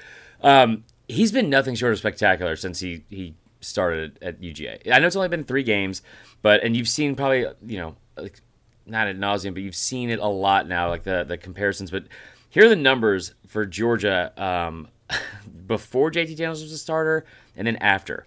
Um, 0.42 0.84
he's 1.08 1.32
been 1.32 1.48
nothing 1.48 1.74
short 1.74 1.92
of 1.92 1.98
spectacular 1.98 2.56
since 2.56 2.80
he 2.80 3.04
he 3.08 3.34
started 3.60 4.18
at 4.20 4.40
UGA. 4.40 4.92
I 4.92 4.98
know 4.98 5.06
it's 5.06 5.16
only 5.16 5.28
been 5.28 5.44
three 5.44 5.62
games, 5.62 6.02
but 6.42 6.62
and 6.62 6.76
you've 6.76 6.88
seen 6.88 7.14
probably 7.14 7.46
you 7.66 7.78
know 7.78 7.96
like 8.16 8.40
not 8.86 9.06
ad 9.06 9.18
nauseum, 9.18 9.54
but 9.54 9.62
you've 9.62 9.76
seen 9.76 10.10
it 10.10 10.18
a 10.18 10.26
lot 10.26 10.68
now, 10.68 10.88
like 10.88 11.04
the 11.04 11.24
the 11.24 11.38
comparisons. 11.38 11.90
But 11.90 12.04
here 12.50 12.66
are 12.66 12.68
the 12.68 12.76
numbers 12.76 13.34
for 13.46 13.64
Georgia 13.64 14.32
um, 14.36 14.88
before 15.66 16.10
JT 16.10 16.36
Daniels 16.36 16.62
was 16.62 16.72
a 16.72 16.78
starter, 16.78 17.24
and 17.56 17.66
then 17.66 17.76
after. 17.76 18.26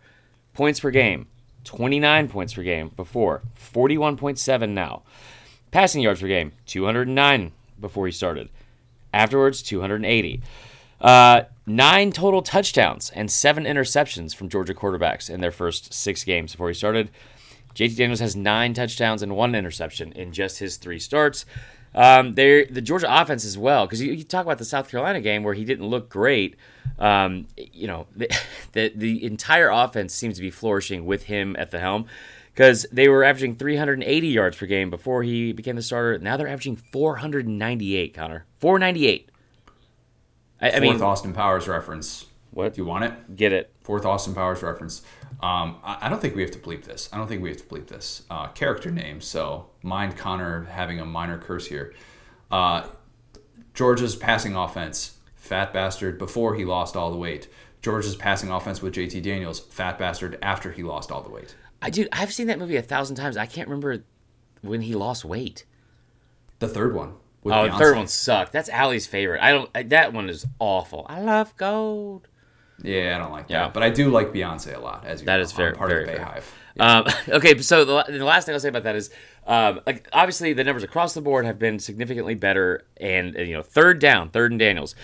Points 0.53 0.79
per 0.79 0.89
game, 0.89 1.27
29 1.65 2.29
points 2.29 2.53
per 2.53 2.63
game 2.63 2.89
before, 2.95 3.41
41.7 3.59 4.69
now. 4.69 5.03
Passing 5.75 6.03
yards 6.03 6.21
per 6.21 6.27
game, 6.29 6.53
209 6.67 7.51
before 7.81 8.05
he 8.05 8.11
started. 8.13 8.47
Afterwards, 9.13 9.61
280. 9.61 10.41
Uh, 11.01 11.41
nine 11.65 12.13
total 12.13 12.41
touchdowns 12.41 13.09
and 13.09 13.29
seven 13.29 13.65
interceptions 13.65 14.33
from 14.33 14.47
Georgia 14.47 14.73
quarterbacks 14.73 15.29
in 15.29 15.41
their 15.41 15.51
first 15.51 15.93
six 15.93 16.23
games 16.23 16.53
before 16.53 16.69
he 16.69 16.73
started. 16.73 17.09
JT 17.75 17.97
Daniels 17.97 18.21
has 18.21 18.37
nine 18.37 18.73
touchdowns 18.73 19.21
and 19.21 19.35
one 19.35 19.53
interception 19.53 20.13
in 20.13 20.31
just 20.31 20.59
his 20.59 20.77
three 20.77 20.97
starts. 20.97 21.45
Um, 21.93 22.35
the 22.35 22.81
Georgia 22.81 23.07
offense 23.09 23.43
as 23.43 23.57
well, 23.57 23.85
because 23.85 24.01
you, 24.01 24.13
you, 24.13 24.23
talk 24.23 24.45
about 24.45 24.59
the 24.59 24.65
South 24.65 24.89
Carolina 24.89 25.19
game 25.19 25.43
where 25.43 25.55
he 25.55 25.65
didn't 25.65 25.87
look 25.87 26.07
great. 26.07 26.55
Um, 26.97 27.47
you 27.57 27.87
know, 27.87 28.07
the, 28.15 28.29
the, 28.71 28.93
the 28.95 29.25
entire 29.25 29.67
offense 29.67 30.13
seems 30.13 30.35
to 30.35 30.41
be 30.41 30.51
flourishing 30.51 31.05
with 31.05 31.23
him 31.23 31.53
at 31.59 31.71
the 31.71 31.81
helm 31.81 32.05
because 32.55 32.85
they 32.89 33.09
were 33.09 33.25
averaging 33.25 33.57
380 33.57 34.27
yards 34.27 34.55
per 34.55 34.65
game 34.65 34.89
before 34.89 35.23
he 35.23 35.51
became 35.51 35.75
the 35.75 35.81
starter. 35.81 36.17
Now 36.19 36.37
they're 36.37 36.47
averaging 36.47 36.77
498. 36.77 38.13
Connor, 38.13 38.45
498. 38.59 39.29
I, 40.61 40.69
Fourth 40.69 40.75
I 40.75 40.79
mean, 40.79 41.01
Austin 41.01 41.33
Powers 41.33 41.67
reference. 41.67 42.27
What 42.51 42.73
do 42.73 42.81
you 42.81 42.85
want 42.85 43.03
it? 43.03 43.35
Get 43.35 43.51
it. 43.51 43.73
Fourth 43.83 44.05
Austin 44.05 44.33
Powers 44.33 44.63
reference. 44.63 45.01
Um, 45.43 45.79
I, 45.83 45.97
I, 46.03 46.09
don't 46.09 46.21
think 46.21 46.33
we 46.33 46.41
have 46.43 46.51
to 46.51 46.59
bleep 46.59 46.85
this. 46.85 47.09
I 47.11 47.17
don't 47.17 47.27
think 47.27 47.43
we 47.43 47.49
have 47.49 47.57
to 47.57 47.65
bleep 47.65 47.87
this. 47.87 48.23
Uh, 48.29 48.47
character 48.47 48.89
name. 48.89 49.19
So 49.19 49.67
mind 49.83 50.15
Connor 50.15 50.63
having 50.63 51.01
a 51.01 51.05
minor 51.05 51.37
curse 51.37 51.67
here. 51.67 51.93
Uh, 52.49 52.87
Georgia's 53.73 54.15
passing 54.15 54.55
offense, 54.55 55.17
fat 55.35 55.73
bastard 55.73 56.17
before 56.17 56.55
he 56.55 56.63
lost 56.63 56.95
all 56.95 57.11
the 57.11 57.17
weight. 57.17 57.49
Georgia's 57.81 58.15
passing 58.15 58.49
offense 58.49 58.81
with 58.81 58.95
JT 58.95 59.21
Daniels, 59.21 59.59
fat 59.59 59.99
bastard 59.99 60.39
after 60.41 60.71
he 60.71 60.81
lost 60.81 61.11
all 61.11 61.21
the 61.21 61.29
weight. 61.29 61.53
I 61.85 61.91
dude, 61.91 62.09
I've 62.11 62.33
seen 62.33 62.47
that 62.47 62.57
movie 62.57 62.77
a 62.77 62.81
thousand 62.81 63.15
times. 63.15 63.37
I 63.37 63.45
can't 63.45 63.67
remember 63.67 64.03
when 64.63 64.81
he 64.81 64.95
lost 64.95 65.23
weight. 65.23 65.65
The 66.57 66.67
third 66.67 66.95
one. 66.95 67.13
oh, 67.45 67.49
Beyonce. 67.49 67.71
the 67.71 67.77
third 67.77 67.95
one 67.95 68.07
sucked. 68.07 68.51
That's 68.51 68.69
Allie's 68.69 69.05
favorite. 69.05 69.39
I 69.39 69.51
don't. 69.51 69.69
I, 69.75 69.83
that 69.83 70.11
one 70.11 70.27
is 70.27 70.47
awful. 70.57 71.05
I 71.07 71.21
love 71.21 71.55
gold. 71.57 72.27
Yeah, 72.81 73.15
I 73.15 73.19
don't 73.19 73.31
like 73.31 73.49
that, 73.49 73.71
but 73.71 73.83
I 73.83 73.91
do 73.91 74.09
like 74.09 74.33
Beyonce 74.33 74.75
a 74.75 74.79
lot. 74.79 75.05
As 75.05 75.21
you 75.21 75.27
that 75.27 75.37
know. 75.37 75.43
is 75.43 75.51
fair, 75.51 75.73
part 75.73 75.91
very 75.91 76.09
of 76.09 76.11
the 76.11 76.17
Beyhive. 76.17 76.43
Um, 76.79 77.05
okay, 77.37 77.57
so 77.59 77.85
the, 77.85 78.03
the, 78.09 78.25
last 78.25 78.45
thing 78.45 78.53
I'll 78.53 78.59
say 78.59 78.69
about 78.69 78.83
that 78.83 78.95
is, 78.95 79.11
um, 79.45 79.79
like 79.85 80.09
obviously 80.11 80.53
the 80.53 80.63
numbers 80.63 80.83
across 80.83 81.13
the 81.13 81.21
board 81.21 81.45
have 81.45 81.59
been 81.59 81.77
significantly 81.77 82.33
better, 82.33 82.83
and, 82.97 83.35
and 83.35 83.47
you 83.47 83.55
know 83.55 83.61
third 83.61 83.99
down, 83.99 84.29
third 84.29 84.51
and 84.51 84.59
Daniels. 84.59 84.95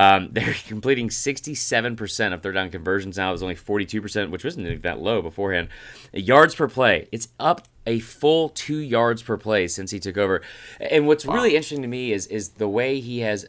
Um, 0.00 0.28
they're 0.32 0.54
completing 0.66 1.10
67% 1.10 2.32
of 2.32 2.42
third 2.42 2.54
down 2.54 2.70
conversions 2.70 3.18
now. 3.18 3.28
It 3.28 3.32
was 3.32 3.42
only 3.42 3.54
42%, 3.54 4.30
which 4.30 4.44
wasn't 4.44 4.82
that 4.82 4.98
low 4.98 5.20
beforehand. 5.20 5.68
Yards 6.12 6.54
per 6.54 6.68
play, 6.68 7.06
it's 7.12 7.28
up 7.38 7.68
a 7.86 7.98
full 7.98 8.48
two 8.48 8.78
yards 8.78 9.22
per 9.22 9.36
play 9.36 9.68
since 9.68 9.90
he 9.90 10.00
took 10.00 10.16
over. 10.16 10.40
And 10.80 11.06
what's 11.06 11.26
wow. 11.26 11.34
really 11.34 11.50
interesting 11.50 11.82
to 11.82 11.88
me 11.88 12.12
is 12.12 12.26
is 12.26 12.50
the 12.50 12.68
way 12.68 13.00
he 13.00 13.20
has, 13.20 13.46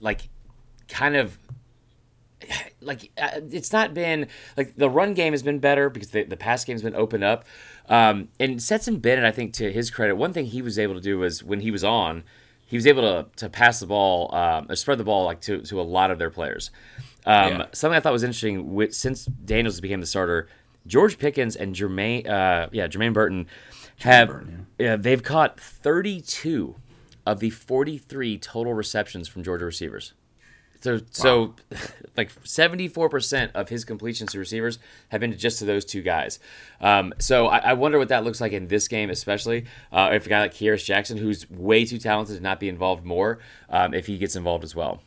like, 0.00 0.28
kind 0.88 1.16
of 1.16 1.38
like 2.80 3.10
uh, 3.18 3.40
it's 3.50 3.72
not 3.72 3.92
been 3.92 4.26
like 4.56 4.76
the 4.76 4.88
run 4.88 5.12
game 5.12 5.32
has 5.34 5.42
been 5.42 5.58
better 5.58 5.90
because 5.90 6.10
the, 6.10 6.24
the 6.24 6.36
pass 6.36 6.64
game 6.64 6.74
has 6.74 6.82
been 6.82 6.96
opened 6.96 7.24
up. 7.24 7.44
Um, 7.88 8.28
and 8.38 8.62
Stetson 8.62 8.98
Bennett, 9.00 9.24
I 9.24 9.32
think 9.32 9.52
to 9.54 9.70
his 9.70 9.90
credit, 9.90 10.14
one 10.14 10.32
thing 10.32 10.46
he 10.46 10.62
was 10.62 10.78
able 10.78 10.94
to 10.94 11.00
do 11.00 11.18
was 11.18 11.42
when 11.42 11.60
he 11.60 11.70
was 11.70 11.82
on, 11.84 12.22
he 12.70 12.76
was 12.76 12.86
able 12.86 13.02
to, 13.02 13.26
to 13.36 13.48
pass 13.48 13.80
the 13.80 13.86
ball, 13.86 14.32
um, 14.32 14.66
or 14.70 14.76
spread 14.76 14.96
the 14.96 15.04
ball 15.04 15.24
like 15.24 15.40
to, 15.40 15.60
to 15.62 15.80
a 15.80 15.82
lot 15.82 16.12
of 16.12 16.20
their 16.20 16.30
players. 16.30 16.70
Um, 17.26 17.58
yeah. 17.58 17.66
Something 17.72 17.96
I 17.96 18.00
thought 18.00 18.12
was 18.12 18.22
interesting 18.22 18.72
with, 18.72 18.94
since 18.94 19.24
Daniels 19.24 19.80
became 19.80 20.00
the 20.00 20.06
starter, 20.06 20.48
George 20.86 21.18
Pickens 21.18 21.56
and 21.56 21.74
Jermaine, 21.74 22.28
uh, 22.28 22.68
yeah, 22.70 22.86
Jermaine 22.86 23.12
Burton 23.12 23.48
have 23.98 24.28
Burton, 24.28 24.66
yeah. 24.78 24.94
they've 24.94 25.22
caught 25.22 25.58
32 25.58 26.76
of 27.26 27.40
the 27.40 27.50
43 27.50 28.38
total 28.38 28.72
receptions 28.72 29.26
from 29.26 29.42
Georgia 29.42 29.64
receivers. 29.64 30.14
So, 30.80 30.94
wow. 30.94 31.00
so 31.10 31.54
like 32.16 32.32
74% 32.42 33.52
of 33.54 33.68
his 33.68 33.84
completions 33.84 34.32
to 34.32 34.38
receivers 34.38 34.78
have 35.08 35.20
been 35.20 35.36
just 35.36 35.58
to 35.60 35.64
those 35.64 35.84
two 35.84 36.02
guys. 36.02 36.38
Um, 36.80 37.14
so 37.18 37.46
I, 37.46 37.58
I, 37.58 37.72
wonder 37.74 37.98
what 37.98 38.08
that 38.08 38.24
looks 38.24 38.40
like 38.40 38.52
in 38.52 38.68
this 38.68 38.88
game, 38.88 39.10
especially 39.10 39.66
uh, 39.92 40.10
if 40.12 40.26
a 40.26 40.28
guy 40.28 40.40
like 40.40 40.54
Kearis 40.54 40.84
Jackson, 40.84 41.18
who's 41.18 41.48
way 41.50 41.84
too 41.84 41.98
talented 41.98 42.36
to 42.36 42.42
not 42.42 42.58
be 42.58 42.68
involved 42.68 43.04
more, 43.04 43.38
um, 43.68 43.94
if 43.94 44.06
he 44.06 44.16
gets 44.18 44.36
involved 44.36 44.64
as 44.64 44.74
well 44.74 45.02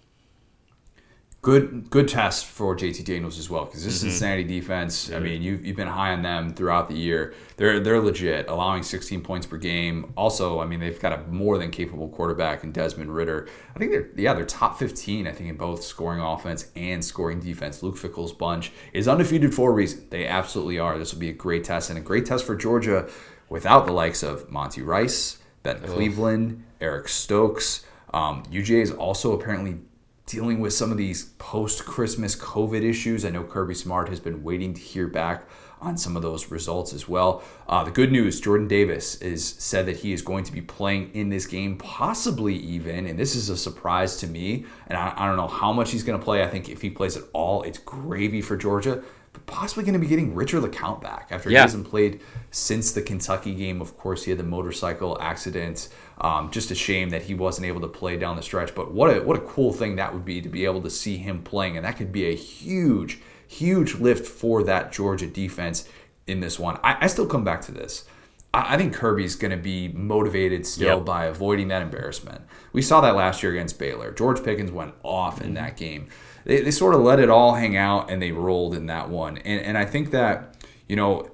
good 1.44 1.90
good 1.90 2.08
test 2.08 2.46
for 2.46 2.74
JT 2.74 3.04
Daniels 3.04 3.38
as 3.38 3.50
well 3.50 3.66
because 3.66 3.84
this 3.84 4.00
mm-hmm. 4.00 4.10
Cincinnati 4.10 4.44
defense. 4.46 5.12
I 5.12 5.20
mean, 5.20 5.42
you've, 5.42 5.64
you've 5.66 5.76
been 5.76 5.90
high 5.90 6.14
on 6.14 6.24
them 6.24 6.54
throughout 6.54 6.88
the 6.88 6.96
year. 6.96 7.36
They're 7.58 7.82
they're 7.82 8.00
legit, 8.00 8.48
allowing 8.48 8.82
16 8.82 9.22
points 9.22 9.46
per 9.46 9.58
game. 9.58 10.14
Also, 10.16 10.62
I 10.62 10.66
mean, 10.66 10.80
they've 10.80 11.00
got 11.00 11.12
a 11.12 11.28
more 11.28 11.58
than 11.60 11.70
capable 11.70 12.08
quarterback 12.08 12.64
in 12.64 12.72
Desmond 12.72 13.14
Ridder. 13.14 13.50
I 13.76 13.80
think 13.80 13.92
they're 13.92 14.10
yeah 14.16 14.34
they're 14.34 14.46
top 14.46 14.80
15. 14.80 15.28
I 15.28 15.34
think 15.34 15.50
in 15.50 15.58
both 15.58 15.84
scoring 15.84 16.22
offense 16.22 16.72
and 16.76 17.04
scoring 17.04 17.42
defense. 17.42 17.84
Luke 17.84 17.98
Fickell's 17.98 18.34
bunch 18.34 18.72
is 18.94 19.08
undefeated 19.08 19.54
for 19.54 19.72
a 19.72 19.74
reason. 19.74 20.08
They 20.10 20.26
absolutely 20.26 20.80
are. 20.80 20.98
This 20.98 21.14
will 21.14 21.20
be 21.20 21.30
a 21.30 21.34
great 21.34 21.66
test 21.66 21.90
and 21.90 22.00
a 22.00 22.02
great 22.02 22.26
test 22.26 22.46
for 22.46 22.56
Georgia 22.56 23.10
without 23.50 23.86
the 23.86 23.92
likes 23.92 24.24
of 24.24 24.50
Monty 24.50 24.82
Rice, 24.82 25.40
Ben 25.62 25.82
Cleveland, 25.82 26.64
Eric 26.80 27.10
Stokes. 27.10 27.86
Um, 28.14 28.44
UGA 28.44 28.82
is 28.82 28.92
also 28.92 29.34
apparently 29.34 29.80
dealing 30.26 30.60
with 30.60 30.74
some 30.74 30.92
of 30.92 30.98
these 30.98 31.26
post 31.38 31.86
Christmas 31.86 32.36
COVID 32.36 32.82
issues. 32.84 33.26
I 33.26 33.30
know 33.30 33.44
Kirby 33.44 33.76
Smart 33.76 34.10
has 34.10 34.20
been 34.20 34.44
waiting 34.44 34.74
to 34.74 34.80
hear 34.80 35.08
back 35.08 35.46
on 35.82 35.98
some 35.98 36.16
of 36.16 36.22
those 36.22 36.50
results 36.50 36.94
as 36.94 37.10
well. 37.10 37.44
Uh, 37.68 37.84
the 37.84 37.92
good 37.92 38.12
news 38.12 38.40
Jordan 38.40 38.68
Davis 38.68 39.22
is 39.22 39.46
said 39.46 39.86
that 39.86 39.98
he 39.98 40.14
is 40.14 40.22
going 40.22 40.46
to 40.46 40.52
be 40.52 40.62
playing 40.62 41.12
in 41.14 41.30
this 41.30 41.46
game, 41.46 41.78
possibly 41.78 42.56
even, 42.56 43.06
and 43.06 43.20
this 43.20 43.36
is 43.36 43.50
a 43.50 43.58
surprise 43.58 44.18
to 44.18 44.28
me. 44.28 44.66
And 44.88 44.98
I, 44.98 45.14
I 45.16 45.28
don't 45.28 45.38
know 45.38 45.48
how 45.48 45.74
much 45.74 45.92
he's 45.92 46.04
going 46.04 46.18
to 46.18 46.24
play. 46.24 46.42
I 46.42 46.48
think 46.48 46.70
if 46.70 46.82
he 46.82 46.90
plays 46.90 47.18
at 47.18 47.24
all, 47.34 47.64
it's 47.64 47.78
gravy 47.78 48.42
for 48.42 48.56
Georgia. 48.56 49.04
But 49.34 49.46
possibly 49.48 49.84
going 49.84 49.94
to 49.94 50.00
be 50.00 50.08
getting 50.08 50.36
Richard 50.36 50.62
LeCounte 50.62 51.02
back 51.02 51.30
after 51.32 51.50
yeah. 51.50 51.60
he 51.60 51.62
hasn't 51.64 51.90
played 51.90 52.22
since 52.52 52.92
the 52.92 53.02
Kentucky 53.02 53.56
game. 53.56 53.82
Of 53.82 53.98
course, 53.98 54.24
he 54.24 54.32
had 54.32 54.40
the 54.40 54.44
motorcycle 54.44 55.18
accident. 55.20 55.90
Um, 56.22 56.52
just 56.52 56.72
a 56.72 56.76
shame 56.76 57.10
that 57.10 57.24
he 57.24 57.34
wasn't 57.34 57.68
able 57.68 57.82
to 57.82 57.88
play 57.88 58.18
down 58.18 58.36
the 58.36 58.44
stretch. 58.44 58.76
But 58.76 58.94
what 58.94 59.16
a 59.16 59.22
what 59.22 59.36
a 59.36 59.42
cool 59.42 59.74
thing 59.74 59.96
that 59.96 60.14
would 60.14 60.24
be 60.26 60.42
to 60.42 60.50
be 60.50 60.66
able 60.66 60.82
to 60.84 60.90
see 60.90 61.18
him 61.18 61.42
playing, 61.42 61.76
and 61.76 61.86
that 61.86 61.98
could 61.98 62.12
be 62.12 62.26
a 62.26 62.36
huge, 62.36 63.20
huge 63.48 63.96
lift 63.96 64.26
for 64.26 64.64
that 64.64 64.92
Georgia 64.92 65.28
defense 65.28 65.90
in 66.28 66.40
this 66.40 66.60
one. 66.60 66.80
I, 66.84 66.98
I 67.02 67.08
still 67.08 67.26
come 67.26 67.44
back 67.44 67.62
to 67.64 67.72
this. 67.72 68.06
I, 68.54 68.76
I 68.76 68.78
think 68.78 68.94
Kirby's 68.94 69.36
going 69.36 69.52
to 69.52 69.58
be 69.58 69.90
motivated 69.90 70.66
still 70.66 70.98
yep. 70.98 71.06
by 71.06 71.26
avoiding 71.26 71.70
that 71.70 71.82
embarrassment. 71.82 72.42
We 72.72 72.82
saw 72.82 73.02
that 73.02 73.16
last 73.16 73.44
year 73.44 73.52
against 73.52 73.80
Baylor. 73.80 74.12
George 74.12 74.44
Pickens 74.44 74.72
went 74.72 74.94
off 75.04 75.42
in 75.42 75.48
mm-hmm. 75.48 75.56
that 75.56 75.78
game. 75.78 76.08
They, 76.46 76.62
they 76.62 76.72
sort 76.72 76.94
of 76.94 77.02
let 77.02 77.20
it 77.20 77.30
all 77.30 77.56
hang 77.56 77.76
out 77.76 78.12
and 78.12 78.22
they 78.22 78.32
rolled 78.32 78.76
in 78.76 78.86
that 78.88 79.10
one. 79.10 79.38
And, 79.38 79.62
and 79.62 79.78
I 79.78 79.86
think 79.86 80.12
that, 80.12 80.56
you 80.88 80.96
know, 80.96 81.30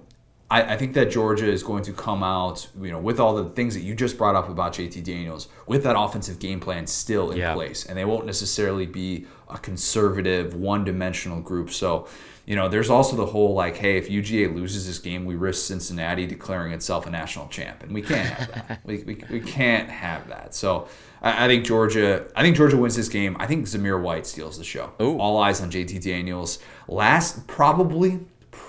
I, 0.51 0.73
I, 0.73 0.77
think 0.77 0.95
that 0.95 1.11
Georgia 1.11 1.47
is 1.47 1.61
going 1.61 1.83
to 1.83 1.93
come 1.93 2.23
out, 2.23 2.67
you 2.81 2.91
know, 2.91 2.99
with 2.99 3.19
all 3.19 3.35
the 3.35 3.49
things 3.51 3.75
that 3.75 3.81
you 3.81 3.93
just 3.93 4.17
brought 4.17 4.35
up 4.35 4.49
about 4.49 4.73
JT 4.73 5.03
Daniels, 5.03 5.47
with 5.67 5.83
that 5.83 5.97
offensive 5.97 6.39
game 6.39 6.59
plan 6.59 6.87
still 6.87 7.31
in 7.31 7.37
yeah. 7.37 7.53
place, 7.53 7.85
and 7.85 7.97
they 7.97 8.05
won't 8.05 8.25
necessarily 8.25 8.87
be 8.87 9.25
a 9.47 9.57
conservative, 9.57 10.55
one-dimensional 10.55 11.41
group. 11.41 11.69
So, 11.69 12.07
you 12.45 12.55
know, 12.55 12.67
there's 12.67 12.89
also 12.89 13.15
the 13.15 13.27
whole 13.27 13.53
like, 13.53 13.77
hey, 13.77 13.97
if 13.97 14.09
UGA 14.09 14.55
loses 14.55 14.87
this 14.87 14.97
game, 14.97 15.25
we 15.25 15.35
risk 15.35 15.67
Cincinnati 15.67 16.25
declaring 16.25 16.73
itself 16.73 17.05
a 17.05 17.11
national 17.11 17.47
champ, 17.49 17.83
and 17.83 17.93
we 17.93 18.01
can't 18.01 18.27
have 18.27 18.51
that. 18.51 18.81
we, 18.85 19.03
we, 19.03 19.23
we 19.29 19.39
can't 19.39 19.89
have 19.89 20.27
that. 20.29 20.55
So, 20.55 20.87
I, 21.21 21.45
I, 21.45 21.47
think 21.47 21.63
Georgia, 21.63 22.25
I 22.35 22.41
think 22.41 22.55
Georgia 22.55 22.77
wins 22.77 22.95
this 22.95 23.09
game. 23.09 23.37
I 23.39 23.45
think 23.45 23.65
Zamir 23.65 24.01
White 24.01 24.25
steals 24.25 24.57
the 24.57 24.63
show. 24.63 24.93
Ooh. 24.99 25.19
All 25.19 25.37
eyes 25.37 25.61
on 25.61 25.69
JT 25.69 26.01
Daniels. 26.01 26.57
Last, 26.87 27.45
probably 27.45 28.19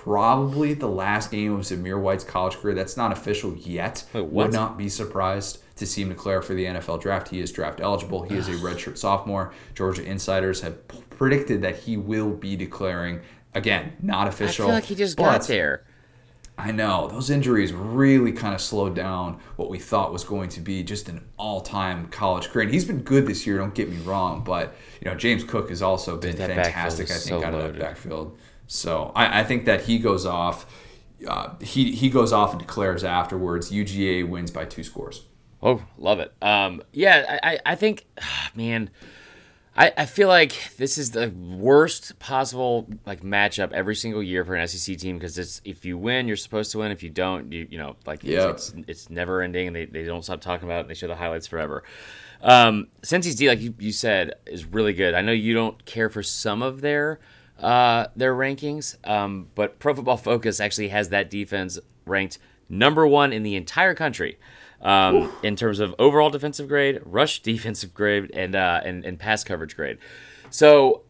probably 0.03 0.73
the 0.73 0.87
last 0.87 1.29
game 1.29 1.53
of 1.53 1.61
Zamir 1.61 2.01
White's 2.01 2.23
college 2.23 2.55
career. 2.55 2.73
That's 2.73 2.97
not 2.97 3.11
official 3.11 3.55
yet. 3.55 4.03
Wait, 4.13 4.25
Would 4.25 4.51
not 4.51 4.75
be 4.75 4.89
surprised 4.89 5.59
to 5.75 5.85
see 5.85 6.01
him 6.01 6.09
declare 6.09 6.41
for 6.41 6.55
the 6.55 6.65
NFL 6.65 7.01
draft. 7.01 7.27
He 7.27 7.39
is 7.39 7.51
draft 7.51 7.79
eligible. 7.79 8.23
He 8.23 8.35
is 8.35 8.47
a 8.47 8.53
redshirt 8.53 8.97
sophomore. 8.97 9.53
Georgia 9.75 10.03
insiders 10.03 10.61
have 10.61 10.87
predicted 11.11 11.61
that 11.61 11.77
he 11.77 11.97
will 11.97 12.31
be 12.31 12.55
declaring. 12.55 13.21
Again, 13.53 13.93
not 14.01 14.27
official. 14.27 14.65
I 14.65 14.67
feel 14.69 14.75
like 14.75 14.83
he 14.85 14.95
just 14.95 15.17
got 15.17 15.45
there. 15.45 15.83
I 16.57 16.71
know 16.71 17.07
those 17.07 17.29
injuries 17.29 17.71
really 17.71 18.31
kind 18.31 18.55
of 18.55 18.61
slowed 18.61 18.95
down 18.95 19.39
what 19.55 19.69
we 19.69 19.77
thought 19.77 20.11
was 20.11 20.23
going 20.23 20.49
to 20.49 20.61
be 20.61 20.83
just 20.83 21.09
an 21.09 21.23
all-time 21.37 22.07
college 22.07 22.49
career. 22.49 22.63
And 22.63 22.73
he's 22.73 22.85
been 22.85 23.01
good 23.01 23.27
this 23.27 23.45
year. 23.45 23.57
Don't 23.57 23.73
get 23.73 23.89
me 23.89 23.97
wrong, 23.97 24.43
but 24.43 24.75
you 24.99 25.09
know 25.09 25.15
James 25.15 25.43
Cook 25.43 25.69
has 25.69 25.83
also 25.83 26.17
been 26.17 26.35
fantastic. 26.35 27.11
I 27.11 27.13
think 27.13 27.19
so 27.21 27.43
out 27.43 27.53
loaded. 27.53 27.69
of 27.69 27.73
that 27.73 27.81
backfield. 27.81 28.37
So 28.73 29.11
I, 29.15 29.41
I 29.41 29.43
think 29.43 29.65
that 29.65 29.81
he 29.81 29.99
goes 29.99 30.25
off. 30.25 30.65
Uh, 31.27 31.55
he 31.59 31.91
he 31.91 32.09
goes 32.09 32.31
off 32.31 32.51
and 32.51 32.59
declares 32.59 33.03
afterwards. 33.03 33.69
UGA 33.69 34.27
wins 34.27 34.49
by 34.49 34.63
two 34.63 34.81
scores. 34.81 35.25
Oh, 35.61 35.83
love 35.97 36.21
it. 36.21 36.33
Um, 36.41 36.81
yeah, 36.93 37.39
I, 37.43 37.59
I 37.65 37.75
think, 37.75 38.05
man, 38.55 38.89
I, 39.75 39.91
I 39.97 40.05
feel 40.05 40.29
like 40.29 40.73
this 40.77 40.97
is 40.97 41.11
the 41.11 41.29
worst 41.31 42.17
possible 42.17 42.87
like 43.05 43.23
matchup 43.23 43.73
every 43.73 43.95
single 43.95 44.23
year 44.23 44.45
for 44.45 44.55
an 44.55 44.65
SEC 44.69 44.97
team 44.97 45.17
because 45.17 45.37
it's 45.37 45.61
if 45.65 45.83
you 45.83 45.97
win 45.97 46.29
you're 46.29 46.37
supposed 46.37 46.71
to 46.71 46.77
win 46.77 46.91
if 46.91 47.03
you 47.03 47.09
don't 47.09 47.51
you 47.51 47.67
you 47.69 47.77
know 47.77 47.95
like 48.05 48.21
yep. 48.23 48.51
it's, 48.51 48.69
it's, 48.69 48.87
it's 48.87 49.09
never 49.09 49.41
ending 49.41 49.67
and 49.67 49.75
they, 49.75 49.85
they 49.85 50.03
don't 50.03 50.23
stop 50.23 50.41
talking 50.41 50.67
about 50.67 50.81
it 50.81 50.87
they 50.87 50.93
show 50.93 51.07
the 51.07 51.15
highlights 51.15 51.47
forever. 51.47 51.83
Um, 52.41 52.87
Cincy's 53.01 53.35
D 53.35 53.49
like 53.49 53.59
you, 53.59 53.73
you 53.79 53.91
said 53.91 54.33
is 54.45 54.65
really 54.65 54.93
good. 54.93 55.13
I 55.13 55.21
know 55.21 55.33
you 55.33 55.53
don't 55.53 55.83
care 55.85 56.09
for 56.09 56.23
some 56.23 56.61
of 56.61 56.79
their 56.79 57.19
uh, 57.61 58.07
their 58.15 58.35
rankings, 58.35 58.95
um, 59.07 59.47
but 59.55 59.79
Pro 59.79 59.93
Football 59.93 60.17
Focus 60.17 60.59
actually 60.59 60.89
has 60.89 61.09
that 61.09 61.29
defense 61.29 61.79
ranked 62.05 62.39
number 62.67 63.05
one 63.05 63.31
in 63.31 63.43
the 63.43 63.55
entire 63.55 63.93
country 63.93 64.37
um, 64.81 65.31
in 65.43 65.55
terms 65.55 65.79
of 65.79 65.93
overall 65.99 66.29
defensive 66.29 66.67
grade, 66.67 67.01
rush 67.05 67.39
defensive 67.43 67.93
grade, 67.93 68.31
and 68.33 68.55
uh, 68.55 68.81
and, 68.83 69.05
and 69.05 69.19
pass 69.19 69.43
coverage 69.43 69.75
grade. 69.75 69.99
So 70.49 71.03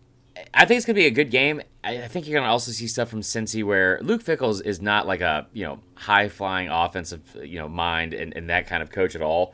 I 0.53 0.65
think 0.65 0.77
it's 0.77 0.85
gonna 0.85 0.95
be 0.95 1.05
a 1.05 1.11
good 1.11 1.31
game. 1.31 1.61
I, 1.83 2.07
think 2.07 2.27
you're 2.27 2.39
gonna 2.39 2.51
also 2.51 2.71
see 2.71 2.87
stuff 2.87 3.09
from 3.09 3.21
Cincy 3.21 3.63
where 3.63 3.99
Luke 4.01 4.21
Fickell's 4.21 4.61
is 4.61 4.81
not 4.81 5.07
like 5.07 5.21
a 5.21 5.47
you 5.53 5.63
know 5.63 5.79
high 5.95 6.29
flying 6.29 6.69
offensive 6.69 7.21
you 7.43 7.59
know 7.59 7.67
mind 7.67 8.13
and, 8.13 8.35
and 8.35 8.49
that 8.49 8.67
kind 8.67 8.83
of 8.83 8.91
coach 8.91 9.15
at 9.15 9.21
all. 9.21 9.53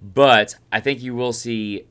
But 0.00 0.56
I 0.70 0.80
think 0.80 1.02
you 1.02 1.14
will 1.14 1.32
see 1.32 1.86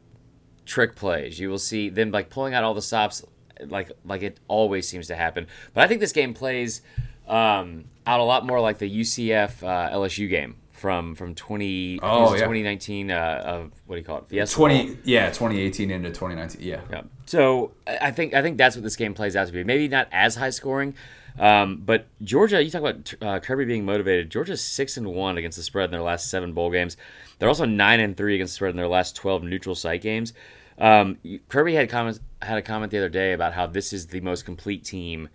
trick 0.65 0.95
plays. 0.95 1.39
You 1.39 1.49
will 1.49 1.59
see 1.59 1.89
them 1.89 2.11
like 2.11 2.29
pulling 2.29 2.53
out 2.53 2.63
all 2.63 2.73
the 2.73 2.81
stops 2.81 3.23
like 3.61 3.91
like 4.03 4.21
it 4.21 4.39
always 4.47 4.87
seems 4.87 5.07
to 5.07 5.15
happen. 5.15 5.47
But 5.73 5.83
I 5.83 5.87
think 5.87 6.01
this 6.01 6.11
game 6.11 6.33
plays 6.33 6.81
um, 7.27 7.85
out 8.05 8.19
a 8.19 8.23
lot 8.23 8.45
more 8.45 8.59
like 8.59 8.77
the 8.77 8.89
UCF 8.89 9.63
uh, 9.63 9.95
LSU 9.95 10.29
game 10.29 10.55
from 10.71 11.15
from 11.15 11.33
20 11.33 11.99
oh, 12.03 12.33
yeah. 12.33 12.39
2019 12.39 13.11
uh, 13.11 13.41
of 13.45 13.71
what 13.85 13.95
do 13.95 13.99
you 13.99 14.05
call 14.05 14.17
it 14.19 14.25
Fiesta? 14.27 14.55
20 14.55 14.99
yeah 15.05 15.27
2018 15.27 15.89
into 15.89 16.09
2019 16.09 16.61
yeah. 16.61 16.81
Yeah. 16.91 17.01
So 17.25 17.71
I 17.87 18.11
think 18.11 18.33
I 18.33 18.41
think 18.41 18.57
that's 18.57 18.75
what 18.75 18.83
this 18.83 18.95
game 18.95 19.13
plays 19.13 19.35
out 19.35 19.47
to 19.47 19.53
be. 19.53 19.63
Maybe 19.63 19.87
not 19.87 20.07
as 20.11 20.35
high 20.35 20.49
scoring 20.49 20.95
um, 21.37 21.81
but 21.85 22.07
Georgia 22.23 22.63
you 22.63 22.71
talk 22.71 22.81
about 22.81 23.13
uh, 23.21 23.39
Kirby 23.39 23.65
being 23.65 23.85
motivated. 23.85 24.29
Georgia's 24.29 24.61
six 24.61 24.97
and 24.97 25.07
one 25.07 25.37
against 25.37 25.57
the 25.57 25.63
spread 25.63 25.85
in 25.85 25.91
their 25.91 26.01
last 26.01 26.29
seven 26.29 26.53
bowl 26.53 26.71
games. 26.71 26.97
They're 27.39 27.49
also 27.49 27.65
nine 27.65 27.99
and 27.99 28.15
three 28.15 28.35
against 28.35 28.53
the 28.53 28.55
spread 28.55 28.71
in 28.71 28.77
their 28.77 28.87
last 28.87 29.15
12 29.15 29.43
neutral 29.43 29.75
site 29.75 30.01
games. 30.01 30.33
Um, 30.77 31.17
Kirby 31.47 31.73
had 31.73 31.89
comments 31.89 32.19
had 32.45 32.57
a 32.57 32.61
comment 32.61 32.91
the 32.91 32.97
other 32.97 33.09
day 33.09 33.33
about 33.33 33.53
how 33.53 33.67
this 33.67 33.91
is 33.93 34.07
the 34.07 34.21
most 34.21 34.45
complete 34.45 34.83
team 34.83 35.29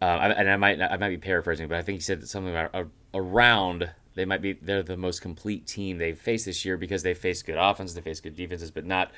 uh, 0.00 0.34
and 0.36 0.50
I 0.50 0.56
might 0.56 0.80
I 0.80 0.96
might 0.96 1.10
be 1.10 1.18
paraphrasing 1.18 1.68
but 1.68 1.76
I 1.76 1.82
think 1.82 1.96
he 1.96 2.00
said 2.00 2.26
something 2.28 2.54
about 2.54 2.88
around 3.12 3.90
they 4.14 4.24
might 4.24 4.42
be 4.42 4.52
they're 4.52 4.82
the 4.82 4.96
most 4.96 5.20
complete 5.20 5.66
team 5.66 5.98
they've 5.98 6.18
faced 6.18 6.46
this 6.46 6.64
year 6.64 6.76
because 6.76 7.02
they 7.02 7.14
faced 7.14 7.46
good 7.46 7.58
offenses, 7.58 7.94
they 7.94 8.00
faced 8.00 8.22
good 8.22 8.36
defenses, 8.36 8.70
but 8.70 8.84
not 8.84 9.10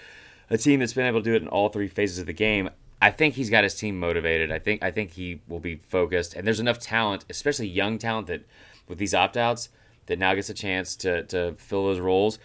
a 0.49 0.59
team 0.59 0.81
that's 0.81 0.93
been 0.93 1.07
able 1.07 1.21
to 1.21 1.25
do 1.25 1.35
it 1.35 1.43
in 1.43 1.49
all 1.49 1.69
three 1.69 1.89
phases 1.89 2.19
of 2.19 2.27
the 2.27 2.33
game. 2.33 2.71
I 3.01 3.11
think 3.11 3.35
he's 3.35 3.51
got 3.51 3.65
his 3.65 3.75
team 3.75 3.99
motivated. 3.99 4.51
I 4.51 4.59
think 4.59 4.83
I 4.83 4.91
think 4.91 5.13
he 5.13 5.41
will 5.49 5.61
be 5.61 5.77
focused, 5.77 6.35
and 6.35 6.47
there's 6.47 6.61
enough 6.61 6.79
talent, 6.79 7.25
especially 7.29 7.67
young 7.67 7.99
talent, 7.99 8.27
that 8.29 8.47
with 8.89 8.99
these 8.99 9.15
opt 9.15 9.37
outs, 9.37 9.69
that 10.07 10.19
now 10.19 10.35
gets 10.35 10.49
a 10.49 10.55
chance 10.55 10.97
to 10.97 11.25
to 11.25 11.55
fill 11.59 11.85
those 11.85 12.01
roles. 12.01 12.39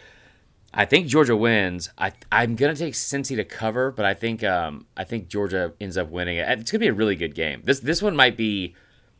I 0.73 0.85
think 0.85 1.07
Georgia 1.07 1.35
wins. 1.35 1.89
I 1.97 2.13
I'm 2.31 2.55
gonna 2.55 2.75
take 2.75 2.93
Cincy 2.93 3.35
to 3.35 3.43
cover, 3.43 3.91
but 3.91 4.05
I 4.05 4.13
think 4.13 4.43
um 4.43 4.87
I 4.95 5.03
think 5.03 5.27
Georgia 5.27 5.73
ends 5.81 5.97
up 5.97 6.09
winning 6.09 6.37
it. 6.37 6.59
It's 6.59 6.71
gonna 6.71 6.79
be 6.79 6.87
a 6.87 6.93
really 6.93 7.15
good 7.15 7.35
game. 7.35 7.61
This 7.65 7.79
this 7.79 8.01
one 8.01 8.15
might 8.15 8.37
be 8.37 8.75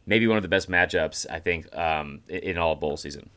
maybe 0.06 0.28
one 0.28 0.38
of 0.38 0.44
the 0.44 0.50
best 0.50 0.70
matchups 0.70 1.26
I 1.30 1.40
think 1.40 1.74
um, 1.76 2.22
in 2.28 2.58
all 2.58 2.76
bowl 2.76 2.98
season. 2.98 3.30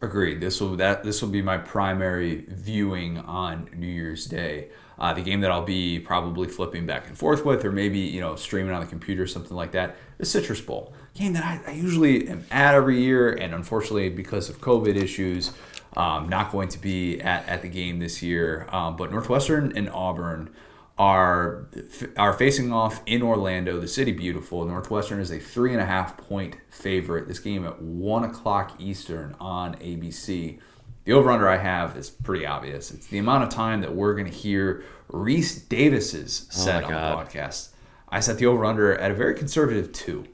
Agreed. 0.00 0.40
This 0.40 0.60
will 0.60 0.76
that 0.76 1.02
this 1.02 1.22
will 1.22 1.30
be 1.30 1.42
my 1.42 1.58
primary 1.58 2.44
viewing 2.48 3.18
on 3.18 3.70
New 3.74 3.86
Year's 3.86 4.26
Day. 4.26 4.68
Uh, 4.96 5.12
the 5.12 5.22
game 5.22 5.40
that 5.40 5.50
I'll 5.50 5.64
be 5.64 5.98
probably 5.98 6.46
flipping 6.46 6.86
back 6.86 7.08
and 7.08 7.18
forth 7.18 7.44
with, 7.44 7.64
or 7.64 7.72
maybe 7.72 7.98
you 7.98 8.20
know 8.20 8.36
streaming 8.36 8.72
on 8.72 8.80
the 8.80 8.86
computer, 8.86 9.22
or 9.22 9.26
something 9.26 9.56
like 9.56 9.72
that. 9.72 9.96
The 10.18 10.26
Citrus 10.26 10.60
Bowl 10.60 10.92
game 11.14 11.32
that 11.32 11.44
I, 11.44 11.70
I 11.70 11.74
usually 11.74 12.28
am 12.28 12.44
at 12.50 12.74
every 12.74 13.00
year, 13.00 13.32
and 13.32 13.54
unfortunately 13.54 14.10
because 14.10 14.50
of 14.50 14.60
COVID 14.60 14.96
issues, 14.96 15.52
um, 15.96 16.28
not 16.28 16.52
going 16.52 16.68
to 16.68 16.78
be 16.78 17.20
at, 17.20 17.48
at 17.48 17.62
the 17.62 17.68
game 17.68 17.98
this 17.98 18.22
year. 18.22 18.66
Um, 18.70 18.96
but 18.96 19.10
Northwestern 19.10 19.76
and 19.76 19.88
Auburn 19.90 20.50
are 20.96 21.66
are 22.16 22.32
facing 22.32 22.72
off 22.72 23.02
in 23.06 23.22
Orlando, 23.22 23.80
the 23.80 23.88
city 23.88 24.12
beautiful. 24.12 24.64
Northwestern 24.64 25.20
is 25.20 25.30
a 25.30 25.38
three 25.38 25.72
and 25.72 25.80
a 25.80 25.86
half 25.86 26.16
point 26.16 26.56
favorite. 26.70 27.26
This 27.26 27.40
game 27.40 27.64
at 27.66 27.80
one 27.82 28.24
o'clock 28.24 28.80
Eastern 28.80 29.34
on 29.40 29.74
ABC. 29.76 30.58
The 31.04 31.12
over 31.12 31.30
under 31.30 31.48
I 31.48 31.58
have 31.58 31.96
is 31.96 32.08
pretty 32.10 32.46
obvious. 32.46 32.90
It's 32.90 33.08
the 33.08 33.18
amount 33.18 33.44
of 33.44 33.50
time 33.50 33.82
that 33.82 33.94
we're 33.94 34.14
going 34.14 34.30
to 34.30 34.32
hear 34.32 34.84
Rece 35.10 35.68
Davis's 35.68 36.46
set 36.50 36.84
oh 36.84 36.86
on 36.86 36.92
the 36.92 37.24
podcast. 37.24 37.70
I 38.08 38.20
set 38.20 38.38
the 38.38 38.46
over 38.46 38.64
under 38.64 38.96
at 38.96 39.10
a 39.10 39.14
very 39.14 39.34
conservative 39.34 39.92
two. 39.92 40.26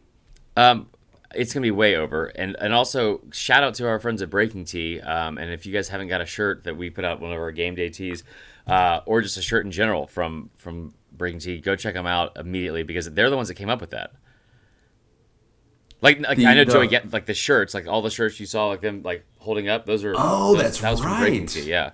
Um, 0.56 0.88
it's 1.34 1.54
gonna 1.54 1.62
be 1.62 1.70
way 1.70 1.96
over, 1.96 2.26
and 2.26 2.56
and 2.60 2.72
also 2.72 3.20
shout 3.32 3.62
out 3.62 3.74
to 3.74 3.88
our 3.88 3.98
friends 3.98 4.22
at 4.22 4.30
BreakingT. 4.30 5.06
Um, 5.06 5.38
and 5.38 5.50
if 5.50 5.66
you 5.66 5.72
guys 5.72 5.88
haven't 5.88 6.08
got 6.08 6.20
a 6.20 6.26
shirt 6.26 6.64
that 6.64 6.76
we 6.76 6.90
put 6.90 7.04
out 7.04 7.20
one 7.20 7.32
of 7.32 7.38
our 7.38 7.52
game 7.52 7.74
day 7.74 7.88
tees, 7.88 8.24
uh, 8.66 9.00
or 9.06 9.20
just 9.20 9.36
a 9.36 9.42
shirt 9.42 9.64
in 9.64 9.72
general 9.72 10.06
from 10.06 10.50
from 10.56 10.94
BreakingT, 11.16 11.62
go 11.62 11.76
check 11.76 11.94
them 11.94 12.06
out 12.06 12.36
immediately 12.36 12.82
because 12.82 13.10
they're 13.10 13.30
the 13.30 13.36
ones 13.36 13.48
that 13.48 13.54
came 13.54 13.70
up 13.70 13.80
with 13.80 13.90
that. 13.90 14.12
Like, 16.02 16.20
like 16.20 16.38
the, 16.38 16.46
I 16.46 16.54
know 16.54 16.64
the, 16.64 16.72
Joey 16.72 16.88
get 16.88 17.12
like 17.12 17.26
the 17.26 17.34
shirts, 17.34 17.74
like 17.74 17.86
all 17.86 18.00
the 18.02 18.10
shirts 18.10 18.40
you 18.40 18.46
saw, 18.46 18.68
like 18.68 18.80
them 18.80 19.02
like 19.02 19.24
holding 19.38 19.68
up. 19.68 19.86
Those 19.86 20.02
are 20.04 20.14
oh, 20.16 20.54
those, 20.54 20.62
that's 20.62 20.80
that 20.80 20.90
was 20.90 21.02
right. 21.02 21.10
From 21.10 21.20
Breaking 21.20 21.46
Tea, 21.46 21.68
yeah. 21.68 21.90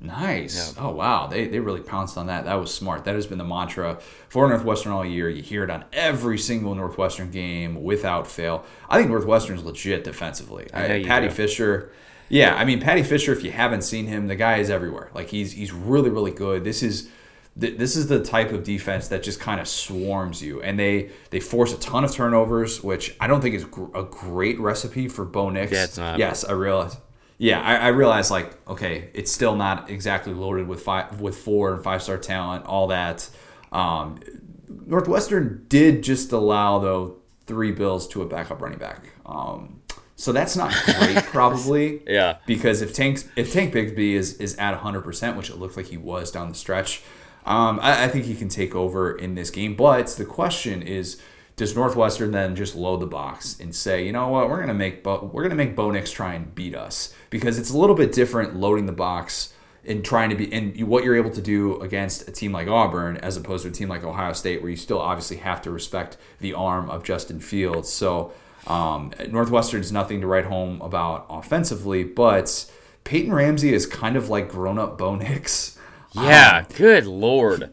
Nice. 0.00 0.74
Yeah. 0.74 0.82
Oh 0.84 0.90
wow, 0.92 1.26
they, 1.26 1.46
they 1.46 1.60
really 1.60 1.80
pounced 1.80 2.16
on 2.16 2.26
that. 2.28 2.46
That 2.46 2.54
was 2.54 2.72
smart. 2.72 3.04
That 3.04 3.14
has 3.14 3.26
been 3.26 3.38
the 3.38 3.44
mantra 3.44 3.98
for 4.28 4.48
Northwestern 4.48 4.92
all 4.92 5.04
year. 5.04 5.28
You 5.28 5.42
hear 5.42 5.62
it 5.62 5.70
on 5.70 5.84
every 5.92 6.38
single 6.38 6.74
Northwestern 6.74 7.30
game 7.30 7.82
without 7.82 8.26
fail. 8.26 8.64
I 8.88 8.96
think 8.96 9.10
Northwestern's 9.10 9.62
legit 9.62 10.04
defensively. 10.04 10.68
I, 10.72 11.02
Paddy 11.04 11.28
do. 11.28 11.34
Fisher 11.34 11.92
yeah, 12.30 12.54
I 12.54 12.64
mean 12.64 12.80
Paddy 12.80 13.02
Fisher. 13.02 13.32
If 13.32 13.42
you 13.42 13.50
haven't 13.50 13.82
seen 13.82 14.06
him, 14.06 14.28
the 14.28 14.36
guy 14.36 14.58
is 14.58 14.70
everywhere. 14.70 15.10
Like 15.12 15.28
he's 15.28 15.52
he's 15.52 15.72
really 15.72 16.08
really 16.08 16.30
good. 16.30 16.64
This 16.64 16.82
is 16.82 17.10
this 17.56 17.96
is 17.96 18.06
the 18.06 18.22
type 18.22 18.52
of 18.52 18.62
defense 18.62 19.08
that 19.08 19.24
just 19.24 19.40
kind 19.40 19.60
of 19.60 19.66
swarms 19.66 20.40
you, 20.40 20.62
and 20.62 20.78
they 20.78 21.10
they 21.30 21.40
force 21.40 21.74
a 21.74 21.78
ton 21.78 22.04
of 22.04 22.12
turnovers, 22.12 22.82
which 22.82 23.16
I 23.20 23.26
don't 23.26 23.40
think 23.40 23.56
is 23.56 23.64
a 23.64 24.04
great 24.04 24.60
recipe 24.60 25.08
for 25.08 25.24
Bo 25.24 25.50
Nix. 25.50 25.72
Yeah, 25.72 25.84
it's 25.84 25.98
not. 25.98 26.18
Yes, 26.18 26.44
I 26.44 26.52
realize. 26.52 26.96
Yeah, 27.40 27.58
I, 27.62 27.76
I 27.76 27.88
realize 27.88 28.30
like 28.30 28.54
okay, 28.68 29.08
it's 29.14 29.32
still 29.32 29.56
not 29.56 29.88
exactly 29.88 30.34
loaded 30.34 30.68
with 30.68 30.82
five 30.82 31.22
with 31.22 31.38
four 31.38 31.72
and 31.72 31.82
five 31.82 32.02
star 32.02 32.18
talent, 32.18 32.66
all 32.66 32.88
that. 32.88 33.30
Um, 33.72 34.20
Northwestern 34.68 35.64
did 35.68 36.02
just 36.02 36.32
allow 36.32 36.80
though 36.80 37.16
three 37.46 37.72
bills 37.72 38.06
to 38.08 38.20
a 38.20 38.26
backup 38.26 38.60
running 38.60 38.78
back. 38.78 39.06
Um, 39.24 39.80
so 40.16 40.32
that's 40.32 40.54
not 40.54 40.70
great, 40.84 41.16
probably. 41.24 42.02
yeah. 42.06 42.36
Because 42.44 42.82
if 42.82 42.92
Tank 42.92 43.24
if 43.36 43.54
Tank 43.54 43.72
Bigsby 43.72 44.12
is 44.12 44.34
is 44.34 44.54
at 44.56 44.72
100, 44.72 45.00
percent 45.00 45.38
which 45.38 45.48
it 45.48 45.56
looked 45.56 45.78
like 45.78 45.86
he 45.86 45.96
was 45.96 46.30
down 46.30 46.50
the 46.50 46.54
stretch, 46.54 47.02
um, 47.46 47.80
I, 47.80 48.04
I, 48.04 48.08
think 48.08 48.26
he 48.26 48.34
can 48.34 48.50
take 48.50 48.74
over 48.74 49.16
in 49.16 49.34
this 49.34 49.48
game. 49.48 49.76
But 49.76 50.08
the 50.08 50.26
question 50.26 50.82
is, 50.82 51.18
does 51.60 51.76
Northwestern 51.76 52.30
then 52.30 52.56
just 52.56 52.74
load 52.74 53.00
the 53.00 53.06
box 53.06 53.60
and 53.60 53.74
say, 53.74 54.06
you 54.06 54.12
know 54.12 54.28
what, 54.28 54.48
we're 54.48 54.60
gonna 54.60 54.72
make 54.72 55.02
Bo, 55.02 55.30
we're 55.30 55.42
gonna 55.42 55.54
make 55.54 55.76
Bo 55.76 55.90
Nix 55.90 56.10
try 56.10 56.32
and 56.32 56.54
beat 56.54 56.74
us 56.74 57.14
because 57.28 57.58
it's 57.58 57.68
a 57.68 57.76
little 57.76 57.94
bit 57.94 58.12
different 58.12 58.56
loading 58.56 58.86
the 58.86 58.92
box 58.92 59.52
and 59.84 60.02
trying 60.02 60.30
to 60.30 60.36
be 60.36 60.50
and 60.54 60.88
what 60.88 61.04
you're 61.04 61.16
able 61.16 61.28
to 61.28 61.42
do 61.42 61.78
against 61.82 62.26
a 62.26 62.32
team 62.32 62.50
like 62.50 62.66
Auburn 62.66 63.18
as 63.18 63.36
opposed 63.36 63.64
to 63.64 63.68
a 63.68 63.72
team 63.72 63.90
like 63.90 64.04
Ohio 64.04 64.32
State 64.32 64.62
where 64.62 64.70
you 64.70 64.76
still 64.78 64.98
obviously 64.98 65.36
have 65.36 65.60
to 65.60 65.70
respect 65.70 66.16
the 66.38 66.54
arm 66.54 66.88
of 66.88 67.04
Justin 67.04 67.40
Fields. 67.40 67.90
So 67.90 68.32
um, 68.66 69.12
Northwestern's 69.28 69.92
nothing 69.92 70.22
to 70.22 70.26
write 70.26 70.46
home 70.46 70.80
about 70.80 71.26
offensively, 71.28 72.04
but 72.04 72.70
Peyton 73.04 73.34
Ramsey 73.34 73.74
is 73.74 73.84
kind 73.84 74.16
of 74.16 74.30
like 74.30 74.48
grown 74.48 74.78
up 74.78 74.96
Bo 74.96 75.14
Nix. 75.14 75.76
Yeah, 76.12 76.64
um, 76.64 76.74
good 76.74 77.04
lord. 77.04 77.70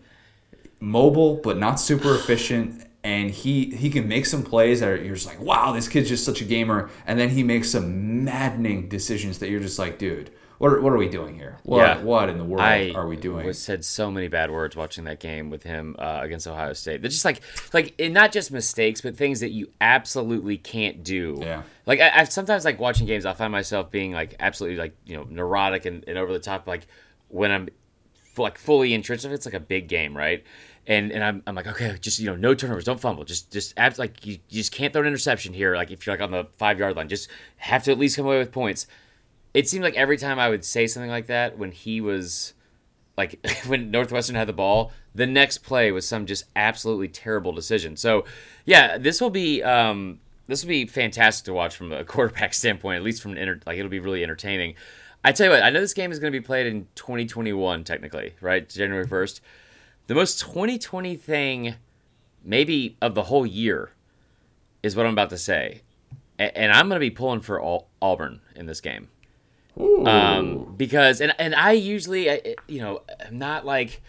Mobile, 0.81 1.35
but 1.35 1.57
not 1.57 1.79
super 1.79 2.13
efficient. 2.13 2.86
And 3.07 3.31
he 3.31 3.73
he 3.73 3.89
can 3.89 4.05
make 4.09 4.25
some 4.25 4.43
plays 4.43 4.81
that 4.81 4.89
are, 4.89 5.01
you're 5.01 5.15
just 5.15 5.27
like, 5.27 5.39
wow, 5.39 5.71
this 5.71 5.87
kid's 5.87 6.09
just 6.09 6.25
such 6.25 6.41
a 6.41 6.43
gamer. 6.43 6.89
And 7.05 7.17
then 7.17 7.29
he 7.29 7.41
makes 7.41 7.71
some 7.71 8.25
maddening 8.25 8.89
decisions 8.89 9.39
that 9.39 9.49
you're 9.49 9.61
just 9.61 9.79
like, 9.79 9.97
dude, 9.97 10.29
what 10.57 10.73
are, 10.73 10.81
what 10.81 10.91
are 10.91 10.97
we 10.97 11.07
doing 11.07 11.33
here? 11.33 11.57
What, 11.63 11.77
yeah. 11.77 12.01
what 12.01 12.27
in 12.27 12.37
the 12.37 12.43
world 12.43 12.59
I 12.59 12.91
are 12.93 13.07
we 13.07 13.15
doing? 13.15 13.47
I 13.47 13.53
said 13.53 13.85
so 13.85 14.11
many 14.11 14.27
bad 14.27 14.51
words 14.51 14.75
watching 14.75 15.05
that 15.05 15.21
game 15.21 15.49
with 15.49 15.63
him 15.63 15.95
uh, 15.97 16.19
against 16.21 16.49
Ohio 16.49 16.73
State. 16.73 17.01
They're 17.01 17.09
just 17.09 17.23
like 17.23 17.39
like 17.71 17.95
not 17.97 18.33
just 18.33 18.51
mistakes, 18.51 18.99
but 18.99 19.15
things 19.15 19.39
that 19.39 19.51
you 19.51 19.69
absolutely 19.79 20.57
can't 20.57 21.01
do. 21.01 21.37
Yeah. 21.39 21.61
Like 21.85 22.01
I, 22.01 22.11
I 22.13 22.23
sometimes 22.25 22.65
like 22.65 22.77
watching 22.77 23.07
games, 23.07 23.25
I 23.25 23.31
find 23.31 23.53
myself 23.53 23.89
being 23.89 24.11
like 24.11 24.35
absolutely 24.41 24.79
like 24.79 24.97
you 25.05 25.15
know 25.15 25.23
neurotic 25.29 25.85
and, 25.85 26.03
and 26.09 26.17
over 26.17 26.33
the 26.33 26.39
top. 26.39 26.67
Like 26.67 26.87
when 27.29 27.51
I'm 27.51 27.69
like 28.37 28.57
fully 28.57 28.93
entrenched, 28.93 29.23
if 29.23 29.31
it's 29.31 29.45
like 29.45 29.55
a 29.55 29.61
big 29.61 29.87
game, 29.87 30.17
right? 30.17 30.43
And, 30.89 31.11
and 31.11 31.21
I'm, 31.21 31.43
I'm 31.45 31.53
like 31.53 31.67
okay 31.67 31.97
just 31.99 32.17
you 32.17 32.27
know 32.27 32.37
no 32.37 32.55
turnovers 32.55 32.85
don't 32.85 32.97
fumble 32.97 33.25
just 33.25 33.51
just 33.51 33.73
abs- 33.75 33.99
like 33.99 34.25
you, 34.25 34.39
you 34.47 34.59
just 34.59 34.71
can't 34.71 34.93
throw 34.93 35.01
an 35.01 35.07
interception 35.07 35.53
here 35.53 35.75
like 35.75 35.91
if 35.91 36.07
you're 36.07 36.15
like 36.15 36.23
on 36.23 36.31
the 36.31 36.47
five 36.57 36.79
yard 36.79 36.95
line 36.95 37.09
just 37.09 37.29
have 37.57 37.83
to 37.83 37.91
at 37.91 37.99
least 37.99 38.15
come 38.15 38.25
away 38.25 38.37
with 38.37 38.53
points 38.53 38.87
it 39.53 39.67
seemed 39.67 39.83
like 39.83 39.95
every 39.95 40.17
time 40.17 40.37
I 40.37 40.49
would 40.49 40.63
say 40.63 40.85
something 40.85 41.09
like 41.09 41.25
that 41.27 41.57
when 41.57 41.71
he 41.71 41.99
was 41.99 42.53
like 43.17 43.43
when 43.65 43.89
Northwestern 43.91 44.35
had 44.35 44.47
the 44.47 44.53
ball, 44.53 44.91
the 45.15 45.25
next 45.25 45.59
play 45.59 45.91
was 45.91 46.07
some 46.07 46.25
just 46.25 46.45
absolutely 46.55 47.07
terrible 47.07 47.51
decision. 47.51 47.97
So, 47.97 48.25
yeah, 48.65 48.97
this 48.99 49.19
will 49.19 49.31
be 49.31 49.63
um, 49.63 50.19
this 50.47 50.63
will 50.63 50.69
be 50.69 50.85
fantastic 50.85 51.45
to 51.45 51.53
watch 51.53 51.75
from 51.75 51.91
a 51.91 52.03
quarterback 52.05 52.53
standpoint, 52.53 52.97
at 52.97 53.03
least 53.03 53.21
from 53.21 53.31
an 53.31 53.39
inter- 53.39 53.59
like 53.65 53.77
it'll 53.77 53.89
be 53.89 53.99
really 53.99 54.23
entertaining. 54.23 54.75
I 55.23 55.31
tell 55.31 55.47
you 55.47 55.51
what, 55.51 55.63
I 55.63 55.71
know 55.71 55.79
this 55.79 55.95
game 55.95 56.11
is 56.11 56.19
going 56.19 56.31
to 56.31 56.39
be 56.39 56.45
played 56.45 56.67
in 56.67 56.87
2021 56.93 57.83
technically, 57.83 58.35
right? 58.39 58.69
January 58.69 59.07
1st. 59.07 59.41
The 60.07 60.15
most 60.15 60.39
2020 60.39 61.15
thing 61.17 61.75
maybe 62.43 62.97
of 63.01 63.13
the 63.13 63.23
whole 63.23 63.45
year 63.45 63.91
is 64.81 64.95
what 64.95 65.05
I'm 65.05 65.11
about 65.11 65.29
to 65.31 65.37
say. 65.37 65.81
And 66.39 66.71
I'm 66.71 66.87
going 66.87 66.97
to 66.97 66.99
be 66.99 67.09
pulling 67.09 67.41
for 67.41 67.81
Auburn 68.01 68.41
in 68.55 68.67
this 68.67 68.79
game. 68.79 69.09
Um, 69.77 70.73
because 70.75 71.21
and 71.21 71.35
and 71.37 71.53
I 71.53 71.73
usually 71.73 72.55
you 72.67 72.79
know 72.79 73.01
I'm 73.23 73.37
not 73.37 73.63
like 73.63 74.01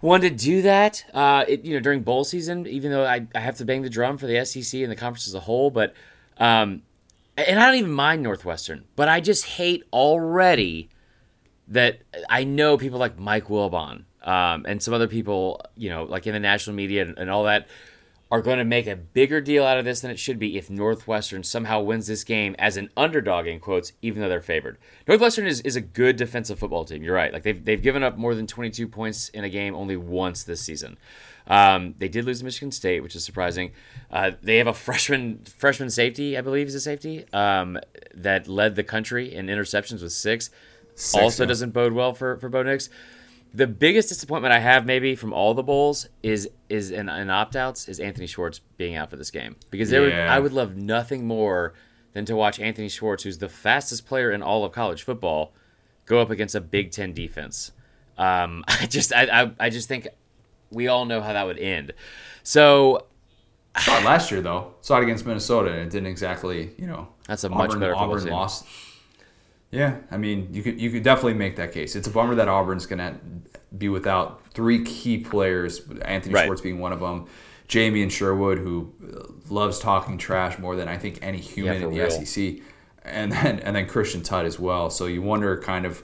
one 0.00 0.22
to 0.22 0.30
do 0.30 0.62
that. 0.62 1.04
Uh, 1.12 1.44
it, 1.46 1.64
you 1.64 1.74
know 1.74 1.80
during 1.80 2.02
bowl 2.02 2.24
season, 2.24 2.66
even 2.66 2.90
though 2.90 3.04
I, 3.04 3.26
I 3.34 3.40
have 3.40 3.56
to 3.56 3.66
bang 3.66 3.82
the 3.82 3.90
drum 3.90 4.16
for 4.16 4.26
the 4.26 4.42
SEC 4.44 4.80
and 4.80 4.90
the 4.90 4.96
conference 4.96 5.28
as 5.28 5.34
a 5.34 5.40
whole, 5.40 5.70
but 5.70 5.92
um, 6.38 6.82
and 7.36 7.60
I 7.60 7.66
don't 7.66 7.74
even 7.74 7.92
mind 7.92 8.22
Northwestern, 8.22 8.84
but 8.96 9.08
I 9.08 9.20
just 9.20 9.44
hate 9.44 9.84
already 9.92 10.88
that 11.68 12.00
I 12.30 12.44
know 12.44 12.78
people 12.78 12.98
like 12.98 13.18
Mike 13.18 13.48
Wilbon 13.48 14.04
um, 14.22 14.64
and 14.66 14.82
some 14.82 14.94
other 14.94 15.08
people, 15.08 15.60
you 15.76 15.90
know, 15.90 16.04
like 16.04 16.26
in 16.26 16.32
the 16.32 16.40
national 16.40 16.76
media 16.76 17.02
and, 17.02 17.18
and 17.18 17.30
all 17.30 17.44
that, 17.44 17.68
are 18.30 18.40
going 18.40 18.58
to 18.58 18.64
make 18.64 18.86
a 18.86 18.94
bigger 18.94 19.40
deal 19.40 19.64
out 19.64 19.76
of 19.76 19.84
this 19.84 20.00
than 20.00 20.10
it 20.10 20.18
should 20.18 20.38
be 20.38 20.56
if 20.56 20.70
Northwestern 20.70 21.42
somehow 21.42 21.80
wins 21.80 22.06
this 22.06 22.22
game 22.22 22.54
as 22.60 22.76
an 22.76 22.88
underdog 22.96 23.46
in 23.46 23.58
quotes, 23.58 23.92
even 24.02 24.22
though 24.22 24.28
they're 24.28 24.40
favored. 24.40 24.78
Northwestern 25.08 25.48
is, 25.48 25.60
is 25.62 25.74
a 25.74 25.80
good 25.80 26.14
defensive 26.14 26.58
football 26.58 26.84
team. 26.84 27.02
You're 27.02 27.14
right. 27.14 27.32
Like 27.32 27.42
they've, 27.42 27.64
they've 27.64 27.82
given 27.82 28.04
up 28.04 28.16
more 28.16 28.36
than 28.36 28.46
22 28.46 28.86
points 28.86 29.30
in 29.30 29.42
a 29.42 29.48
game 29.48 29.74
only 29.74 29.96
once 29.96 30.44
this 30.44 30.60
season. 30.60 30.96
Um, 31.48 31.96
they 31.98 32.08
did 32.08 32.24
lose 32.24 32.38
to 32.38 32.44
Michigan 32.44 32.70
State, 32.70 33.02
which 33.02 33.16
is 33.16 33.24
surprising. 33.24 33.72
Uh, 34.12 34.32
they 34.40 34.58
have 34.58 34.68
a 34.68 34.74
freshman 34.74 35.42
freshman 35.44 35.90
safety, 35.90 36.38
I 36.38 36.42
believe, 36.42 36.68
is 36.68 36.76
a 36.76 36.80
safety 36.80 37.24
um, 37.32 37.78
that 38.14 38.46
led 38.46 38.76
the 38.76 38.84
country 38.84 39.34
in 39.34 39.46
interceptions 39.46 40.02
with 40.02 40.12
six. 40.12 40.50
six 40.94 41.20
also 41.20 41.42
yeah. 41.42 41.48
doesn't 41.48 41.70
bode 41.70 41.92
well 41.92 42.14
for 42.14 42.36
for 42.36 42.48
Bo 42.48 42.62
Nix. 42.62 42.88
The 43.52 43.66
biggest 43.66 44.08
disappointment 44.08 44.52
I 44.54 44.60
have 44.60 44.86
maybe 44.86 45.16
from 45.16 45.32
all 45.32 45.54
the 45.54 45.62
bowls 45.62 46.08
is 46.22 46.48
is 46.68 46.90
in, 46.90 47.08
in 47.08 47.30
opt 47.30 47.56
outs 47.56 47.88
is 47.88 47.98
Anthony 47.98 48.26
Schwartz 48.26 48.60
being 48.76 48.94
out 48.94 49.10
for 49.10 49.16
this 49.16 49.30
game 49.30 49.56
because 49.70 49.90
yeah. 49.90 50.00
would, 50.00 50.12
I 50.12 50.38
would 50.38 50.52
love 50.52 50.76
nothing 50.76 51.26
more 51.26 51.74
than 52.12 52.24
to 52.26 52.36
watch 52.36 52.58
Anthony 52.60 52.88
Schwartz, 52.88 53.22
who's 53.22 53.38
the 53.38 53.48
fastest 53.48 54.06
player 54.06 54.30
in 54.30 54.42
all 54.42 54.64
of 54.64 54.72
college 54.72 55.02
football, 55.02 55.52
go 56.06 56.20
up 56.20 56.30
against 56.30 56.54
a 56.54 56.60
Big 56.60 56.90
Ten 56.90 57.12
defense. 57.12 57.72
Um, 58.18 58.64
I 58.68 58.86
just 58.86 59.12
I, 59.12 59.42
I, 59.42 59.52
I 59.58 59.70
just 59.70 59.88
think 59.88 60.08
we 60.70 60.88
all 60.88 61.04
know 61.04 61.20
how 61.20 61.32
that 61.32 61.46
would 61.46 61.58
end. 61.58 61.92
So 62.42 63.06
saw 63.78 63.98
it 63.98 64.04
last 64.04 64.30
year 64.30 64.40
though. 64.40 64.74
Saw 64.80 64.98
it 64.98 65.04
against 65.04 65.26
Minnesota, 65.26 65.72
and 65.72 65.82
it 65.82 65.90
didn't 65.90 66.08
exactly, 66.08 66.70
you 66.78 66.86
know. 66.86 67.08
That's 67.26 67.44
a 67.44 67.48
Auburn, 67.48 67.58
much 67.58 67.80
better 67.80 67.96
Auburn 67.96 68.24
team. 68.24 68.32
lost. 68.32 68.64
Yeah, 69.70 69.98
I 70.10 70.16
mean, 70.16 70.48
you 70.52 70.62
could 70.62 70.80
you 70.80 70.90
could 70.90 71.04
definitely 71.04 71.34
make 71.34 71.56
that 71.56 71.72
case. 71.72 71.94
It's 71.94 72.08
a 72.08 72.10
bummer 72.10 72.34
that 72.34 72.48
Auburn's 72.48 72.86
going 72.86 72.98
to 72.98 73.14
be 73.76 73.88
without 73.88 74.42
three 74.52 74.84
key 74.84 75.18
players, 75.18 75.82
Anthony 76.02 76.34
right. 76.34 76.46
Schwartz 76.46 76.60
being 76.60 76.80
one 76.80 76.92
of 76.92 76.98
them, 77.00 77.26
Jamien 77.68 78.10
Sherwood, 78.10 78.58
who 78.58 78.92
uh, 79.02 79.32
loves 79.48 79.78
talking 79.78 80.18
trash 80.18 80.58
more 80.58 80.74
than 80.74 80.88
I 80.88 80.98
think 80.98 81.20
any 81.22 81.38
human 81.38 81.74
yeah, 81.74 81.86
in 81.86 81.94
the 81.94 82.00
real. 82.02 82.10
SEC, 82.10 82.64
and 83.04 83.30
then 83.30 83.60
and 83.60 83.76
then 83.76 83.86
Christian 83.86 84.22
Tutt 84.22 84.44
as 84.44 84.58
well. 84.58 84.90
So 84.90 85.06
you 85.06 85.22
wonder 85.22 85.56
kind 85.60 85.86
of 85.86 86.02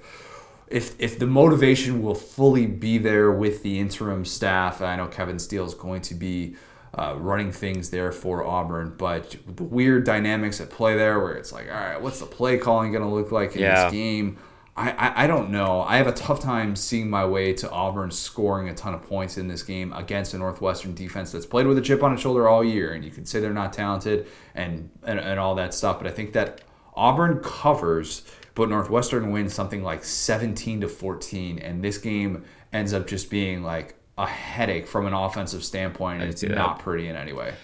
if 0.69 0.95
if 1.01 1.19
the 1.19 1.27
motivation 1.27 2.03
will 2.03 2.14
fully 2.14 2.67
be 2.67 2.99
there 2.99 3.33
with 3.33 3.64
the 3.64 3.81
interim 3.81 4.25
staff. 4.25 4.81
I 4.81 4.95
know 4.95 5.09
Kevin 5.09 5.41
Steele 5.41 5.67
is 5.67 5.75
going 5.75 6.03
to 6.03 6.14
be 6.14 6.55
uh, 6.97 7.14
running 7.18 7.53
things 7.53 7.90
there 7.90 8.11
for 8.11 8.44
Auburn. 8.44 8.94
But 8.97 9.36
the 9.47 9.62
weird 9.62 10.05
dynamics 10.05 10.61
at 10.61 10.70
play 10.70 10.97
there, 10.97 11.20
where 11.20 11.34
it's 11.34 11.53
like, 11.53 11.68
all 11.68 11.74
right, 11.74 12.01
what's 12.01 12.20
the 12.20 12.26
play 12.26 12.59
calling 12.59 12.92
going 12.92 13.05
to 13.05 13.09
look 13.09 13.30
like 13.30 13.55
in 13.55 13.62
yeah. 13.62 13.84
this 13.84 13.92
game? 13.92 14.38
I, 14.76 14.90
I, 14.90 15.24
I, 15.24 15.26
don't 15.26 15.51
know. 15.51 15.80
I 15.82 15.97
have 15.97 16.07
a 16.07 16.12
tough 16.12 16.40
time 16.40 16.76
seeing 16.76 17.09
my 17.09 17.24
way 17.24 17.55
to 17.55 17.70
Auburn 17.70 18.11
scoring 18.11 18.68
a 18.68 18.74
ton 18.74 18.92
of 18.92 19.03
points 19.03 19.38
in 19.38 19.49
this 19.49 19.62
game 19.62 19.90
against 19.94 20.34
a 20.34 20.38
Northwestern 20.38 20.94
defense 20.94 21.32
that's 21.32 21.47
played 21.47 21.66
with 21.66 21.78
a 21.78 21.80
chip 21.80 22.03
on 22.03 22.12
its 22.12 22.20
shoulder 22.20 22.47
all 22.47 22.62
year. 22.62 22.92
And 22.92 23.03
you 23.03 23.11
can 23.11 23.24
say 23.24 23.40
they're 23.40 23.55
not 23.55 23.72
talented 23.72 24.26
and, 24.55 24.90
and, 25.03 25.18
and 25.18 25.40
all 25.40 25.55
that 25.55 25.72
stuff. 25.72 25.99
But 25.99 26.09
I 26.09 26.11
think 26.11 26.34
that 26.34 26.61
Auburn 26.94 27.40
covers, 27.42 28.22
but 28.55 28.68
Northwestern 28.68 29.32
wins 29.32 29.55
something 29.55 29.82
like 29.82 30.05
17 30.05 30.82
to 30.82 30.88
14. 30.88 31.59
And 31.59 31.82
this 31.82 31.97
game 31.97 32.44
ends 32.70 32.92
up 32.92 33.07
just 33.07 33.30
being 33.30 33.62
like 33.62 33.94
a 34.19 34.27
headache 34.27 34.87
from 34.87 35.07
an 35.07 35.12
offensive 35.12 35.64
standpoint. 35.64 36.23
And 36.23 36.31
it's 36.31 36.43
not 36.43 36.79
pretty 36.79 37.09
in 37.09 37.17
any 37.17 37.33
way. 37.33 37.55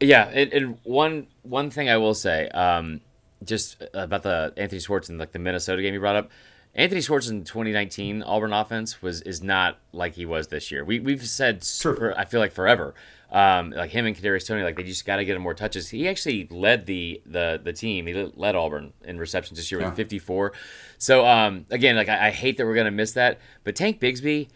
Yeah, 0.00 0.28
and, 0.28 0.52
and, 0.52 0.78
one 0.82 1.28
one 1.42 1.70
thing 1.70 1.88
I 1.88 1.96
will 1.96 2.14
say, 2.14 2.48
um, 2.48 3.00
just 3.44 3.82
about 3.94 4.22
the 4.22 4.52
Anthony 4.56 4.80
Schwartz 4.80 5.08
and 5.08 5.18
like 5.18 5.32
the 5.32 5.38
Minnesota 5.38 5.82
game 5.82 5.94
you 5.94 6.00
brought 6.00 6.16
up. 6.16 6.30
Anthony 6.74 7.00
Schwartz 7.00 7.28
in 7.28 7.44
2019 7.44 8.22
Auburn 8.24 8.52
offense 8.52 9.00
was 9.00 9.22
is 9.22 9.42
not 9.42 9.78
like 9.92 10.14
he 10.14 10.26
was 10.26 10.48
this 10.48 10.70
year. 10.72 10.84
We 10.84 10.98
we've 10.98 11.26
said 11.26 11.62
super, 11.62 12.12
I 12.16 12.24
feel 12.24 12.40
like 12.40 12.52
forever. 12.52 12.94
Um, 13.30 13.70
like 13.70 13.90
him 13.90 14.06
and 14.06 14.16
Kadarius 14.16 14.46
Toney, 14.46 14.62
like 14.62 14.76
they 14.76 14.82
just 14.82 15.04
got 15.06 15.16
to 15.16 15.24
get 15.24 15.36
him 15.36 15.42
more 15.42 15.54
touches. 15.54 15.88
He 15.88 16.08
actually 16.08 16.48
led 16.50 16.86
the 16.86 17.22
the 17.24 17.60
the 17.62 17.72
team. 17.72 18.06
He 18.06 18.14
led 18.14 18.56
Auburn 18.56 18.92
in 19.04 19.18
receptions 19.18 19.58
this 19.58 19.70
year 19.70 19.80
yeah. 19.80 19.88
with 19.88 19.96
54. 19.96 20.52
So 20.98 21.24
um, 21.24 21.66
again, 21.70 21.96
like 21.96 22.08
I, 22.08 22.28
I 22.28 22.30
hate 22.30 22.56
that 22.56 22.66
we're 22.66 22.74
gonna 22.74 22.90
miss 22.90 23.12
that, 23.12 23.38
but 23.62 23.76
Tank 23.76 24.00
Bigsby 24.00 24.48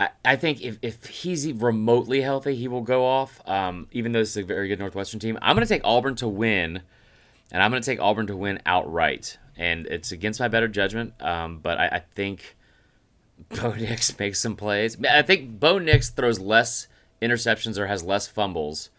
I, 0.00 0.10
I 0.24 0.36
think 0.36 0.62
if, 0.62 0.78
if 0.82 1.06
he's 1.06 1.50
remotely 1.52 2.20
healthy, 2.20 2.54
he 2.54 2.68
will 2.68 2.82
go 2.82 3.04
off. 3.04 3.40
Um, 3.48 3.88
even 3.92 4.12
though 4.12 4.20
this 4.20 4.30
is 4.30 4.36
a 4.36 4.42
very 4.44 4.68
good 4.68 4.78
Northwestern 4.78 5.20
team, 5.20 5.38
I'm 5.42 5.56
going 5.56 5.66
to 5.66 5.72
take 5.72 5.82
Auburn 5.84 6.14
to 6.16 6.28
win, 6.28 6.82
and 7.50 7.62
I'm 7.62 7.70
going 7.70 7.82
to 7.82 7.86
take 7.86 8.00
Auburn 8.00 8.26
to 8.28 8.36
win 8.36 8.60
outright. 8.64 9.38
And 9.56 9.86
it's 9.86 10.12
against 10.12 10.38
my 10.38 10.46
better 10.48 10.68
judgment, 10.68 11.20
um, 11.20 11.58
but 11.58 11.78
I, 11.78 11.86
I 11.88 11.98
think 12.14 12.56
Bo 13.60 13.74
Nix 13.74 14.16
makes 14.18 14.40
some 14.40 14.56
plays. 14.56 14.96
I 15.04 15.22
think 15.22 15.58
Bo 15.58 15.78
Nix 15.78 16.10
throws 16.10 16.38
less 16.38 16.86
interceptions 17.20 17.76
or 17.76 17.88
has 17.88 18.04
less 18.04 18.28
fumbles 18.28 18.90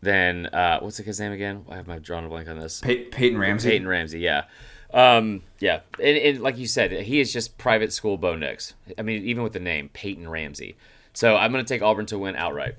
than 0.00 0.46
uh, 0.46 0.80
what's 0.80 1.00
kid's 1.00 1.18
name 1.18 1.32
again? 1.32 1.64
I 1.68 1.76
have 1.76 1.86
my 1.86 1.98
drawn 1.98 2.24
a 2.24 2.28
blank 2.28 2.48
on 2.48 2.58
this. 2.58 2.80
Pey- 2.80 3.04
Peyton 3.04 3.38
Ramsey. 3.38 3.70
Peyton 3.70 3.88
Ramsey, 3.88 4.20
yeah. 4.20 4.44
Um, 4.92 5.42
yeah, 5.60 5.80
and, 6.02 6.16
and, 6.16 6.40
like 6.40 6.56
you 6.56 6.66
said, 6.66 6.92
he 6.92 7.20
is 7.20 7.32
just 7.32 7.58
private 7.58 7.92
school 7.92 8.16
Bo 8.16 8.36
Nix. 8.36 8.74
I 8.96 9.02
mean, 9.02 9.24
even 9.24 9.42
with 9.42 9.52
the 9.52 9.60
name 9.60 9.90
Peyton 9.92 10.28
Ramsey. 10.28 10.76
So 11.12 11.36
I'm 11.36 11.52
going 11.52 11.64
to 11.64 11.68
take 11.68 11.82
Auburn 11.82 12.06
to 12.06 12.18
win 12.18 12.36
outright. 12.36 12.76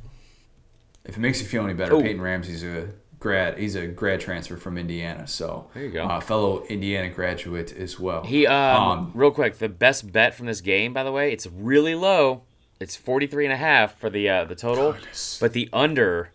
If 1.05 1.18
it 1.18 1.20
makes 1.20 1.41
you 1.41 1.47
feel 1.47 1.64
any 1.64 1.74
better, 1.74 1.95
Ooh. 1.95 2.01
Peyton 2.01 2.22
Ramsey's 2.22 2.64
a 2.64 2.89
grad. 3.20 3.57
He's 3.57 3.76
a 3.76 3.88
grad 3.88 4.20
transfer 4.20 4.57
from 4.57 4.78
Indiana, 4.78 5.28
so 5.28 5.68
there 5.74 5.84
you 5.84 5.91
go. 5.91 6.05
Uh, 6.05 6.20
fellow 6.20 6.64
Indiana 6.66 7.10
graduate 7.10 7.74
as 7.74 7.99
well. 7.99 8.24
He 8.24 8.47
um, 8.47 8.82
um, 8.82 9.12
real 9.14 9.32
quick, 9.32 9.57
the 9.57 9.70
best 9.70 10.12
bet 10.12 10.34
from 10.34 10.47
this 10.47 10.62
game, 10.62 10.93
by 10.93 11.03
the 11.03 11.12
way, 11.12 11.32
it's 11.32 11.47
really 11.47 11.95
low. 11.95 12.43
It's 12.80 12.95
43 12.95 13.45
and 13.45 13.53
a 13.53 13.57
half 13.57 13.99
for 13.99 14.10
the 14.10 14.30
uh, 14.30 14.45
the 14.45 14.55
total, 14.55 14.93
goodness. 14.93 15.38
but 15.39 15.53
the 15.53 15.70
under 15.74 16.32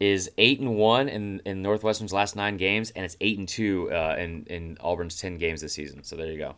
is 0.00 0.30
eight 0.38 0.60
and 0.60 0.76
one 0.76 1.08
in, 1.08 1.40
in 1.44 1.62
Northwestern's 1.62 2.12
last 2.12 2.36
nine 2.36 2.56
games, 2.56 2.90
and 2.90 3.04
it's 3.04 3.16
eight 3.20 3.38
and 3.38 3.48
two 3.48 3.90
uh, 3.92 4.16
in 4.18 4.44
in 4.46 4.76
Auburn's 4.80 5.20
ten 5.20 5.38
games 5.38 5.60
this 5.60 5.72
season. 5.72 6.04
So 6.04 6.16
there 6.16 6.30
you 6.30 6.38
go. 6.38 6.54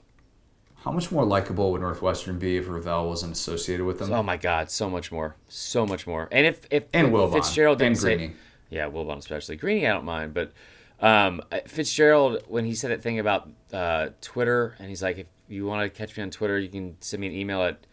How 0.84 0.92
much 0.92 1.12
more 1.12 1.26
likable 1.26 1.72
would 1.72 1.82
Northwestern 1.82 2.38
be 2.38 2.56
if 2.56 2.66
Ravel 2.68 3.08
wasn't 3.08 3.32
associated 3.32 3.84
with 3.84 3.98
them? 3.98 4.12
Oh 4.12 4.22
my 4.22 4.38
God, 4.38 4.70
so 4.70 4.88
much 4.88 5.12
more, 5.12 5.36
so 5.48 5.84
much 5.84 6.06
more. 6.06 6.28
And 6.32 6.46
if 6.46 6.66
if, 6.70 6.86
and 6.94 7.08
if 7.08 7.12
Wilbon, 7.12 7.32
Fitzgerald 7.34 7.78
didn't 7.78 7.92
and 7.92 7.98
say, 7.98 8.32
yeah, 8.70 8.88
Wilbon 8.88 9.18
especially 9.18 9.56
Greeny, 9.56 9.86
I 9.86 9.92
don't 9.92 10.06
mind, 10.06 10.32
but 10.32 10.52
um, 11.00 11.42
Fitzgerald 11.66 12.42
when 12.48 12.64
he 12.64 12.74
said 12.74 12.90
that 12.90 13.02
thing 13.02 13.18
about 13.18 13.48
uh, 13.72 14.08
Twitter, 14.22 14.74
and 14.78 14.88
he's 14.88 15.02
like, 15.02 15.18
if 15.18 15.26
you 15.48 15.66
want 15.66 15.82
to 15.82 15.90
catch 15.90 16.16
me 16.16 16.22
on 16.22 16.30
Twitter, 16.30 16.58
you 16.58 16.68
can 16.68 16.96
send 17.00 17.20
me 17.20 17.26
an 17.26 17.34
email 17.34 17.62
at 17.62 17.86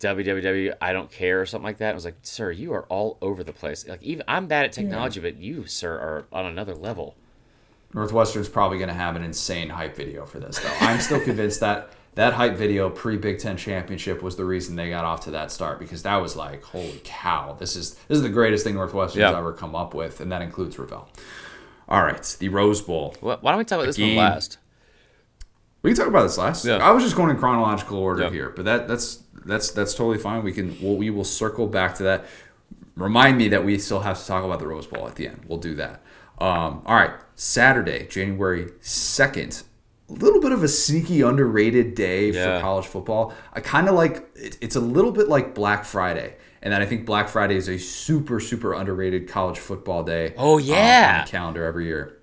www 0.00 0.74
I 0.80 0.92
don't 0.92 1.10
care 1.10 1.40
or 1.40 1.46
something 1.46 1.64
like 1.64 1.78
that. 1.78 1.90
I 1.90 1.94
was 1.94 2.04
like, 2.04 2.16
sir, 2.22 2.50
you 2.50 2.72
are 2.72 2.84
all 2.84 3.18
over 3.20 3.44
the 3.44 3.52
place. 3.52 3.86
Like 3.86 4.02
even 4.02 4.24
I'm 4.26 4.46
bad 4.46 4.64
at 4.64 4.72
technology, 4.72 5.20
yeah. 5.20 5.30
but 5.30 5.36
you, 5.36 5.66
sir, 5.66 5.92
are 5.92 6.24
on 6.32 6.46
another 6.46 6.74
level. 6.74 7.16
Northwestern's 7.92 8.48
probably 8.48 8.78
going 8.78 8.88
to 8.88 8.94
have 8.94 9.14
an 9.14 9.22
insane 9.22 9.68
hype 9.68 9.94
video 9.94 10.26
for 10.26 10.40
this, 10.40 10.58
though. 10.58 10.74
I'm 10.80 11.00
still 11.00 11.20
convinced 11.20 11.60
that 11.60 11.90
that 12.14 12.34
hype 12.34 12.56
video 12.56 12.90
pre 12.90 13.16
Big 13.16 13.38
Ten 13.38 13.56
championship 13.56 14.22
was 14.22 14.36
the 14.36 14.44
reason 14.44 14.76
they 14.76 14.88
got 14.88 15.04
off 15.04 15.20
to 15.22 15.30
that 15.32 15.52
start 15.52 15.78
because 15.78 16.02
that 16.02 16.16
was 16.16 16.34
like, 16.36 16.62
holy 16.62 17.00
cow, 17.04 17.56
this 17.58 17.76
is 17.76 17.94
this 18.08 18.16
is 18.16 18.22
the 18.22 18.28
greatest 18.28 18.64
thing 18.64 18.74
Northwestern's 18.74 19.20
yep. 19.20 19.34
ever 19.34 19.52
come 19.52 19.76
up 19.76 19.94
with, 19.94 20.20
and 20.20 20.30
that 20.32 20.42
includes 20.42 20.78
Ravel. 20.78 21.08
All 21.88 22.02
right, 22.02 22.36
the 22.38 22.48
Rose 22.48 22.80
Bowl. 22.80 23.14
Why 23.20 23.36
don't 23.42 23.58
we 23.58 23.64
talk 23.64 23.78
about 23.78 23.86
this 23.86 23.98
one 23.98 24.16
last? 24.16 24.58
We 25.82 25.90
can 25.90 25.98
talk 25.98 26.08
about 26.08 26.22
this 26.22 26.38
last. 26.38 26.64
Yeah. 26.64 26.76
I 26.76 26.92
was 26.92 27.04
just 27.04 27.14
going 27.14 27.30
in 27.30 27.36
chronological 27.36 27.98
order 27.98 28.22
yep. 28.22 28.32
here, 28.32 28.50
but 28.50 28.64
that 28.64 28.88
that's 28.88 29.23
that's 29.44 29.70
that's 29.70 29.94
totally 29.94 30.18
fine. 30.18 30.42
We 30.42 30.52
can 30.52 30.76
we'll, 30.80 30.96
we 30.96 31.10
will 31.10 31.24
circle 31.24 31.66
back 31.66 31.94
to 31.96 32.02
that. 32.04 32.26
Remind 32.96 33.38
me 33.38 33.48
that 33.48 33.64
we 33.64 33.78
still 33.78 34.00
have 34.00 34.20
to 34.20 34.26
talk 34.26 34.44
about 34.44 34.60
the 34.60 34.66
Rose 34.66 34.86
Bowl 34.86 35.06
at 35.08 35.16
the 35.16 35.28
end. 35.28 35.44
We'll 35.48 35.58
do 35.58 35.74
that. 35.74 36.02
Um, 36.38 36.82
all 36.86 36.94
right, 36.94 37.12
Saturday, 37.34 38.06
January 38.06 38.70
second, 38.80 39.62
A 40.08 40.12
little 40.12 40.40
bit 40.40 40.52
of 40.52 40.62
a 40.62 40.68
sneaky 40.68 41.22
underrated 41.22 41.94
day 41.94 42.30
yeah. 42.30 42.56
for 42.56 42.60
college 42.60 42.86
football. 42.86 43.32
I 43.52 43.60
kind 43.60 43.88
of 43.88 43.94
like 43.94 44.28
it, 44.34 44.58
it's 44.60 44.76
a 44.76 44.80
little 44.80 45.12
bit 45.12 45.28
like 45.28 45.54
Black 45.54 45.84
Friday. 45.84 46.36
And 46.62 46.72
then 46.72 46.80
I 46.80 46.86
think 46.86 47.04
Black 47.04 47.28
Friday 47.28 47.56
is 47.56 47.68
a 47.68 47.78
super, 47.78 48.40
super 48.40 48.72
underrated 48.72 49.28
college 49.28 49.58
football 49.58 50.02
day. 50.02 50.32
Oh, 50.38 50.56
yeah. 50.56 51.08
Um, 51.08 51.20
on 51.20 51.24
the 51.26 51.30
calendar 51.30 51.64
every 51.64 51.84
year. 51.84 52.22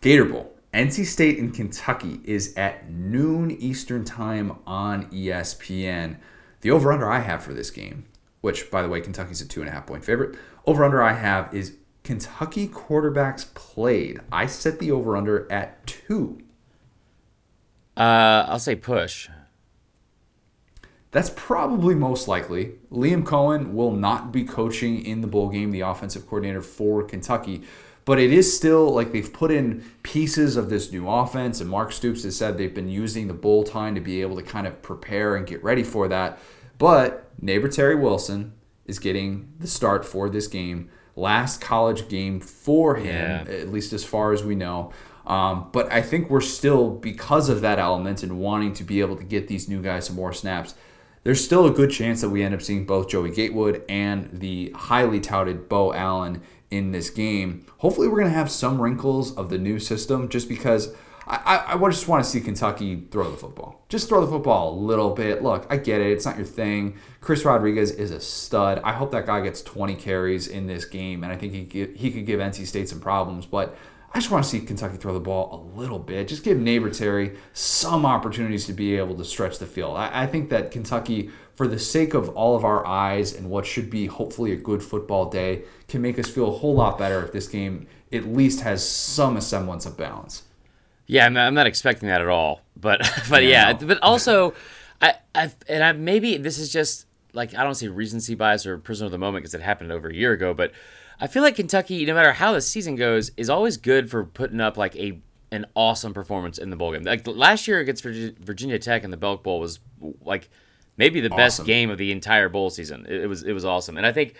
Gator 0.00 0.24
Bowl. 0.24 0.53
NC 0.74 1.06
State 1.06 1.38
and 1.38 1.54
Kentucky 1.54 2.20
is 2.24 2.52
at 2.56 2.90
noon 2.90 3.52
Eastern 3.52 4.04
Time 4.04 4.58
on 4.66 5.06
ESPN. 5.06 6.16
The 6.62 6.72
over 6.72 6.92
under 6.92 7.08
I 7.08 7.20
have 7.20 7.44
for 7.44 7.54
this 7.54 7.70
game, 7.70 8.06
which, 8.40 8.72
by 8.72 8.82
the 8.82 8.88
way, 8.88 9.00
Kentucky's 9.00 9.40
a 9.40 9.46
two 9.46 9.60
and 9.60 9.68
a 9.68 9.72
half 9.72 9.86
point 9.86 10.04
favorite. 10.04 10.36
Over 10.66 10.84
under 10.84 11.00
I 11.00 11.12
have 11.12 11.54
is 11.54 11.76
Kentucky 12.02 12.66
quarterbacks 12.66 13.54
played. 13.54 14.20
I 14.32 14.46
set 14.46 14.80
the 14.80 14.90
over 14.90 15.16
under 15.16 15.50
at 15.50 15.86
two. 15.86 16.40
Uh, 17.96 18.44
I'll 18.48 18.58
say 18.58 18.74
push. 18.74 19.28
That's 21.12 21.30
probably 21.36 21.94
most 21.94 22.26
likely. 22.26 22.72
Liam 22.90 23.22
Coen 23.22 23.72
will 23.72 23.92
not 23.92 24.32
be 24.32 24.42
coaching 24.42 25.06
in 25.06 25.20
the 25.20 25.28
bowl 25.28 25.48
game, 25.48 25.70
the 25.70 25.82
offensive 25.82 26.26
coordinator 26.26 26.60
for 26.60 27.04
Kentucky. 27.04 27.62
But 28.04 28.18
it 28.18 28.32
is 28.32 28.54
still 28.54 28.90
like 28.90 29.12
they've 29.12 29.32
put 29.32 29.50
in 29.50 29.84
pieces 30.02 30.56
of 30.56 30.68
this 30.68 30.92
new 30.92 31.08
offense, 31.08 31.60
and 31.60 31.70
Mark 31.70 31.90
Stoops 31.90 32.22
has 32.24 32.36
said 32.36 32.58
they've 32.58 32.74
been 32.74 32.90
using 32.90 33.28
the 33.28 33.34
bowl 33.34 33.64
time 33.64 33.94
to 33.94 34.00
be 34.00 34.20
able 34.20 34.36
to 34.36 34.42
kind 34.42 34.66
of 34.66 34.82
prepare 34.82 35.36
and 35.36 35.46
get 35.46 35.64
ready 35.64 35.82
for 35.82 36.06
that. 36.08 36.38
But 36.76 37.30
neighbor 37.40 37.68
Terry 37.68 37.94
Wilson 37.94 38.52
is 38.84 38.98
getting 38.98 39.52
the 39.58 39.66
start 39.66 40.04
for 40.04 40.28
this 40.28 40.46
game. 40.46 40.90
Last 41.16 41.60
college 41.60 42.08
game 42.08 42.40
for 42.40 42.96
him, 42.96 43.06
yeah. 43.46 43.52
at 43.52 43.70
least 43.70 43.92
as 43.92 44.04
far 44.04 44.32
as 44.32 44.42
we 44.42 44.54
know. 44.54 44.92
Um, 45.26 45.70
but 45.72 45.90
I 45.90 46.02
think 46.02 46.28
we're 46.28 46.40
still, 46.40 46.90
because 46.90 47.48
of 47.48 47.62
that 47.62 47.78
element 47.78 48.22
and 48.22 48.38
wanting 48.38 48.74
to 48.74 48.84
be 48.84 49.00
able 49.00 49.16
to 49.16 49.24
get 49.24 49.48
these 49.48 49.68
new 49.68 49.80
guys 49.80 50.06
some 50.06 50.16
more 50.16 50.32
snaps, 50.32 50.74
there's 51.22 51.42
still 51.42 51.66
a 51.66 51.70
good 51.70 51.90
chance 51.90 52.20
that 52.20 52.28
we 52.28 52.42
end 52.42 52.54
up 52.54 52.60
seeing 52.60 52.84
both 52.84 53.08
Joey 53.08 53.30
Gatewood 53.30 53.82
and 53.88 54.28
the 54.32 54.70
highly 54.74 55.20
touted 55.20 55.68
Beau 55.68 55.94
Allen 55.94 56.42
in 56.74 56.92
this 56.92 57.10
game. 57.10 57.64
Hopefully, 57.78 58.08
we're 58.08 58.18
going 58.18 58.32
to 58.32 58.38
have 58.38 58.50
some 58.50 58.80
wrinkles 58.80 59.34
of 59.36 59.48
the 59.48 59.58
new 59.58 59.78
system 59.78 60.28
just 60.28 60.48
because 60.48 60.94
I, 61.26 61.36
I, 61.68 61.74
I 61.74 61.90
just 61.90 62.08
want 62.08 62.24
to 62.24 62.28
see 62.28 62.40
Kentucky 62.40 63.06
throw 63.10 63.30
the 63.30 63.36
football. 63.36 63.84
Just 63.88 64.08
throw 64.08 64.20
the 64.20 64.30
football 64.30 64.74
a 64.74 64.76
little 64.76 65.10
bit. 65.10 65.42
Look, 65.42 65.66
I 65.70 65.76
get 65.76 66.00
it. 66.00 66.12
It's 66.12 66.24
not 66.24 66.36
your 66.36 66.46
thing. 66.46 66.96
Chris 67.20 67.44
Rodriguez 67.44 67.90
is 67.92 68.10
a 68.10 68.20
stud. 68.20 68.80
I 68.84 68.92
hope 68.92 69.12
that 69.12 69.26
guy 69.26 69.40
gets 69.40 69.62
20 69.62 69.94
carries 69.94 70.48
in 70.48 70.66
this 70.66 70.84
game, 70.84 71.24
and 71.24 71.32
I 71.32 71.36
think 71.36 71.52
he, 71.52 71.86
he 71.94 72.10
could 72.10 72.26
give 72.26 72.40
NC 72.40 72.66
State 72.66 72.88
some 72.88 73.00
problems. 73.00 73.46
But 73.46 73.76
I 74.12 74.18
just 74.18 74.30
want 74.30 74.44
to 74.44 74.50
see 74.50 74.60
Kentucky 74.60 74.96
throw 74.96 75.12
the 75.12 75.20
ball 75.20 75.50
a 75.52 75.78
little 75.78 75.98
bit. 75.98 76.28
Just 76.28 76.44
give 76.44 76.56
Neighbor 76.56 76.88
Terry 76.88 77.36
some 77.52 78.06
opportunities 78.06 78.64
to 78.66 78.72
be 78.72 78.96
able 78.96 79.16
to 79.16 79.24
stretch 79.24 79.58
the 79.58 79.66
field. 79.66 79.96
I, 79.96 80.22
I, 80.22 80.26
think 80.28 80.50
that 80.50 80.70
Kentucky, 80.70 81.30
for 81.54 81.68
the 81.68 81.78
sake 81.78 82.14
of 82.14 82.28
all 82.30 82.56
of 82.56 82.64
our 82.64 82.86
eyes 82.86 83.34
and 83.34 83.50
what 83.50 83.66
should 83.66 83.90
be 83.90 84.06
hopefully 84.06 84.52
a 84.52 84.56
good 84.56 84.82
football 84.82 85.30
day, 85.30 85.62
can 85.88 86.02
make 86.02 86.18
us 86.18 86.28
feel 86.28 86.48
a 86.48 86.58
whole 86.58 86.74
lot 86.74 86.98
better 86.98 87.22
if 87.24 87.32
this 87.32 87.46
game 87.48 87.86
at 88.12 88.26
least 88.26 88.60
has 88.60 88.86
some 88.88 89.40
semblance 89.40 89.86
of 89.86 89.96
balance. 89.96 90.42
Yeah, 91.06 91.26
I'm 91.26 91.34
not, 91.34 91.46
I'm 91.46 91.54
not 91.54 91.66
expecting 91.66 92.08
that 92.08 92.20
at 92.20 92.28
all. 92.28 92.60
But 92.76 93.00
but 93.28 93.44
yeah, 93.44 93.70
yeah 93.70 93.72
but 93.74 93.98
also, 94.02 94.54
I, 95.00 95.14
I 95.34 95.52
and 95.68 95.82
I 95.82 95.92
maybe 95.92 96.36
this 96.36 96.58
is 96.58 96.72
just 96.72 97.06
like 97.32 97.54
I 97.54 97.64
don't 97.64 97.74
say 97.74 97.88
recency 97.88 98.34
bias 98.34 98.66
or 98.66 98.78
prisoner 98.78 99.06
of 99.06 99.12
the 99.12 99.18
moment 99.18 99.42
because 99.42 99.54
it 99.54 99.60
happened 99.60 99.92
over 99.92 100.08
a 100.08 100.14
year 100.14 100.32
ago, 100.32 100.54
but 100.54 100.72
I 101.20 101.26
feel 101.26 101.42
like 101.42 101.56
Kentucky, 101.56 102.04
no 102.04 102.14
matter 102.14 102.32
how 102.32 102.52
the 102.52 102.60
season 102.60 102.96
goes, 102.96 103.30
is 103.36 103.48
always 103.48 103.76
good 103.76 104.10
for 104.10 104.24
putting 104.24 104.60
up 104.60 104.76
like 104.76 104.96
a 104.96 105.20
an 105.52 105.66
awesome 105.76 106.12
performance 106.12 106.58
in 106.58 106.70
the 106.70 106.76
bowl 106.76 106.92
game. 106.92 107.04
Like 107.04 107.26
last 107.26 107.68
year 107.68 107.78
against 107.78 108.02
Virginia 108.02 108.78
Tech 108.78 109.04
in 109.04 109.10
the 109.10 109.16
Belk 109.16 109.44
Bowl 109.44 109.60
was 109.60 109.78
like 110.22 110.50
maybe 110.96 111.20
the 111.20 111.28
awesome. 111.28 111.36
best 111.36 111.64
game 111.64 111.90
of 111.90 111.98
the 111.98 112.12
entire 112.12 112.48
bowl 112.48 112.70
season. 112.70 113.06
It, 113.08 113.22
it, 113.22 113.26
was 113.26 113.42
it 113.42 113.52
was 113.52 113.64
awesome, 113.64 113.96
and 113.96 114.06
I 114.06 114.12
think 114.12 114.34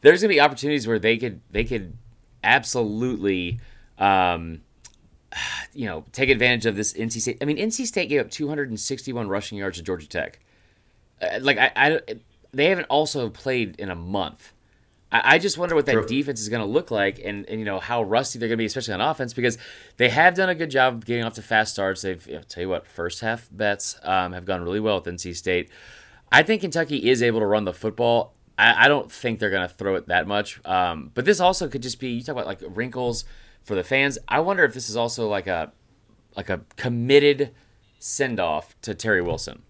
there's 0.00 0.22
gonna 0.22 0.32
be 0.32 0.40
opportunities 0.40 0.86
where 0.86 0.98
they 0.98 1.16
could 1.16 1.40
they 1.50 1.64
could 1.64 1.96
absolutely. 2.42 3.60
Um, 3.98 4.62
you 5.74 5.86
know, 5.86 6.04
take 6.12 6.28
advantage 6.28 6.66
of 6.66 6.76
this 6.76 6.92
NC 6.92 7.20
State. 7.20 7.38
I 7.40 7.44
mean, 7.44 7.56
NC 7.56 7.86
State 7.86 8.08
gave 8.08 8.20
up 8.20 8.30
261 8.30 9.28
rushing 9.28 9.58
yards 9.58 9.78
to 9.78 9.84
Georgia 9.84 10.08
Tech. 10.08 10.40
Uh, 11.22 11.38
like 11.40 11.58
I, 11.58 11.70
I, 11.76 12.00
they 12.52 12.66
haven't 12.66 12.86
also 12.86 13.28
played 13.28 13.78
in 13.78 13.90
a 13.90 13.94
month. 13.94 14.52
I, 15.12 15.34
I 15.34 15.38
just 15.38 15.58
wonder 15.58 15.74
what 15.74 15.86
that 15.86 15.92
True. 15.92 16.06
defense 16.06 16.40
is 16.40 16.48
going 16.48 16.62
to 16.62 16.68
look 16.68 16.90
like, 16.90 17.20
and, 17.24 17.46
and 17.48 17.58
you 17.58 17.64
know 17.64 17.78
how 17.78 18.02
rusty 18.02 18.38
they're 18.38 18.48
going 18.48 18.58
to 18.58 18.62
be, 18.62 18.66
especially 18.66 18.94
on 18.94 19.00
offense, 19.00 19.32
because 19.32 19.58
they 19.96 20.08
have 20.08 20.34
done 20.34 20.48
a 20.48 20.54
good 20.54 20.70
job 20.70 20.94
of 20.94 21.06
getting 21.06 21.24
off 21.24 21.34
to 21.34 21.42
fast 21.42 21.74
starts. 21.74 22.02
They've 22.02 22.46
tell 22.48 22.62
you 22.62 22.68
what, 22.68 22.86
first 22.86 23.20
half 23.20 23.48
bets 23.50 23.98
um, 24.02 24.32
have 24.32 24.44
gone 24.44 24.62
really 24.62 24.80
well 24.80 24.96
with 24.96 25.14
NC 25.14 25.36
State. 25.36 25.70
I 26.32 26.42
think 26.42 26.62
Kentucky 26.62 27.08
is 27.08 27.22
able 27.22 27.40
to 27.40 27.46
run 27.46 27.64
the 27.64 27.72
football. 27.72 28.34
I, 28.56 28.84
I 28.84 28.88
don't 28.88 29.10
think 29.10 29.38
they're 29.38 29.50
going 29.50 29.68
to 29.68 29.74
throw 29.74 29.94
it 29.96 30.08
that 30.08 30.26
much, 30.26 30.60
um, 30.64 31.10
but 31.14 31.24
this 31.24 31.40
also 31.40 31.68
could 31.68 31.82
just 31.82 31.98
be 31.98 32.10
you 32.10 32.22
talk 32.22 32.34
about 32.34 32.46
like 32.46 32.60
wrinkles 32.68 33.24
for 33.62 33.74
the 33.74 33.84
fans. 33.84 34.18
I 34.28 34.40
wonder 34.40 34.64
if 34.64 34.74
this 34.74 34.88
is 34.88 34.96
also 34.96 35.28
like 35.28 35.46
a 35.46 35.72
like 36.36 36.50
a 36.50 36.60
committed 36.76 37.52
send 37.98 38.38
off 38.38 38.80
to 38.82 38.94
Terry 38.94 39.22
Wilson. 39.22 39.62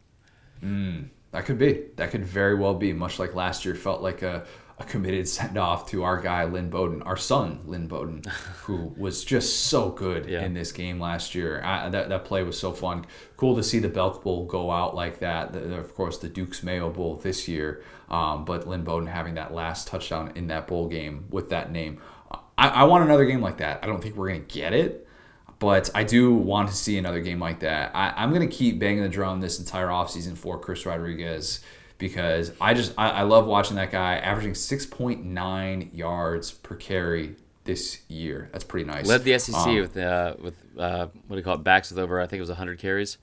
Mm, 0.63 1.09
that 1.33 1.45
could 1.47 1.59
be. 1.59 1.85
That 1.97 2.11
could 2.11 2.25
very 2.25 2.55
well 2.55 2.75
be. 2.75 2.93
Much 2.93 3.19
like 3.19 3.35
last 3.35 3.65
year 3.65 3.75
felt 3.75 4.03
like 4.03 4.23
a 4.23 4.45
a 4.81 4.85
committed 4.85 5.29
send 5.29 5.59
off 5.59 5.87
to 5.91 6.03
our 6.03 6.19
guy 6.21 6.45
Lynn 6.45 6.71
Bowden, 6.71 7.03
our 7.03 7.17
son 7.17 7.61
Lynn 7.67 7.87
Bowden, 7.87 8.23
who 8.63 8.95
was 8.97 9.25
just 9.25 9.67
so 9.67 9.91
good 9.91 10.27
yeah. 10.27 10.43
in 10.43 10.55
this 10.55 10.73
game 10.73 10.99
last 10.99 11.35
year. 11.35 11.63
I, 11.63 11.91
that 11.91 12.09
that 12.09 12.25
play 12.25 12.43
was 12.43 12.59
so 12.59 12.73
fun. 12.73 13.05
Cool 13.37 13.55
to 13.57 13.63
see 13.63 13.79
the 13.79 13.91
Belk 13.91 14.25
Bowl 14.25 14.47
go 14.47 14.71
out 14.71 14.95
like 14.95 15.19
that. 15.21 15.53
The, 15.53 15.77
of 15.77 15.95
course, 15.95 16.19
the 16.19 16.29
Duke's 16.29 16.63
Mayo 16.63 16.91
Bowl 16.91 17.17
this 17.17 17.47
year, 17.47 17.83
um, 18.09 18.47
but 18.47 18.67
Lynn 18.67 18.83
Bowden 18.83 19.07
having 19.07 19.35
that 19.35 19.53
last 19.53 19.87
touchdown 19.87 20.33
in 20.35 20.47
that 20.47 20.67
bowl 20.67 20.89
game 20.89 21.27
with 21.29 21.51
that 21.51 21.71
name. 21.71 22.01
I, 22.57 22.69
I 22.69 22.85
want 22.85 23.05
another 23.05 23.27
game 23.27 23.43
like 23.43 23.59
that. 23.59 23.81
I 23.83 23.87
don't 23.87 24.03
think 24.03 24.17
we're 24.17 24.29
gonna 24.29 24.41
get 24.41 24.73
it. 24.73 25.07
But 25.59 25.91
I 25.95 26.05
do 26.05 26.33
want 26.33 26.71
to 26.71 26.75
see 26.75 26.97
another 26.97 27.21
game 27.21 27.39
like 27.39 27.61
that. 27.61 27.95
I, 27.95 28.15
I'm 28.17 28.33
going 28.33 28.49
to 28.49 28.57
keep 28.57 28.79
banging 28.79 29.03
the 29.03 29.11
drum 29.11 29.43
this 29.43 29.59
entire 29.59 29.89
offseason 29.89 30.35
for 30.39 30.59
Chris 30.59 30.87
Rodriguez 30.87 31.61
because 32.01 32.51
I 32.61 32.75
just 32.75 32.93
I, 32.99 33.11
I 33.11 33.23
love 33.23 33.47
watching 33.47 33.77
that 33.77 33.93
guy 33.93 34.17
averaging 34.17 34.55
6.9 34.55 35.97
yards 35.97 36.51
per 36.51 36.75
carry 36.75 37.37
this 37.65 38.01
year. 38.09 38.49
That's 38.51 38.65
pretty 38.65 38.87
nice. 38.87 39.07
Led 39.07 39.23
the 39.23 39.39
SEC 39.39 39.55
um, 39.55 39.77
with 39.77 39.97
uh, 39.97 40.35
with 40.41 40.57
uh, 40.77 41.07
what 41.29 41.37
do 41.37 41.37
you 41.37 41.45
call 41.45 41.55
it? 41.55 41.63
Backs 41.63 41.91
with 41.91 42.01
over 42.01 42.21
I 42.21 42.27
think 42.27 42.39
it 42.39 42.43
was 42.43 42.49
100 42.49 42.81
carries. 42.81 43.19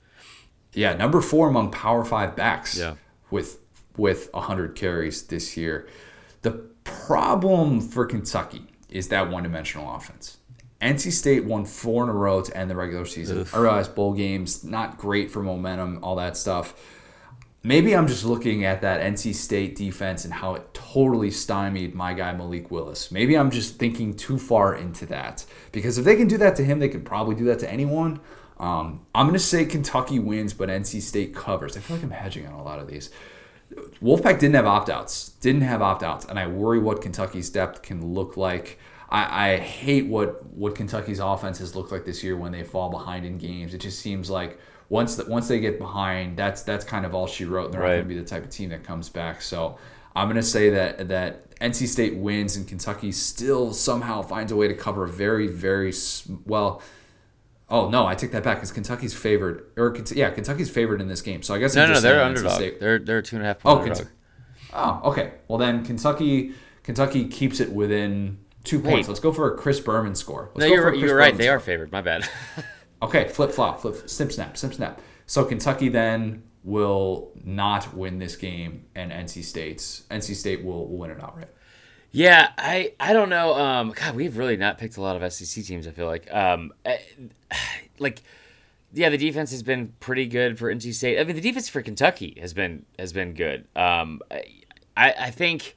Yeah, 0.73 0.93
number 0.93 1.19
four 1.21 1.49
among 1.49 1.71
Power 1.71 2.05
Five 2.05 2.37
backs. 2.37 2.77
Yeah. 2.77 2.95
with 3.31 3.59
with 3.97 4.29
100 4.31 4.75
carries 4.75 5.23
this 5.23 5.57
year. 5.57 5.87
The 6.43 6.51
problem 6.83 7.81
for 7.81 8.05
Kentucky 8.05 8.67
is 8.89 9.09
that 9.09 9.29
one-dimensional 9.29 9.93
offense. 9.93 10.37
NC 10.79 11.11
State 11.11 11.43
won 11.43 11.65
four 11.65 12.03
in 12.03 12.09
a 12.09 12.13
row 12.13 12.41
to 12.41 12.55
end 12.55 12.69
the 12.69 12.75
regular 12.75 13.05
season. 13.05 13.39
Ugh. 13.39 13.47
I 13.51 13.57
realize 13.57 13.87
bowl 13.87 14.13
games 14.13 14.63
not 14.63 14.99
great 14.99 15.31
for 15.31 15.41
momentum, 15.41 15.99
all 16.03 16.15
that 16.17 16.37
stuff 16.37 16.75
maybe 17.63 17.95
I'm 17.95 18.07
just 18.07 18.23
looking 18.23 18.65
at 18.65 18.81
that 18.81 19.01
NC 19.01 19.35
State 19.35 19.75
defense 19.75 20.25
and 20.25 20.33
how 20.33 20.55
it 20.55 20.73
totally 20.73 21.31
stymied 21.31 21.95
my 21.95 22.13
guy 22.13 22.33
Malik 22.33 22.71
Willis. 22.71 23.11
Maybe 23.11 23.37
I'm 23.37 23.51
just 23.51 23.77
thinking 23.77 24.15
too 24.15 24.37
far 24.37 24.75
into 24.75 25.05
that 25.07 25.45
because 25.71 25.97
if 25.97 26.05
they 26.05 26.15
can 26.15 26.27
do 26.27 26.37
that 26.37 26.55
to 26.57 26.63
him, 26.63 26.79
they 26.79 26.89
could 26.89 27.05
probably 27.05 27.35
do 27.35 27.45
that 27.45 27.59
to 27.59 27.71
anyone. 27.71 28.19
Um, 28.59 29.05
I'm 29.13 29.27
going 29.27 29.33
to 29.33 29.39
say 29.39 29.65
Kentucky 29.65 30.19
wins, 30.19 30.53
but 30.53 30.69
NC 30.69 31.01
State 31.01 31.35
covers. 31.35 31.77
I 31.77 31.79
feel 31.79 31.97
like 31.97 32.03
I'm 32.03 32.11
hedging 32.11 32.47
on 32.47 32.53
a 32.53 32.63
lot 32.63 32.79
of 32.79 32.87
these. 32.87 33.11
Wolfpack 34.01 34.39
didn't 34.39 34.55
have 34.55 34.65
opt 34.65 34.89
outs, 34.89 35.29
didn't 35.41 35.61
have 35.61 35.81
opt 35.81 36.01
outs, 36.01 36.25
and 36.25 36.39
I 36.39 36.47
worry 36.47 36.79
what 36.79 37.01
Kentucky's 37.01 37.49
depth 37.49 37.81
can 37.81 38.13
look 38.13 38.37
like. 38.37 38.79
I, 39.09 39.51
I 39.51 39.57
hate 39.57 40.07
what 40.07 40.45
what 40.47 40.75
Kentucky's 40.75 41.19
offense 41.19 41.59
has 41.59 41.75
looked 41.75 41.91
like 41.91 42.05
this 42.05 42.23
year 42.23 42.35
when 42.35 42.51
they 42.51 42.63
fall 42.63 42.89
behind 42.89 43.25
in 43.25 43.37
games. 43.37 43.73
It 43.73 43.79
just 43.79 43.99
seems 43.99 44.29
like 44.29 44.59
once 44.89 45.15
that 45.15 45.27
once 45.27 45.47
they 45.47 45.59
get 45.59 45.79
behind, 45.79 46.37
that's 46.37 46.61
that's 46.63 46.85
kind 46.85 47.05
of 47.05 47.13
all 47.13 47.27
she 47.27 47.45
wrote. 47.45 47.71
They're 47.71 47.81
right. 47.81 47.87
not 47.87 47.93
going 47.95 48.09
to 48.09 48.15
be 48.15 48.19
the 48.19 48.25
type 48.25 48.43
of 48.43 48.49
team 48.49 48.69
that 48.69 48.83
comes 48.83 49.09
back. 49.09 49.41
So 49.41 49.77
I'm 50.15 50.27
going 50.27 50.37
to 50.37 50.43
say 50.43 50.69
that 50.71 51.09
that 51.09 51.57
NC 51.59 51.87
State 51.87 52.15
wins 52.15 52.55
and 52.55 52.67
Kentucky 52.67 53.11
still 53.11 53.73
somehow 53.73 54.21
finds 54.21 54.51
a 54.51 54.55
way 54.55 54.67
to 54.67 54.73
cover 54.73 55.03
a 55.03 55.09
very 55.09 55.47
very 55.47 55.93
well. 56.45 56.81
Oh 57.69 57.89
no, 57.89 58.05
I 58.05 58.15
take 58.15 58.31
that 58.31 58.43
back 58.43 58.57
because 58.57 58.71
Kentucky's 58.71 59.13
favored, 59.13 59.65
or 59.75 59.95
yeah, 60.13 60.29
Kentucky's 60.29 60.69
favored 60.69 61.01
in 61.01 61.09
this 61.09 61.21
game. 61.21 61.43
So 61.43 61.53
I 61.53 61.59
guess 61.59 61.75
no, 61.75 61.85
no, 61.85 61.99
they're 61.99 62.23
underdog. 62.23 62.79
They're 62.79 62.99
they're 62.99 63.21
two 63.21 63.35
and 63.35 63.43
a 63.43 63.47
half 63.47 63.57
oh, 63.65 63.75
point 63.75 63.89
oh, 63.89 63.91
underdog. 63.91 64.07
oh, 64.73 65.01
okay. 65.11 65.33
Well 65.49 65.57
then, 65.57 65.83
Kentucky 65.83 66.53
Kentucky 66.83 67.27
keeps 67.27 67.59
it 67.59 67.73
within 67.73 68.37
two 68.63 68.79
points. 68.79 69.07
Hey. 69.07 69.11
Let's 69.11 69.19
go 69.19 69.33
for 69.33 69.53
a 69.53 69.57
Chris 69.57 69.81
Berman 69.81 70.15
score. 70.15 70.51
Let's 70.55 70.69
no, 70.69 70.73
you're, 70.73 70.95
you're 70.95 71.17
right. 71.17 71.35
They 71.35 71.49
are 71.49 71.59
favored. 71.59 71.91
My 71.91 72.01
bad. 72.01 72.27
Okay, 73.01 73.27
flip 73.27 73.51
flop, 73.51 73.81
flip, 73.81 74.09
snip 74.09 74.31
snap, 74.31 74.57
snip 74.57 74.73
snap. 74.73 75.01
So 75.25 75.45
Kentucky 75.45 75.89
then 75.89 76.43
will 76.63 77.31
not 77.43 77.93
win 77.93 78.19
this 78.19 78.35
game, 78.35 78.85
and 78.95 79.11
NC 79.11 79.43
State's 79.43 80.03
NC 80.09 80.35
State 80.35 80.63
will, 80.63 80.87
will 80.87 80.97
win 80.97 81.11
it 81.11 81.21
outright. 81.21 81.49
Yeah, 82.11 82.49
I 82.57 82.93
I 82.99 83.13
don't 83.13 83.29
know. 83.29 83.55
Um, 83.55 83.91
God, 83.91 84.15
we've 84.15 84.37
really 84.37 84.57
not 84.57 84.77
picked 84.77 84.97
a 84.97 85.01
lot 85.01 85.21
of 85.21 85.33
SEC 85.33 85.63
teams. 85.63 85.87
I 85.87 85.91
feel 85.91 86.07
like, 86.07 86.33
um, 86.33 86.73
I, 86.85 86.99
like 87.99 88.23
yeah, 88.93 89.09
the 89.09 89.17
defense 89.17 89.51
has 89.51 89.63
been 89.63 89.93
pretty 89.99 90.27
good 90.27 90.57
for 90.57 90.73
NC 90.73 90.93
State. 90.93 91.19
I 91.19 91.23
mean, 91.23 91.35
the 91.35 91.41
defense 91.41 91.69
for 91.69 91.81
Kentucky 91.81 92.37
has 92.39 92.53
been 92.53 92.85
has 92.97 93.13
been 93.13 93.33
good. 93.33 93.67
Um, 93.75 94.21
I 94.31 95.13
I 95.19 95.31
think 95.31 95.75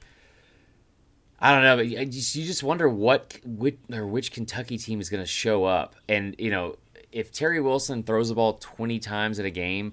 I 1.41 1.53
don't 1.53 1.63
know, 1.63 1.77
but 1.77 1.89
you 1.89 2.05
just, 2.07 2.35
you 2.35 2.45
just 2.45 2.63
wonder 2.63 2.89
what 2.89 3.39
which 3.45 3.79
or 3.93 4.07
which 4.07 4.33
Kentucky 4.33 4.79
team 4.79 5.01
is 5.01 5.11
going 5.11 5.23
to 5.23 5.29
show 5.29 5.65
up, 5.65 5.97
and 6.09 6.35
you 6.39 6.51
know 6.51 6.77
if 7.13 7.33
Terry 7.33 7.61
Wilson 7.61 8.03
throws 8.03 8.29
the 8.29 8.35
ball 8.35 8.55
twenty 8.55 8.99
times 8.99 9.39
in 9.39 9.47
a 9.47 9.51
game, 9.51 9.93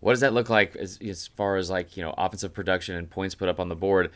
what 0.00 0.12
does 0.12 0.20
that 0.20 0.32
look 0.32 0.50
like 0.50 0.76
as 0.76 0.98
as 1.00 1.26
far 1.28 1.56
as 1.56 1.70
like 1.70 1.96
you 1.96 2.02
know 2.02 2.14
offensive 2.16 2.52
production 2.52 2.96
and 2.96 3.08
points 3.08 3.34
put 3.34 3.48
up 3.48 3.60
on 3.60 3.68
the 3.68 3.76
board? 3.76 4.10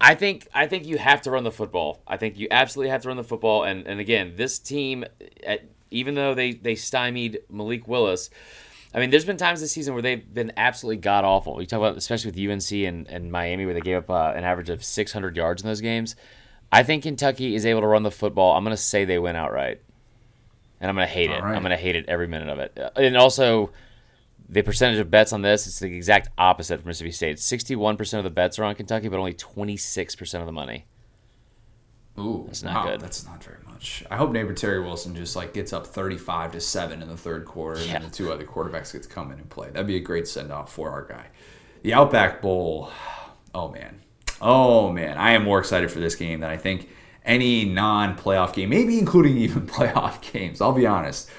I 0.00 0.14
think 0.14 0.48
I 0.52 0.66
think 0.66 0.86
you 0.86 0.98
have 0.98 1.22
to 1.22 1.30
run 1.30 1.44
the 1.44 1.50
football. 1.52 2.02
I 2.06 2.16
think 2.16 2.38
you 2.38 2.48
absolutely 2.50 2.90
have 2.90 3.02
to 3.02 3.08
run 3.08 3.16
the 3.16 3.24
football. 3.24 3.64
And 3.64 3.86
and 3.86 4.00
again, 4.00 4.34
this 4.36 4.58
team, 4.58 5.04
at, 5.46 5.64
even 5.90 6.14
though 6.14 6.34
they 6.34 6.52
they 6.52 6.74
stymied 6.74 7.40
Malik 7.48 7.88
Willis, 7.88 8.28
I 8.94 9.00
mean, 9.00 9.10
there's 9.10 9.24
been 9.24 9.36
times 9.36 9.60
this 9.60 9.72
season 9.72 9.94
where 9.94 10.02
they've 10.02 10.34
been 10.34 10.52
absolutely 10.56 10.98
god 10.98 11.24
awful. 11.24 11.60
You 11.60 11.66
talk 11.66 11.78
about 11.78 11.96
especially 11.96 12.30
with 12.30 12.50
UNC 12.50 12.70
and, 12.72 13.08
and 13.08 13.32
Miami, 13.32 13.64
where 13.64 13.74
they 13.74 13.80
gave 13.80 13.96
up 13.96 14.10
uh, 14.10 14.32
an 14.36 14.44
average 14.44 14.70
of 14.70 14.84
600 14.84 15.36
yards 15.36 15.62
in 15.62 15.68
those 15.68 15.80
games. 15.80 16.14
I 16.70 16.82
think 16.82 17.04
Kentucky 17.04 17.54
is 17.54 17.64
able 17.64 17.80
to 17.80 17.86
run 17.86 18.02
the 18.02 18.10
football. 18.10 18.56
I'm 18.56 18.64
going 18.64 18.76
to 18.76 18.82
say 18.82 19.04
they 19.04 19.18
win 19.18 19.36
outright, 19.36 19.80
and 20.84 20.90
I'm 20.90 20.96
going 20.96 21.08
to 21.08 21.14
hate 21.14 21.30
All 21.30 21.36
it. 21.36 21.42
Right. 21.42 21.56
I'm 21.56 21.62
going 21.62 21.70
to 21.70 21.78
hate 21.78 21.96
it 21.96 22.04
every 22.08 22.26
minute 22.26 22.50
of 22.50 22.58
it. 22.58 22.78
Uh, 22.78 22.90
and 22.96 23.16
also, 23.16 23.70
the 24.50 24.60
percentage 24.60 24.98
of 24.98 25.10
bets 25.10 25.32
on 25.32 25.40
this 25.40 25.66
is 25.66 25.78
the 25.78 25.86
exact 25.86 26.28
opposite 26.36 26.80
from 26.80 26.88
Mississippi 26.88 27.10
State. 27.10 27.38
61% 27.38 28.18
of 28.18 28.24
the 28.24 28.28
bets 28.28 28.58
are 28.58 28.64
on 28.64 28.74
Kentucky, 28.74 29.08
but 29.08 29.18
only 29.18 29.32
26% 29.32 30.40
of 30.40 30.44
the 30.44 30.52
money. 30.52 30.84
Ooh, 32.18 32.44
that's 32.46 32.62
not 32.62 32.84
wow, 32.84 32.90
good. 32.90 33.00
That's 33.00 33.24
not 33.24 33.42
very 33.42 33.56
much. 33.66 34.04
I 34.10 34.18
hope 34.18 34.30
neighbor 34.30 34.52
Terry 34.52 34.82
Wilson 34.82 35.16
just 35.16 35.36
like 35.36 35.54
gets 35.54 35.72
up 35.72 35.86
35 35.86 36.52
to 36.52 36.60
7 36.60 37.00
in 37.00 37.08
the 37.08 37.16
third 37.16 37.46
quarter 37.46 37.82
yeah. 37.82 37.96
and 37.96 38.04
the 38.04 38.10
two 38.10 38.30
other 38.30 38.44
quarterbacks 38.44 38.92
get 38.92 39.04
to 39.04 39.08
come 39.08 39.32
in 39.32 39.38
and 39.38 39.48
play. 39.48 39.70
That'd 39.70 39.86
be 39.86 39.96
a 39.96 40.00
great 40.00 40.28
send 40.28 40.52
off 40.52 40.70
for 40.70 40.90
our 40.90 41.06
guy. 41.06 41.28
The 41.82 41.94
Outback 41.94 42.42
Bowl. 42.42 42.90
Oh 43.56 43.68
man. 43.68 44.00
Oh 44.40 44.90
man, 44.90 45.16
I 45.16 45.30
am 45.34 45.44
more 45.44 45.60
excited 45.60 45.88
for 45.88 46.00
this 46.00 46.16
game 46.16 46.40
than 46.40 46.50
I 46.50 46.56
think 46.56 46.88
any 47.24 47.64
non-playoff 47.64 48.52
game, 48.54 48.68
maybe 48.68 48.98
including 48.98 49.36
even 49.38 49.66
playoff 49.66 50.20
games. 50.32 50.60
I'll 50.60 50.72
be 50.72 50.86
honest. 50.86 51.30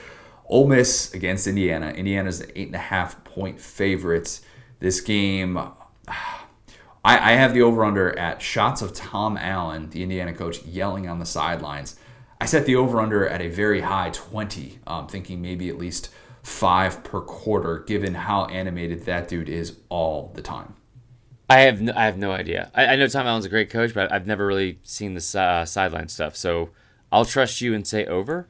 Ole 0.47 0.67
Miss 0.67 1.13
against 1.13 1.47
Indiana. 1.47 1.89
Indiana's 1.89 2.39
the 2.39 2.59
eight 2.59 2.67
and 2.67 2.75
a 2.75 2.79
half 2.79 3.23
point 3.23 3.59
favorites. 3.59 4.41
This 4.79 5.01
game, 5.01 5.57
I, 6.07 6.37
I 7.03 7.31
have 7.33 7.53
the 7.53 7.61
over 7.61 7.83
under 7.83 8.17
at 8.17 8.41
shots 8.41 8.81
of 8.81 8.93
Tom 8.93 9.37
Allen, 9.37 9.89
the 9.89 10.03
Indiana 10.03 10.33
coach, 10.33 10.63
yelling 10.63 11.07
on 11.07 11.19
the 11.19 11.25
sidelines. 11.25 11.97
I 12.39 12.45
set 12.45 12.65
the 12.65 12.75
over 12.75 12.99
under 12.99 13.27
at 13.27 13.41
a 13.41 13.47
very 13.47 13.81
high 13.81 14.09
20, 14.11 14.79
um, 14.85 15.07
thinking 15.07 15.41
maybe 15.41 15.69
at 15.69 15.77
least 15.77 16.09
five 16.43 17.03
per 17.03 17.21
quarter, 17.21 17.79
given 17.79 18.13
how 18.13 18.45
animated 18.45 19.05
that 19.05 19.27
dude 19.27 19.49
is 19.49 19.77
all 19.89 20.31
the 20.35 20.41
time. 20.41 20.74
I 21.49 21.61
have 21.61 21.81
no, 21.81 21.93
I 21.95 22.05
have 22.05 22.17
no 22.17 22.31
idea. 22.31 22.71
I, 22.73 22.87
I 22.87 22.95
know 22.95 23.07
Tom 23.07 23.27
Allen's 23.27 23.45
a 23.45 23.49
great 23.49 23.69
coach, 23.69 23.93
but 23.93 24.11
I've 24.11 24.25
never 24.25 24.45
really 24.45 24.79
seen 24.83 25.13
the 25.13 25.39
uh, 25.39 25.65
sideline 25.65 26.09
stuff. 26.09 26.35
So 26.35 26.69
I'll 27.11 27.25
trust 27.25 27.61
you 27.61 27.73
and 27.73 27.85
say 27.85 28.05
over. 28.05 28.47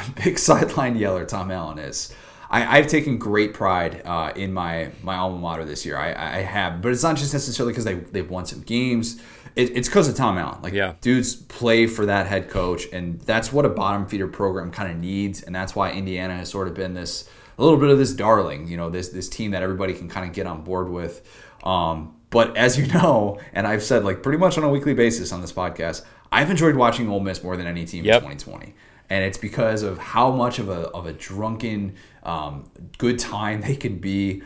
big 0.24 0.38
sideline 0.38 0.96
yeller 0.96 1.24
Tom 1.24 1.50
Allen 1.50 1.78
is. 1.78 2.14
I, 2.54 2.76
have 2.76 2.86
taken 2.86 3.16
great 3.16 3.54
pride 3.54 4.02
uh, 4.04 4.30
in 4.36 4.52
my 4.52 4.90
my 5.02 5.16
alma 5.16 5.38
mater 5.38 5.64
this 5.64 5.86
year. 5.86 5.96
I, 5.96 6.10
I 6.10 6.40
have, 6.42 6.82
but 6.82 6.92
it's 6.92 7.02
not 7.02 7.16
just 7.16 7.32
necessarily 7.32 7.72
because 7.72 7.86
they 7.86 7.94
they've 7.94 8.28
won 8.28 8.44
some 8.44 8.60
games. 8.60 9.22
It, 9.56 9.74
it's 9.74 9.88
because 9.88 10.06
of 10.06 10.16
Tom 10.16 10.36
Allen. 10.36 10.60
Like, 10.62 10.74
yeah. 10.74 10.94
dudes 11.00 11.34
play 11.34 11.86
for 11.86 12.06
that 12.06 12.26
head 12.26 12.50
coach, 12.50 12.86
and 12.92 13.20
that's 13.22 13.52
what 13.52 13.64
a 13.64 13.70
bottom 13.70 14.06
feeder 14.06 14.28
program 14.28 14.70
kind 14.70 14.90
of 14.90 14.98
needs, 14.98 15.42
and 15.42 15.54
that's 15.54 15.74
why 15.74 15.92
Indiana 15.92 16.36
has 16.36 16.50
sort 16.50 16.68
of 16.68 16.74
been 16.74 16.92
this 16.92 17.28
a 17.56 17.62
little 17.62 17.78
bit 17.78 17.88
of 17.88 17.96
this 17.96 18.12
darling. 18.12 18.68
You 18.68 18.76
know, 18.76 18.90
this 18.90 19.08
this 19.08 19.30
team 19.30 19.52
that 19.52 19.62
everybody 19.62 19.94
can 19.94 20.10
kind 20.10 20.28
of 20.28 20.34
get 20.34 20.46
on 20.46 20.62
board 20.62 20.90
with. 20.90 21.26
Um, 21.64 22.16
but 22.32 22.56
as 22.56 22.76
you 22.76 22.86
know, 22.94 23.38
and 23.52 23.68
I've 23.68 23.84
said 23.84 24.04
like 24.04 24.24
pretty 24.24 24.38
much 24.38 24.58
on 24.58 24.64
a 24.64 24.68
weekly 24.68 24.94
basis 24.94 25.30
on 25.30 25.40
this 25.40 25.52
podcast, 25.52 26.02
I've 26.32 26.50
enjoyed 26.50 26.74
watching 26.74 27.08
Ole 27.08 27.20
Miss 27.20 27.44
more 27.44 27.56
than 27.56 27.68
any 27.68 27.84
team 27.84 28.04
yep. 28.04 28.24
in 28.24 28.30
2020 28.30 28.74
and 29.12 29.24
it's 29.24 29.36
because 29.36 29.82
of 29.82 29.98
how 29.98 30.30
much 30.30 30.58
of 30.58 30.70
a, 30.70 30.88
of 30.88 31.06
a 31.06 31.12
drunken 31.12 31.94
um, 32.22 32.64
good 32.96 33.18
time 33.18 33.60
they 33.60 33.76
can 33.76 33.98
be. 33.98 34.42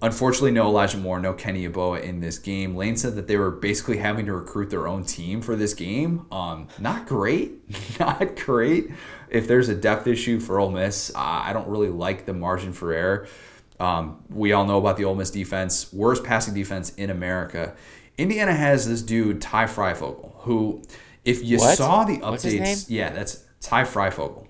Unfortunately, 0.00 0.52
no 0.52 0.66
Elijah 0.68 0.96
Moore, 0.96 1.20
no 1.20 1.34
Kenny 1.34 1.68
Yeboah 1.68 2.02
in 2.02 2.20
this 2.20 2.38
game. 2.38 2.74
Lane 2.76 2.96
said 2.96 3.14
that 3.16 3.26
they 3.26 3.36
were 3.36 3.50
basically 3.50 3.98
having 3.98 4.24
to 4.24 4.32
recruit 4.32 4.70
their 4.70 4.88
own 4.88 5.04
team 5.04 5.42
for 5.42 5.54
this 5.54 5.74
game. 5.74 6.24
Um, 6.32 6.68
not 6.78 7.06
great, 7.06 7.52
not 8.00 8.36
great. 8.36 8.90
If 9.28 9.46
there's 9.46 9.68
a 9.68 9.74
depth 9.74 10.06
issue 10.06 10.40
for 10.40 10.58
Ole 10.58 10.70
Miss, 10.70 11.10
uh, 11.14 11.18
I 11.18 11.52
don't 11.52 11.68
really 11.68 11.90
like 11.90 12.24
the 12.24 12.32
margin 12.32 12.72
for 12.72 12.94
error. 12.94 13.28
Um, 13.78 14.22
we 14.30 14.52
all 14.52 14.64
know 14.64 14.78
about 14.78 14.96
the 14.96 15.04
Ole 15.04 15.14
Miss 15.14 15.30
defense, 15.30 15.92
worst 15.92 16.24
passing 16.24 16.54
defense 16.54 16.94
in 16.94 17.10
America. 17.10 17.74
Indiana 18.16 18.54
has 18.54 18.88
this 18.88 19.02
dude 19.02 19.42
Ty 19.42 19.66
Fryfogle, 19.66 20.32
who, 20.38 20.82
if 21.24 21.44
you 21.44 21.58
what? 21.58 21.76
saw 21.76 22.04
the 22.04 22.18
updates, 22.18 22.86
yeah, 22.88 23.10
that's 23.10 23.44
Ty 23.60 23.84
Fryfogle. 23.84 24.46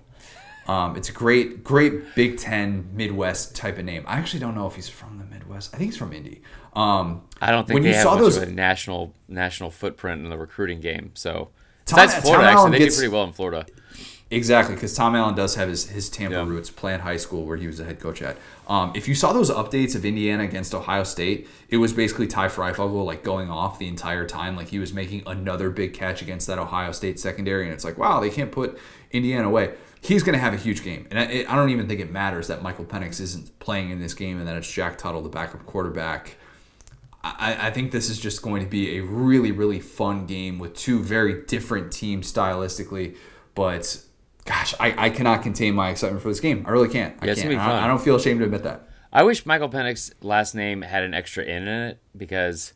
Um, 0.67 0.97
it's 0.97 1.09
a 1.09 1.13
great, 1.13 1.63
great 1.63 2.13
Big 2.13 2.37
Ten 2.37 2.89
Midwest 2.93 3.55
type 3.55 3.77
of 3.77 3.85
name. 3.85 4.03
I 4.05 4.17
actually 4.17 4.41
don't 4.41 4.53
know 4.53 4.67
if 4.67 4.75
he's 4.75 4.89
from 4.89 5.17
the 5.17 5.23
Midwest. 5.23 5.73
I 5.73 5.77
think 5.77 5.91
he's 5.91 5.97
from 5.97 6.11
Indy. 6.11 6.41
Um, 6.75 7.23
I 7.41 7.51
don't 7.51 7.65
think 7.65 7.75
when 7.75 7.83
they 7.83 7.89
you 7.89 7.95
have 7.95 8.03
saw 8.03 8.13
much 8.15 8.19
those, 8.19 8.37
of 8.37 8.43
a 8.43 8.51
national 8.51 9.13
national 9.27 9.71
footprint 9.71 10.23
in 10.23 10.29
the 10.29 10.37
recruiting 10.37 10.81
game. 10.81 11.11
So 11.13 11.49
besides 11.85 12.15
Florida, 12.15 12.51
Tom 12.51 12.57
actually, 12.57 12.71
they 12.71 12.85
gets, 12.85 12.95
do 12.95 13.01
pretty 13.01 13.13
well 13.13 13.23
in 13.23 13.33
Florida. 13.33 13.65
Exactly, 14.29 14.75
because 14.75 14.93
Tom 14.93 15.15
Allen 15.15 15.35
does 15.35 15.55
have 15.55 15.69
his, 15.69 15.87
his 15.89 16.09
Tampa 16.09 16.35
yeah. 16.35 16.45
roots, 16.45 16.69
playing 16.69 16.99
high 16.99 17.15
school 17.15 17.45
where 17.45 17.55
he 17.55 17.65
was 17.65 17.79
a 17.79 17.85
head 17.85 18.01
coach 18.01 18.21
at. 18.21 18.37
Um, 18.67 18.91
if 18.93 19.07
you 19.07 19.15
saw 19.15 19.31
those 19.31 19.49
updates 19.49 19.95
of 19.95 20.03
Indiana 20.03 20.43
against 20.43 20.75
Ohio 20.75 21.03
State, 21.03 21.47
it 21.69 21.77
was 21.77 21.93
basically 21.93 22.27
Ty 22.27 22.49
Fryfogle 22.49 23.05
like 23.05 23.23
going 23.23 23.49
off 23.49 23.79
the 23.79 23.87
entire 23.87 24.25
time, 24.25 24.57
like 24.57 24.67
he 24.67 24.79
was 24.79 24.93
making 24.93 25.23
another 25.25 25.69
big 25.69 25.93
catch 25.93 26.21
against 26.21 26.45
that 26.47 26.59
Ohio 26.59 26.91
State 26.91 27.21
secondary, 27.21 27.63
and 27.63 27.73
it's 27.73 27.85
like, 27.85 27.97
wow, 27.97 28.19
they 28.19 28.29
can't 28.29 28.51
put 28.51 28.77
Indiana 29.11 29.47
away. 29.47 29.75
He's 30.01 30.23
going 30.23 30.33
to 30.33 30.39
have 30.39 30.53
a 30.53 30.57
huge 30.57 30.83
game, 30.83 31.07
and 31.09 31.17
I, 31.17 31.45
I, 31.49 31.55
don't 31.55 31.69
even 31.69 31.87
think 31.87 32.01
it 32.01 32.11
matters 32.11 32.47
that 32.47 32.61
Michael 32.61 32.85
Penix 32.85 33.21
isn't 33.21 33.57
playing 33.59 33.91
in 33.91 34.01
this 34.01 34.13
game, 34.13 34.39
and 34.39 34.47
that 34.47 34.57
it's 34.57 34.69
Jack 34.69 34.97
Tuttle, 34.97 35.21
the 35.21 35.29
backup 35.29 35.65
quarterback. 35.65 36.35
I, 37.23 37.67
I 37.67 37.71
think 37.71 37.91
this 37.91 38.09
is 38.09 38.19
just 38.19 38.41
going 38.41 38.61
to 38.61 38.69
be 38.69 38.97
a 38.97 39.03
really, 39.03 39.51
really 39.53 39.79
fun 39.79 40.25
game 40.25 40.59
with 40.59 40.75
two 40.75 41.01
very 41.01 41.45
different 41.45 41.93
teams 41.93 42.31
stylistically, 42.31 43.15
but 43.55 44.03
gosh, 44.47 44.73
I, 44.79 45.05
I 45.05 45.09
cannot 45.09 45.43
contain 45.43 45.75
my 45.75 45.89
excitement 45.89 46.23
for 46.23 46.29
this 46.29 46.39
game. 46.39 46.65
I 46.65 46.71
really 46.71 46.89
can't. 46.89 47.15
I 47.21 47.27
yeah, 47.27 47.35
can't. 47.35 47.57
I, 47.57 47.83
I, 47.83 47.87
don't 47.87 48.01
feel 48.01 48.15
ashamed 48.15 48.39
to 48.39 48.45
admit 48.45 48.63
that. 48.63 48.87
I 49.11 49.23
wish 49.23 49.45
Michael 49.45 49.69
Penix's 49.69 50.13
last 50.21 50.55
name 50.55 50.81
had 50.81 51.03
an 51.03 51.13
extra 51.13 51.43
N 51.43 51.63
in 51.63 51.67
it 51.67 51.99
because 52.15 52.73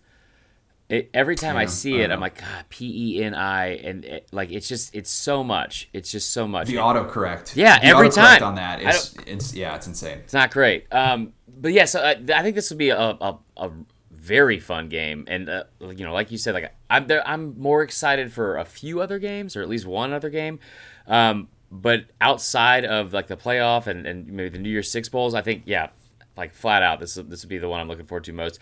it, 0.90 1.10
every 1.14 1.36
time 1.36 1.56
yeah, 1.56 1.62
I 1.62 1.66
see 1.66 2.02
it, 2.02 2.12
I'm 2.12 2.20
like, 2.20 2.40
God, 2.40 2.66
P 2.70 3.16
E 3.18 3.24
N 3.24 3.34
I, 3.34 3.78
and 3.78 4.04
it, 4.04 4.28
like 4.34 4.52
it's 4.52 4.68
just 4.68 4.94
it's 4.94 5.10
so 5.10 5.44
much. 5.44 5.90
It's 5.94 6.12
just 6.12 6.32
so 6.32 6.48
much. 6.48 6.68
The 6.68 6.76
autocorrect. 6.76 7.56
Yeah, 7.56 7.80
the 7.80 7.86
every 7.86 8.10
time 8.10 8.44
on 8.44 8.56
that 8.56 8.82
is 8.82 9.16
it's 9.26 9.54
yeah, 9.54 9.76
it's 9.76 9.88
insane. 9.88 10.20
It's 10.20 10.34
not 10.34 10.52
great. 10.52 10.94
Um, 10.94 11.34
but 11.48 11.72
yeah, 11.72 11.86
so 11.86 12.02
I, 12.02 12.16
uh, 12.16 12.18
I 12.36 12.44
think 12.44 12.56
this 12.56 12.70
would 12.70 12.78
be 12.78 12.90
a, 12.90 13.00
a, 13.00 13.38
a 13.56 13.72
very 14.12 14.60
fun 14.60 14.90
game, 14.90 15.24
and 15.28 15.50
uh, 15.50 15.64
you 15.80 16.04
know, 16.04 16.14
like 16.14 16.32
you 16.32 16.38
said, 16.38 16.54
like 16.54 16.74
I'm 16.90 17.08
there, 17.08 17.26
I'm 17.26 17.58
more 17.58 17.82
excited 17.82 18.34
for 18.34 18.58
a 18.58 18.66
few 18.66 19.00
other 19.00 19.20
games 19.20 19.56
or 19.56 19.62
at 19.62 19.70
least 19.70 19.86
one 19.86 20.12
other 20.12 20.30
game. 20.30 20.60
Um, 21.08 21.48
but 21.72 22.06
outside 22.20 22.84
of 22.84 23.14
like 23.14 23.28
the 23.28 23.38
playoff 23.38 23.88
and, 23.88 24.06
and 24.06 24.28
maybe 24.28 24.50
the 24.50 24.60
New 24.60 24.70
Year's 24.70 24.92
Six 24.92 25.08
bowls, 25.08 25.34
I 25.34 25.42
think 25.42 25.64
yeah, 25.66 25.90
like 26.36 26.54
flat 26.54 26.84
out, 26.84 27.00
this 27.00 27.16
this 27.16 27.44
would 27.44 27.50
be 27.50 27.58
the 27.58 27.70
one 27.70 27.80
I'm 27.80 27.88
looking 27.88 28.06
forward 28.06 28.26
to 28.26 28.34
most. 28.34 28.60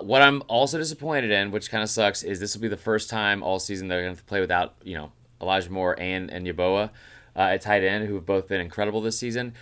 What 0.00 0.22
I'm 0.22 0.42
also 0.46 0.78
disappointed 0.78 1.32
in, 1.32 1.50
which 1.50 1.70
kind 1.70 1.82
of 1.82 1.90
sucks, 1.90 2.22
is 2.22 2.38
this 2.38 2.54
will 2.54 2.62
be 2.62 2.68
the 2.68 2.76
first 2.76 3.10
time 3.10 3.42
all 3.42 3.58
season 3.58 3.88
they're 3.88 4.04
going 4.04 4.14
to 4.14 4.22
play 4.24 4.40
without 4.40 4.74
you 4.84 4.94
know 4.94 5.10
Elijah 5.40 5.70
Moore 5.70 5.98
and 5.98 6.30
and 6.30 6.46
Yeboah 6.46 6.90
uh, 7.34 7.40
at 7.40 7.62
tight 7.62 7.82
end, 7.82 8.06
who 8.06 8.14
have 8.14 8.26
both 8.26 8.46
been 8.46 8.60
incredible 8.60 9.00
this 9.00 9.18
season. 9.18 9.54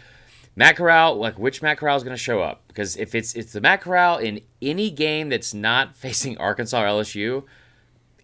Matt 0.55 0.77
Corral, 0.77 1.17
like 1.17 1.39
which 1.39 1.63
Matt 1.63 1.79
Corral 1.79 1.97
is 1.97 2.03
going 2.03 2.17
to 2.17 2.23
show 2.23 2.43
up? 2.43 2.65
Because 2.69 2.97
if 2.97 3.15
it's 3.15 3.35
it's 3.35 3.53
the 3.53 3.61
Matt 3.63 3.81
Corral 3.81 4.19
in 4.19 4.41
any 4.61 4.91
game 4.91 5.31
that's 5.31 5.55
not 5.55 5.97
facing 5.97 6.37
Arkansas 6.37 6.83
or 6.83 6.87
LSU, 6.87 7.45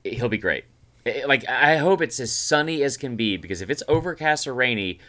he'll 0.03 0.29
be 0.29 0.37
great. 0.37 0.65
Eh, 1.07 1.25
like 1.27 1.49
I 1.49 1.77
hope 1.77 2.01
it's 2.01 2.19
as 2.21 2.33
sunny 2.33 2.83
as 2.83 2.97
can 2.97 3.17
be 3.17 3.37
because 3.37 3.61
if 3.61 3.71
it's 3.71 3.83
overcast 3.89 4.47
or 4.47 4.55
rainy, 4.55 5.01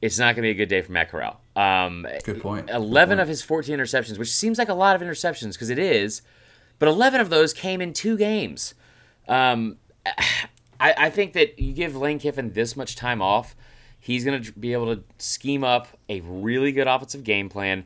it's 0.00 0.18
not 0.18 0.34
going 0.34 0.42
to 0.42 0.42
be 0.42 0.50
a 0.50 0.54
good 0.54 0.68
day 0.68 0.82
for 0.82 0.92
Matt 0.92 1.10
Corral. 1.10 1.40
Um, 1.56 2.06
good 2.24 2.40
point. 2.40 2.70
Eleven 2.70 3.16
good 3.16 3.16
point. 3.16 3.20
of 3.20 3.28
his 3.28 3.42
fourteen 3.42 3.78
interceptions, 3.78 4.18
which 4.18 4.32
seems 4.32 4.58
like 4.58 4.68
a 4.68 4.74
lot 4.74 4.96
of 4.96 5.02
interceptions 5.02 5.52
because 5.52 5.70
it 5.70 5.78
is, 5.78 6.22
but 6.78 6.88
eleven 6.88 7.20
of 7.20 7.30
those 7.30 7.52
came 7.52 7.80
in 7.80 7.92
two 7.92 8.16
games. 8.16 8.74
Um, 9.28 9.76
I, 10.80 10.94
I 10.96 11.10
think 11.10 11.34
that 11.34 11.58
you 11.58 11.74
give 11.74 11.94
Lane 11.94 12.18
Kiffin 12.18 12.54
this 12.54 12.74
much 12.74 12.96
time 12.96 13.20
off, 13.20 13.54
he's 13.98 14.24
going 14.24 14.42
to 14.42 14.52
be 14.52 14.72
able 14.72 14.96
to 14.96 15.02
scheme 15.18 15.62
up 15.62 15.88
a 16.08 16.20
really 16.22 16.72
good 16.72 16.86
offensive 16.86 17.22
game 17.22 17.50
plan. 17.50 17.84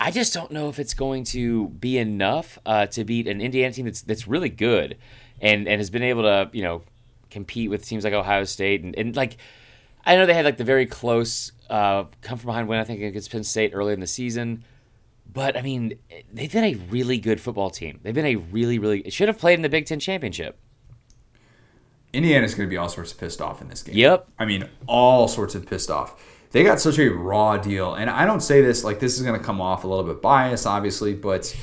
I 0.00 0.10
just 0.10 0.32
don't 0.32 0.50
know 0.50 0.70
if 0.70 0.78
it's 0.78 0.94
going 0.94 1.24
to 1.24 1.68
be 1.68 1.98
enough 1.98 2.58
uh, 2.64 2.86
to 2.86 3.04
beat 3.04 3.26
an 3.26 3.40
Indiana 3.40 3.74
team 3.74 3.84
that's 3.84 4.00
that's 4.00 4.26
really 4.26 4.48
good 4.48 4.96
and 5.40 5.68
and 5.68 5.80
has 5.80 5.90
been 5.90 6.02
able 6.02 6.22
to 6.22 6.50
you 6.52 6.62
know 6.62 6.82
compete 7.30 7.70
with 7.70 7.84
teams 7.84 8.04
like 8.04 8.12
Ohio 8.12 8.44
State 8.44 8.82
and, 8.82 8.96
and 8.96 9.14
like 9.16 9.36
I 10.04 10.16
know 10.16 10.26
they 10.26 10.34
had 10.34 10.44
like 10.44 10.56
the 10.56 10.64
very 10.64 10.86
close 10.86 11.52
uh, 11.68 12.04
come 12.22 12.38
from 12.38 12.48
behind 12.48 12.68
win. 12.68 12.78
I 12.78 12.84
think 12.84 13.02
against 13.02 13.30
Penn 13.30 13.44
State 13.44 13.72
early 13.74 13.92
in 13.92 14.00
the 14.00 14.06
season. 14.06 14.64
But 15.30 15.56
I 15.56 15.62
mean, 15.62 15.98
they've 16.32 16.50
been 16.50 16.64
a 16.64 16.74
really 16.74 17.18
good 17.18 17.40
football 17.40 17.70
team. 17.70 18.00
They've 18.02 18.14
been 18.14 18.24
a 18.24 18.36
really, 18.36 18.78
really 18.78 19.08
should 19.10 19.28
have 19.28 19.38
played 19.38 19.54
in 19.54 19.62
the 19.62 19.68
Big 19.68 19.84
Ten 19.84 20.00
championship. 20.00 20.58
Indiana's 22.12 22.54
going 22.54 22.66
to 22.66 22.70
be 22.70 22.78
all 22.78 22.88
sorts 22.88 23.12
of 23.12 23.18
pissed 23.18 23.42
off 23.42 23.60
in 23.60 23.68
this 23.68 23.82
game. 23.82 23.94
Yep. 23.94 24.28
I 24.38 24.46
mean, 24.46 24.66
all 24.86 25.28
sorts 25.28 25.54
of 25.54 25.66
pissed 25.66 25.90
off. 25.90 26.24
They 26.52 26.64
got 26.64 26.80
such 26.80 26.98
a 26.98 27.10
raw 27.10 27.58
deal, 27.58 27.94
and 27.94 28.08
I 28.08 28.24
don't 28.24 28.40
say 28.40 28.62
this 28.62 28.82
like 28.82 29.00
this 29.00 29.18
is 29.18 29.22
going 29.22 29.38
to 29.38 29.44
come 29.44 29.60
off 29.60 29.84
a 29.84 29.86
little 29.86 30.04
bit 30.04 30.22
biased, 30.22 30.66
obviously, 30.66 31.12
but 31.12 31.54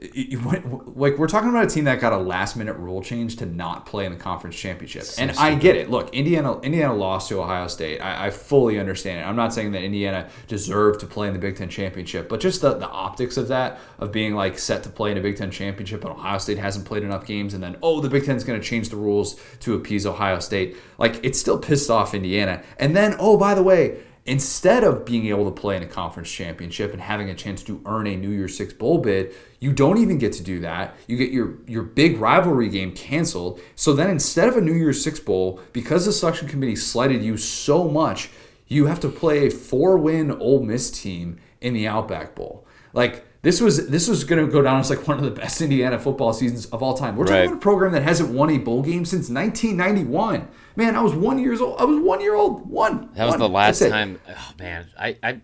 like 0.00 1.18
we're 1.18 1.26
talking 1.26 1.48
about 1.48 1.64
a 1.64 1.68
team 1.68 1.84
that 1.84 1.98
got 2.00 2.12
a 2.12 2.16
last 2.16 2.56
minute 2.56 2.74
rule 2.74 3.02
change 3.02 3.36
to 3.36 3.46
not 3.46 3.84
play 3.84 4.06
in 4.06 4.12
the 4.12 4.18
conference 4.18 4.54
championship. 4.54 5.02
So 5.02 5.22
and 5.22 5.32
i 5.32 5.54
get 5.56 5.74
it. 5.74 5.90
Look 5.90 6.14
indiana 6.14 6.60
indiana 6.60 6.94
lost 6.94 7.28
to 7.30 7.40
ohio 7.40 7.66
state. 7.66 8.00
I, 8.00 8.26
I, 8.26 8.30
fully 8.30 8.78
understand 8.78 9.20
it. 9.20 9.22
I'm 9.24 9.34
not 9.34 9.52
saying 9.52 9.72
that 9.72 9.82
indiana 9.82 10.28
deserved 10.46 11.00
to 11.00 11.06
play 11.06 11.26
in 11.26 11.32
the 11.32 11.40
big 11.40 11.56
ten 11.56 11.68
championship 11.68 12.28
but 12.28 12.38
just 12.38 12.60
the, 12.60 12.74
the 12.74 12.88
optics 12.88 13.36
of 13.36 13.48
that 13.48 13.80
of 13.98 14.12
being 14.12 14.34
like 14.34 14.58
set 14.58 14.84
to 14.84 14.88
play 14.88 15.10
in 15.10 15.18
a 15.18 15.20
big 15.20 15.36
ten 15.36 15.50
championship 15.50 16.04
and 16.04 16.12
ohio 16.12 16.38
state 16.38 16.58
hasn't 16.58 16.84
played 16.84 17.02
enough 17.02 17.26
games 17.26 17.52
and 17.52 17.62
then 17.62 17.76
oh 17.82 18.00
the 18.00 18.08
big 18.08 18.24
ten's 18.24 18.44
going 18.44 18.60
to 18.60 18.66
change 18.66 18.90
the 18.90 18.96
rules 18.96 19.40
to 19.60 19.74
appease 19.74 20.06
ohio 20.06 20.38
state. 20.38 20.76
Like 20.98 21.18
it's 21.24 21.40
still 21.40 21.58
pissed 21.58 21.90
off 21.90 22.14
indiana. 22.14 22.62
And 22.78 22.94
then 22.94 23.16
oh 23.18 23.36
by 23.36 23.54
the 23.54 23.64
way 23.64 23.98
instead 24.28 24.84
of 24.84 25.06
being 25.06 25.26
able 25.26 25.46
to 25.46 25.50
play 25.50 25.74
in 25.74 25.82
a 25.82 25.86
conference 25.86 26.30
championship 26.30 26.92
and 26.92 27.00
having 27.00 27.30
a 27.30 27.34
chance 27.34 27.62
to 27.62 27.80
earn 27.86 28.06
a 28.06 28.14
New 28.14 28.28
Year's 28.28 28.54
Six 28.54 28.74
bowl 28.74 28.98
bid, 28.98 29.34
you 29.58 29.72
don't 29.72 29.96
even 29.96 30.18
get 30.18 30.34
to 30.34 30.42
do 30.42 30.60
that. 30.60 30.94
You 31.06 31.16
get 31.16 31.30
your 31.30 31.54
your 31.66 31.82
big 31.82 32.18
rivalry 32.18 32.68
game 32.68 32.92
canceled. 32.92 33.58
So 33.74 33.94
then 33.94 34.10
instead 34.10 34.48
of 34.48 34.56
a 34.58 34.60
New 34.60 34.74
Year's 34.74 35.02
Six 35.02 35.18
bowl, 35.18 35.60
because 35.72 36.04
the 36.04 36.12
selection 36.12 36.46
committee 36.46 36.76
slighted 36.76 37.22
you 37.22 37.38
so 37.38 37.88
much, 37.88 38.28
you 38.66 38.84
have 38.84 39.00
to 39.00 39.08
play 39.08 39.46
a 39.46 39.50
four-win 39.50 40.30
Ole 40.32 40.62
Miss 40.62 40.90
team 40.90 41.38
in 41.62 41.72
the 41.72 41.88
Outback 41.88 42.34
Bowl. 42.34 42.66
Like 42.92 43.24
this 43.40 43.62
was 43.62 43.88
this 43.88 44.08
was 44.08 44.24
going 44.24 44.44
to 44.44 44.52
go 44.52 44.60
down 44.60 44.80
as 44.80 44.90
like 44.90 45.08
one 45.08 45.16
of 45.16 45.24
the 45.24 45.30
best 45.30 45.62
Indiana 45.62 45.98
football 45.98 46.34
seasons 46.34 46.66
of 46.66 46.82
all 46.82 46.94
time. 46.94 47.16
We're 47.16 47.24
talking 47.26 47.46
about 47.46 47.56
a 47.56 47.60
program 47.60 47.92
that 47.92 48.02
hasn't 48.02 48.30
won 48.30 48.50
a 48.50 48.58
bowl 48.58 48.82
game 48.82 49.06
since 49.06 49.30
1991. 49.30 50.48
Man, 50.78 50.94
I 50.94 51.00
was 51.00 51.12
one 51.12 51.40
years 51.40 51.60
old. 51.60 51.80
I 51.80 51.84
was 51.84 51.98
one 51.98 52.20
year 52.20 52.36
old. 52.36 52.70
One. 52.70 53.10
That 53.14 53.24
was 53.24 53.32
one. 53.32 53.40
the 53.40 53.48
last 53.48 53.80
time. 53.80 54.20
Oh 54.28 54.52
man, 54.60 54.86
I, 54.96 55.16
I 55.24 55.40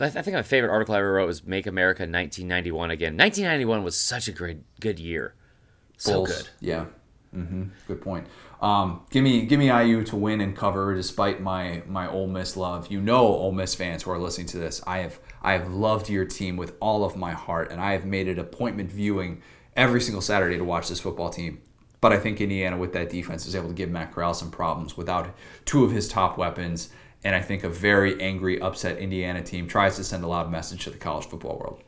I 0.00 0.08
think 0.08 0.34
my 0.34 0.40
favorite 0.40 0.70
article 0.70 0.94
I 0.94 0.98
ever 0.98 1.12
wrote 1.12 1.26
was 1.26 1.44
"Make 1.44 1.66
America 1.66 2.04
1991 2.04 2.90
Again." 2.90 3.18
1991 3.18 3.84
was 3.84 3.98
such 3.98 4.28
a 4.28 4.32
great 4.32 4.60
good 4.80 4.98
year. 4.98 5.34
So 5.98 6.14
Bulls. 6.14 6.28
good. 6.28 6.48
Yeah. 6.60 6.86
Mm-hmm. 7.34 7.64
Good 7.86 8.00
point. 8.00 8.28
Um, 8.62 9.02
give 9.10 9.22
me 9.22 9.44
give 9.44 9.58
me 9.58 9.66
IU 9.66 10.02
to 10.04 10.16
win 10.16 10.40
and 10.40 10.56
cover 10.56 10.94
despite 10.94 11.42
my 11.42 11.82
my 11.86 12.08
Ole 12.08 12.26
Miss 12.26 12.56
love. 12.56 12.90
You 12.90 13.02
know, 13.02 13.26
Ole 13.26 13.52
Miss 13.52 13.74
fans 13.74 14.04
who 14.04 14.10
are 14.10 14.18
listening 14.18 14.46
to 14.48 14.58
this, 14.58 14.82
I 14.86 15.00
have 15.00 15.18
I 15.42 15.52
have 15.52 15.70
loved 15.70 16.08
your 16.08 16.24
team 16.24 16.56
with 16.56 16.76
all 16.80 17.04
of 17.04 17.14
my 17.14 17.32
heart, 17.32 17.70
and 17.70 17.78
I 17.78 17.92
have 17.92 18.06
made 18.06 18.26
it 18.26 18.38
appointment 18.38 18.90
viewing 18.90 19.42
every 19.76 20.00
single 20.00 20.22
Saturday 20.22 20.56
to 20.56 20.64
watch 20.64 20.88
this 20.88 21.00
football 21.00 21.28
team. 21.28 21.60
But 22.00 22.12
I 22.12 22.18
think 22.18 22.40
Indiana, 22.40 22.76
with 22.76 22.92
that 22.92 23.10
defense, 23.10 23.46
is 23.46 23.56
able 23.56 23.68
to 23.68 23.74
give 23.74 23.90
Matt 23.90 24.12
Corral 24.12 24.34
some 24.34 24.50
problems 24.50 24.96
without 24.96 25.34
two 25.64 25.84
of 25.84 25.92
his 25.92 26.08
top 26.08 26.36
weapons. 26.36 26.90
And 27.24 27.34
I 27.34 27.40
think 27.40 27.64
a 27.64 27.68
very 27.68 28.20
angry, 28.20 28.60
upset 28.60 28.98
Indiana 28.98 29.42
team 29.42 29.66
tries 29.66 29.96
to 29.96 30.04
send 30.04 30.22
a 30.22 30.28
loud 30.28 30.50
message 30.50 30.84
to 30.84 30.90
the 30.90 30.98
college 30.98 31.26
football 31.26 31.58
world. 31.58 31.82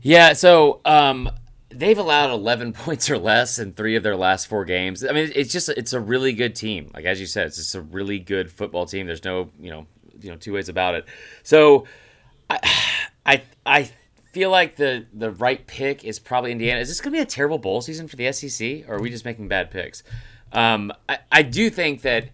Yeah, 0.00 0.32
so 0.32 0.80
um, 0.84 1.30
they've 1.70 1.98
allowed 1.98 2.30
11 2.30 2.72
points 2.84 3.10
or 3.10 3.18
less 3.18 3.58
in 3.58 3.72
three 3.72 3.96
of 3.96 4.02
their 4.02 4.16
last 4.16 4.46
four 4.46 4.64
games. 4.64 5.04
I 5.04 5.12
mean, 5.12 5.30
it's 5.34 5.52
just 5.52 5.68
it's 5.70 5.92
a 5.92 6.00
really 6.00 6.32
good 6.32 6.54
team. 6.54 6.90
Like 6.94 7.04
as 7.04 7.20
you 7.20 7.26
said, 7.26 7.46
it's 7.46 7.56
just 7.56 7.74
a 7.74 7.80
really 7.80 8.18
good 8.18 8.50
football 8.50 8.86
team. 8.86 9.06
There's 9.06 9.24
no 9.24 9.50
you 9.60 9.70
know 9.70 9.86
you 10.20 10.30
know 10.30 10.36
two 10.36 10.52
ways 10.52 10.68
about 10.68 10.94
it. 10.94 11.06
So 11.42 11.86
I 12.48 12.58
I 13.26 13.42
I 13.64 13.90
feel 14.32 14.50
like 14.50 14.76
the 14.76 15.06
the 15.12 15.30
right 15.30 15.66
pick 15.66 16.04
is 16.04 16.18
probably 16.18 16.52
Indiana. 16.52 16.80
Is 16.80 16.88
this 16.88 17.00
going 17.00 17.12
to 17.12 17.18
be 17.18 17.22
a 17.22 17.26
terrible 17.26 17.58
bowl 17.58 17.80
season 17.82 18.08
for 18.08 18.16
the 18.16 18.32
SEC, 18.32 18.88
or 18.88 18.96
are 18.96 19.00
we 19.00 19.10
just 19.10 19.24
making 19.24 19.48
bad 19.48 19.70
picks? 19.70 20.02
Um, 20.52 20.92
I, 21.08 21.18
I 21.30 21.42
do 21.42 21.70
think 21.70 22.02
that 22.02 22.30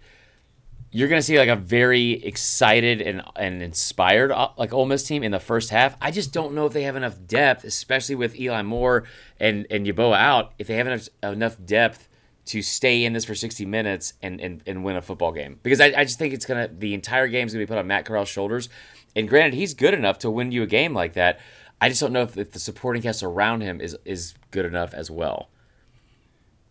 you're 0.90 1.08
going 1.08 1.20
to 1.20 1.26
see 1.26 1.38
like 1.38 1.48
a 1.48 1.56
very 1.56 2.12
excited 2.12 3.02
and, 3.02 3.22
and 3.36 3.62
inspired 3.62 4.32
uh, 4.32 4.50
like 4.56 4.72
Ole 4.72 4.86
Miss 4.86 5.02
team 5.02 5.22
in 5.22 5.32
the 5.32 5.40
first 5.40 5.70
half. 5.70 5.96
I 6.00 6.10
just 6.10 6.32
don't 6.32 6.54
know 6.54 6.66
if 6.66 6.72
they 6.72 6.84
have 6.84 6.96
enough 6.96 7.16
depth, 7.26 7.64
especially 7.64 8.14
with 8.14 8.38
Eli 8.38 8.62
Moore 8.62 9.04
and 9.38 9.66
and 9.70 9.86
Yeboah 9.86 10.18
out. 10.18 10.52
If 10.58 10.68
they 10.68 10.76
have 10.76 10.86
enough 10.86 11.08
enough 11.22 11.56
depth 11.64 12.08
to 12.46 12.62
stay 12.62 13.04
in 13.04 13.12
this 13.12 13.26
for 13.26 13.34
60 13.34 13.66
minutes 13.66 14.14
and 14.22 14.40
and, 14.40 14.62
and 14.66 14.84
win 14.84 14.96
a 14.96 15.02
football 15.02 15.32
game, 15.32 15.58
because 15.62 15.80
I, 15.80 15.86
I 15.96 16.04
just 16.04 16.18
think 16.18 16.32
it's 16.32 16.46
gonna 16.46 16.68
the 16.68 16.94
entire 16.94 17.26
game 17.26 17.46
is 17.46 17.52
gonna 17.52 17.64
be 17.64 17.68
put 17.68 17.78
on 17.78 17.86
Matt 17.88 18.04
Corral's 18.04 18.28
shoulders. 18.28 18.68
And 19.16 19.28
granted, 19.28 19.54
he's 19.54 19.74
good 19.74 19.94
enough 19.94 20.18
to 20.20 20.30
win 20.30 20.52
you 20.52 20.62
a 20.62 20.66
game 20.66 20.94
like 20.94 21.14
that. 21.14 21.40
I 21.80 21.88
just 21.88 22.00
don't 22.00 22.12
know 22.12 22.22
if, 22.22 22.36
if 22.36 22.52
the 22.52 22.58
supporting 22.58 23.02
cast 23.02 23.22
around 23.22 23.60
him 23.60 23.80
is 23.80 23.96
is 24.04 24.34
good 24.50 24.64
enough 24.64 24.94
as 24.94 25.10
well. 25.10 25.48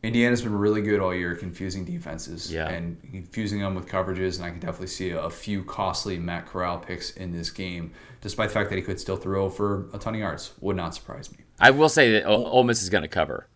Indiana's 0.03 0.41
been 0.43 0.55
really 0.55 0.81
good 0.81 0.99
all 0.99 1.13
year 1.13 1.35
confusing 1.35 1.83
defenses 1.83 2.51
yeah. 2.51 2.69
and 2.69 3.01
confusing 3.11 3.59
them 3.59 3.73
with 3.73 3.87
coverages, 3.87 4.37
and 4.37 4.45
I 4.45 4.51
can 4.51 4.59
definitely 4.59 4.87
see 4.87 5.09
a, 5.09 5.23
a, 5.23 5.29
few 5.29 5.63
costly 5.63 6.19
Matt 6.19 6.45
Corral 6.45 6.77
picks 6.77 7.11
in 7.11 7.31
this 7.31 7.49
game, 7.49 7.91
despite 8.21 8.49
the 8.49 8.53
fact 8.53 8.69
that 8.69 8.75
he 8.75 8.83
could 8.83 8.99
still 8.99 9.17
throw 9.17 9.49
for 9.49 9.89
a 9.93 9.97
ton 9.97 10.13
of 10.13 10.19
yards. 10.19 10.53
Would 10.61 10.77
not 10.77 10.93
surprise 10.93 11.31
me. 11.31 11.39
I 11.59 11.71
will 11.71 11.89
say 11.89 12.11
that 12.11 12.25
o- 12.25 12.45
Ole 12.45 12.63
Miss 12.63 12.83
is 12.83 12.89
going 12.89 13.01
to 13.01 13.07
cover. 13.07 13.47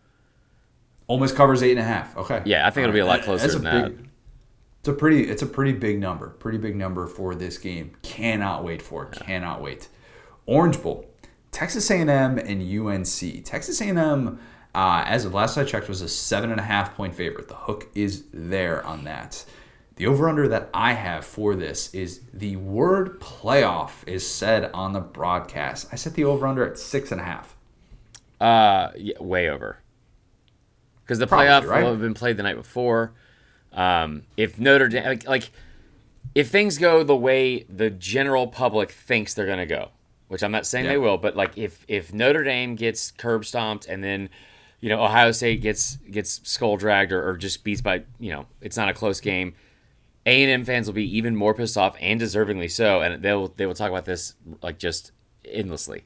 Ole 1.08 1.20
Miss 1.20 1.32
covers 1.32 1.62
eight 1.62 1.72
and 1.72 1.80
a 1.80 1.84
half. 1.84 2.16
Okay. 2.16 2.42
Yeah, 2.44 2.66
I 2.66 2.70
think 2.70 2.84
it'll 2.84 2.94
be 2.94 3.00
a 3.00 3.06
lot 3.06 3.22
closer 3.22 3.46
than 3.46 3.64
that. 3.64 3.92
It's 4.80 4.88
a 4.88 4.92
pretty, 4.92 5.22
it's 5.30 5.42
a 5.42 5.46
pretty 5.46 5.72
big 5.72 6.00
number, 6.00 6.30
pretty 6.30 6.58
big 6.58 6.74
number 6.74 7.06
for 7.06 7.36
this 7.36 7.56
game. 7.56 7.92
Cannot 8.02 8.64
wait 8.64 8.82
for 8.82 9.04
it. 9.04 9.12
Cannot 9.12 9.62
wait. 9.62 9.88
Orange 10.46 10.82
Bowl, 10.82 11.08
Texas 11.52 11.90
A&M 11.90 12.10
and 12.10 12.88
UNC. 12.88 13.44
Texas 13.44 13.80
A&M 13.80 14.40
uh, 14.74 15.04
as 15.06 15.24
of 15.24 15.34
last 15.34 15.58
I 15.58 15.64
checked, 15.64 15.88
was 15.88 16.00
a 16.00 16.08
seven 16.08 16.50
and 16.50 16.58
a 16.58 16.62
half 16.64 16.96
point 16.96 17.14
favorite. 17.14 17.48
The 17.48 17.54
hook 17.54 17.88
is 17.94 18.24
there 18.32 18.84
on 18.86 19.04
that. 19.04 19.44
The 19.96 20.06
over 20.06 20.28
under 20.28 20.48
that 20.48 20.70
I 20.72 20.94
have 20.94 21.26
for 21.26 21.54
this 21.54 21.94
is 21.94 22.22
the 22.32 22.56
word 22.56 23.20
playoff 23.20 23.90
is 24.06 24.26
said 24.26 24.70
on 24.72 24.94
the 24.94 25.00
broadcast. 25.00 25.88
I 25.92 25.96
set 25.96 26.14
the 26.14 26.24
over 26.24 26.46
under 26.46 26.66
at 26.66 26.78
six 26.78 27.12
and 27.12 27.20
a 27.20 27.24
half. 27.24 27.54
Uh, 28.40 28.90
yeah, 28.96 29.22
way 29.22 29.50
over. 29.50 29.78
Because 31.04 31.18
the 31.18 31.26
Probably, 31.26 31.46
playoff 31.46 31.66
right? 31.66 31.82
will 31.82 31.90
have 31.90 32.00
been 32.00 32.14
played 32.14 32.38
the 32.38 32.42
night 32.42 32.56
before. 32.56 33.12
Um, 33.72 34.22
if 34.38 34.58
Notre 34.58 34.88
Dame, 34.88 35.04
like, 35.04 35.28
like, 35.28 35.50
if 36.34 36.48
things 36.48 36.78
go 36.78 37.02
the 37.02 37.16
way 37.16 37.64
the 37.64 37.90
general 37.90 38.46
public 38.46 38.90
thinks 38.90 39.34
they're 39.34 39.46
going 39.46 39.58
to 39.58 39.66
go, 39.66 39.90
which 40.32 40.42
I'm 40.42 40.50
not 40.50 40.64
saying 40.64 40.86
yeah. 40.86 40.92
they 40.92 40.98
will, 40.98 41.18
but 41.18 41.36
like 41.36 41.58
if 41.58 41.84
if 41.88 42.14
Notre 42.14 42.42
Dame 42.42 42.74
gets 42.74 43.10
curb 43.10 43.44
stomped 43.44 43.84
and 43.84 44.02
then 44.02 44.30
you 44.80 44.88
know 44.88 45.04
Ohio 45.04 45.30
State 45.30 45.60
gets 45.60 45.96
gets 46.10 46.40
skull 46.48 46.78
dragged 46.78 47.12
or, 47.12 47.28
or 47.28 47.36
just 47.36 47.62
beats 47.64 47.82
by 47.82 48.04
you 48.18 48.32
know 48.32 48.46
it's 48.62 48.78
not 48.78 48.88
a 48.88 48.94
close 48.94 49.20
game. 49.20 49.52
A 50.24 50.42
and 50.42 50.50
M 50.50 50.64
fans 50.64 50.86
will 50.86 50.94
be 50.94 51.18
even 51.18 51.36
more 51.36 51.52
pissed 51.52 51.76
off 51.76 51.96
and 52.00 52.18
deservingly 52.18 52.70
so, 52.70 53.02
and 53.02 53.22
they'll 53.22 53.48
they 53.48 53.66
will 53.66 53.74
talk 53.74 53.90
about 53.90 54.06
this 54.06 54.34
like 54.62 54.78
just 54.78 55.12
endlessly. 55.44 56.04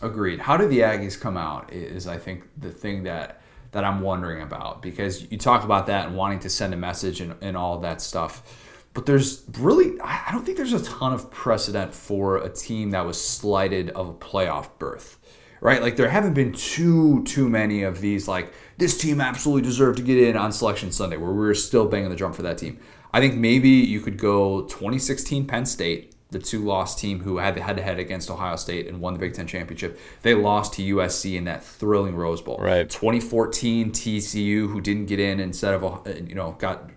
Agreed. 0.00 0.38
How 0.38 0.56
do 0.56 0.68
the 0.68 0.78
Aggies 0.78 1.18
come 1.18 1.36
out? 1.36 1.72
Is 1.72 2.06
I 2.06 2.16
think 2.16 2.44
the 2.56 2.70
thing 2.70 3.02
that 3.02 3.40
that 3.72 3.82
I'm 3.82 4.02
wondering 4.02 4.42
about 4.42 4.82
because 4.82 5.30
you 5.32 5.38
talk 5.38 5.64
about 5.64 5.86
that 5.86 6.06
and 6.06 6.16
wanting 6.16 6.38
to 6.40 6.50
send 6.50 6.72
a 6.74 6.76
message 6.76 7.20
and, 7.20 7.34
and 7.40 7.56
all 7.56 7.80
that 7.80 8.00
stuff. 8.00 8.68
But 8.94 9.06
there's 9.06 9.44
really, 9.58 9.98
I 10.00 10.28
don't 10.32 10.44
think 10.44 10.58
there's 10.58 10.74
a 10.74 10.84
ton 10.84 11.12
of 11.12 11.30
precedent 11.30 11.94
for 11.94 12.36
a 12.36 12.50
team 12.50 12.90
that 12.90 13.06
was 13.06 13.22
slighted 13.22 13.90
of 13.90 14.08
a 14.08 14.14
playoff 14.14 14.68
berth 14.78 15.18
right? 15.62 15.80
Like 15.80 15.96
there 15.96 16.08
haven't 16.08 16.34
been 16.34 16.52
too 16.52 17.22
too 17.22 17.48
many 17.48 17.84
of 17.84 18.00
these 18.02 18.28
like 18.28 18.52
this 18.76 18.98
team 18.98 19.20
absolutely 19.20 19.62
deserved 19.62 19.96
to 19.98 20.02
get 20.02 20.18
in 20.18 20.36
on 20.36 20.52
selection 20.52 20.92
Sunday 20.92 21.16
where 21.16 21.30
we 21.30 21.38
were 21.38 21.54
still 21.54 21.86
banging 21.86 22.10
the 22.10 22.16
drum 22.16 22.34
for 22.34 22.42
that 22.42 22.58
team. 22.58 22.78
I 23.14 23.20
think 23.20 23.36
maybe 23.36 23.68
you 23.68 24.00
could 24.00 24.18
go 24.18 24.62
2016 24.62 25.46
Penn 25.46 25.64
State, 25.64 26.14
the 26.30 26.38
two 26.38 26.64
lost 26.64 26.98
team 26.98 27.20
who 27.20 27.38
had 27.38 27.54
the 27.54 27.62
head 27.62 27.76
to 27.76 27.82
head 27.82 27.98
against 27.98 28.30
Ohio 28.30 28.56
State 28.56 28.88
and 28.88 29.00
won 29.00 29.12
the 29.12 29.20
Big 29.20 29.34
Ten 29.34 29.46
championship. 29.46 29.98
They 30.22 30.34
lost 30.34 30.74
to 30.74 30.96
USC 30.96 31.36
in 31.36 31.44
that 31.44 31.62
thrilling 31.62 32.16
Rose 32.16 32.42
Bowl. 32.42 32.58
Right. 32.58 32.88
2014 32.88 33.92
TCU 33.92 34.68
who 34.68 34.80
didn't 34.80 35.06
get 35.06 35.20
in 35.20 35.40
instead 35.40 35.74
of 35.74 35.84
uh, 35.84 36.10
you 36.26 36.34
know 36.34 36.56
got 36.58 36.90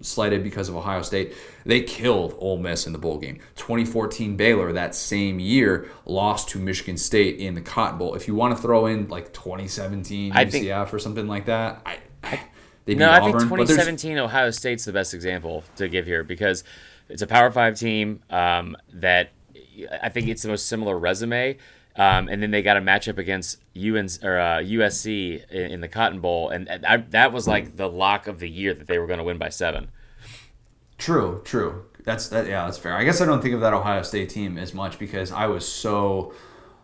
slighted 0.00 0.42
because 0.42 0.68
of 0.68 0.76
Ohio 0.76 1.02
State. 1.02 1.34
They 1.64 1.80
killed 1.82 2.36
Ole 2.38 2.58
Miss 2.58 2.86
in 2.86 2.92
the 2.92 2.98
bowl 2.98 3.18
game. 3.18 3.40
2014 3.56 4.36
Baylor 4.36 4.72
that 4.72 4.94
same 4.94 5.40
year 5.40 5.90
lost 6.04 6.48
to 6.50 6.58
Michigan 6.58 6.96
State 6.96 7.38
in 7.38 7.54
the 7.54 7.60
Cotton 7.60 7.98
Bowl. 7.98 8.14
If 8.14 8.28
you 8.28 8.34
want 8.34 8.56
to 8.56 8.62
throw 8.62 8.86
in 8.86 9.08
like 9.08 9.32
2017 9.32 10.32
I 10.32 10.44
UCF 10.44 10.50
think, 10.50 10.94
or 10.94 10.98
something 10.98 11.26
like 11.26 11.46
that, 11.46 11.82
I, 11.84 11.98
I 12.22 12.40
no, 12.86 13.10
I 13.10 13.20
think 13.20 13.40
2017 13.40 14.18
Ohio 14.18 14.50
State's 14.50 14.84
the 14.84 14.92
best 14.92 15.12
example 15.12 15.64
to 15.76 15.88
give 15.88 16.06
here 16.06 16.22
because 16.22 16.62
it's 17.08 17.22
a 17.22 17.26
Power 17.26 17.50
Five 17.50 17.78
team 17.78 18.22
um, 18.30 18.76
that 18.94 19.32
I 20.02 20.08
think 20.08 20.28
it's 20.28 20.42
the 20.42 20.48
most 20.48 20.66
similar 20.68 20.98
resume. 20.98 21.58
Um, 21.96 22.28
and 22.28 22.42
then 22.42 22.50
they 22.50 22.62
got 22.62 22.76
a 22.76 22.80
matchup 22.80 23.16
against 23.16 23.58
UNC, 23.74 24.22
or, 24.22 24.38
uh, 24.38 24.58
USC 24.58 25.50
in, 25.50 25.70
in, 25.72 25.80
the 25.80 25.88
Cotton 25.88 26.20
Bowl, 26.20 26.50
and 26.50 26.68
I, 26.86 26.98
that 26.98 27.32
was 27.32 27.48
like 27.48 27.76
the 27.76 27.88
lock 27.88 28.26
of 28.26 28.38
the 28.38 28.50
year 28.50 28.74
that 28.74 28.86
they 28.86 28.98
were 28.98 29.06
going 29.06 29.18
to 29.18 29.24
win 29.24 29.38
by 29.38 29.48
seven. 29.48 29.88
True, 30.98 31.40
true. 31.44 31.86
That's 32.04 32.28
that. 32.28 32.46
Yeah, 32.46 32.64
that's 32.66 32.78
fair. 32.78 32.94
I 32.94 33.04
guess 33.04 33.20
I 33.20 33.26
don't 33.26 33.40
think 33.42 33.54
of 33.54 33.60
that 33.60 33.72
Ohio 33.72 34.02
State 34.02 34.30
team 34.30 34.58
as 34.58 34.74
much 34.74 34.98
because 34.98 35.32
I 35.32 35.46
was 35.46 35.66
so 35.66 36.34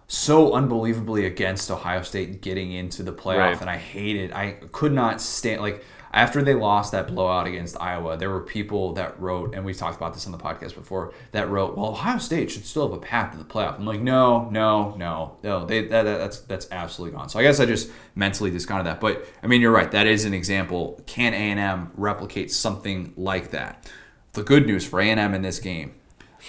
so 0.09 0.53
unbelievably 0.53 1.25
against 1.27 1.71
Ohio 1.71 2.03
State 2.03 2.43
getting 2.43 2.73
into 2.73 3.03
the 3.03 3.13
playoff, 3.13 3.39
right. 3.39 3.61
and 3.61 3.71
I 3.71 3.77
hated. 3.77 4.33
I 4.33 4.53
could 4.73 4.93
not 4.93 5.21
stand 5.21 5.61
like 5.61 5.85
after 6.15 6.43
they 6.43 6.55
lost 6.55 6.93
that 6.93 7.09
blowout 7.09 7.47
against 7.47 7.81
Iowa, 7.81 8.19
there 8.19 8.29
were 8.29 8.43
people 8.43 8.93
that 8.95 9.19
wrote, 9.19 9.55
and 9.55 9.65
we 9.65 9.73
talked 9.73 9.97
about 9.97 10.13
this 10.13 10.27
on 10.27 10.33
the 10.33 10.39
podcast 10.39 10.75
before, 10.75 11.15
that 11.31 11.49
wrote, 11.49 11.77
"Well, 11.77 11.91
Ohio 11.91 12.19
State 12.19 12.51
should 12.51 12.67
still 12.67 12.87
have 12.87 12.97
a 12.97 13.01
path 13.01 13.33
to 13.33 13.39
the 13.39 13.45
playoff." 13.45 13.79
I'm 13.79 13.87
like, 13.87 14.01
no, 14.01 14.51
no, 14.51 14.95
no, 14.97 15.39
no. 15.43 15.65
They 15.65 15.87
that, 15.87 16.03
that's 16.03 16.41
that's 16.41 16.69
absolutely 16.71 17.17
gone. 17.17 17.31
So 17.31 17.39
I 17.39 17.43
guess 17.43 17.61
I 17.61 17.67
just 17.67 17.91
mentally 18.15 18.51
discounted 18.51 18.87
that. 18.87 19.01
But 19.01 19.27
I 19.43 19.47
mean, 19.47 19.63
you're 19.63 19.73
right. 19.73 19.91
That 19.91 20.07
is 20.07 20.27
an 20.27 20.35
example. 20.35 21.03
Can 21.07 21.33
A 21.33 21.37
and 21.37 21.59
M 21.59 21.91
replicate 21.95 22.53
something 22.53 23.15
like 23.17 23.51
that? 23.53 23.91
The 24.35 24.43
good 24.43 24.67
news 24.67 24.85
for 24.85 25.01
A 25.01 25.09
and 25.09 25.19
M 25.19 25.33
in 25.33 25.41
this 25.41 25.61
game: 25.61 25.95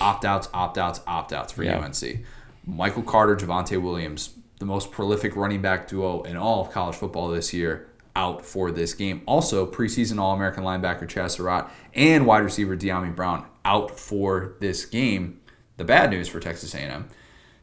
opt 0.02 0.26
outs, 0.26 0.50
opt 0.54 0.78
outs, 0.78 1.00
opt 1.08 1.32
outs 1.32 1.54
for 1.54 1.64
yeah. 1.64 1.80
UNC. 1.80 2.26
Michael 2.66 3.04
Carter, 3.04 3.36
Javonte 3.36 3.82
Williams, 3.82 4.36
the 4.60 4.66
most 4.66 4.92
prolific 4.92 5.38
running 5.38 5.62
back 5.62 5.88
duo 5.88 6.22
in 6.24 6.36
all 6.36 6.62
of 6.62 6.72
college 6.72 6.96
football 6.96 7.30
this 7.30 7.54
year 7.54 7.88
out 8.16 8.46
for 8.46 8.72
this 8.72 8.94
game. 8.94 9.22
Also, 9.26 9.66
preseason 9.66 10.20
All 10.20 10.34
American 10.34 10.64
linebacker 10.64 11.08
Chazz 11.08 11.32
Surratt 11.32 11.72
and 11.94 12.26
wide 12.26 12.44
receiver 12.44 12.78
Dyami 12.78 13.16
Brown 13.16 13.46
out 13.66 13.98
for 14.00 14.56
this 14.60 14.86
game. 14.86 15.42
The 15.78 15.84
bad 15.84 16.12
news 16.12 16.28
for 16.28 16.40
Texas 16.40 16.76
A&M, 16.76 17.10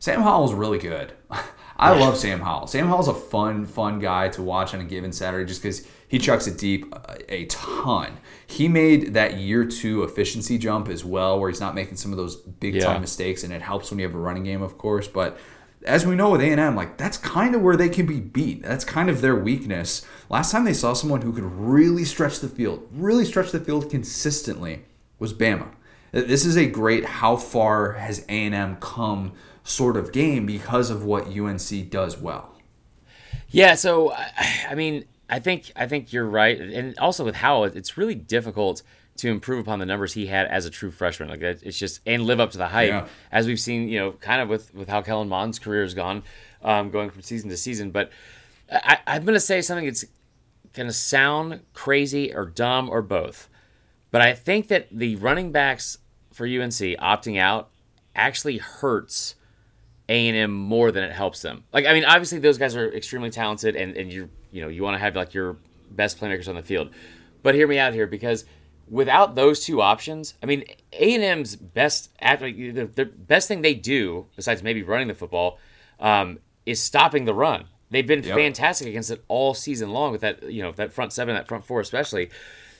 Sam 0.01 0.22
Howell 0.22 0.46
is 0.46 0.55
really 0.55 0.78
good. 0.78 1.12
I 1.80 1.98
love 1.98 2.18
Sam 2.18 2.40
Howell. 2.40 2.66
Sam 2.66 2.88
Howell's 2.88 3.09
a 3.09 3.14
fun, 3.14 3.64
fun 3.64 4.01
guy 4.01 4.28
to 4.30 4.42
watch 4.42 4.74
on 4.74 4.80
a 4.80 4.84
given 4.84 5.12
Saturday 5.12 5.46
just 5.46 5.62
because 5.62 5.86
he 6.09 6.18
chucks 6.18 6.46
it 6.46 6.59
deep 6.59 6.92
uh, 6.92 7.14
a 7.30 7.46
ton. 7.46 8.18
He 8.46 8.68
made 8.68 9.14
that 9.14 9.38
year 9.38 9.64
two 9.64 10.03
efficiency 10.03 10.59
jump 10.59 10.88
as 10.88 11.07
well, 11.07 11.40
where 11.40 11.48
he's 11.48 11.61
not 11.61 11.74
making 11.74 11.96
some 11.96 12.11
of 12.11 12.18
those 12.18 12.36
big 12.36 12.80
time 12.82 13.01
mistakes, 13.01 13.44
and 13.44 13.53
it 13.53 13.62
helps 13.62 13.90
when 13.90 13.98
you 13.98 14.05
have 14.07 14.14
a 14.14 14.18
running 14.18 14.44
game, 14.44 14.61
of 14.61 14.76
course. 14.76 15.09
But 15.09 15.38
as 15.84 16.05
we 16.05 16.14
know 16.14 16.30
with 16.30 16.42
A&M, 16.42 16.76
like 16.76 16.98
that's 16.98 17.16
kind 17.16 17.55
of 17.55 17.62
where 17.62 17.76
they 17.76 17.88
can 17.88 18.05
be 18.05 18.20
beat. 18.20 18.62
That's 18.62 18.84
kind 18.84 19.09
of 19.09 19.20
their 19.22 19.36
weakness. 19.36 20.05
Last 20.31 20.53
time 20.53 20.64
they 20.64 20.72
saw 20.72 20.93
someone 20.93 21.22
who 21.22 21.33
could 21.33 21.45
really 21.45 22.05
stretch 22.05 22.39
the 22.39 22.49
field, 22.49 22.87
really 22.93 23.24
stretch 23.24 23.51
the 23.51 23.59
field 23.59 23.91
consistently 23.91 24.85
was 25.18 25.35
Bama. 25.35 25.72
This 26.12 26.47
is 26.47 26.57
a 26.57 26.66
great 26.66 27.05
how 27.05 27.37
far 27.37 27.93
has 27.93 28.24
A&M 28.28 28.76
come 28.76 29.33
sort 29.64 29.97
of 29.97 30.12
game 30.12 30.47
because 30.47 30.89
of 30.89 31.05
what 31.05 31.26
UNC 31.26 31.91
does 31.91 32.16
well. 32.16 32.55
Yeah, 33.49 33.74
so 33.74 34.12
I 34.68 34.76
mean, 34.76 35.05
I 35.28 35.41
think 35.41 35.72
I 35.74 35.89
think 35.89 36.12
you're 36.12 36.26
right, 36.26 36.61
and 36.61 36.97
also 36.99 37.24
with 37.24 37.35
Howell, 37.35 37.64
it's 37.64 37.97
really 37.97 38.14
difficult 38.14 38.83
to 39.16 39.28
improve 39.28 39.59
upon 39.59 39.81
the 39.81 39.87
numbers 39.87 40.12
he 40.12 40.26
had 40.26 40.47
as 40.47 40.64
a 40.64 40.70
true 40.70 40.93
freshman. 40.93 41.28
Like 41.28 41.43
it's 41.43 41.76
just 41.76 42.01
and 42.07 42.24
live 42.24 42.39
up 42.39 42.53
to 42.53 42.59
the 42.59 42.68
hype, 42.68 42.91
yeah. 42.91 43.07
as 43.33 43.49
we've 43.49 43.59
seen, 43.59 43.89
you 43.89 43.99
know, 43.99 44.12
kind 44.12 44.41
of 44.41 44.49
with 44.49 44.72
with 44.74 44.89
how 44.89 45.03
Kellen 45.03 45.28
Mond's 45.28 45.59
career 45.59 45.83
has 45.83 45.95
gone, 45.95 46.22
um, 46.62 46.91
going 46.91 47.11
from 47.11 47.22
season 47.22 47.51
to 47.51 47.57
season. 47.57 47.91
But 47.91 48.12
I, 48.70 48.99
I'm 49.09 49.24
going 49.24 49.35
to 49.35 49.41
say 49.41 49.62
something 49.62 49.87
that's 49.87 50.05
going 50.73 50.87
to 50.87 50.93
sound 50.93 51.61
crazy 51.75 52.35
or 52.35 52.47
dumb 52.47 52.89
or 52.89 53.03
both, 53.03 53.49
but 54.11 54.21
I 54.21 54.35
think 54.35 54.68
that 54.68 54.89
the 54.91 55.16
running 55.16 55.53
backs 55.53 55.99
for 56.33 56.47
UNC 56.47 56.73
opting 56.73 57.39
out 57.39 57.71
actually 58.14 58.59
hurts 58.59 59.35
A&M 60.09 60.53
more 60.53 60.91
than 60.91 61.05
it 61.05 61.12
helps 61.12 61.43
them. 61.43 61.64
Like 61.73 61.87
I 61.87 61.93
mean, 61.93 62.05
obviously 62.05 62.39
those 62.39 62.59
guys 62.59 62.77
are 62.77 62.93
extremely 62.93 63.31
talented, 63.31 63.77
and 63.77 63.97
and 63.97 64.12
you 64.12 64.31
you 64.51 64.62
know 64.62 64.68
you 64.68 64.83
want 64.83 64.95
to 64.95 64.99
have 64.99 65.14
like 65.16 65.35
your 65.35 65.57
best 65.91 66.18
playmakers 66.18 66.49
on 66.49 66.55
the 66.55 66.62
field. 66.62 66.91
But 67.43 67.55
hear 67.55 67.66
me 67.66 67.79
out 67.79 67.95
here 67.95 68.07
because 68.07 68.45
without 68.89 69.37
those 69.37 69.64
two 69.64 69.81
options, 69.81 70.35
I 70.43 70.47
mean, 70.47 70.64
A 70.93 71.14
and 71.14 71.23
M's 71.23 71.57
best 71.57 72.11
the 72.18 73.11
best 73.16 73.49
thing 73.49 73.62
they 73.62 73.75
do 73.75 74.27
besides 74.37 74.62
maybe 74.62 74.83
running 74.83 75.09
the 75.09 75.14
football 75.14 75.59
um, 75.99 76.41
is 76.66 76.83
stopping 76.83 77.25
the 77.25 77.35
run. 77.35 77.66
They've 77.91 78.07
been 78.07 78.22
yep. 78.22 78.36
fantastic 78.36 78.88
against 78.88 79.11
it 79.11 79.24
all 79.28 79.53
season 79.53 79.91
long 79.91 80.12
with 80.12 80.20
that 80.20 80.51
you 80.51 80.62
know 80.62 80.72
that 80.72 80.93
front 80.93 81.12
seven, 81.12 81.34
that 81.34 81.49
front 81.49 81.64
four 81.64 81.80
especially. 81.80 82.30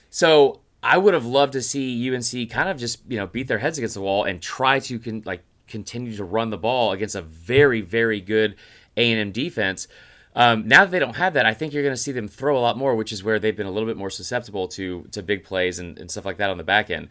So 0.09 0.61
I 0.81 0.97
would 0.97 1.13
have 1.13 1.25
loved 1.25 1.53
to 1.53 1.61
see 1.61 2.09
UNC 2.09 2.49
kind 2.49 2.69
of 2.69 2.77
just 2.77 3.01
you 3.07 3.17
know 3.17 3.27
beat 3.27 3.47
their 3.47 3.59
heads 3.59 3.77
against 3.77 3.95
the 3.95 4.01
wall 4.01 4.23
and 4.23 4.41
try 4.41 4.79
to 4.79 4.99
con- 4.99 5.23
like 5.25 5.43
continue 5.67 6.15
to 6.15 6.23
run 6.23 6.49
the 6.49 6.57
ball 6.57 6.91
against 6.91 7.15
a 7.15 7.21
very 7.21 7.81
very 7.81 8.21
good 8.21 8.55
A 8.97 9.11
and 9.11 9.19
M 9.19 9.31
defense. 9.31 9.87
Um, 10.33 10.65
now 10.65 10.85
that 10.85 10.91
they 10.91 10.99
don't 10.99 11.17
have 11.17 11.33
that, 11.33 11.45
I 11.45 11.53
think 11.53 11.73
you're 11.73 11.83
going 11.83 11.95
to 11.95 12.01
see 12.01 12.13
them 12.13 12.29
throw 12.29 12.57
a 12.57 12.61
lot 12.61 12.77
more, 12.77 12.95
which 12.95 13.11
is 13.11 13.21
where 13.21 13.37
they've 13.37 13.55
been 13.55 13.67
a 13.67 13.71
little 13.71 13.87
bit 13.87 13.97
more 13.97 14.09
susceptible 14.09 14.67
to 14.69 15.07
to 15.11 15.21
big 15.21 15.43
plays 15.43 15.79
and, 15.79 15.99
and 15.99 16.09
stuff 16.09 16.25
like 16.25 16.37
that 16.37 16.49
on 16.49 16.57
the 16.57 16.63
back 16.63 16.89
end. 16.89 17.09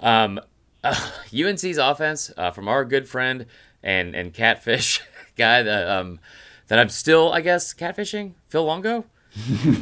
Um, 0.00 0.40
uh, 0.84 1.10
UNC's 1.34 1.78
offense 1.78 2.30
uh, 2.36 2.50
from 2.50 2.68
our 2.68 2.84
good 2.84 3.08
friend 3.08 3.46
and 3.82 4.14
and 4.14 4.34
catfish 4.34 5.00
guy 5.36 5.62
that 5.62 5.88
um, 5.88 6.20
that 6.68 6.78
I'm 6.78 6.88
still, 6.88 7.32
I 7.32 7.40
guess, 7.40 7.74
catfishing 7.74 8.34
Phil 8.48 8.64
Longo. 8.64 9.04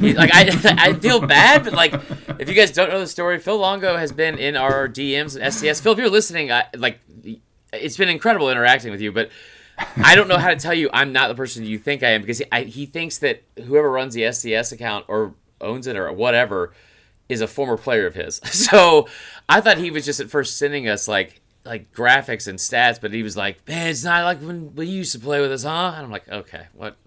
like 0.01 0.31
I, 0.33 0.49
I 0.77 0.93
feel 0.93 1.19
bad, 1.25 1.63
but 1.63 1.73
like 1.73 1.93
if 2.39 2.49
you 2.49 2.55
guys 2.55 2.71
don't 2.71 2.89
know 2.89 2.99
the 2.99 3.07
story, 3.07 3.39
Phil 3.39 3.57
Longo 3.57 3.97
has 3.97 4.11
been 4.11 4.37
in 4.37 4.55
our 4.55 4.87
DMs 4.87 5.35
and 5.35 5.45
SDS. 5.45 5.81
Phil, 5.81 5.93
if 5.93 5.99
you're 5.99 6.09
listening, 6.09 6.51
I, 6.51 6.65
like 6.75 6.99
it's 7.71 7.97
been 7.97 8.09
incredible 8.09 8.49
interacting 8.49 8.91
with 8.91 9.01
you, 9.01 9.11
but 9.11 9.29
I 9.97 10.15
don't 10.15 10.27
know 10.27 10.37
how 10.37 10.49
to 10.49 10.55
tell 10.55 10.73
you 10.73 10.89
I'm 10.91 11.11
not 11.11 11.27
the 11.27 11.35
person 11.35 11.65
you 11.65 11.77
think 11.77 12.03
I 12.03 12.09
am 12.09 12.21
because 12.21 12.39
he, 12.39 12.45
I, 12.51 12.63
he 12.63 12.85
thinks 12.85 13.19
that 13.19 13.43
whoever 13.65 13.89
runs 13.91 14.13
the 14.13 14.23
SDS 14.23 14.71
account 14.71 15.05
or 15.07 15.35
owns 15.61 15.87
it 15.87 15.95
or 15.95 16.11
whatever 16.11 16.73
is 17.29 17.41
a 17.41 17.47
former 17.47 17.77
player 17.77 18.07
of 18.07 18.15
his. 18.15 18.39
So 18.51 19.07
I 19.47 19.61
thought 19.61 19.77
he 19.77 19.91
was 19.91 20.05
just 20.05 20.19
at 20.19 20.29
first 20.29 20.57
sending 20.57 20.87
us 20.87 21.07
like 21.07 21.41
like 21.67 21.93
graphics 21.93 22.47
and 22.47 22.57
stats, 22.57 22.99
but 22.99 23.13
he 23.13 23.23
was 23.23 23.37
like, 23.37 23.67
"Man, 23.67 23.87
it's 23.87 24.03
not 24.03 24.23
like 24.23 24.39
when 24.39 24.75
we 24.75 24.87
used 24.87 25.11
to 25.13 25.19
play 25.19 25.41
with 25.41 25.51
us, 25.51 25.63
huh?" 25.63 25.93
And 25.95 26.05
I'm 26.05 26.11
like, 26.11 26.27
"Okay, 26.27 26.67
what? 26.73 26.97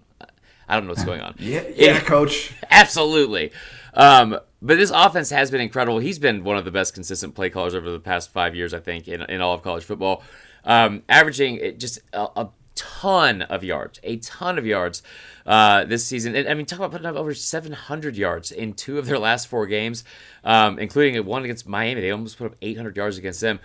I 0.67 0.75
don't 0.75 0.85
know 0.85 0.91
what's 0.91 1.03
going 1.03 1.21
on." 1.21 1.35
yeah, 1.39 1.63
yeah, 1.75 1.99
coach. 2.01 2.53
Absolutely. 2.69 3.51
Um, 3.93 4.39
but 4.61 4.77
this 4.77 4.91
offense 4.91 5.29
has 5.31 5.51
been 5.51 5.61
incredible. 5.61 5.99
He's 5.99 6.19
been 6.19 6.43
one 6.43 6.57
of 6.57 6.65
the 6.65 6.71
best 6.71 6.93
consistent 6.93 7.35
play 7.35 7.49
callers 7.49 7.75
over 7.75 7.89
the 7.89 7.99
past 7.99 8.31
five 8.31 8.55
years, 8.55 8.73
I 8.73 8.79
think, 8.79 9.07
in, 9.07 9.21
in 9.23 9.41
all 9.41 9.53
of 9.53 9.63
college 9.63 9.83
football, 9.83 10.23
um, 10.63 11.03
averaging 11.09 11.77
just 11.77 11.99
a, 12.13 12.27
a 12.35 12.49
ton 12.75 13.41
of 13.43 13.63
yards, 13.63 13.99
a 14.03 14.17
ton 14.17 14.57
of 14.57 14.65
yards 14.65 15.03
uh, 15.45 15.83
this 15.85 16.05
season. 16.05 16.35
And, 16.35 16.47
I 16.47 16.53
mean, 16.53 16.65
talk 16.65 16.79
about 16.79 16.91
putting 16.91 17.07
up 17.07 17.15
over 17.15 17.33
700 17.33 18.15
yards 18.15 18.51
in 18.51 18.73
two 18.73 18.97
of 18.97 19.05
their 19.05 19.19
last 19.19 19.47
four 19.47 19.65
games, 19.65 20.03
um, 20.43 20.79
including 20.79 21.23
one 21.25 21.43
against 21.43 21.67
Miami. 21.67 22.01
They 22.01 22.11
almost 22.11 22.37
put 22.37 22.45
up 22.45 22.55
800 22.61 22.95
yards 22.95 23.17
against 23.17 23.41
them. 23.41 23.59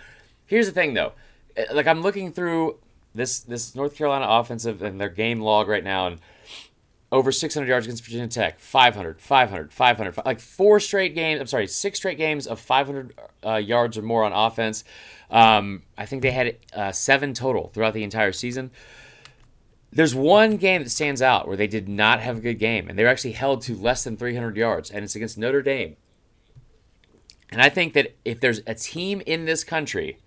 Here's 0.47 0.65
the 0.65 0.73
thing, 0.73 0.93
though. 0.93 1.13
Uh, 1.57 1.63
like 1.73 1.87
I'm 1.87 2.01
looking 2.01 2.31
through 2.31 2.79
this 3.13 3.39
this 3.39 3.75
North 3.75 3.95
Carolina 3.95 4.25
offensive 4.27 4.81
and 4.81 4.99
their 4.99 5.09
game 5.09 5.39
log 5.39 5.67
right 5.67 5.83
now, 5.83 6.07
and 6.07 6.19
over 7.11 7.31
600 7.31 7.67
yards 7.67 7.85
against 7.85 8.03
Virginia 8.03 8.27
Tech, 8.27 8.59
500, 8.59 9.21
500, 9.21 9.71
500, 9.71 10.25
like 10.25 10.39
four 10.39 10.79
straight 10.79 11.15
games. 11.15 11.39
I'm 11.39 11.47
sorry, 11.47 11.67
six 11.67 11.99
straight 11.99 12.17
games 12.17 12.47
of 12.47 12.59
500 12.59 13.13
uh, 13.45 13.55
yards 13.55 13.97
or 13.97 14.01
more 14.01 14.23
on 14.23 14.33
offense. 14.33 14.83
Um, 15.29 15.83
I 15.97 16.05
think 16.05 16.21
they 16.21 16.31
had 16.31 16.57
uh, 16.73 16.91
seven 16.91 17.33
total 17.33 17.69
throughout 17.73 17.93
the 17.93 18.03
entire 18.03 18.31
season. 18.31 18.71
There's 19.91 20.13
one 20.13 20.57
game 20.57 20.83
that 20.83 20.89
stands 20.89 21.21
out 21.21 21.47
where 21.47 21.55
they 21.55 21.67
did 21.67 21.87
not 21.87 22.19
have 22.19 22.37
a 22.37 22.41
good 22.41 22.59
game, 22.59 22.89
and 22.89 22.99
they 22.99 23.03
were 23.03 23.09
actually 23.09 23.31
held 23.31 23.61
to 23.63 23.75
less 23.75 24.03
than 24.03 24.17
300 24.17 24.57
yards, 24.57 24.91
and 24.91 25.03
it's 25.03 25.15
against 25.15 25.37
Notre 25.37 25.61
Dame. 25.61 25.95
And 27.49 27.61
I 27.61 27.69
think 27.69 27.93
that 27.93 28.15
if 28.25 28.41
there's 28.41 28.61
a 28.67 28.75
team 28.75 29.21
in 29.25 29.45
this 29.45 29.63
country 29.63 30.17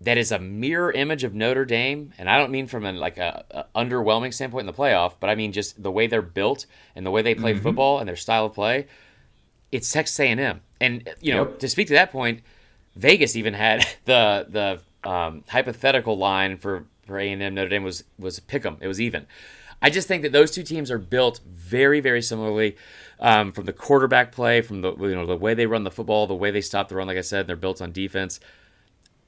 that 0.00 0.18
is 0.18 0.30
a 0.30 0.38
mirror 0.38 0.92
image 0.92 1.24
of 1.24 1.34
Notre 1.34 1.64
Dame, 1.64 2.12
and 2.18 2.28
I 2.28 2.38
don't 2.38 2.50
mean 2.50 2.66
from 2.66 2.84
a, 2.84 2.92
like 2.92 3.16
a, 3.16 3.44
a 3.50 3.64
underwhelming 3.74 4.32
standpoint 4.34 4.62
in 4.62 4.66
the 4.66 4.72
playoff, 4.72 5.14
but 5.20 5.30
I 5.30 5.34
mean 5.34 5.52
just 5.52 5.82
the 5.82 5.90
way 5.90 6.06
they're 6.06 6.22
built 6.22 6.66
and 6.94 7.06
the 7.06 7.10
way 7.10 7.22
they 7.22 7.34
play 7.34 7.54
mm-hmm. 7.54 7.62
football 7.62 7.98
and 7.98 8.08
their 8.08 8.16
style 8.16 8.46
of 8.46 8.54
play, 8.54 8.86
it's 9.72 9.90
Texas 9.90 10.18
A&M. 10.20 10.60
And 10.80 11.08
you 11.20 11.32
know, 11.34 11.48
yep. 11.48 11.58
to 11.60 11.68
speak 11.68 11.88
to 11.88 11.94
that 11.94 12.12
point, 12.12 12.42
Vegas 12.94 13.36
even 13.36 13.54
had 13.54 13.86
the 14.04 14.46
the 14.48 15.08
um, 15.08 15.44
hypothetical 15.48 16.18
line 16.18 16.58
for 16.58 16.84
for 17.06 17.18
A 17.18 17.30
and 17.30 17.42
M 17.42 17.54
Notre 17.54 17.68
Dame 17.68 17.84
was 17.84 18.04
was 18.18 18.38
pick 18.40 18.66
'em. 18.66 18.76
It 18.80 18.88
was 18.88 19.00
even. 19.00 19.26
I 19.82 19.90
just 19.90 20.08
think 20.08 20.22
that 20.22 20.32
those 20.32 20.50
two 20.50 20.62
teams 20.62 20.90
are 20.90 20.98
built 20.98 21.40
very 21.46 22.00
very 22.00 22.20
similarly. 22.22 22.76
Um, 23.18 23.52
from 23.52 23.64
the 23.64 23.72
quarterback 23.72 24.30
play, 24.30 24.60
from 24.60 24.82
the 24.82 24.94
you 24.94 25.14
know 25.14 25.24
the 25.24 25.36
way 25.36 25.54
they 25.54 25.64
run 25.64 25.84
the 25.84 25.90
football, 25.90 26.26
the 26.26 26.34
way 26.34 26.50
they 26.50 26.60
stop 26.60 26.88
the 26.88 26.96
run. 26.96 27.06
Like 27.06 27.16
I 27.16 27.22
said, 27.22 27.46
they're 27.46 27.56
built 27.56 27.80
on 27.80 27.92
defense. 27.92 28.40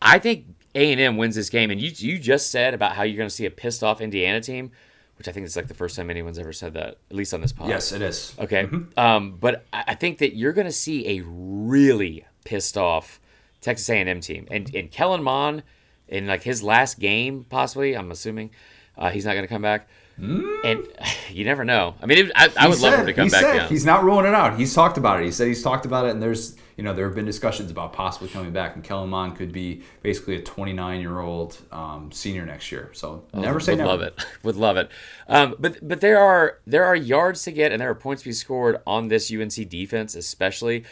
I 0.01 0.19
think 0.19 0.47
A 0.79 0.93
and 0.93 1.01
M 1.01 1.17
wins 1.17 1.35
this 1.35 1.51
game, 1.51 1.71
and 1.71 1.81
you 1.81 1.91
you 1.97 2.19
just 2.19 2.51
said 2.51 2.73
about 2.73 2.93
how 2.93 3.03
you're 3.03 3.17
going 3.17 3.29
to 3.29 3.35
see 3.35 3.47
a 3.47 3.51
pissed 3.51 3.83
off 3.83 4.01
Indiana 4.01 4.41
team, 4.41 4.71
which 5.17 5.27
I 5.27 5.33
think 5.33 5.47
is 5.47 5.57
like 5.57 5.67
the 5.67 5.75
first 5.75 5.97
time 5.97 6.09
anyone's 6.09 6.39
ever 6.39 6.53
said 6.53 6.75
that, 6.75 6.99
at 7.11 7.17
least 7.17 7.35
on 7.35 7.41
this 7.41 7.53
podcast. 7.53 7.69
Yes, 7.69 7.93
it 7.93 8.03
is. 8.03 8.35
Okay, 8.39 8.65
mm-hmm. 8.65 8.99
um, 8.99 9.37
but 9.41 9.67
I 9.73 9.95
think 9.95 10.19
that 10.19 10.37
you're 10.37 10.53
going 10.53 10.67
to 10.67 10.73
see 10.73 11.19
a 11.19 11.25
really 11.27 12.25
pissed 12.45 12.79
off 12.79 13.21
Texas 13.61 13.91
A&M 13.91 14.21
team, 14.21 14.47
and 14.51 14.73
and 14.75 14.91
Kellen 14.91 15.23
Mond 15.23 15.65
in 16.07 16.27
like 16.27 16.43
his 16.43 16.63
last 16.63 16.99
game, 16.99 17.45
possibly. 17.49 17.97
I'm 17.97 18.11
assuming 18.11 18.51
uh, 18.97 19.11
he's 19.11 19.25
not 19.25 19.33
going 19.33 19.45
to 19.45 19.49
come 19.49 19.63
back. 19.63 19.89
Mm. 20.21 20.65
And 20.65 20.89
you 21.31 21.45
never 21.45 21.65
know. 21.65 21.95
I 22.03 22.07
mean, 22.07 22.27
it, 22.27 22.33
I, 22.35 22.51
I, 22.59 22.69
would 22.69 22.79
said, 22.79 22.91
love 22.91 23.01
him 23.01 23.07
to 23.07 23.13
come 23.13 23.29
back 23.29 23.41
said, 23.43 23.69
He's 23.69 23.85
not 23.85 24.05
ruling 24.05 24.27
it 24.27 24.35
out. 24.35 24.59
He's 24.59 24.75
talked 24.75 24.99
about 24.99 25.21
it. 25.21 25.25
He 25.25 25.33
said 25.33 25.47
he's 25.47 25.63
talked 25.63 25.87
about 25.87 26.07
it, 26.07 26.11
and 26.11 26.23
there's 26.23 26.57
you 26.77 26.85
know 26.85 26.93
there 26.93 27.07
have 27.07 27.15
been 27.15 27.25
discussions 27.25 27.71
about 27.71 27.93
possibly 27.93 28.29
coming 28.29 28.53
back, 28.53 28.75
and 28.75 28.83
Kellen 28.83 29.11
Mond 29.11 29.37
could 29.37 29.53
be 29.53 29.83
basically 30.03 30.37
a 30.37 30.43
29 30.43 31.01
year 31.01 31.21
old 31.21 31.59
um, 31.71 32.11
senior 32.13 32.45
next 32.45 32.73
year. 32.73 32.91
So 32.95 33.25
oh, 33.33 33.41
never 33.41 33.61
say 33.61 33.73
would 33.73 33.79
never. 33.79 33.91
Love 33.91 34.01
it. 34.03 34.25
would 34.43 34.57
love 34.57 34.77
it. 34.77 34.91
Um, 35.29 35.55
but 35.59 35.87
but 35.87 36.01
there 36.01 36.19
are 36.19 36.59
there 36.67 36.85
are 36.85 36.97
yards 36.97 37.45
to 37.45 37.53
get, 37.53 37.73
and 37.73 37.81
there 37.81 37.91
are 37.91 37.95
points 37.95 38.23
to 38.23 38.29
be 38.29 38.33
scored 38.33 38.81
on 38.87 39.09
this 39.09 39.33
UNC 39.33 39.69
defense, 39.69 40.15
especially. 40.15 40.85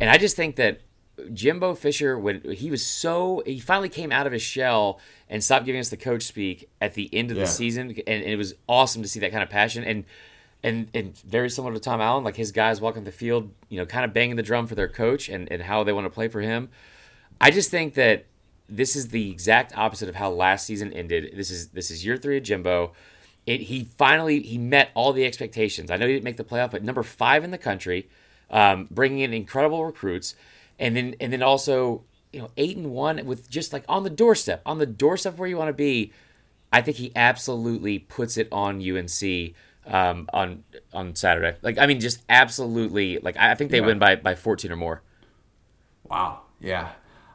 And 0.00 0.10
I 0.10 0.18
just 0.18 0.36
think 0.36 0.56
that 0.56 0.80
Jimbo 1.32 1.74
Fisher, 1.74 2.18
when 2.18 2.42
he 2.50 2.70
was 2.70 2.84
so, 2.84 3.42
he 3.46 3.60
finally 3.60 3.88
came 3.88 4.10
out 4.10 4.26
of 4.26 4.32
his 4.32 4.42
shell 4.42 5.00
and 5.28 5.42
stop 5.42 5.64
giving 5.64 5.80
us 5.80 5.88
the 5.88 5.96
coach 5.96 6.22
speak 6.22 6.68
at 6.80 6.94
the 6.94 7.08
end 7.12 7.30
of 7.30 7.36
yeah. 7.36 7.44
the 7.44 7.48
season, 7.48 7.90
and, 8.06 8.24
it 8.24 8.36
was 8.36 8.54
awesome 8.68 9.02
to 9.02 9.08
see 9.08 9.20
that 9.20 9.32
kind 9.32 9.42
of 9.42 9.50
passion 9.50 9.84
and 9.84 10.04
and 10.62 10.88
and 10.94 11.18
very 11.18 11.50
similar 11.50 11.74
to 11.74 11.80
Tom 11.80 12.00
Allen, 12.00 12.24
like 12.24 12.36
his 12.36 12.52
guys 12.52 12.80
walking 12.80 13.04
the 13.04 13.12
field, 13.12 13.50
you 13.68 13.78
know, 13.78 13.86
kind 13.86 14.04
of 14.04 14.12
banging 14.12 14.36
the 14.36 14.42
drum 14.42 14.66
for 14.66 14.74
their 14.74 14.88
coach 14.88 15.28
and 15.28 15.50
and 15.50 15.62
how 15.62 15.84
they 15.84 15.92
want 15.92 16.06
to 16.06 16.10
play 16.10 16.28
for 16.28 16.40
him. 16.40 16.68
I 17.40 17.50
just 17.50 17.70
think 17.70 17.94
that 17.94 18.26
this 18.68 18.96
is 18.96 19.08
the 19.08 19.30
exact 19.30 19.76
opposite 19.76 20.08
of 20.08 20.14
how 20.14 20.30
last 20.30 20.66
season 20.66 20.92
ended. 20.92 21.32
This 21.34 21.50
is 21.50 21.68
this 21.68 21.90
is 21.90 22.04
year 22.04 22.16
three 22.16 22.38
of 22.38 22.44
Jimbo. 22.44 22.92
It, 23.46 23.62
he 23.62 23.84
finally 23.98 24.40
he 24.40 24.56
met 24.56 24.90
all 24.94 25.12
the 25.12 25.26
expectations. 25.26 25.90
I 25.90 25.96
know 25.96 26.06
he 26.06 26.14
didn't 26.14 26.24
make 26.24 26.38
the 26.38 26.44
playoff, 26.44 26.70
but 26.70 26.82
number 26.82 27.02
five 27.02 27.44
in 27.44 27.50
the 27.50 27.58
country, 27.58 28.08
um, 28.50 28.88
bringing 28.90 29.18
in 29.18 29.34
incredible 29.34 29.84
recruits 29.84 30.34
and 30.78 30.96
then 30.96 31.14
and 31.20 31.32
then 31.32 31.42
also 31.42 32.02
you 32.34 32.40
know 32.40 32.50
eight 32.56 32.76
and 32.76 32.90
one 32.90 33.24
with 33.24 33.48
just 33.48 33.72
like 33.72 33.84
on 33.88 34.02
the 34.02 34.10
doorstep, 34.10 34.60
on 34.66 34.78
the 34.78 34.86
doorstep 34.86 35.38
where 35.38 35.48
you 35.48 35.56
want 35.56 35.68
to 35.68 35.74
be. 35.74 36.12
I 36.72 36.82
think 36.82 36.96
he 36.96 37.12
absolutely 37.14 38.00
puts 38.00 38.36
it 38.36 38.48
on 38.50 38.82
UNC 38.82 39.54
um, 39.86 40.28
on 40.32 40.64
on 40.92 41.14
Saturday. 41.14 41.56
Like 41.62 41.78
I 41.78 41.86
mean, 41.86 42.00
just 42.00 42.22
absolutely. 42.28 43.18
Like 43.18 43.36
I 43.36 43.54
think 43.54 43.70
they 43.70 43.78
yeah. 43.78 43.86
win 43.86 43.98
by 43.98 44.16
by 44.16 44.34
fourteen 44.34 44.72
or 44.72 44.76
more. 44.76 45.02
Wow. 46.02 46.40
Yeah. 46.60 46.90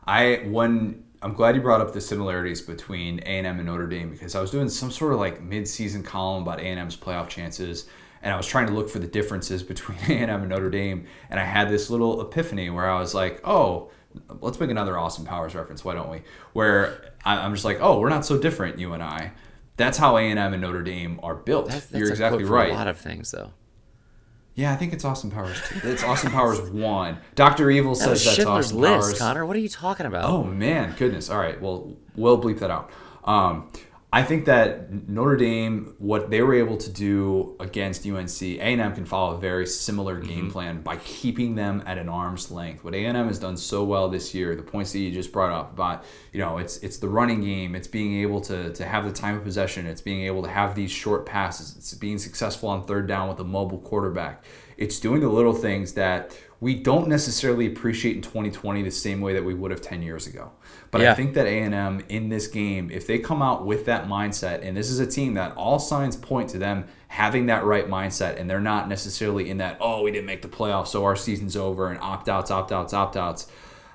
I 0.05 0.43
when 0.45 1.05
I'm 1.21 1.34
glad 1.34 1.55
you 1.55 1.61
brought 1.61 1.81
up 1.81 1.93
the 1.93 2.01
similarities 2.01 2.61
between 2.61 3.19
A&M 3.19 3.45
and 3.45 3.65
Notre 3.65 3.88
Dame 3.88 4.09
because 4.09 4.35
I 4.35 4.41
was 4.41 4.51
doing 4.51 4.69
some 4.69 4.91
sort 4.91 5.13
of 5.13 5.19
like 5.19 5.41
mid-season 5.41 6.03
column 6.03 6.43
about 6.43 6.59
A&M's 6.59 6.95
playoff 6.95 7.27
chances 7.27 7.88
and 8.21 8.34
I 8.34 8.38
was 8.38 8.47
trying 8.47 8.67
to 8.67 8.73
look 8.73 8.89
for 8.89 8.99
the 8.99 9.07
differences 9.07 9.63
between 9.63 9.97
A&M 10.09 10.30
and 10.30 10.49
Notre 10.49 10.69
Dame, 10.69 11.05
and 11.30 11.39
I 11.39 11.45
had 11.45 11.69
this 11.69 11.89
little 11.89 12.21
epiphany 12.21 12.69
where 12.69 12.89
I 12.89 12.99
was 12.99 13.13
like, 13.13 13.41
oh, 13.47 13.91
let's 14.41 14.60
make 14.60 14.69
another 14.69 14.98
Austin 14.98 15.26
Powers 15.26 15.56
reference. 15.56 15.84
Why 15.84 15.94
don't 15.94 16.10
we? 16.10 16.22
Where 16.53 17.14
I'm 17.26 17.53
just 17.53 17.65
like, 17.65 17.80
oh, 17.81 17.99
we're 17.99 18.10
not 18.10 18.26
so 18.26 18.38
different, 18.38 18.80
you 18.80 18.94
and 18.94 19.03
I. 19.03 19.31
That's 19.77 19.98
how 19.98 20.18
A&M 20.18 20.38
and 20.38 20.61
Notre 20.61 20.81
Dame 20.81 21.19
are 21.23 21.36
built. 21.36 21.68
That's, 21.69 21.86
that's 21.86 21.99
You're 21.99 22.10
exactly 22.10 22.44
right. 22.44 22.72
a 22.72 22.76
lot 22.76 22.88
of 22.88 22.98
things, 22.98 23.31
though. 23.31 23.52
Yeah, 24.56 24.73
I 24.73 24.76
think 24.76 24.91
it's 24.91 25.06
Austin 25.06 25.31
Powers. 25.31 25.57
Two. 25.69 25.88
It's 25.88 26.03
Austin 26.03 26.31
Powers 26.31 26.60
one. 26.72 27.19
Doctor 27.36 27.72
Evil 27.72 27.94
that 27.94 28.03
says 28.03 28.26
that's 28.26 28.36
Schindler's 28.36 28.65
Austin 28.65 28.81
List, 28.81 29.02
Powers. 29.07 29.19
Connor, 29.19 29.45
what 29.45 29.56
are 29.56 29.60
you 29.60 29.69
talking 29.69 30.06
about? 30.06 30.26
Oh 30.26 30.44
man, 30.44 30.95
goodness. 30.98 31.30
All 31.30 31.40
right, 31.40 31.61
well, 31.61 31.95
we'll 32.15 32.41
bleep 32.41 32.60
that 32.60 32.69
out. 32.69 32.91
Um, 33.23 33.72
I 34.11 34.23
think 34.23 34.45
that 34.45 35.07
Notre 35.07 35.38
Dame, 35.38 35.94
what 35.99 36.31
they 36.31 36.41
were 36.41 36.56
able 36.56 36.77
to 36.77 36.90
do 36.90 37.56
against 37.60 38.07
UNC, 38.07 38.41
A&M 38.41 38.95
can 38.95 39.06
follow 39.06 39.36
a 39.36 39.40
very 39.40 39.68
similar 39.68 40.19
game 40.19 40.45
mm-hmm. 40.45 40.49
plan 40.49 40.81
by 40.81 40.98
keeping 40.98 41.53
them 41.53 41.84
at 41.86 41.99
an 41.99 42.10
arm's 42.10 42.49
length. 42.49 42.84
What 42.84 42.95
A&M 42.95 43.27
has 43.27 43.38
done 43.38 43.56
so 43.56 43.84
well 43.84 44.10
this 44.10 44.34
year, 44.34 44.56
the 44.56 44.64
points 44.64 44.94
that 44.94 44.99
you 44.99 45.11
just 45.11 45.31
brought 45.31 45.52
up 45.52 45.73
about, 45.73 46.06
you 46.34 46.40
know, 46.40 46.57
it's 46.57 46.77
it's 46.77 46.98
the 46.98 47.07
running 47.07 47.41
game, 47.41 47.76
it's 47.76 47.88
being 47.88 48.19
able 48.22 48.41
to 48.41 48.73
to 48.73 48.84
have 48.84 49.06
the 49.06 49.14
time 49.14 49.36
of 49.38 49.44
possession, 49.44 49.86
it's 49.86 50.02
being 50.02 50.22
able 50.26 50.41
to 50.41 50.49
have 50.49 50.73
these 50.73 50.90
short 50.90 51.27
passes, 51.27 51.77
it's 51.77 51.94
being 51.94 52.18
successful 52.18 52.68
on 52.69 52.86
third 52.86 53.06
down 53.07 53.30
with 53.30 53.40
a 53.40 53.44
mobile 53.44 53.80
quarterback. 53.80 54.44
It's 54.76 54.99
doing 54.99 55.22
the 55.22 55.30
little 55.30 55.53
things 55.53 55.94
that 55.94 56.36
we 56.61 56.76
don't 56.76 57.07
necessarily 57.07 57.68
appreciate 57.68 58.15
in 58.15 58.22
2020 58.22 58.81
the 58.81 58.91
same 58.91 59.22
way 59.22 59.34
that 59.34 59.44
we 59.44 59.53
would 59.53 59.72
have 59.72 59.81
10 59.81 60.02
years 60.02 60.27
ago. 60.27 60.52
But 60.91 61.02
yeah. 61.02 61.11
I 61.11 61.15
think 61.15 61.34
that 61.36 61.45
A&M 61.45 62.03
in 62.10 62.30
this 62.30 62.48
game, 62.48 62.91
if 62.91 63.07
they 63.07 63.18
come 63.19 63.41
out 63.41 63.65
with 63.65 63.86
that 63.86 64.07
mindset, 64.07 64.65
and 64.65 64.76
this 64.76 64.90
is 64.90 64.99
a 64.99 65.07
team 65.07 65.36
that 65.36 65.56
all 65.56 65.80
signs 65.80 66.18
point 66.18 66.49
to 66.49 66.57
them 66.57 66.86
having 67.07 67.45
that 67.45 67.64
right 67.64 67.88
mindset, 67.88 68.40
and 68.40 68.49
they're 68.49 68.60
not 68.60 68.90
necessarily 68.90 69.49
in 69.49 69.57
that, 69.57 69.77
oh, 69.80 70.03
we 70.03 70.11
didn't 70.11 70.26
make 70.26 70.41
the 70.41 70.49
playoffs, 70.49 70.88
so 70.88 71.06
our 71.06 71.15
season's 71.15 71.56
over, 71.56 71.90
and 71.90 71.99
opt-outs, 71.99 72.52
opt-outs, 72.52 72.94
opt-outs. 72.94 73.48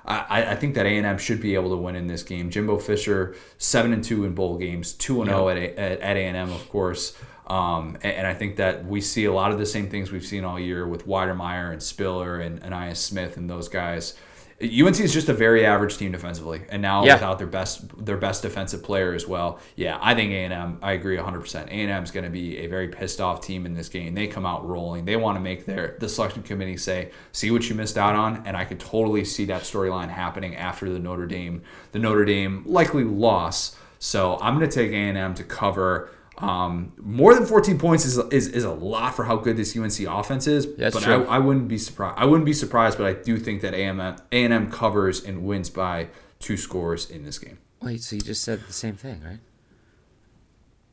I, 0.07 0.51
I 0.51 0.55
think 0.55 0.75
that 0.75 0.85
A&M 0.85 1.17
should 1.17 1.41
be 1.41 1.55
able 1.55 1.71
to 1.71 1.77
win 1.77 1.95
in 1.95 2.05
this 2.05 2.21
game. 2.21 2.51
Jimbo 2.51 2.77
Fisher, 2.77 3.35
7 3.57 3.91
and 3.91 4.03
2 4.03 4.25
in 4.25 4.35
bowl 4.35 4.57
games, 4.57 4.93
2 4.93 5.21
and 5.21 5.29
0 5.29 5.49
at, 5.49 5.57
at 5.57 6.17
A&M, 6.17 6.51
of 6.51 6.69
course. 6.69 7.17
Um, 7.47 7.97
and, 8.01 8.13
and, 8.17 8.27
I 8.27 8.33
think 8.33 8.55
that 8.55 8.85
we 8.85 9.01
see 9.01 9.25
a 9.25 9.31
lot 9.31 9.51
of 9.51 9.59
the 9.59 9.67
same 9.67 9.87
things 9.87 10.11
we've 10.11 10.25
seen 10.25 10.43
all 10.43 10.59
year 10.59 10.87
with 10.87 11.05
Wydermyer 11.05 11.71
and 11.71 11.83
Spiller 11.83 12.39
and, 12.39 12.63
and 12.63 12.97
Smith 12.97 13.37
and 13.37 13.47
those 13.47 13.67
guys. 13.69 14.15
UNC 14.61 15.01
is 15.01 15.13
just 15.13 15.27
a 15.27 15.33
very 15.33 15.65
average 15.65 15.97
team 15.97 16.13
defensively, 16.13 16.61
and 16.69 16.81
now 16.81 17.03
yeah. 17.03 17.15
without 17.15 17.37
their 17.39 17.47
best 17.47 18.05
their 18.05 18.15
best 18.15 18.41
defensive 18.41 18.81
player 18.81 19.13
as 19.13 19.27
well. 19.27 19.59
Yeah, 19.75 19.99
I 20.01 20.15
think 20.15 20.31
A 20.31 20.45
and 20.45 20.53
M. 20.53 20.79
I 20.81 20.93
agree 20.93 21.17
100. 21.17 21.41
percent 21.41 21.69
A 21.69 21.73
and 21.73 21.91
M 21.91 22.03
is 22.03 22.11
going 22.11 22.23
to 22.23 22.29
be 22.29 22.59
a 22.59 22.67
very 22.67 22.87
pissed 22.87 23.19
off 23.19 23.41
team 23.41 23.65
in 23.65 23.73
this 23.73 23.89
game. 23.89 24.15
They 24.15 24.27
come 24.27 24.45
out 24.45 24.65
rolling. 24.65 25.03
They 25.03 25.17
want 25.17 25.35
to 25.35 25.41
make 25.41 25.65
their 25.65 25.97
the 25.99 26.07
selection 26.07 26.41
committee 26.41 26.77
say, 26.77 27.11
"See 27.33 27.51
what 27.51 27.67
you 27.67 27.75
missed 27.75 27.97
out 27.97 28.15
on," 28.15 28.43
and 28.45 28.55
I 28.55 28.63
could 28.63 28.79
totally 28.79 29.25
see 29.25 29.43
that 29.45 29.63
storyline 29.63 30.09
happening 30.09 30.55
after 30.55 30.89
the 30.89 30.99
Notre 30.99 31.27
Dame 31.27 31.61
the 31.91 31.99
Notre 31.99 32.23
Dame 32.23 32.63
likely 32.65 33.03
loss. 33.03 33.75
So 33.99 34.37
I'm 34.41 34.57
going 34.57 34.69
to 34.69 34.73
take 34.73 34.93
A 34.93 34.95
and 34.95 35.17
M 35.17 35.33
to 35.33 35.43
cover. 35.43 36.11
Um, 36.37 36.91
more 36.97 37.33
than 37.33 37.45
14 37.45 37.77
points 37.77 38.03
is, 38.05 38.17
is 38.17 38.49
is 38.49 38.63
a 38.65 38.71
lot 38.71 39.15
for 39.15 39.23
how 39.23 39.37
good 39.37 39.55
this 39.55 39.77
UNC 39.77 39.99
offense 40.01 40.47
is. 40.47 40.75
That's 40.75 40.95
but 40.95 41.03
true. 41.03 41.25
I, 41.25 41.35
I 41.35 41.39
wouldn't 41.39 41.67
be 41.67 41.77
surprised. 41.77 42.17
I 42.17 42.25
wouldn't 42.25 42.45
be 42.45 42.53
surprised, 42.53 42.97
but 42.97 43.07
I 43.07 43.13
do 43.13 43.37
think 43.37 43.61
that 43.61 43.73
A 43.73 43.83
and 43.85 44.17
M 44.31 44.69
covers 44.69 45.23
and 45.23 45.45
wins 45.45 45.69
by 45.69 46.09
two 46.39 46.57
scores 46.57 47.09
in 47.09 47.23
this 47.23 47.39
game. 47.39 47.59
Wait, 47.81 48.01
so 48.01 48.15
you 48.15 48.21
just 48.21 48.43
said 48.43 48.61
the 48.67 48.73
same 48.73 48.95
thing, 48.95 49.21
right? 49.23 49.39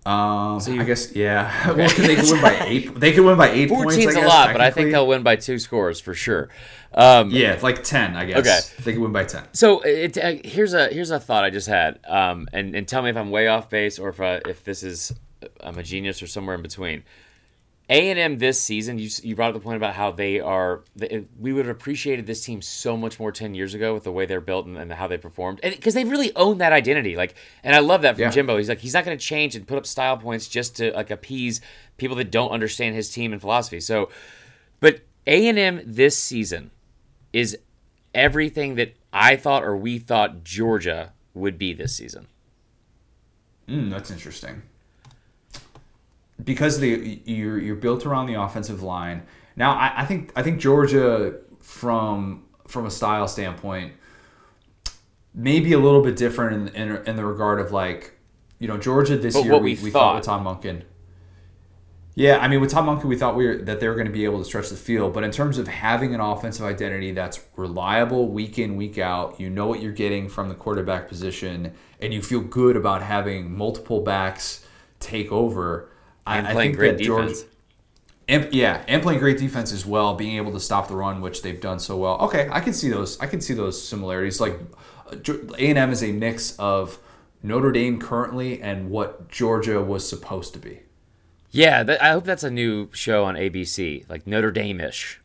Um, 0.04 0.58
so 0.58 0.72
you, 0.72 0.80
I 0.80 0.84
guess 0.84 1.14
yeah. 1.14 1.68
well, 1.72 1.88
they 1.88 2.16
could 2.16 2.30
win 2.30 2.42
by 2.42 2.58
eight. 2.66 2.94
They 2.98 3.12
could 3.12 3.24
win 3.24 3.36
by 3.36 3.50
eight 3.50 3.68
14's 3.68 3.96
points. 3.96 4.16
a 4.16 4.20
lot, 4.22 4.52
but 4.52 4.60
I 4.60 4.70
think 4.70 4.90
they'll 4.90 5.06
win 5.06 5.22
by 5.22 5.36
two 5.36 5.60
scores 5.60 6.00
for 6.00 6.12
sure. 6.12 6.48
Um, 6.92 7.30
yeah, 7.30 7.58
like 7.62 7.84
ten, 7.84 8.16
I 8.16 8.24
guess. 8.24 8.72
Okay, 8.72 8.82
they 8.82 8.92
could 8.94 9.02
win 9.02 9.12
by 9.12 9.24
ten. 9.24 9.44
So 9.52 9.80
it, 9.80 10.18
uh, 10.18 10.34
here's 10.44 10.74
a 10.74 10.88
here's 10.88 11.10
a 11.10 11.20
thought 11.20 11.44
I 11.44 11.50
just 11.50 11.68
had, 11.68 12.00
um, 12.06 12.48
and 12.52 12.74
and 12.74 12.88
tell 12.88 13.02
me 13.02 13.10
if 13.10 13.16
I'm 13.16 13.30
way 13.30 13.46
off 13.46 13.70
base 13.70 14.00
or 14.00 14.08
if 14.08 14.20
uh, 14.20 14.40
if 14.46 14.64
this 14.64 14.82
is 14.82 15.12
I'm 15.60 15.78
a 15.78 15.82
genius 15.82 16.22
or 16.22 16.26
somewhere 16.26 16.54
in 16.54 16.62
between. 16.62 17.04
A 17.90 18.10
and 18.10 18.18
M 18.18 18.38
this 18.38 18.60
season, 18.60 18.98
you, 18.98 19.10
you 19.22 19.34
brought 19.34 19.48
up 19.48 19.54
the 19.54 19.60
point 19.60 19.76
about 19.76 19.94
how 19.94 20.12
they 20.12 20.38
are. 20.40 20.82
They, 20.94 21.26
we 21.38 21.52
would 21.52 21.66
have 21.66 21.76
appreciated 21.76 22.26
this 22.26 22.42
team 22.42 22.62
so 22.62 22.96
much 22.96 23.18
more 23.18 23.32
ten 23.32 23.54
years 23.54 23.74
ago 23.74 23.92
with 23.92 24.04
the 24.04 24.12
way 24.12 24.24
they're 24.24 24.40
built 24.40 24.66
and, 24.66 24.78
and 24.78 24.92
how 24.92 25.08
they 25.08 25.18
performed, 25.18 25.60
because 25.62 25.92
they 25.92 26.04
really 26.04 26.34
own 26.36 26.58
that 26.58 26.72
identity. 26.72 27.16
Like, 27.16 27.34
and 27.64 27.74
I 27.74 27.80
love 27.80 28.02
that 28.02 28.14
from 28.14 28.22
yeah. 28.22 28.30
Jimbo. 28.30 28.56
He's 28.56 28.68
like, 28.68 28.78
he's 28.78 28.94
not 28.94 29.04
going 29.04 29.18
to 29.18 29.22
change 29.22 29.56
and 29.56 29.66
put 29.66 29.76
up 29.76 29.84
style 29.84 30.16
points 30.16 30.46
just 30.46 30.76
to 30.76 30.92
like 30.92 31.10
appease 31.10 31.60
people 31.98 32.16
that 32.16 32.30
don't 32.30 32.50
understand 32.50 32.94
his 32.94 33.10
team 33.10 33.32
and 33.32 33.40
philosophy. 33.40 33.80
So, 33.80 34.10
but 34.80 35.00
A 35.26 35.48
and 35.48 35.58
M 35.58 35.82
this 35.84 36.16
season 36.16 36.70
is 37.32 37.58
everything 38.14 38.76
that 38.76 38.94
I 39.12 39.36
thought 39.36 39.64
or 39.64 39.76
we 39.76 39.98
thought 39.98 40.44
Georgia 40.44 41.12
would 41.34 41.58
be 41.58 41.74
this 41.74 41.96
season. 41.96 42.28
Mm, 43.68 43.90
that's 43.90 44.10
interesting 44.10 44.62
because 46.42 46.80
the 46.80 47.20
you're 47.24 47.58
you're 47.58 47.76
built 47.76 48.06
around 48.06 48.26
the 48.26 48.40
offensive 48.40 48.82
line. 48.82 49.22
Now 49.56 49.72
I, 49.72 50.02
I 50.02 50.04
think 50.04 50.32
I 50.36 50.42
think 50.42 50.60
Georgia 50.60 51.34
from 51.60 52.44
from 52.66 52.86
a 52.86 52.90
style 52.90 53.28
standpoint 53.28 53.92
maybe 55.34 55.72
a 55.72 55.78
little 55.78 56.02
bit 56.02 56.16
different 56.16 56.74
in, 56.74 56.90
in, 56.90 57.06
in 57.06 57.16
the 57.16 57.24
regard 57.24 57.60
of 57.60 57.72
like 57.72 58.18
you 58.58 58.68
know 58.68 58.78
Georgia 58.78 59.16
this 59.16 59.34
but 59.34 59.44
year 59.44 59.58
we, 59.58 59.74
we, 59.76 59.90
thought. 59.90 60.16
with 60.16 60.24
Todd 60.24 60.44
Monken. 60.44 60.82
Yeah, 62.14 62.38
I 62.38 62.48
mean 62.48 62.60
with 62.60 62.70
Tom 62.70 62.86
Monken 62.86 63.04
we 63.04 63.16
thought 63.16 63.36
we 63.36 63.46
were, 63.46 63.56
that 63.58 63.80
they 63.80 63.88
were 63.88 63.94
going 63.94 64.06
to 64.06 64.12
be 64.12 64.24
able 64.24 64.38
to 64.38 64.44
stretch 64.44 64.68
the 64.68 64.76
field, 64.76 65.14
but 65.14 65.24
in 65.24 65.30
terms 65.30 65.58
of 65.58 65.66
having 65.66 66.14
an 66.14 66.20
offensive 66.20 66.64
identity 66.66 67.12
that's 67.12 67.40
reliable 67.56 68.28
week 68.28 68.58
in 68.58 68.76
week 68.76 68.98
out, 68.98 69.40
you 69.40 69.48
know 69.48 69.66
what 69.66 69.80
you're 69.80 69.92
getting 69.92 70.28
from 70.28 70.48
the 70.48 70.54
quarterback 70.54 71.08
position, 71.08 71.72
and 72.00 72.12
you 72.12 72.22
feel 72.22 72.40
good 72.40 72.76
about 72.76 73.02
having 73.02 73.56
multiple 73.56 74.00
backs 74.00 74.66
take 75.00 75.32
over. 75.32 75.88
And 76.26 76.46
I, 76.46 76.52
playing 76.52 76.56
I 76.56 76.70
think 76.70 76.76
great 76.76 76.98
defense. 76.98 77.40
George, 77.40 77.48
and, 78.28 78.54
yeah, 78.54 78.82
and 78.86 79.02
playing 79.02 79.18
great 79.18 79.38
defense 79.38 79.72
as 79.72 79.84
well, 79.84 80.14
being 80.14 80.36
able 80.36 80.52
to 80.52 80.60
stop 80.60 80.88
the 80.88 80.94
run, 80.94 81.20
which 81.20 81.42
they've 81.42 81.60
done 81.60 81.78
so 81.78 81.96
well. 81.96 82.18
Okay, 82.20 82.48
I 82.50 82.60
can 82.60 82.72
see 82.72 82.88
those. 82.88 83.18
I 83.20 83.26
can 83.26 83.40
see 83.40 83.54
those 83.54 83.82
similarities. 83.82 84.40
Like 84.40 84.58
A 85.12 85.68
and 85.68 85.78
M 85.78 85.90
is 85.90 86.02
a 86.02 86.12
mix 86.12 86.56
of 86.58 86.98
Notre 87.42 87.72
Dame 87.72 87.98
currently 87.98 88.62
and 88.62 88.90
what 88.90 89.28
Georgia 89.28 89.82
was 89.82 90.08
supposed 90.08 90.52
to 90.54 90.58
be. 90.58 90.80
Yeah, 91.50 91.82
that, 91.82 92.02
I 92.02 92.12
hope 92.12 92.24
that's 92.24 92.44
a 92.44 92.50
new 92.50 92.88
show 92.92 93.24
on 93.24 93.34
ABC, 93.34 94.08
like 94.08 94.26
Notre 94.26 94.50
Dame 94.50 94.80
ish. 94.80 95.20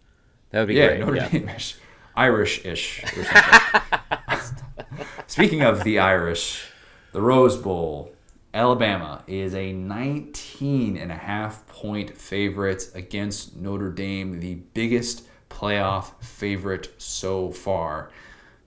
That 0.50 0.60
would 0.60 0.68
be 0.68 0.76
yeah, 0.76 0.88
great. 0.88 1.00
Notre 1.00 1.16
yeah. 1.16 1.30
Dame 1.30 1.50
ish, 1.50 1.76
Irish 2.16 2.66
ish. 2.66 3.04
Speaking 5.28 5.62
of 5.62 5.84
the 5.84 6.00
Irish, 6.00 6.68
the 7.14 7.22
Rose 7.22 7.56
Bowl 7.56 8.12
Alabama 8.58 9.24
is 9.28 9.54
a 9.54 9.72
19 9.72 10.98
and 10.98 11.12
a 11.12 11.16
half 11.16 11.68
point 11.68 12.18
favorite 12.18 12.90
against 12.96 13.56
Notre 13.56 13.92
Dame, 13.92 14.40
the 14.40 14.56
biggest 14.56 15.28
playoff 15.48 16.20
favorite 16.24 16.92
so 16.98 17.52
far. 17.52 18.10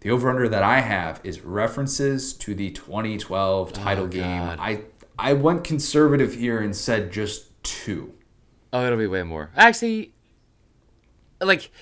The 0.03 0.13
over 0.13 0.31
under 0.31 0.49
that 0.49 0.63
I 0.63 0.79
have 0.79 1.21
is 1.25 1.41
references 1.41 2.33
to 2.35 2.55
the 2.55 2.71
2012 2.71 3.73
title 3.73 4.05
oh, 4.05 4.07
game. 4.07 4.43
I 4.61 4.83
I 5.19 5.33
went 5.33 5.65
conservative 5.65 6.35
here 6.35 6.61
and 6.61 6.75
said 6.77 7.11
just 7.11 7.61
two. 7.65 8.15
Oh, 8.73 8.87
it'll 8.87 8.97
be 8.97 9.09
way 9.09 9.25
more. 9.25 9.51
Actually, 9.57 10.13
like 11.41 11.73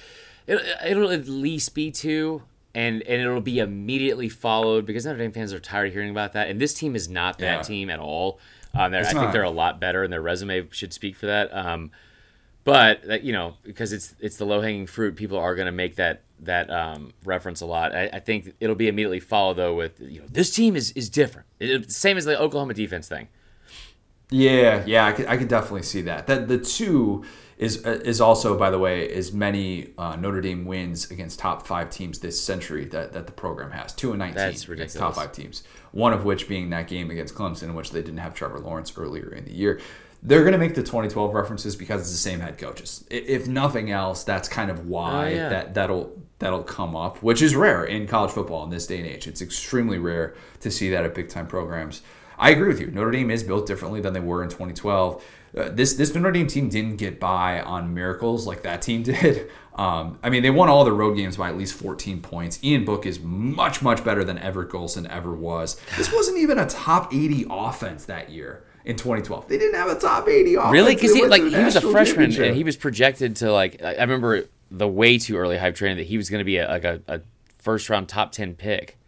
it, 0.46 0.58
it'll 0.82 1.10
at 1.10 1.28
least 1.28 1.74
be 1.74 1.90
two, 1.90 2.42
and 2.78 3.02
and 3.02 3.20
it'll 3.20 3.40
be 3.40 3.58
immediately 3.58 4.28
followed 4.28 4.86
because 4.86 5.04
Notre 5.04 5.18
Dame 5.18 5.32
fans 5.32 5.52
are 5.52 5.58
tired 5.58 5.88
of 5.88 5.92
hearing 5.92 6.10
about 6.10 6.34
that. 6.34 6.48
And 6.48 6.60
this 6.60 6.72
team 6.74 6.94
is 6.94 7.08
not 7.08 7.38
that 7.38 7.56
yeah. 7.56 7.62
team 7.62 7.90
at 7.90 7.98
all. 7.98 8.38
Um, 8.72 8.94
I 8.94 9.00
not. 9.00 9.12
think 9.12 9.32
they're 9.32 9.42
a 9.42 9.50
lot 9.50 9.80
better, 9.80 10.04
and 10.04 10.12
their 10.12 10.22
resume 10.22 10.68
should 10.70 10.92
speak 10.92 11.16
for 11.16 11.26
that. 11.26 11.52
Um, 11.52 11.90
but 12.62 13.24
you 13.24 13.32
know, 13.32 13.56
because 13.64 13.92
it's 13.92 14.14
it's 14.20 14.36
the 14.36 14.44
low 14.44 14.60
hanging 14.60 14.86
fruit, 14.86 15.16
people 15.16 15.38
are 15.38 15.56
going 15.56 15.66
to 15.66 15.72
make 15.72 15.96
that 15.96 16.22
that 16.40 16.70
um, 16.70 17.12
reference 17.24 17.60
a 17.62 17.66
lot. 17.66 17.96
I, 17.96 18.10
I, 18.12 18.20
think 18.20 18.54
it'll 18.60 18.76
be 18.76 18.86
immediately 18.86 19.18
followed 19.18 19.54
though 19.54 19.74
with 19.74 19.98
you 19.98 20.20
know 20.20 20.26
this 20.30 20.54
team 20.54 20.76
is 20.76 20.92
is 20.92 21.10
different. 21.10 21.48
It, 21.58 21.90
same 21.90 22.16
as 22.16 22.26
the 22.26 22.40
Oklahoma 22.40 22.74
defense 22.74 23.08
thing. 23.08 23.26
Yeah, 24.30 24.84
yeah, 24.86 25.06
I 25.06 25.12
could, 25.12 25.26
I 25.26 25.36
could 25.36 25.48
definitely 25.48 25.82
see 25.82 26.02
that. 26.02 26.28
That 26.28 26.46
the 26.46 26.58
two 26.58 27.24
is 27.58 27.84
is 27.84 28.20
also, 28.20 28.56
by 28.56 28.70
the 28.70 28.78
way, 28.78 29.12
as 29.12 29.32
many 29.32 29.90
uh, 29.98 30.14
Notre 30.14 30.40
Dame 30.40 30.64
wins 30.64 31.10
against 31.10 31.40
top 31.40 31.66
five 31.66 31.90
teams 31.90 32.20
this 32.20 32.40
century 32.40 32.84
that, 32.86 33.12
that 33.12 33.26
the 33.26 33.32
program 33.32 33.72
has. 33.72 33.92
Two 33.92 34.10
and 34.10 34.18
nineteen 34.20 34.36
That's 34.36 34.68
ridiculous. 34.68 34.94
top 34.94 35.16
five 35.16 35.32
teams. 35.32 35.64
One 35.90 36.12
of 36.12 36.24
which 36.24 36.48
being 36.48 36.70
that 36.70 36.86
game 36.86 37.10
against 37.10 37.34
Clemson, 37.34 37.64
in 37.64 37.74
which 37.74 37.90
they 37.90 38.00
didn't 38.00 38.18
have 38.18 38.32
Trevor 38.32 38.60
Lawrence 38.60 38.92
earlier 38.96 39.30
in 39.34 39.44
the 39.44 39.52
year. 39.52 39.80
They're 40.20 40.40
going 40.40 40.52
to 40.52 40.58
make 40.58 40.74
the 40.74 40.82
2012 40.82 41.32
references 41.32 41.76
because 41.76 42.00
it's 42.00 42.10
the 42.10 42.16
same 42.16 42.40
head 42.40 42.58
coaches. 42.58 43.04
If 43.08 43.46
nothing 43.46 43.92
else, 43.92 44.24
that's 44.24 44.48
kind 44.48 44.68
of 44.68 44.88
why 44.88 45.26
oh, 45.26 45.36
yeah. 45.36 45.48
that 45.48 45.74
that'll 45.74 46.20
that'll 46.38 46.62
come 46.62 46.94
up, 46.94 47.22
which 47.24 47.42
is 47.42 47.56
rare 47.56 47.84
in 47.84 48.06
college 48.06 48.30
football 48.30 48.62
in 48.62 48.70
this 48.70 48.86
day 48.86 48.98
and 48.98 49.06
age. 49.06 49.26
It's 49.26 49.42
extremely 49.42 49.98
rare 49.98 50.34
to 50.60 50.70
see 50.70 50.90
that 50.90 51.04
at 51.04 51.14
big 51.14 51.28
time 51.28 51.48
programs. 51.48 52.02
I 52.38 52.50
agree 52.50 52.68
with 52.68 52.80
you. 52.80 52.86
Notre 52.92 53.10
Dame 53.10 53.32
is 53.32 53.42
built 53.42 53.66
differently 53.66 54.00
than 54.00 54.12
they 54.12 54.20
were 54.20 54.44
in 54.44 54.48
2012. 54.48 55.24
Uh, 55.56 55.68
this 55.70 55.94
this 55.94 56.14
Notre 56.14 56.32
Dame 56.32 56.46
team 56.46 56.68
didn't 56.68 56.96
get 56.96 57.18
by 57.18 57.60
on 57.60 57.94
miracles 57.94 58.46
like 58.46 58.62
that 58.62 58.82
team 58.82 59.02
did. 59.04 59.50
Um, 59.74 60.18
I 60.24 60.30
mean, 60.30 60.42
they 60.42 60.50
won 60.50 60.68
all 60.68 60.84
the 60.84 60.92
road 60.92 61.14
games 61.14 61.36
by 61.36 61.48
at 61.48 61.56
least 61.56 61.74
14 61.74 62.20
points. 62.20 62.58
Ian 62.64 62.84
Book 62.84 63.06
is 63.06 63.20
much 63.20 63.80
much 63.80 64.04
better 64.04 64.24
than 64.24 64.38
Everett 64.38 64.70
Golson 64.70 65.08
ever 65.08 65.32
was. 65.32 65.80
This 65.96 66.12
wasn't 66.12 66.38
even 66.38 66.58
a 66.58 66.66
top 66.66 67.14
80 67.14 67.46
offense 67.48 68.04
that 68.06 68.30
year 68.30 68.64
in 68.84 68.96
2012. 68.96 69.48
They 69.48 69.58
didn't 69.58 69.78
have 69.78 69.88
a 69.88 69.98
top 69.98 70.28
80 70.28 70.54
offense. 70.56 70.72
Really? 70.72 70.94
Because 70.96 71.14
he 71.14 71.24
like 71.26 71.42
he 71.42 71.64
was 71.64 71.76
a 71.76 71.80
freshman 71.80 72.34
and 72.42 72.56
he 72.56 72.64
was 72.64 72.76
projected 72.76 73.36
to 73.36 73.52
like 73.52 73.80
I 73.82 74.00
remember 74.00 74.44
the 74.70 74.88
way 74.88 75.18
too 75.18 75.36
early 75.36 75.56
hype 75.58 75.76
train 75.76 75.96
that 75.96 76.06
he 76.06 76.16
was 76.16 76.28
going 76.28 76.40
to 76.40 76.44
be 76.44 76.58
a, 76.58 76.68
like 76.68 76.84
a, 76.84 77.00
a 77.08 77.20
first 77.58 77.88
round 77.88 78.08
top 78.08 78.32
10 78.32 78.54
pick. 78.54 78.98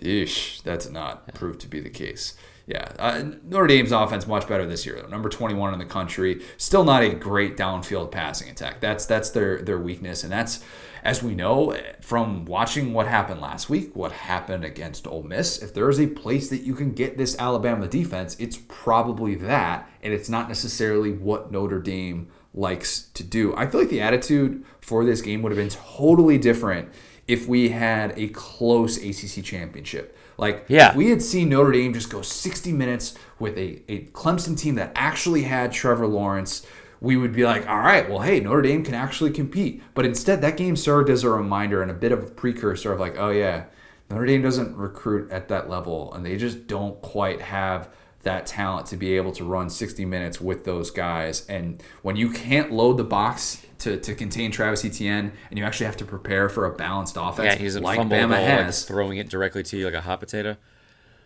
Ish, 0.00 0.60
that's 0.62 0.90
not 0.90 1.32
proved 1.34 1.60
to 1.60 1.68
be 1.68 1.80
the 1.80 1.90
case. 1.90 2.34
Yeah, 2.66 2.92
uh, 2.98 3.22
Notre 3.42 3.66
Dame's 3.66 3.92
offense 3.92 4.26
much 4.26 4.48
better 4.48 4.64
this 4.64 4.86
year. 4.86 4.98
Though. 5.00 5.08
Number 5.08 5.28
21 5.28 5.74
in 5.74 5.78
the 5.78 5.84
country. 5.84 6.42
Still 6.56 6.84
not 6.84 7.02
a 7.02 7.10
great 7.14 7.56
downfield 7.58 8.10
passing 8.10 8.48
attack. 8.48 8.80
That's 8.80 9.04
that's 9.04 9.30
their 9.30 9.60
their 9.60 9.78
weakness, 9.78 10.22
and 10.22 10.32
that's 10.32 10.64
as 11.02 11.22
we 11.22 11.34
know 11.34 11.78
from 12.00 12.46
watching 12.46 12.94
what 12.94 13.06
happened 13.06 13.40
last 13.40 13.68
week, 13.68 13.94
what 13.94 14.10
happened 14.10 14.64
against 14.64 15.06
Ole 15.06 15.22
Miss. 15.22 15.62
If 15.62 15.74
there 15.74 15.90
is 15.90 16.00
a 16.00 16.06
place 16.06 16.48
that 16.48 16.62
you 16.62 16.74
can 16.74 16.92
get 16.92 17.18
this 17.18 17.38
Alabama 17.38 17.86
defense, 17.86 18.34
it's 18.40 18.58
probably 18.68 19.34
that, 19.34 19.88
and 20.02 20.14
it's 20.14 20.30
not 20.30 20.48
necessarily 20.48 21.12
what 21.12 21.52
Notre 21.52 21.80
Dame 21.80 22.28
likes 22.54 23.10
to 23.14 23.22
do. 23.22 23.54
I 23.54 23.66
feel 23.66 23.80
like 23.80 23.90
the 23.90 24.00
attitude 24.00 24.64
for 24.80 25.04
this 25.04 25.20
game 25.20 25.42
would 25.42 25.52
have 25.52 25.58
been 25.58 25.68
totally 25.68 26.38
different 26.38 26.90
if 27.26 27.46
we 27.46 27.70
had 27.70 28.18
a 28.18 28.28
close 28.28 28.96
ACC 28.96 29.44
championship. 29.44 30.13
Like, 30.36 30.64
yeah. 30.68 30.90
if 30.90 30.96
we 30.96 31.10
had 31.10 31.22
seen 31.22 31.48
Notre 31.48 31.72
Dame 31.72 31.92
just 31.92 32.10
go 32.10 32.22
60 32.22 32.72
minutes 32.72 33.14
with 33.38 33.56
a, 33.56 33.82
a 33.88 34.06
Clemson 34.06 34.58
team 34.58 34.74
that 34.76 34.92
actually 34.94 35.42
had 35.42 35.72
Trevor 35.72 36.06
Lawrence, 36.06 36.66
we 37.00 37.16
would 37.16 37.32
be 37.32 37.44
like, 37.44 37.68
all 37.68 37.78
right, 37.78 38.08
well, 38.08 38.20
hey, 38.20 38.40
Notre 38.40 38.62
Dame 38.62 38.84
can 38.84 38.94
actually 38.94 39.30
compete. 39.30 39.82
But 39.94 40.06
instead, 40.06 40.40
that 40.40 40.56
game 40.56 40.76
served 40.76 41.10
as 41.10 41.22
a 41.22 41.30
reminder 41.30 41.82
and 41.82 41.90
a 41.90 41.94
bit 41.94 42.12
of 42.12 42.22
a 42.22 42.26
precursor 42.26 42.92
of 42.92 43.00
like, 43.00 43.16
oh, 43.18 43.30
yeah, 43.30 43.64
Notre 44.10 44.26
Dame 44.26 44.42
doesn't 44.42 44.76
recruit 44.76 45.30
at 45.30 45.48
that 45.48 45.68
level, 45.68 46.12
and 46.14 46.24
they 46.24 46.36
just 46.36 46.66
don't 46.66 47.00
quite 47.02 47.40
have 47.40 47.88
that 48.24 48.46
talent 48.46 48.86
to 48.88 48.96
be 48.96 49.16
able 49.16 49.32
to 49.32 49.44
run 49.44 49.70
60 49.70 50.04
minutes 50.04 50.40
with 50.40 50.64
those 50.64 50.90
guys. 50.90 51.46
And 51.48 51.82
when 52.02 52.16
you 52.16 52.30
can't 52.30 52.72
load 52.72 52.96
the 52.96 53.04
box 53.04 53.64
to, 53.78 53.98
to 53.98 54.14
contain 54.14 54.50
Travis 54.50 54.84
Etienne, 54.84 55.32
and 55.50 55.58
you 55.58 55.64
actually 55.64 55.86
have 55.86 55.96
to 55.98 56.04
prepare 56.04 56.48
for 56.48 56.66
a 56.66 56.74
balanced 56.74 57.16
offense. 57.18 57.54
Yeah, 57.54 57.56
he's 57.56 57.76
a 57.76 57.80
like 57.80 57.96
fumble 57.96 58.16
Bama 58.16 58.30
ball, 58.30 58.44
has, 58.44 58.82
like 58.82 58.88
throwing 58.88 59.18
it 59.18 59.28
directly 59.28 59.62
to 59.62 59.76
you 59.76 59.84
like 59.84 59.94
a 59.94 60.00
hot 60.00 60.20
potato. 60.20 60.56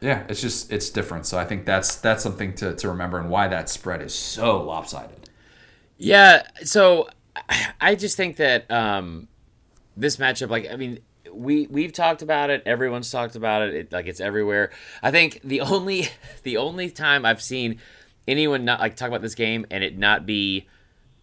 Yeah, 0.00 0.24
it's 0.28 0.40
just 0.40 0.72
it's 0.72 0.90
different. 0.90 1.26
So 1.26 1.38
I 1.38 1.44
think 1.44 1.64
that's 1.64 1.96
that's 1.96 2.22
something 2.22 2.54
to, 2.56 2.74
to 2.74 2.88
remember 2.88 3.18
and 3.18 3.30
why 3.30 3.48
that 3.48 3.68
spread 3.68 4.02
is 4.02 4.14
so 4.14 4.62
lopsided. 4.62 5.30
Yeah, 5.96 6.46
so 6.62 7.08
I 7.80 7.94
just 7.94 8.16
think 8.16 8.36
that 8.36 8.70
um, 8.70 9.28
this 9.96 10.16
matchup, 10.16 10.50
like 10.50 10.70
I 10.70 10.76
mean, 10.76 11.00
we 11.32 11.66
we've 11.66 11.92
talked 11.92 12.22
about 12.22 12.50
it. 12.50 12.62
Everyone's 12.66 13.10
talked 13.10 13.36
about 13.36 13.62
it. 13.62 13.74
it. 13.74 13.92
Like 13.92 14.06
it's 14.06 14.20
everywhere. 14.20 14.70
I 15.02 15.10
think 15.10 15.40
the 15.42 15.60
only 15.62 16.08
the 16.42 16.56
only 16.56 16.90
time 16.90 17.24
I've 17.24 17.42
seen 17.42 17.80
anyone 18.26 18.64
not 18.64 18.80
like 18.80 18.96
talk 18.96 19.08
about 19.08 19.22
this 19.22 19.34
game 19.34 19.66
and 19.70 19.82
it 19.82 19.96
not 19.96 20.26
be 20.26 20.66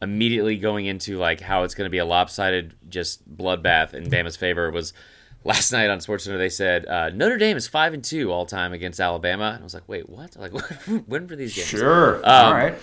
immediately 0.01 0.57
going 0.57 0.85
into 0.85 1.17
like 1.17 1.41
how 1.41 1.63
it's 1.63 1.75
going 1.75 1.85
to 1.85 1.91
be 1.91 1.97
a 1.97 2.05
lopsided 2.05 2.73
just 2.89 3.27
bloodbath 3.37 3.93
in 3.93 4.09
Bama's 4.09 4.35
favor 4.35 4.71
was 4.71 4.93
last 5.43 5.71
night 5.73 5.89
on 5.89 5.99
SportsCenter. 5.99 6.37
They 6.37 6.49
said 6.49 6.85
uh, 6.85 7.09
Notre 7.09 7.37
Dame 7.37 7.57
is 7.57 7.67
five 7.67 7.93
and 7.93 8.03
two 8.03 8.31
all 8.31 8.45
time 8.45 8.73
against 8.73 8.99
Alabama, 8.99 9.51
and 9.53 9.61
I 9.61 9.63
was 9.63 9.73
like, 9.73 9.87
wait, 9.87 10.09
what? 10.09 10.35
Like, 10.35 10.51
when 11.07 11.27
for 11.27 11.35
these 11.35 11.55
games? 11.55 11.67
Sure. 11.67 12.17
Um, 12.17 12.23
all 12.25 12.53
right. 12.53 12.75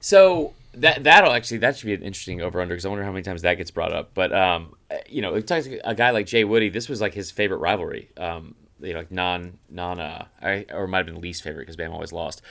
So 0.00 0.54
that 0.74 1.04
that'll 1.04 1.32
actually 1.32 1.58
that 1.58 1.76
should 1.76 1.86
be 1.86 1.94
an 1.94 2.02
interesting 2.02 2.40
over 2.40 2.60
under 2.60 2.74
because 2.74 2.86
I 2.86 2.88
wonder 2.88 3.04
how 3.04 3.12
many 3.12 3.22
times 3.22 3.42
that 3.42 3.54
gets 3.54 3.70
brought 3.70 3.92
up. 3.92 4.12
But 4.14 4.32
um, 4.32 4.74
you 5.08 5.22
know, 5.22 5.38
talks 5.40 5.68
a 5.84 5.94
guy 5.94 6.10
like 6.10 6.26
Jay 6.26 6.44
Woody. 6.44 6.68
This 6.68 6.88
was 6.88 7.00
like 7.00 7.14
his 7.14 7.30
favorite 7.30 7.58
rivalry. 7.58 8.10
Um, 8.16 8.54
you 8.80 8.92
know, 8.92 9.00
like 9.00 9.10
non 9.10 9.58
non 9.68 10.00
uh, 10.00 10.26
I, 10.40 10.66
or 10.72 10.86
might 10.86 10.98
have 10.98 11.06
been 11.06 11.20
least 11.20 11.42
favorite 11.42 11.62
because 11.62 11.76
Bam 11.76 11.92
always 11.92 12.12
lost. 12.12 12.42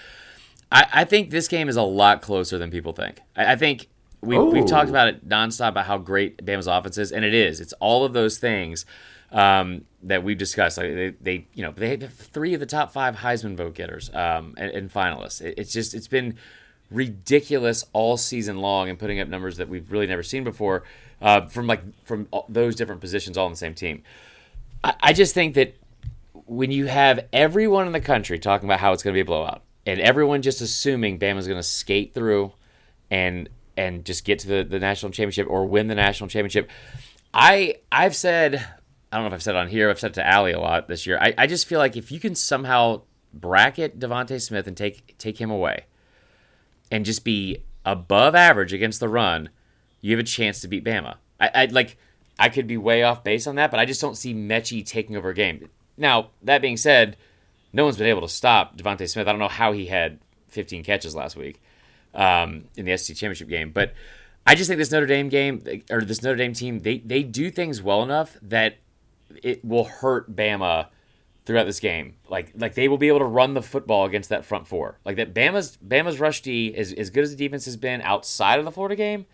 I, 0.72 0.86
I 0.94 1.04
think 1.06 1.32
this 1.32 1.48
game 1.48 1.70
is 1.70 1.78
a 1.78 1.84
lot 1.84 2.22
closer 2.22 2.58
than 2.58 2.72
people 2.72 2.94
think. 2.94 3.22
I, 3.36 3.54
I 3.54 3.56
think 3.56 3.88
we, 4.22 4.38
we've 4.38 4.68
talked 4.68 4.90
about 4.90 5.08
it 5.08 5.28
nonstop 5.28 5.70
about 5.70 5.86
how 5.86 5.98
great 5.98 6.46
Bama's 6.46 6.68
offense 6.68 6.98
is, 6.98 7.12
and 7.12 7.24
it 7.24 7.34
is. 7.34 7.62
It's 7.62 7.74
all 7.74 8.04
of 8.06 8.14
those 8.14 8.38
things 8.38 8.86
um, 9.32 9.86
that 10.04 10.24
we've 10.24 10.38
discussed. 10.38 10.78
Like 10.78 10.94
they, 10.94 11.10
they, 11.22 11.48
you 11.54 11.64
know, 11.64 11.72
they 11.72 11.98
have 11.98 12.14
three 12.14 12.54
of 12.54 12.60
the 12.60 12.66
top 12.66 12.92
five 12.92 13.16
Heisman 13.16 13.56
vote 13.56 13.76
getters 13.76 14.14
um, 14.14 14.56
and, 14.58 14.72
and, 14.72 14.92
finalists. 14.92 15.42
It, 15.42 15.56
it's 15.58 15.72
just 15.72 15.94
it's 15.94 16.08
been 16.08 16.36
ridiculous 16.92 17.86
all 17.94 18.18
season 18.18 18.58
long 18.58 18.90
and 18.90 18.98
putting 18.98 19.20
up 19.20 19.28
numbers 19.28 19.58
that 19.58 19.70
we've 19.70 19.92
really 19.92 20.08
never 20.08 20.24
seen 20.24 20.44
before 20.44 20.84
uh, 21.22 21.46
from 21.48 21.68
like 21.68 21.82
from 22.04 22.28
those 22.48 22.76
different 22.76 23.02
positions 23.02 23.38
all 23.38 23.46
on 23.46 23.52
the 23.52 23.58
same 23.58 23.74
team. 23.74 24.04
I, 24.84 24.94
I 25.02 25.14
just 25.14 25.34
think 25.34 25.56
that 25.56 25.76
when 26.46 26.72
you 26.72 26.88
have 26.88 27.28
everyone 27.32 27.86
in 27.86 27.94
the 27.94 28.02
country 28.02 28.40
talking 28.40 28.68
about 28.68 28.80
how 28.80 28.94
it's 28.94 29.04
going 29.04 29.14
to 29.14 29.18
be 29.18 29.22
a 29.22 29.26
blowout 29.26 29.62
and 29.86 30.00
everyone 30.00 30.42
just 30.42 30.62
assuming 30.62 31.20
Bama's 31.20 31.48
going 31.48 31.60
to 31.60 31.64
skate 31.64 32.14
through 32.14 32.54
and 33.12 33.50
and 33.78 34.04
just 34.04 34.26
get 34.26 34.40
to 34.40 34.48
the, 34.48 34.64
the 34.64 34.80
national 34.80 35.12
championship 35.12 35.48
or 35.50 35.66
win 35.66 35.88
the 35.88 35.96
national 35.96 36.28
championship. 36.28 36.70
I 37.34 37.76
I've 37.92 38.16
said 38.16 38.66
I 39.12 39.18
don't 39.18 39.24
know 39.24 39.28
if 39.28 39.34
I've 39.34 39.44
said 39.44 39.56
it 39.56 39.60
on 39.60 39.68
here. 39.68 39.90
I've 39.90 40.00
said 40.00 40.12
it 40.12 40.16
to 40.16 40.28
Allie 40.28 40.52
a 40.52 40.60
lot 40.60 40.88
this 40.88 41.08
year. 41.08 41.18
I, 41.20 41.34
I 41.38 41.48
just 41.48 41.68
feel 41.68 41.80
like 41.80 41.98
if 41.98 42.12
you 42.12 42.20
can 42.20 42.36
somehow 42.36 43.02
bracket 43.34 44.00
DeVonta 44.00 44.42
Smith 44.42 44.68
and 44.68 44.76
take 44.76 45.18
take 45.18 45.40
him 45.40 45.50
away, 45.50 45.86
and 46.92 47.06
just 47.06 47.24
be 47.24 47.64
above 47.86 48.36
average 48.36 48.74
against 48.74 49.00
the 49.00 49.10
run, 49.10 49.50
you 50.02 50.12
have 50.12 50.20
a 50.20 50.28
chance 50.28 50.62
to 50.62 50.68
beat 50.68 50.84
Bama. 50.84 51.16
I 51.40 51.50
I 51.54 51.66
like 51.66 51.98
I 52.38 52.50
could 52.50 52.68
be 52.68 52.78
way 52.78 53.04
off 53.04 53.24
base 53.24 53.48
on 53.48 53.56
that, 53.56 53.72
but 53.72 53.80
I 53.80 53.86
just 53.86 54.02
don't 54.02 54.16
see 54.16 54.34
Metchie 54.34 54.86
taking 54.86 55.16
over 55.16 55.30
a 55.30 55.34
game. 55.34 55.70
Now 55.98 56.30
that 56.42 56.62
being 56.62 56.78
said, 56.78 57.18
no 57.74 57.84
one's 57.84 57.98
been 57.98 58.08
able 58.08 58.22
to 58.22 58.30
stop 58.30 58.78
DeVonta 58.78 59.08
Smith. 59.10 59.28
I 59.28 59.32
don't 59.32 59.40
know 59.40 59.48
how 59.48 59.74
he 59.74 59.88
had 59.88 60.20
15 60.50 60.84
catches 60.84 61.16
last 61.16 61.36
week 61.36 61.62
um, 62.14 62.66
in 62.76 62.86
the 62.86 62.98
SEC 62.98 63.16
championship 63.16 63.50
game. 63.50 63.72
But 63.72 63.94
I 64.46 64.56
just 64.56 64.68
think 64.68 64.78
this 64.78 64.92
Notre 64.92 65.06
Dame 65.06 65.30
game 65.30 65.64
or 65.92 66.02
this 66.02 66.24
Notre 66.24 66.38
Dame 66.38 66.54
team 66.54 66.80
they 66.80 67.00
they 67.00 67.24
do 67.24 67.52
things 67.52 67.82
well 67.82 68.04
enough 68.04 68.38
that 68.42 68.78
it 69.44 69.64
will 69.64 69.86
hurt 69.86 70.36
Bama 70.36 70.88
throughout 71.50 71.64
this 71.64 71.80
game. 71.80 72.14
Like 72.30 72.54
like 72.56 72.76
they 72.76 72.88
will 72.88 73.00
be 73.00 73.08
able 73.08 73.18
to 73.20 73.26
run 73.26 73.56
the 73.56 73.64
football 73.64 74.06
against 74.06 74.30
that 74.30 74.46
front 74.46 74.68
four. 74.68 75.00
Like 75.04 75.16
that 75.16 75.34
Bama's 75.34 75.78
Bama's 75.78 76.20
rush 76.20 76.44
D 76.44 76.68
is 76.68 76.94
as 76.94 77.10
good 77.10 77.24
as 77.24 77.32
the 77.32 77.36
defense 77.36 77.66
has 77.66 77.76
been 77.76 78.04
outside 78.04 78.60
of 78.60 78.66
the 78.66 78.72
Florida 78.72 78.96
game. 78.96 79.26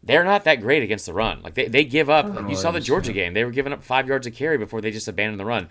They're 0.00 0.22
not 0.22 0.44
that 0.44 0.60
great 0.60 0.84
against 0.84 1.06
the 1.06 1.12
run. 1.12 1.42
Like 1.42 1.54
they, 1.54 1.66
they 1.66 1.84
give 1.84 2.08
up. 2.08 2.32
Like 2.32 2.48
you 2.48 2.54
saw 2.54 2.70
the 2.70 2.78
Georgia 2.78 3.12
game. 3.12 3.34
They 3.34 3.42
were 3.42 3.50
giving 3.50 3.72
up 3.72 3.82
five 3.82 4.06
yards 4.06 4.28
of 4.28 4.34
carry 4.34 4.58
before 4.58 4.80
they 4.80 4.92
just 4.92 5.08
abandoned 5.08 5.40
the 5.40 5.44
run. 5.44 5.68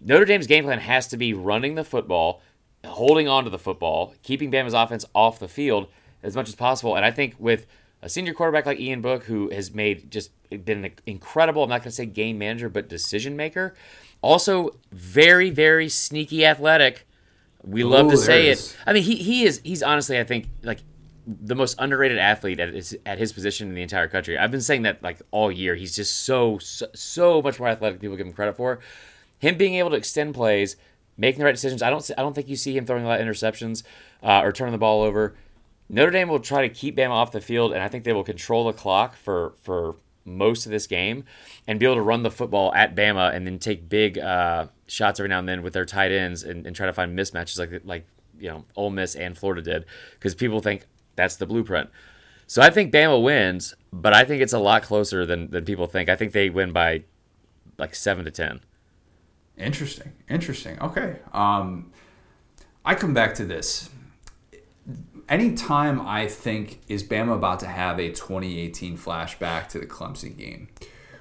Notre 0.00 0.24
Dame's 0.24 0.46
game 0.46 0.62
plan 0.62 0.78
has 0.78 1.08
to 1.08 1.16
be 1.16 1.34
running 1.34 1.74
the 1.74 1.82
football 1.82 2.40
holding 2.84 3.26
on 3.26 3.42
to 3.44 3.50
the 3.50 3.58
football, 3.58 4.14
keeping 4.22 4.52
Bama's 4.52 4.74
offense 4.74 5.04
off 5.12 5.40
the 5.40 5.48
field 5.48 5.88
as 6.22 6.36
much 6.36 6.48
as 6.48 6.54
possible. 6.54 6.94
And 6.94 7.04
I 7.04 7.10
think 7.10 7.34
with 7.38 7.66
a 8.00 8.08
senior 8.08 8.32
quarterback 8.32 8.64
like 8.64 8.78
Ian 8.78 9.00
Book, 9.00 9.24
who 9.24 9.50
has 9.50 9.74
made 9.74 10.08
just 10.08 10.30
been 10.50 10.84
an 10.84 10.92
incredible, 11.04 11.64
I'm 11.64 11.68
not 11.68 11.80
going 11.80 11.90
to 11.90 11.96
say 11.96 12.06
game 12.06 12.38
manager, 12.38 12.68
but 12.68 12.88
decision 12.88 13.36
maker. 13.36 13.74
Also, 14.22 14.76
very, 14.92 15.50
very 15.50 15.88
sneaky 15.88 16.44
athletic. 16.44 17.06
We 17.62 17.82
Ooh, 17.82 17.88
love 17.88 18.10
to 18.10 18.16
say 18.16 18.48
it. 18.48 18.58
it. 18.58 18.76
I 18.86 18.92
mean, 18.92 19.02
he, 19.02 19.16
he 19.16 19.44
is, 19.44 19.60
he's 19.64 19.82
honestly, 19.82 20.18
I 20.18 20.24
think, 20.24 20.46
like 20.62 20.80
the 21.26 21.54
most 21.54 21.76
underrated 21.78 22.18
athlete 22.18 22.60
at 22.60 22.72
his, 22.72 22.96
at 23.06 23.18
his 23.18 23.32
position 23.32 23.68
in 23.68 23.74
the 23.74 23.82
entire 23.82 24.08
country. 24.08 24.36
I've 24.38 24.50
been 24.50 24.60
saying 24.60 24.82
that 24.82 25.02
like 25.02 25.20
all 25.30 25.50
year. 25.52 25.74
He's 25.74 25.94
just 25.94 26.24
so, 26.24 26.58
so, 26.58 26.86
so 26.94 27.42
much 27.42 27.58
more 27.58 27.68
athletic 27.68 27.96
than 27.96 28.00
people 28.00 28.16
give 28.16 28.26
him 28.26 28.32
credit 28.32 28.56
for. 28.56 28.80
Him 29.38 29.56
being 29.56 29.74
able 29.74 29.90
to 29.90 29.96
extend 29.96 30.34
plays, 30.34 30.76
making 31.16 31.38
the 31.38 31.44
right 31.44 31.54
decisions. 31.54 31.82
I 31.82 31.90
don't, 31.90 32.10
I 32.16 32.22
don't 32.22 32.34
think 32.34 32.48
you 32.48 32.56
see 32.56 32.76
him 32.76 32.84
throwing 32.84 33.04
a 33.04 33.08
lot 33.08 33.20
of 33.20 33.26
interceptions 33.26 33.82
uh, 34.22 34.40
or 34.42 34.52
turning 34.52 34.72
the 34.72 34.78
ball 34.78 35.02
over. 35.02 35.34
Notre 35.88 36.12
Dame 36.12 36.28
will 36.28 36.40
try 36.40 36.66
to 36.66 36.72
keep 36.72 36.96
Bama 36.96 37.10
off 37.10 37.32
the 37.32 37.40
field, 37.40 37.72
and 37.72 37.82
I 37.82 37.88
think 37.88 38.04
they 38.04 38.12
will 38.12 38.22
control 38.22 38.66
the 38.66 38.72
clock 38.72 39.16
for 39.16 39.54
for 39.60 39.96
most 40.24 40.66
of 40.66 40.72
this 40.72 40.86
game 40.86 41.24
and 41.66 41.78
be 41.80 41.86
able 41.86 41.96
to 41.96 42.02
run 42.02 42.22
the 42.22 42.30
football 42.30 42.74
at 42.74 42.94
Bama 42.94 43.34
and 43.34 43.46
then 43.46 43.58
take 43.58 43.88
big 43.88 44.18
uh, 44.18 44.66
shots 44.86 45.20
every 45.20 45.28
now 45.28 45.38
and 45.38 45.48
then 45.48 45.62
with 45.62 45.72
their 45.72 45.84
tight 45.84 46.12
ends 46.12 46.42
and, 46.42 46.66
and 46.66 46.76
try 46.76 46.86
to 46.86 46.92
find 46.92 47.18
mismatches 47.18 47.58
like 47.58 47.82
like 47.84 48.06
you 48.38 48.48
know 48.48 48.64
Ole 48.76 48.90
Miss 48.90 49.14
and 49.14 49.36
Florida 49.36 49.62
did 49.62 49.84
because 50.14 50.34
people 50.34 50.60
think 50.60 50.86
that's 51.16 51.36
the 51.36 51.46
blueprint. 51.46 51.90
So 52.46 52.60
I 52.62 52.70
think 52.70 52.92
Bama 52.92 53.22
wins, 53.22 53.74
but 53.92 54.12
I 54.12 54.24
think 54.24 54.42
it's 54.42 54.52
a 54.52 54.58
lot 54.58 54.82
closer 54.82 55.24
than 55.24 55.50
than 55.50 55.64
people 55.64 55.86
think. 55.86 56.08
I 56.08 56.16
think 56.16 56.32
they 56.32 56.50
win 56.50 56.72
by 56.72 57.04
like 57.78 57.94
seven 57.94 58.24
to 58.24 58.30
ten. 58.30 58.60
Interesting. 59.56 60.12
Interesting. 60.28 60.80
Okay. 60.80 61.16
Um, 61.32 61.92
I 62.84 62.94
come 62.94 63.12
back 63.14 63.34
to 63.36 63.44
this 63.44 63.90
anytime 65.30 66.00
I 66.06 66.26
think 66.26 66.80
is 66.88 67.02
Bama 67.02 67.34
about 67.34 67.60
to 67.60 67.66
have 67.66 67.98
a 67.98 68.08
2018 68.10 68.98
flashback 68.98 69.68
to 69.68 69.78
the 69.78 69.86
Clemson 69.86 70.36
game, 70.36 70.68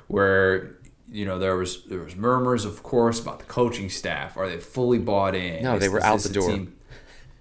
where 0.08 0.76
you 1.10 1.26
know 1.26 1.40
there 1.40 1.56
was 1.56 1.86
there 1.86 2.00
was 2.00 2.16
murmurs, 2.16 2.66
of 2.66 2.84
course, 2.84 3.22
about 3.22 3.40
the 3.40 3.46
coaching 3.46 3.90
staff. 3.90 4.36
Are 4.36 4.50
they 4.50 4.58
fully 4.58 4.98
bought 4.98 5.36
in? 5.36 5.64
No, 5.64 5.76
is, 5.76 5.82
they 5.82 5.90
were 5.90 6.04
out 6.04 6.20
the 6.22 6.30
door. 6.30 6.50
Team? 6.50 6.76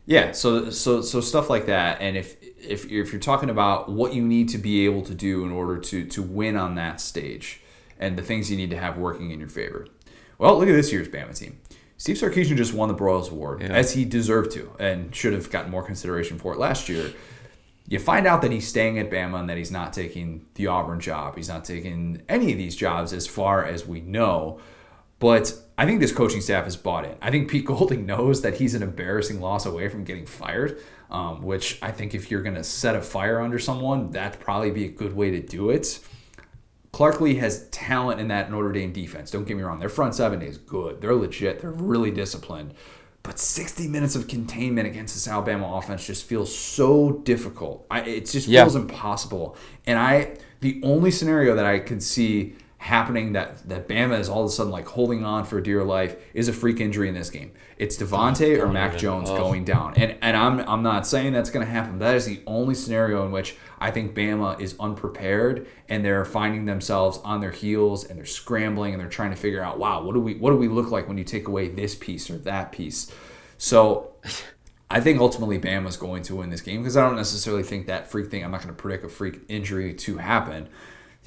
Yeah, 0.06 0.32
so 0.32 0.70
so 0.70 1.00
so 1.00 1.20
stuff 1.20 1.50
like 1.50 1.66
that, 1.66 2.00
and 2.00 2.16
if 2.16 2.36
if 2.42 2.84
if 2.90 3.12
you're 3.12 3.20
talking 3.20 3.50
about 3.50 3.90
what 3.90 4.14
you 4.14 4.22
need 4.22 4.50
to 4.50 4.58
be 4.58 4.84
able 4.84 5.02
to 5.02 5.14
do 5.14 5.44
in 5.44 5.50
order 5.50 5.78
to 5.78 6.06
to 6.06 6.22
win 6.22 6.56
on 6.56 6.76
that 6.76 7.00
stage, 7.00 7.60
and 7.98 8.16
the 8.16 8.22
things 8.22 8.50
you 8.50 8.56
need 8.56 8.70
to 8.70 8.78
have 8.78 8.96
working 8.96 9.30
in 9.30 9.40
your 9.40 9.48
favor. 9.48 9.86
Well, 10.38 10.56
look 10.56 10.68
at 10.68 10.72
this 10.72 10.92
year's 10.92 11.08
Bama 11.08 11.36
team. 11.36 11.58
Steve 11.98 12.16
Sarkisian 12.16 12.56
just 12.56 12.72
won 12.72 12.88
the 12.88 12.94
Broyles 12.94 13.30
Award, 13.30 13.60
yeah. 13.60 13.68
as 13.68 13.92
he 13.92 14.04
deserved 14.04 14.52
to, 14.52 14.70
and 14.78 15.14
should 15.14 15.32
have 15.32 15.50
gotten 15.50 15.70
more 15.70 15.82
consideration 15.82 16.38
for 16.38 16.54
it 16.54 16.58
last 16.58 16.88
year. 16.88 17.12
You 17.88 17.98
find 17.98 18.26
out 18.26 18.40
that 18.42 18.52
he's 18.52 18.68
staying 18.68 18.98
at 18.98 19.10
Bama 19.10 19.40
and 19.40 19.50
that 19.50 19.56
he's 19.56 19.72
not 19.72 19.92
taking 19.92 20.46
the 20.54 20.68
Auburn 20.68 21.00
job. 21.00 21.36
He's 21.36 21.48
not 21.48 21.64
taking 21.64 22.22
any 22.28 22.52
of 22.52 22.58
these 22.58 22.76
jobs 22.76 23.12
as 23.12 23.26
far 23.26 23.64
as 23.64 23.84
we 23.86 24.00
know. 24.00 24.60
But 25.18 25.52
I 25.76 25.86
think 25.86 25.98
this 25.98 26.12
coaching 26.12 26.40
staff 26.40 26.68
is 26.68 26.76
bought 26.76 27.04
in. 27.04 27.16
I 27.20 27.30
think 27.30 27.50
Pete 27.50 27.64
Golding 27.66 28.06
knows 28.06 28.42
that 28.42 28.54
he's 28.54 28.74
an 28.74 28.82
embarrassing 28.82 29.40
loss 29.40 29.66
away 29.66 29.88
from 29.88 30.04
getting 30.04 30.26
fired, 30.26 30.78
um, 31.10 31.42
which 31.42 31.78
I 31.82 31.90
think 31.90 32.14
if 32.14 32.30
you're 32.30 32.42
going 32.42 32.54
to 32.54 32.64
set 32.64 32.94
a 32.94 33.00
fire 33.00 33.40
under 33.40 33.58
someone, 33.58 34.12
that'd 34.12 34.38
probably 34.38 34.70
be 34.70 34.84
a 34.84 34.90
good 34.90 35.16
way 35.16 35.30
to 35.32 35.40
do 35.40 35.70
it. 35.70 35.98
Clark 36.92 37.20
Lea 37.20 37.34
has 37.36 37.68
talent 37.68 38.20
in 38.20 38.28
that 38.28 38.50
Notre 38.50 38.72
Dame 38.72 38.92
defense. 38.92 39.30
Don't 39.30 39.44
get 39.46 39.56
me 39.56 39.62
wrong. 39.62 39.78
Their 39.78 39.88
front 39.88 40.14
seven 40.14 40.42
is 40.42 40.58
good. 40.58 41.00
They're 41.00 41.14
legit. 41.14 41.60
They're 41.60 41.70
really 41.70 42.10
disciplined. 42.10 42.74
But 43.22 43.38
60 43.38 43.88
minutes 43.88 44.16
of 44.16 44.26
containment 44.26 44.86
against 44.86 45.14
this 45.14 45.28
Alabama 45.28 45.76
offense 45.76 46.06
just 46.06 46.24
feels 46.24 46.54
so 46.54 47.12
difficult. 47.24 47.86
I, 47.90 48.00
it 48.00 48.20
just 48.20 48.48
feels 48.48 48.74
yeah. 48.74 48.80
impossible. 48.80 49.56
And 49.86 49.98
I, 49.98 50.38
the 50.60 50.80
only 50.82 51.10
scenario 51.10 51.54
that 51.54 51.66
I 51.66 51.78
could 51.78 52.02
see 52.02 52.54
happening 52.78 53.32
that 53.32 53.68
that 53.68 53.88
Bama 53.88 54.18
is 54.18 54.28
all 54.28 54.44
of 54.44 54.48
a 54.48 54.52
sudden 54.52 54.70
like 54.72 54.86
holding 54.86 55.24
on 55.24 55.44
for 55.44 55.60
dear 55.60 55.82
life 55.82 56.16
is 56.32 56.46
a 56.48 56.52
freak 56.52 56.80
injury 56.80 57.08
in 57.08 57.14
this 57.14 57.28
game. 57.28 57.50
It's 57.76 57.96
DeVonta 57.96 58.58
oh, 58.58 58.62
or 58.62 58.68
Mac 58.68 58.96
Jones 58.96 59.28
oh. 59.28 59.36
going 59.36 59.64
down, 59.64 59.94
and 59.96 60.16
and 60.22 60.36
I'm 60.36 60.60
I'm 60.60 60.82
not 60.82 61.06
saying 61.06 61.32
that's 61.32 61.50
going 61.50 61.66
to 61.66 61.70
happen. 61.70 61.98
That 61.98 62.14
is 62.14 62.24
the 62.24 62.40
only 62.46 62.74
scenario 62.74 63.26
in 63.26 63.32
which 63.32 63.56
I 63.80 63.90
think 63.90 64.14
Bama 64.14 64.60
is 64.60 64.76
unprepared 64.78 65.66
and 65.88 66.04
they're 66.04 66.24
finding 66.24 66.64
themselves 66.64 67.18
on 67.18 67.40
their 67.40 67.50
heels 67.50 68.04
and 68.04 68.18
they're 68.18 68.26
scrambling 68.26 68.94
and 68.94 69.00
they're 69.00 69.10
trying 69.10 69.30
to 69.30 69.36
figure 69.36 69.62
out, 69.62 69.78
wow, 69.78 70.02
what 70.02 70.14
do 70.14 70.20
we 70.20 70.34
what 70.34 70.50
do 70.50 70.56
we 70.56 70.68
look 70.68 70.90
like 70.90 71.08
when 71.08 71.18
you 71.18 71.24
take 71.24 71.48
away 71.48 71.68
this 71.68 71.94
piece 71.94 72.30
or 72.30 72.38
that 72.38 72.72
piece? 72.72 73.12
So. 73.58 74.12
I 74.90 75.02
think 75.02 75.20
ultimately 75.20 75.58
Bama's 75.58 75.98
going 75.98 76.22
to 76.22 76.36
win 76.36 76.48
this 76.48 76.62
game 76.62 76.80
because 76.80 76.96
I 76.96 77.02
don't 77.02 77.16
necessarily 77.16 77.62
think 77.62 77.88
that 77.88 78.10
freak 78.10 78.30
thing. 78.30 78.42
I'm 78.42 78.50
not 78.50 78.62
going 78.62 78.74
to 78.74 78.80
predict 78.80 79.04
a 79.04 79.10
freak 79.10 79.40
injury 79.46 79.92
to 79.92 80.16
happen. 80.16 80.66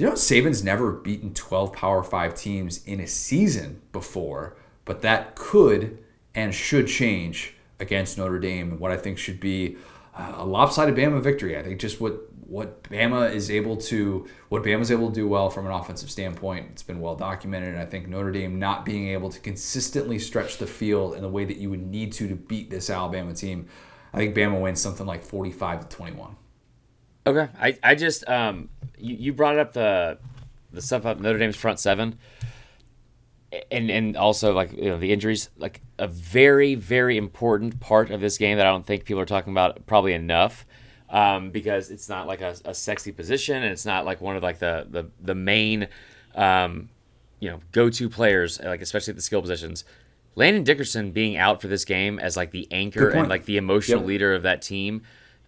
You 0.02 0.08
know, 0.08 0.14
Saban's 0.14 0.64
never 0.64 0.92
beaten 0.92 1.32
12 1.32 1.74
Power 1.74 2.02
5 2.02 2.34
teams 2.34 2.84
in 2.88 3.00
a 3.00 3.06
season 3.06 3.84
before, 3.92 4.58
but 4.84 5.04
that 5.04 5.36
could 5.36 6.00
and 6.34 6.56
should 6.56 6.88
change 6.88 7.54
against 7.80 8.18
Notre 8.18 8.40
Dame. 8.40 8.80
What 8.80 8.92
I 8.92 8.98
think 8.98 9.20
should 9.20 9.40
be 9.40 9.78
uh, 10.16 10.34
a 10.38 10.44
lopsided 10.44 10.96
Bama 10.96 11.22
victory. 11.22 11.56
I 11.56 11.62
think 11.62 11.80
just 11.80 12.02
what 12.02 12.20
what 12.48 12.82
Bama 12.86 13.32
is 13.32 13.52
able 13.52 13.78
to 13.78 14.28
what 14.50 14.64
Bama 14.64 14.82
is 14.82 14.90
able 14.90 15.10
to 15.10 15.14
do 15.14 15.28
well 15.28 15.52
from 15.52 15.68
an 15.68 15.72
offensive 15.72 16.10
standpoint. 16.10 16.70
It's 16.72 16.82
been 16.82 17.00
well 17.00 17.16
documented, 17.16 17.76
and 17.76 17.80
I 17.80 17.86
think 17.86 18.08
Notre 18.08 18.32
Dame 18.32 18.58
not 18.58 18.86
being 18.86 19.10
able 19.10 19.30
to 19.30 19.40
consistently 19.40 20.18
stretch 20.18 20.58
the 20.58 20.66
field 20.66 21.14
in 21.14 21.22
the 21.22 21.30
way 21.30 21.46
that 21.46 21.58
you 21.58 21.70
would 21.70 21.86
need 21.86 22.12
to 22.14 22.28
to 22.28 22.36
beat 22.36 22.72
this 22.72 22.90
Alabama 22.90 23.36
team. 23.36 23.68
I 24.16 24.18
think 24.18 24.34
Bama 24.34 24.60
wins 24.60 24.82
something 24.82 25.06
like 25.06 25.24
45 25.24 25.82
to 25.88 25.96
21. 25.96 26.38
Okay, 27.26 27.48
I, 27.60 27.78
I 27.84 27.96
just 27.96 28.28
um 28.28 28.70
you, 28.98 29.16
you 29.16 29.34
brought 29.34 29.60
up 29.60 29.74
the 29.74 30.18
the 30.72 30.82
stuff 30.82 31.02
about 31.02 31.20
Notre 31.20 31.38
Dame's 31.38 31.56
front 31.56 31.80
seven, 31.80 32.18
and 33.72 33.92
and 33.92 34.18
also 34.18 34.54
like 34.54 34.72
you 34.74 34.86
know 34.90 34.98
the 34.98 35.12
injuries 35.12 35.50
like 35.58 35.82
a 36.00 36.08
very 36.08 36.76
very 36.76 37.18
important 37.18 37.80
part 37.80 38.10
of 38.12 38.22
this 38.22 38.38
game 38.38 38.58
that 38.58 38.66
I 38.66 38.70
don't 38.70 38.86
think 38.86 39.06
people 39.06 39.22
are 39.22 39.26
talking 39.26 39.54
about 39.54 39.86
probably 39.86 40.14
enough. 40.14 40.66
Um, 41.10 41.52
because 41.52 41.92
it's 41.92 42.08
not 42.08 42.26
like 42.26 42.40
a, 42.40 42.56
a 42.64 42.74
sexy 42.74 43.12
position 43.12 43.58
and 43.58 43.66
it's 43.66 43.86
not 43.86 44.06
like 44.06 44.22
one 44.22 44.38
of 44.38 44.44
like 44.44 44.60
the 44.60 44.88
the 44.90 45.10
the 45.20 45.36
main 45.36 45.90
um, 46.36 46.88
you 47.42 47.50
know 47.50 47.60
go-to 47.74 48.08
players 48.08 48.62
like 48.62 48.82
especially 48.82 49.12
at 49.12 49.18
the 49.18 49.22
skill 49.22 49.42
positions. 49.42 49.84
Landon 50.36 50.64
Dickerson 50.64 51.12
being 51.12 51.36
out 51.36 51.62
for 51.62 51.68
this 51.68 51.84
game 51.84 52.18
as 52.18 52.38
like 52.38 52.52
the 52.52 52.66
anchor 52.72 53.10
and 53.10 53.28
like 53.28 53.44
the 53.44 53.58
emotional 53.58 54.00
yep. 54.00 54.08
leader 54.08 54.34
of 54.34 54.44
that 54.44 54.62
team 54.62 55.02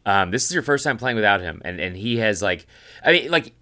um, 0.05 0.31
this 0.31 0.45
is 0.45 0.53
your 0.53 0.63
first 0.63 0.83
time 0.83 0.97
playing 0.97 1.15
without 1.15 1.41
him, 1.41 1.61
and 1.63 1.79
and 1.79 1.95
he 1.95 2.17
has 2.17 2.41
like, 2.41 2.67
I 3.03 3.11
mean, 3.11 3.31
like. 3.31 3.53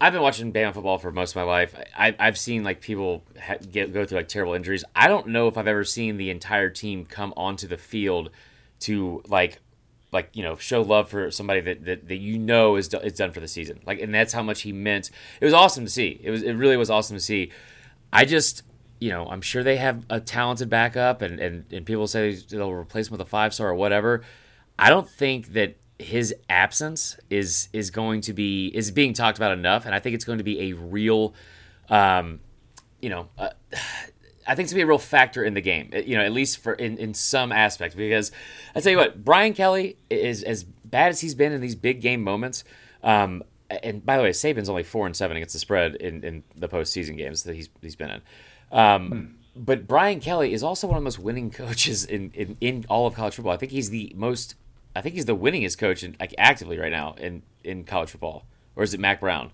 I've 0.00 0.12
been 0.12 0.22
watching 0.22 0.52
Bama 0.52 0.74
football 0.74 0.98
for 0.98 1.12
most 1.12 1.30
of 1.30 1.36
my 1.36 1.42
life. 1.44 1.76
I, 1.96 2.12
have 2.18 2.36
seen 2.36 2.64
like 2.64 2.80
people 2.80 3.22
ha- 3.40 3.58
get, 3.70 3.92
go 3.92 4.04
through 4.04 4.18
like 4.18 4.26
terrible 4.26 4.54
injuries. 4.54 4.82
I 4.96 5.06
don't 5.06 5.28
know 5.28 5.46
if 5.46 5.56
I've 5.56 5.68
ever 5.68 5.84
seen 5.84 6.16
the 6.16 6.30
entire 6.30 6.70
team 6.70 7.04
come 7.04 7.32
onto 7.36 7.68
the 7.68 7.78
field 7.78 8.30
to 8.80 9.22
like 9.28 9.60
like 10.12 10.28
you 10.34 10.42
know 10.42 10.56
show 10.56 10.82
love 10.82 11.08
for 11.08 11.30
somebody 11.30 11.60
that, 11.60 11.84
that, 11.84 12.08
that 12.08 12.16
you 12.16 12.38
know 12.38 12.76
is, 12.76 12.88
do, 12.88 12.98
is 12.98 13.14
done 13.14 13.32
for 13.32 13.40
the 13.40 13.48
season 13.48 13.80
like 13.86 14.00
and 14.00 14.14
that's 14.14 14.32
how 14.32 14.42
much 14.42 14.62
he 14.62 14.72
meant 14.72 15.10
it 15.40 15.44
was 15.44 15.54
awesome 15.54 15.84
to 15.84 15.90
see 15.90 16.20
it 16.22 16.30
was 16.30 16.42
it 16.42 16.52
really 16.52 16.76
was 16.76 16.90
awesome 16.90 17.16
to 17.16 17.20
see 17.20 17.50
i 18.12 18.24
just 18.24 18.62
you 19.00 19.10
know 19.10 19.26
i'm 19.28 19.40
sure 19.40 19.62
they 19.62 19.76
have 19.76 20.04
a 20.10 20.20
talented 20.20 20.68
backup 20.68 21.22
and 21.22 21.40
and, 21.40 21.64
and 21.72 21.86
people 21.86 22.06
say 22.06 22.34
they'll 22.34 22.72
replace 22.72 23.08
him 23.08 23.12
with 23.12 23.20
a 23.20 23.30
five 23.30 23.54
star 23.54 23.70
or 23.70 23.74
whatever 23.74 24.22
I 24.78 24.90
don't 24.90 25.08
think 25.08 25.52
that 25.52 25.76
his 25.98 26.34
absence 26.48 27.16
is 27.30 27.68
is 27.72 27.90
going 27.90 28.22
to 28.22 28.32
be 28.32 28.68
is 28.68 28.90
being 28.90 29.12
talked 29.12 29.38
about 29.38 29.52
enough, 29.52 29.86
and 29.86 29.94
I 29.94 29.98
think 29.98 30.14
it's 30.14 30.24
going 30.24 30.38
to 30.38 30.44
be 30.44 30.70
a 30.70 30.72
real, 30.74 31.34
um, 31.88 32.40
you 33.00 33.10
know. 33.10 33.28
Uh, 33.38 33.50
I 34.44 34.56
think 34.56 34.64
it's 34.64 34.72
gonna 34.72 34.80
be 34.80 34.82
a 34.82 34.88
real 34.88 34.98
factor 34.98 35.44
in 35.44 35.54
the 35.54 35.60
game, 35.60 35.90
uh, 35.94 35.98
you 35.98 36.16
know, 36.16 36.24
at 36.24 36.32
least 36.32 36.58
for 36.58 36.72
in, 36.72 36.98
in 36.98 37.14
some 37.14 37.52
aspect. 37.52 37.96
Because 37.96 38.32
I 38.74 38.80
tell 38.80 38.90
you 38.90 38.98
what, 38.98 39.24
Brian 39.24 39.54
Kelly 39.54 39.98
is 40.10 40.42
as 40.42 40.64
bad 40.64 41.10
as 41.10 41.20
he's 41.20 41.36
been 41.36 41.52
in 41.52 41.60
these 41.60 41.76
big 41.76 42.00
game 42.00 42.24
moments. 42.24 42.64
Um, 43.04 43.44
and 43.70 44.04
by 44.04 44.16
the 44.16 44.24
way, 44.24 44.30
Saban's 44.30 44.68
only 44.68 44.82
four 44.82 45.06
and 45.06 45.16
seven 45.16 45.36
against 45.36 45.52
the 45.52 45.60
spread 45.60 45.94
in, 45.94 46.24
in 46.24 46.42
the 46.56 46.68
postseason 46.68 47.16
games 47.16 47.44
that 47.44 47.54
he's 47.54 47.68
he's 47.80 47.94
been 47.94 48.10
in. 48.10 48.22
Um, 48.76 49.10
hmm. 49.10 49.24
But 49.54 49.86
Brian 49.86 50.20
Kelly 50.20 50.52
is 50.52 50.62
also 50.62 50.86
one 50.86 50.96
of 50.96 51.02
the 51.02 51.04
most 51.04 51.18
winning 51.18 51.50
coaches 51.52 52.04
in, 52.04 52.30
in, 52.34 52.56
in 52.60 52.84
all 52.88 53.06
of 53.06 53.14
college 53.14 53.36
football. 53.36 53.52
I 53.52 53.58
think 53.58 53.72
he's 53.72 53.90
the 53.90 54.12
most 54.16 54.56
I 54.94 55.00
think 55.00 55.14
he's 55.14 55.24
the 55.24 55.36
winningest 55.36 55.78
coach 55.78 56.02
in, 56.02 56.16
like 56.20 56.34
actively 56.38 56.78
right 56.78 56.92
now 56.92 57.14
in 57.18 57.42
in 57.64 57.84
college 57.84 58.10
football, 58.10 58.44
or 58.76 58.82
is 58.82 58.94
it 58.94 59.00
Mack 59.00 59.20
Brown? 59.20 59.52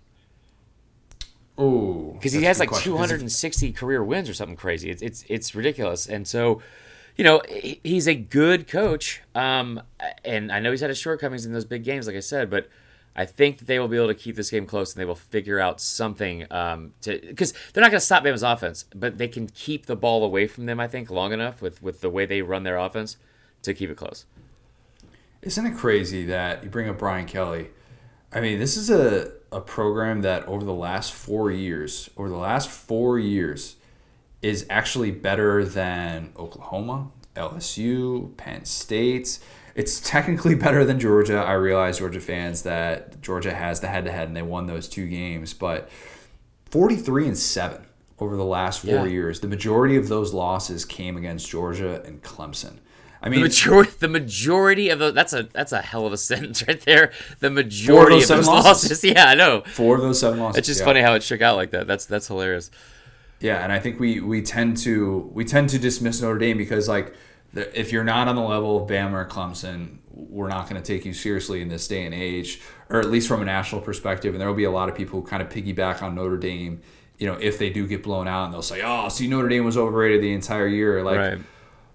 Oh, 1.56 2.12
because 2.12 2.32
he 2.32 2.44
has 2.44 2.58
like 2.58 2.68
question. 2.68 2.92
260 2.92 3.72
career 3.72 4.02
wins 4.02 4.28
or 4.28 4.34
something 4.34 4.56
crazy. 4.56 4.90
It's 4.90 5.02
it's 5.02 5.24
it's 5.28 5.54
ridiculous, 5.54 6.06
and 6.08 6.26
so 6.26 6.62
you 7.16 7.24
know 7.24 7.40
he's 7.48 8.08
a 8.08 8.14
good 8.14 8.68
coach. 8.68 9.22
Um, 9.34 9.82
and 10.24 10.50
I 10.52 10.60
know 10.60 10.70
he's 10.70 10.80
had 10.80 10.90
his 10.90 10.98
shortcomings 10.98 11.46
in 11.46 11.52
those 11.52 11.64
big 11.64 11.84
games, 11.84 12.06
like 12.06 12.16
I 12.16 12.20
said, 12.20 12.50
but. 12.50 12.68
I 13.16 13.26
think 13.26 13.58
that 13.58 13.64
they 13.64 13.80
will 13.80 13.88
be 13.88 13.96
able 13.96 14.06
to 14.06 14.14
keep 14.14 14.36
this 14.36 14.48
game 14.48 14.64
close 14.64 14.94
and 14.94 15.00
they 15.00 15.04
will 15.04 15.16
figure 15.16 15.58
out 15.58 15.80
something 15.80 16.46
um, 16.52 16.92
to 17.00 17.18
because 17.18 17.52
they're 17.72 17.82
not 17.82 17.90
going 17.90 17.98
to 17.98 18.06
stop 18.06 18.22
Bama's 18.22 18.44
offense, 18.44 18.84
but 18.94 19.18
they 19.18 19.26
can 19.26 19.48
keep 19.48 19.86
the 19.86 19.96
ball 19.96 20.22
away 20.22 20.46
from 20.46 20.66
them. 20.66 20.78
I 20.78 20.86
think 20.86 21.10
long 21.10 21.32
enough 21.32 21.60
with 21.60 21.82
with 21.82 22.00
the 22.00 22.10
way 22.10 22.26
they 22.26 22.42
run 22.42 22.62
their 22.62 22.76
offense 22.76 23.16
to 23.62 23.74
keep 23.74 23.90
it 23.90 23.96
close. 23.96 24.24
Isn't 25.48 25.64
it 25.64 25.78
crazy 25.78 26.26
that 26.26 26.62
you 26.62 26.68
bring 26.68 26.90
up 26.90 26.98
Brian 26.98 27.24
Kelly? 27.24 27.70
I 28.30 28.42
mean, 28.42 28.58
this 28.58 28.76
is 28.76 28.90
a, 28.90 29.32
a 29.50 29.62
program 29.62 30.20
that 30.20 30.46
over 30.46 30.62
the 30.62 30.74
last 30.74 31.14
four 31.14 31.50
years, 31.50 32.10
over 32.18 32.28
the 32.28 32.36
last 32.36 32.68
four 32.68 33.18
years, 33.18 33.76
is 34.42 34.66
actually 34.68 35.10
better 35.10 35.64
than 35.64 36.34
Oklahoma, 36.36 37.08
LSU, 37.34 38.36
Penn 38.36 38.66
State. 38.66 39.38
It's 39.74 40.00
technically 40.00 40.54
better 40.66 40.84
than 40.84 41.00
Georgia. 41.00 41.38
I 41.38 41.54
realize 41.54 41.96
Georgia 41.96 42.20
fans 42.20 42.60
that 42.64 43.22
Georgia 43.22 43.54
has 43.54 43.80
the 43.80 43.88
head 43.88 44.04
to 44.04 44.12
head 44.12 44.28
and 44.28 44.36
they 44.36 44.42
won 44.42 44.66
those 44.66 44.86
two 44.86 45.08
games, 45.08 45.54
but 45.54 45.88
43 46.66 47.28
and 47.28 47.38
7 47.38 47.86
over 48.18 48.36
the 48.36 48.44
last 48.44 48.82
four 48.82 49.06
yeah. 49.06 49.12
years. 49.12 49.40
The 49.40 49.48
majority 49.48 49.96
of 49.96 50.08
those 50.08 50.34
losses 50.34 50.84
came 50.84 51.16
against 51.16 51.48
Georgia 51.48 52.02
and 52.04 52.22
Clemson. 52.22 52.80
I 53.22 53.28
mean, 53.28 53.40
the 53.40 53.46
majority, 53.46 53.90
the 53.98 54.08
majority 54.08 54.88
of 54.90 54.98
those, 54.98 55.14
that's 55.14 55.32
a 55.32 55.44
that's 55.44 55.72
a 55.72 55.80
hell 55.80 56.06
of 56.06 56.12
a 56.12 56.16
sentence 56.30 56.66
right 56.66 56.80
there. 56.80 57.12
The 57.40 57.50
majority 57.50 58.22
of 58.22 58.28
those, 58.28 58.30
of 58.30 58.36
those 58.38 58.46
losses. 58.46 58.90
losses. 58.90 59.04
Yeah, 59.08 59.28
I 59.28 59.34
know. 59.34 59.62
Four 59.66 59.96
of 59.96 60.02
those 60.02 60.20
seven 60.20 60.38
losses. 60.38 60.58
It's 60.58 60.68
just 60.68 60.80
yeah. 60.80 60.86
funny 60.86 61.00
how 61.00 61.14
it 61.14 61.22
shook 61.22 61.42
out 61.42 61.56
like 61.56 61.70
that. 61.72 61.86
That's 61.86 62.06
that's 62.06 62.28
hilarious. 62.28 62.70
Yeah, 63.40 63.62
and 63.62 63.72
I 63.72 63.78
think 63.78 64.00
we 64.00 64.20
we 64.20 64.42
tend 64.42 64.76
to 64.78 65.30
we 65.32 65.44
tend 65.44 65.68
to 65.70 65.78
dismiss 65.78 66.20
Notre 66.20 66.38
Dame 66.38 66.58
because 66.58 66.88
like 66.88 67.14
if 67.54 67.92
you're 67.92 68.04
not 68.04 68.28
on 68.28 68.36
the 68.36 68.42
level 68.42 68.82
of 68.82 68.88
Bama 68.88 69.12
or 69.12 69.24
Clemson, 69.26 69.98
we're 70.10 70.48
not 70.48 70.68
going 70.68 70.80
to 70.80 70.86
take 70.86 71.04
you 71.04 71.12
seriously 71.12 71.62
in 71.62 71.68
this 71.68 71.88
day 71.88 72.04
and 72.04 72.14
age, 72.14 72.60
or 72.90 73.00
at 73.00 73.08
least 73.08 73.28
from 73.28 73.40
a 73.40 73.44
national 73.44 73.80
perspective. 73.80 74.34
And 74.34 74.40
there 74.40 74.48
will 74.48 74.54
be 74.54 74.64
a 74.64 74.70
lot 74.70 74.88
of 74.88 74.94
people 74.94 75.20
who 75.20 75.26
kind 75.26 75.42
of 75.42 75.48
piggyback 75.48 76.02
on 76.02 76.14
Notre 76.14 76.36
Dame, 76.36 76.82
you 77.18 77.26
know, 77.26 77.34
if 77.34 77.58
they 77.58 77.70
do 77.70 77.86
get 77.86 78.02
blown 78.02 78.28
out, 78.28 78.46
and 78.46 78.54
they'll 78.54 78.62
say, 78.62 78.82
"Oh, 78.84 79.08
see, 79.08 79.28
Notre 79.28 79.48
Dame 79.48 79.64
was 79.64 79.76
overrated 79.76 80.22
the 80.22 80.32
entire 80.32 80.66
year." 80.66 81.02
Like, 81.02 81.16
right. 81.16 81.38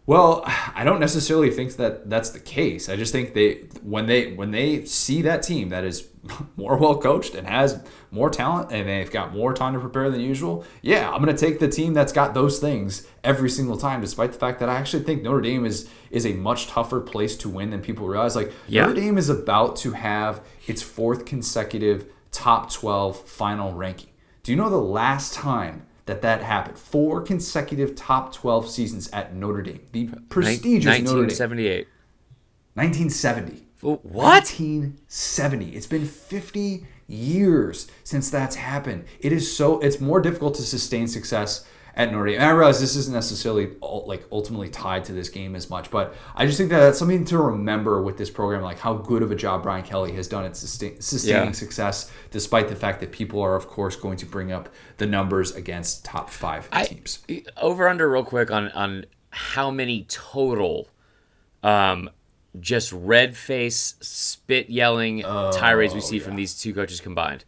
Well, 0.06 0.44
I 0.76 0.84
don't 0.84 1.00
necessarily 1.00 1.52
think 1.52 1.76
that 1.78 2.10
that's 2.10 2.30
the 2.30 2.40
case. 2.40 2.90
I 2.90 2.96
just 2.96 3.12
think 3.12 3.34
they 3.34 3.66
when 3.82 4.06
they 4.06 4.34
when 4.34 4.52
they 4.52 4.86
see 4.86 5.22
that 5.24 5.44
team 5.44 5.70
that 5.70 5.84
is 5.84 6.08
more 6.56 6.78
well 6.78 6.98
coached 6.98 7.36
and 7.36 7.48
has 7.48 7.84
more 8.12 8.30
talent 8.30 8.72
and 8.72 8.88
they've 8.88 9.10
got 9.10 9.34
more 9.34 9.54
time 9.54 9.74
to 9.74 9.80
prepare 9.80 10.10
than 10.10 10.22
usual, 10.22 10.66
yeah, 10.82 11.10
I'm 11.10 11.24
going 11.24 11.36
to 11.36 11.40
take 11.46 11.60
the 11.60 11.68
team 11.68 11.94
that's 11.94 12.14
got 12.14 12.34
those 12.34 12.60
things 12.60 13.08
every 13.24 13.50
single 13.50 13.78
time, 13.78 14.02
despite 14.02 14.34
the 14.34 14.40
fact 14.40 14.60
that 14.60 14.70
I 14.70 14.76
actually 14.76 15.04
think 15.04 15.24
Notre 15.24 15.42
Dame 15.42 15.66
is 15.66 15.90
is 16.12 16.26
a 16.26 16.34
much 16.34 16.68
tougher 16.68 17.00
place 17.00 17.36
to 17.38 17.50
win 17.50 17.70
than 17.72 17.82
people 17.82 18.08
realize. 18.08 18.36
Like 18.36 18.52
yeah. 18.68 18.86
Notre 18.86 19.00
Dame 19.02 19.18
is 19.18 19.30
about 19.30 19.76
to 19.78 19.92
have 19.92 20.42
its 20.68 20.82
fourth 20.82 21.26
consecutive 21.26 22.06
top 22.32 22.72
12 22.72 23.20
final 23.28 23.74
ranking. 23.74 24.10
Do 24.42 24.52
you 24.52 24.58
know 24.58 24.70
the 24.70 24.78
last 24.78 25.34
time 25.34 25.86
that 26.06 26.22
that 26.22 26.44
happened? 26.44 26.78
Four 26.78 27.22
consecutive 27.22 27.96
top 27.96 28.34
12 28.34 28.70
seasons 28.70 29.10
at 29.12 29.36
Notre 29.36 29.62
Dame. 29.62 29.82
The 29.92 30.10
prestigious 30.30 30.86
1978. 30.86 31.70
Notre 31.70 31.84
Dame. 31.84 31.88
1970. 32.76 33.68
What? 33.82 34.02
1970. 34.04 35.76
It's 35.76 35.88
been 35.88 36.06
50 36.06 36.86
years 37.08 37.88
since 38.04 38.30
that's 38.30 38.56
happened. 38.56 39.06
It 39.20 39.32
is 39.32 39.56
so 39.56 39.80
it's 39.80 40.00
more 40.00 40.20
difficult 40.20 40.56
to 40.56 40.62
sustain 40.64 41.08
success 41.08 41.66
at 41.96 42.12
Notre 42.12 42.26
Dame. 42.26 42.36
And 42.36 42.46
I 42.46 42.52
realize 42.52 42.80
this 42.80 42.96
isn't 42.96 43.14
necessarily 43.14 43.72
like 43.82 44.26
ultimately 44.32 44.70
tied 44.70 45.06
to 45.06 45.14
this 45.14 45.30
game 45.30 45.56
as 45.56 45.70
much, 45.70 45.92
but 45.92 46.16
I 46.36 46.46
just 46.46 46.58
think 46.58 46.70
that 46.72 46.80
that's 46.80 47.00
something 47.00 47.26
to 47.26 47.38
remember 47.38 48.02
with 48.02 48.18
this 48.18 48.30
program, 48.30 48.62
like 48.62 48.80
how 48.80 48.96
good 48.96 49.22
of 49.22 49.32
a 49.32 49.36
job 49.36 49.64
Brian 49.64 49.84
Kelly 49.84 50.12
has 50.14 50.28
done 50.28 50.46
at 50.46 50.56
sustain, 50.56 51.00
sustaining 51.02 51.48
yeah. 51.48 51.52
success, 51.52 52.12
despite 52.32 52.68
the 52.68 52.76
fact 52.76 53.00
that 53.02 53.12
people 53.12 53.42
are, 53.42 53.56
of 53.56 53.68
course, 53.68 53.96
going 53.96 54.18
to 54.18 54.26
bring 54.26 54.52
up 54.52 54.70
the 54.98 55.06
numbers 55.06 55.56
against 55.56 56.04
top 56.04 56.30
five 56.30 56.68
I, 56.72 56.86
teams. 56.86 57.20
Over 57.58 57.88
under 57.88 58.10
real 58.10 58.26
quick 58.26 58.50
on 58.52 58.70
on 58.70 59.06
how 59.30 59.72
many 59.72 60.06
total 60.10 60.88
um, 61.64 62.10
just 62.60 62.92
red 62.92 63.36
face, 63.36 63.96
spit 64.02 64.70
yelling 64.70 65.26
oh, 65.26 65.52
tirades 65.52 65.94
we 65.94 66.02
see 66.02 66.18
yeah. 66.18 66.24
from 66.24 66.36
these 66.36 66.60
two 66.60 66.74
coaches 66.74 67.02
combined. 67.02 67.46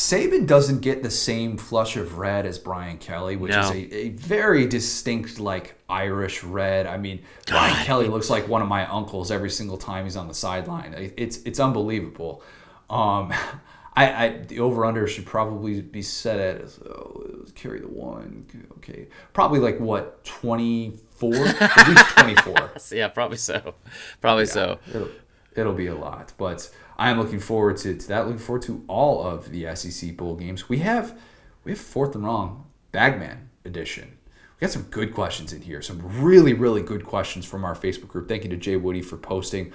Saban 0.00 0.46
doesn't 0.46 0.80
get 0.80 1.02
the 1.02 1.10
same 1.10 1.58
flush 1.58 1.94
of 1.98 2.16
red 2.16 2.46
as 2.46 2.58
Brian 2.58 2.96
Kelly, 2.96 3.36
which 3.36 3.52
no. 3.52 3.60
is 3.60 3.70
a, 3.70 3.94
a, 3.94 4.08
very 4.08 4.66
distinct, 4.66 5.38
like 5.38 5.74
Irish 5.90 6.42
red. 6.42 6.86
I 6.86 6.96
mean, 6.96 7.18
God. 7.44 7.68
Brian 7.68 7.84
Kelly 7.84 8.08
looks 8.08 8.30
like 8.30 8.48
one 8.48 8.62
of 8.62 8.68
my 8.68 8.86
uncles 8.86 9.30
every 9.30 9.50
single 9.50 9.76
time 9.76 10.04
he's 10.04 10.16
on 10.16 10.26
the 10.26 10.32
sideline. 10.32 11.12
It's 11.18 11.42
it's 11.42 11.60
unbelievable. 11.60 12.42
Um, 12.88 13.30
I, 13.94 14.24
I 14.24 14.28
the 14.38 14.60
over 14.60 14.86
under 14.86 15.06
should 15.06 15.26
probably 15.26 15.82
be 15.82 16.00
set 16.00 16.40
at 16.40 16.62
oh, 16.86 17.44
carry 17.54 17.80
the 17.80 17.88
one. 17.88 18.46
Okay, 18.78 19.06
probably 19.34 19.58
like 19.58 19.80
what 19.80 20.24
twenty 20.24 20.94
four, 21.10 21.34
at 21.34 21.88
least 21.88 22.06
twenty 22.16 22.36
four. 22.36 22.72
yeah, 22.90 23.08
probably 23.08 23.36
so. 23.36 23.74
Probably 24.22 24.44
yeah, 24.44 24.50
so. 24.50 24.78
It'll, 24.88 25.08
it'll 25.54 25.74
be 25.74 25.88
a 25.88 25.94
lot, 25.94 26.32
but 26.38 26.70
I 27.00 27.08
am 27.08 27.18
looking 27.18 27.40
forward 27.40 27.78
to, 27.78 27.96
to 27.96 28.08
that. 28.08 28.26
Looking 28.26 28.38
forward 28.38 28.62
to 28.64 28.84
all 28.86 29.26
of 29.26 29.50
the 29.50 29.74
SEC 29.74 30.18
bowl 30.18 30.36
games. 30.36 30.68
We 30.68 30.80
have 30.80 31.18
we 31.64 31.72
have 31.72 31.80
fourth 31.80 32.14
and 32.14 32.24
wrong 32.24 32.66
Bagman 32.92 33.48
edition. 33.64 34.18
We 34.26 34.66
got 34.66 34.70
some 34.70 34.82
good 34.82 35.14
questions 35.14 35.54
in 35.54 35.62
here. 35.62 35.80
Some 35.80 36.02
really 36.22 36.52
really 36.52 36.82
good 36.82 37.06
questions 37.06 37.46
from 37.46 37.64
our 37.64 37.74
Facebook 37.74 38.08
group. 38.08 38.28
Thank 38.28 38.44
you 38.44 38.50
to 38.50 38.56
Jay 38.58 38.76
Woody 38.76 39.00
for 39.00 39.16
posting 39.16 39.72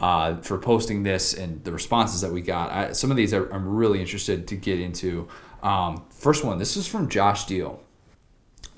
uh, 0.00 0.36
for 0.42 0.58
posting 0.58 1.02
this 1.02 1.32
and 1.32 1.64
the 1.64 1.72
responses 1.72 2.20
that 2.20 2.30
we 2.30 2.42
got. 2.42 2.70
I, 2.70 2.92
some 2.92 3.10
of 3.10 3.16
these 3.16 3.32
are, 3.32 3.50
I'm 3.54 3.66
really 3.66 3.98
interested 3.98 4.46
to 4.48 4.54
get 4.54 4.78
into. 4.78 5.28
Um, 5.62 6.04
first 6.10 6.44
one, 6.44 6.58
this 6.58 6.76
is 6.76 6.86
from 6.86 7.08
Josh 7.08 7.46
Deal. 7.46 7.82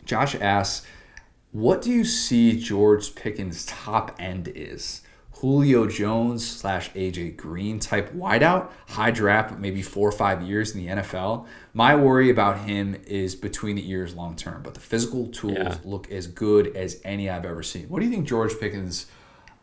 Josh 0.04 0.36
asks, 0.36 0.86
"What 1.50 1.82
do 1.82 1.90
you 1.90 2.04
see 2.04 2.60
George 2.60 3.16
Pickens' 3.16 3.66
top 3.66 4.14
end 4.20 4.52
is?" 4.54 5.02
Julio 5.40 5.86
Jones 5.86 6.44
slash 6.44 6.90
AJ 6.94 7.36
Green 7.36 7.78
type 7.78 8.12
wideout, 8.12 8.70
high 8.88 9.12
draft, 9.12 9.56
maybe 9.56 9.82
four 9.82 10.08
or 10.08 10.12
five 10.12 10.42
years 10.42 10.74
in 10.74 10.84
the 10.84 10.92
NFL. 10.94 11.46
My 11.72 11.94
worry 11.94 12.28
about 12.28 12.58
him 12.60 12.96
is 13.06 13.36
between 13.36 13.76
the 13.76 13.88
ears 13.88 14.16
long 14.16 14.34
term, 14.34 14.62
but 14.64 14.74
the 14.74 14.80
physical 14.80 15.28
tools 15.28 15.56
yeah. 15.56 15.76
look 15.84 16.10
as 16.10 16.26
good 16.26 16.76
as 16.76 17.00
any 17.04 17.30
I've 17.30 17.44
ever 17.44 17.62
seen. 17.62 17.88
What 17.88 18.00
do 18.00 18.06
you 18.06 18.10
think 18.10 18.26
George 18.26 18.58
Pickens' 18.58 19.06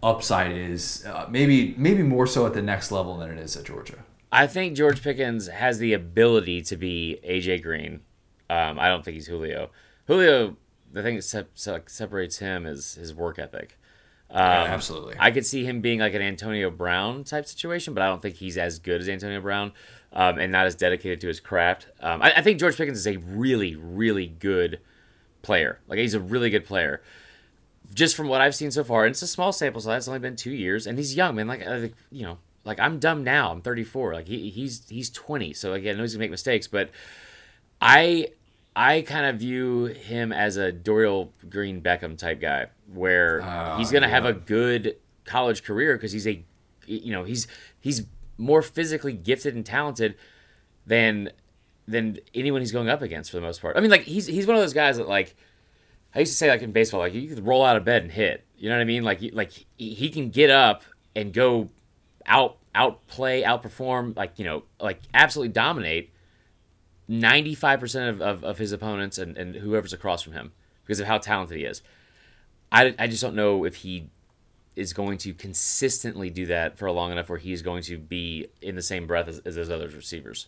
upside 0.02 0.54
is? 0.54 1.06
Uh, 1.06 1.28
maybe 1.30 1.76
maybe 1.78 2.04
more 2.04 2.26
so 2.26 2.46
at 2.46 2.54
the 2.54 2.62
next 2.62 2.90
level 2.90 3.18
than 3.18 3.32
it 3.32 3.38
is 3.38 3.58
at 3.58 3.66
Georgia. 3.66 3.98
I 4.32 4.48
think 4.48 4.78
George 4.78 5.04
Pickens 5.04 5.48
has 5.48 5.80
the 5.80 5.92
ability 5.92 6.62
to 6.64 6.78
be 6.78 7.20
AJ 7.28 7.64
Green. 7.64 8.00
Um, 8.50 8.80
I 8.80 8.88
don't 8.88 9.04
think 9.04 9.16
he's 9.16 9.28
Julio. 9.28 9.72
Julio, 10.08 10.56
the 10.94 11.04
thing 11.04 11.18
that 11.18 11.24
se- 11.24 11.82
separates 11.88 12.38
him 12.38 12.66
is 12.66 12.96
his 12.96 13.14
work 13.14 13.40
ethic. 13.40 13.78
Um, 14.36 14.42
yeah, 14.42 14.74
absolutely. 14.74 15.16
I 15.18 15.32
could 15.32 15.46
see 15.46 15.64
him 15.64 15.80
being 15.80 16.00
like 16.00 16.14
an 16.14 16.22
Antonio 16.22 16.70
Brown 16.70 17.24
type 17.24 17.46
situation, 17.46 17.94
but 17.94 18.04
I 18.04 18.08
don't 18.08 18.22
think 18.22 18.36
he's 18.36 18.58
as 18.58 18.80
good 18.80 19.00
as 19.00 19.08
Antonio 19.08 19.40
Brown 19.40 19.72
um, 20.12 20.38
and 20.40 20.52
not 20.52 20.66
as 20.66 20.76
dedicated 20.76 21.22
to 21.22 21.28
his 21.30 21.40
craft. 21.40 21.88
Um, 22.02 22.22
I, 22.22 22.34
I, 22.36 22.42
think 22.42 22.60
George 22.60 22.76
Pickens 22.76 22.98
is 22.98 23.08
a 23.08 23.16
really, 23.16 23.78
really 23.78 24.28
good 24.28 24.82
player. 25.42 25.80
Like 25.88 26.00
he's 26.00 26.16
a 26.16 26.20
really 26.20 26.50
good 26.50 26.66
player. 26.66 27.02
Just 27.94 28.18
from 28.18 28.28
what 28.28 28.42
I've 28.42 28.56
seen 28.56 28.72
so 28.72 28.84
far, 28.84 29.06
and 29.06 29.12
it's 29.12 29.22
a 29.22 29.28
small 29.28 29.54
sample 29.54 29.80
size. 29.80 30.00
It's 30.00 30.08
only 30.10 30.20
been 30.20 30.36
two 30.36 30.52
years, 30.52 30.86
and 30.86 30.98
he's 30.98 31.16
young, 31.16 31.36
man. 31.36 31.48
Like, 31.48 31.66
like 31.66 31.94
you 32.12 32.24
know, 32.24 32.40
like 32.66 32.78
I'm 32.78 33.00
dumb 33.00 33.24
now. 33.24 33.52
I'm 33.52 33.62
34. 33.62 34.16
Like 34.16 34.28
he, 34.28 34.50
he's 34.50 34.90
he's 34.90 35.10
20. 35.12 35.54
So 35.54 35.72
again, 35.74 35.96
I 35.96 35.98
know 35.98 36.04
he's 36.04 36.14
gonna 36.14 36.24
make 36.24 36.32
mistakes, 36.32 36.68
but 36.68 36.90
I 37.80 38.30
I 38.76 39.02
kind 39.02 39.26
of 39.26 39.38
view 39.38 39.86
him 39.86 40.34
as 40.34 40.58
a 40.58 40.72
Dorial 40.72 41.30
Green 41.50 41.82
Beckham 41.82 42.18
type 42.18 42.42
guy, 42.42 42.68
where 42.94 43.42
uh, 43.42 43.78
he's 43.78 43.92
going 43.92 44.02
to 44.02 44.10
yeah. 44.10 44.16
have 44.16 44.26
a 44.26 44.34
good 44.34 44.98
college 45.24 45.64
career 45.64 45.96
because 45.96 46.12
he's 46.12 46.28
a, 46.28 46.44
you 46.86 47.12
know, 47.12 47.24
he's 47.24 47.48
he's 47.80 48.06
more 48.38 48.62
physically 48.62 49.14
gifted 49.14 49.56
and 49.56 49.66
talented 49.66 50.16
than 50.86 51.32
than 51.88 52.18
anyone 52.34 52.62
he's 52.62 52.72
going 52.72 52.90
up 52.90 53.02
against 53.02 53.32
for 53.32 53.38
the 53.38 53.42
most 53.42 53.62
part. 53.62 53.78
I 53.78 53.80
mean, 53.80 53.92
like 53.92 54.04
he's 54.04 54.28
he's 54.28 54.46
one 54.46 54.56
of 54.58 54.62
those 54.62 54.74
guys 54.74 54.98
that 54.98 55.08
like 55.08 55.36
I 56.14 56.20
used 56.20 56.34
to 56.34 56.38
say 56.38 56.50
like 56.50 56.62
in 56.62 56.72
baseball, 56.72 57.00
like 57.00 57.14
you 57.14 57.28
could 57.28 57.46
roll 57.46 57.64
out 57.64 57.78
of 57.78 57.86
bed 57.86 58.04
and 58.04 58.12
hit. 58.12 58.46
You 58.58 58.70
know 58.70 58.76
what 58.76 58.82
I 58.82 58.86
mean? 58.86 59.04
Like 59.04 59.22
like 59.34 59.52
he 59.78 60.10
can 60.10 60.30
get 60.30 60.50
up 60.50 60.84
and 61.16 61.32
go 61.32 61.70
out 62.26 62.58
outplay, 62.74 63.44
outperform, 63.44 64.18
like 64.18 64.38
you 64.38 64.46
know, 64.46 64.64
like 64.80 65.02
absolutely 65.14 65.54
dominate 65.54 66.12
95% 67.10 68.10
of, 68.10 68.22
of, 68.22 68.44
of 68.44 68.58
his 68.58 68.72
opponents 68.72 69.18
and, 69.18 69.38
and 69.38 69.56
whoever's 69.56 69.94
across 69.94 70.22
from 70.22 70.34
him 70.34 70.52
because 70.84 71.00
of 71.00 71.08
how 71.08 71.18
talented 71.18 71.58
he 71.58 71.64
is. 71.64 71.82
I, 72.72 72.96
I 72.98 73.08
just 73.08 73.22
don't 73.22 73.36
know 73.36 73.64
if 73.64 73.78
he 73.78 74.10
is 74.76 74.94
going 74.94 75.18
to 75.20 75.34
consistently 75.34 76.30
do 76.30 76.46
that 76.48 76.78
for 76.78 76.90
long 76.92 77.12
enough 77.12 77.30
where 77.30 77.38
he's 77.38 77.62
going 77.62 77.84
to 77.84 77.98
be 77.98 78.48
in 78.62 78.76
the 78.76 78.82
same 78.82 79.08
breath 79.08 79.28
as, 79.28 79.40
as 79.40 79.56
those 79.56 79.70
other 79.70 79.88
receivers. 79.88 80.48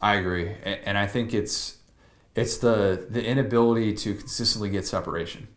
I 0.00 0.16
agree, 0.16 0.54
and 0.62 0.96
I 0.96 1.06
think 1.06 1.34
it's 1.34 1.78
it's 2.36 2.58
the 2.58 3.06
the 3.10 3.24
inability 3.24 3.94
to 3.94 4.14
consistently 4.14 4.70
get 4.70 4.86
separation. 4.86 5.48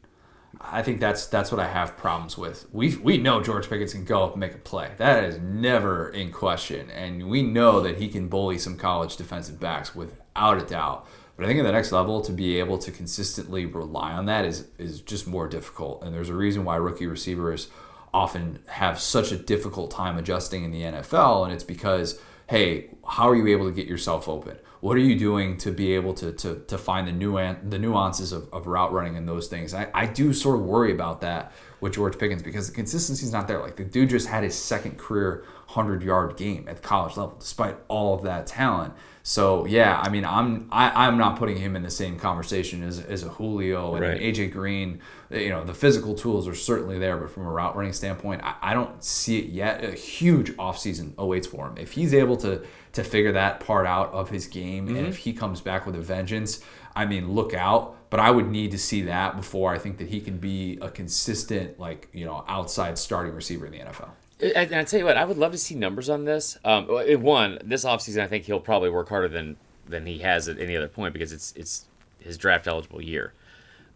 I 0.64 0.82
think 0.82 1.00
that's 1.00 1.26
that's 1.28 1.52
what 1.52 1.60
I 1.60 1.68
have 1.68 1.98
problems 1.98 2.38
with. 2.38 2.66
We 2.72 2.96
we 2.98 3.18
know 3.18 3.42
George 3.42 3.70
Pickens 3.70 3.94
can 3.94 4.06
go 4.06 4.24
up 4.24 4.32
and 4.32 4.40
make 4.40 4.54
a 4.54 4.60
play. 4.60 4.92
That 4.98 5.24
is 5.24 5.40
never 5.40 6.10
in 6.10 6.32
question, 6.32 6.90
and 6.92 7.30
we 7.30 7.42
know 7.42 7.82
that 7.82 7.98
he 7.98 8.08
can 8.08 8.28
bully 8.28 8.58
some 8.58 8.78
college 8.78 9.16
defensive 9.18 9.60
backs 9.60 9.96
without 9.96 10.62
a 10.62 10.66
doubt. 10.66 11.08
But 11.36 11.46
I 11.46 11.48
think 11.48 11.60
at 11.60 11.64
the 11.64 11.72
next 11.72 11.92
level, 11.92 12.22
to 12.22 12.32
be 12.32 12.60
able 12.60 12.78
to 12.80 12.92
consistently 12.92 13.66
rely 13.66 14.12
on 14.12 14.26
that 14.26 14.46
is 14.46 14.68
is 14.78 15.02
just 15.02 15.28
more 15.28 15.48
difficult. 15.48 16.04
And 16.04 16.14
there's 16.14 16.30
a 16.30 16.36
reason 16.36 16.64
why 16.64 16.76
rookie 16.76 17.08
receivers 17.08 17.70
often 18.14 18.60
have 18.68 19.00
such 19.00 19.32
a 19.32 19.38
difficult 19.38 19.90
time 19.92 20.18
adjusting 20.18 20.64
in 20.64 20.72
the 20.72 20.82
NFL, 20.82 21.46
and 21.46 21.54
it's 21.54 21.64
because 21.64 22.20
hey, 22.50 22.90
how 23.08 23.30
are 23.30 23.36
you 23.36 23.48
able 23.48 23.66
to 23.66 23.74
get 23.74 23.88
yourself 23.88 24.28
open? 24.28 24.58
What 24.82 24.98
are 24.98 25.02
you 25.02 25.18
doing 25.18 25.58
to 25.58 25.72
be 25.72 25.94
able 25.94 26.14
to 26.16 26.32
to, 26.32 26.56
to 26.68 26.78
find 26.78 27.08
the 27.08 27.12
nuan- 27.12 27.70
the 27.70 27.80
nuances 27.80 28.32
of, 28.32 28.52
of 28.52 28.68
route 28.68 28.91
running 28.91 29.16
and 29.16 29.28
those 29.28 29.48
things? 29.48 29.74
I, 29.74 29.88
I 29.94 30.06
do 30.08 30.34
sort 30.34 30.60
of 30.60 30.66
worry 30.66 30.91
about 30.91 31.22
that 31.22 31.53
with 31.80 31.94
George 31.94 32.18
Pickens 32.18 32.44
because 32.44 32.68
the 32.68 32.74
consistency 32.74 33.26
is 33.26 33.32
not 33.32 33.48
there. 33.48 33.60
Like 33.60 33.76
the 33.76 33.84
dude 33.84 34.10
just 34.10 34.28
had 34.28 34.44
his 34.44 34.56
second 34.56 34.98
career 34.98 35.45
hundred 35.68 36.03
yard 36.03 36.36
game 36.36 36.68
at 36.68 36.78
the 36.78 36.82
college 36.82 37.16
level, 37.16 37.38
despite 37.40 37.78
all 37.88 38.14
of 38.14 38.24
that 38.24 38.48
talent. 38.48 38.94
So 39.24 39.66
yeah, 39.66 40.02
I 40.03 40.10
mean, 40.10 40.26
I'm 40.26 40.68
I, 40.72 41.08
I'm 41.08 41.18
not 41.18 41.38
putting 41.38 41.58
him 41.58 41.76
in 41.76 41.84
the 41.84 41.91
same 41.91 42.18
conversation 42.18 42.84
as, 42.84 42.99
as 42.99 43.24
a 43.24 43.30
Julio 43.30 43.94
and 43.95 44.03
right. 44.03 44.18
an 44.18 44.24
AJ 44.24 44.52
Green. 44.52 44.99
You 45.32 45.49
know, 45.49 45.64
the 45.64 45.74
physical 45.74 46.14
tools 46.14 46.48
are 46.48 46.56
certainly 46.56 46.99
there, 46.99 47.18
but 47.18 47.32
from 47.32 47.45
a 47.45 47.49
route 47.49 47.76
running 47.76 47.94
standpoint, 47.94 48.41
I, 48.44 48.56
I 48.62 48.74
don't 48.74 49.03
see 49.03 49.40
it 49.40 49.45
yet. 49.45 49.84
A 49.84 49.91
huge 49.91 50.52
offseason 50.58 51.14
awaits 51.18 51.48
for 51.48 51.68
him 51.68 51.78
if 51.78 51.94
he's 51.94 52.14
able 52.14 52.38
to 52.38 52.64
to 52.94 53.03
figure 53.03 53.32
that 53.32 53.62
part 53.62 53.88
out 53.88 54.12
of 54.12 54.30
his 54.30 54.48
game, 54.48 54.88
mm-hmm. 54.88 54.98
and 54.98 55.08
if 55.08 55.18
he 55.18 55.34
comes 55.34 55.62
back 55.62 55.86
with 55.86 55.95
a 55.95 56.02
vengeance, 56.02 56.60
I 56.95 57.06
mean, 57.06 57.32
look 57.32 57.53
out. 57.53 57.95
But 58.10 58.20
I 58.20 58.30
would 58.30 58.49
need 58.49 58.72
to 58.72 58.78
see 58.78 59.03
that 59.03 59.38
before 59.38 59.74
I 59.74 59.78
think 59.78 59.98
that 59.99 60.10
he 60.10 60.20
can 60.20 60.38
be 60.38 60.78
a 60.82 60.90
consistent, 60.90 61.80
like 61.80 62.10
you 62.12 62.26
know, 62.26 62.44
outside 62.48 62.98
starting 62.98 63.34
receiver 63.34 63.66
in 63.66 63.72
the 63.72 63.80
NFL. 63.80 64.10
And 64.41 64.74
I 64.74 64.84
tell 64.84 64.99
you 64.99 65.06
what, 65.06 65.18
I 65.18 65.24
would 65.24 65.38
love 65.38 65.52
to 65.52 65.58
see 65.58 65.76
numbers 65.76 66.10
on 66.10 66.26
this. 66.26 66.58
Um, 66.66 66.88
one, 66.88 67.60
this 67.64 67.86
offseason, 67.86 68.22
I 68.22 68.28
think 68.28 68.45
he'll 68.45 68.60
probably 68.60 68.90
work 68.90 69.08
harder 69.08 69.30
than 69.30 69.56
than 69.88 70.06
he 70.06 70.20
has 70.20 70.49
at 70.49 70.60
any 70.60 70.76
other 70.76 70.88
point 70.88 71.14
because 71.14 71.32
it's 71.32 71.53
it's 71.56 71.86
his 72.20 72.38
draft 72.38 72.68
eligible 72.68 73.02
year. 73.02 73.34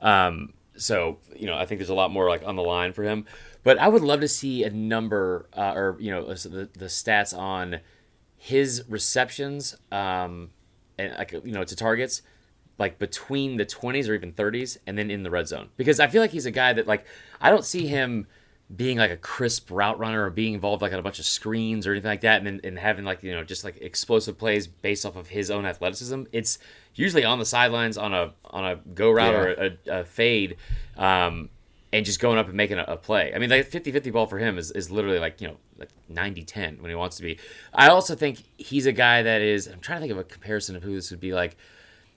Um, 0.02 0.54
so 0.78 1.20
you 1.36 1.46
know, 1.46 1.56
I 1.56 1.66
think 1.66 1.80
there's 1.80 1.90
a 1.90 1.96
lot 1.96 2.12
more 2.12 2.30
like 2.30 2.44
on 2.46 2.56
the 2.56 2.64
line 2.64 2.94
for 2.94 3.04
him. 3.04 3.26
But 3.64 3.80
I 3.80 3.88
would 3.88 4.04
love 4.04 4.22
to 4.22 4.28
see 4.28 4.64
a 4.64 4.70
number 4.70 5.50
uh, 5.54 5.74
or 5.76 5.98
you 6.00 6.12
know 6.12 6.28
the 6.28 6.70
the 6.74 6.86
stats 6.86 7.38
on 7.38 7.80
his 8.38 8.84
receptions 8.88 9.76
um, 9.92 10.52
and 10.98 11.14
like 11.18 11.32
you 11.32 11.52
know 11.52 11.64
to 11.64 11.76
targets 11.76 12.22
like 12.78 13.00
between 13.00 13.58
the 13.58 13.66
20s 13.66 14.10
or 14.10 14.14
even 14.14 14.34
30s 14.34 14.78
and 14.86 14.98
then 14.98 15.10
in 15.10 15.24
the 15.24 15.30
red 15.30 15.48
zone 15.48 15.70
because 15.78 16.00
I 16.00 16.08
feel 16.08 16.22
like 16.22 16.32
he's 16.32 16.46
a 16.46 16.52
guy 16.52 16.74
that 16.74 16.88
like 16.88 17.06
I 17.40 17.50
don't 17.50 17.66
see 17.66 17.88
him 17.88 18.28
being 18.74 18.98
like 18.98 19.12
a 19.12 19.18
crisp 19.18 19.70
route 19.70 20.00
runner 20.00 20.26
or 20.26 20.30
being 20.32 20.56
involved 20.56 20.82
like 20.82 20.92
on 20.92 20.98
a 20.98 21.04
bunch 21.04 21.20
of 21.20 21.26
screens 21.26 21.86
or 21.86 21.92
anything 21.92 22.10
like 22.10 22.22
that 22.22 22.46
and, 22.46 22.66
and 22.66 22.80
having 22.80 23.06
like 23.06 23.22
you 23.22 23.32
know 23.32 23.44
just 23.44 23.64
like 23.64 23.78
explosive 23.80 24.38
plays 24.38 24.66
based 24.66 25.06
off 25.06 25.16
of 25.16 25.28
his 25.28 25.52
own 25.52 25.66
athleticism 25.66 26.24
it's 26.32 26.58
usually 26.96 27.24
on 27.24 27.38
the 27.38 27.46
sidelines 27.46 27.96
on 27.96 28.14
a 28.14 28.34
on 28.46 28.66
a 28.66 28.76
go 28.96 29.12
route 29.12 29.34
yeah. 29.34 29.40
or 29.40 29.78
a, 29.88 30.00
a 30.00 30.06
fade 30.06 30.58
um, 30.98 31.50
and 31.94 32.06
just 32.06 32.20
going 32.20 32.40
up 32.40 32.48
and 32.48 32.56
making 32.56 32.80
a, 32.80 32.84
a, 32.88 32.98
play 32.98 33.32
i 33.36 33.38
mean 33.38 33.52
like 33.52 33.70
50-50 33.70 34.12
ball 34.12 34.26
for 34.26 34.40
him 34.40 34.58
is, 34.58 34.72
is 34.72 34.90
literally 34.90 35.20
like 35.20 35.40
you 35.42 35.48
know 35.48 35.58
like 35.78 35.90
90-10 36.12 36.82
when 36.82 36.90
he 36.90 36.96
wants 36.96 37.18
to 37.18 37.24
be 37.24 37.38
i 37.72 37.88
also 37.88 38.16
think 38.16 38.44
he's 38.58 38.88
a 38.88 38.92
guy 38.92 39.22
that 39.22 39.42
is 39.42 39.68
i'm 39.68 39.80
trying 39.80 39.98
to 39.98 40.02
think 40.02 40.12
of 40.12 40.18
a 40.18 40.24
comparison 40.24 40.76
of 40.76 40.82
who 40.82 40.96
this 40.96 41.12
would 41.12 41.20
be 41.20 41.36
like 41.36 41.56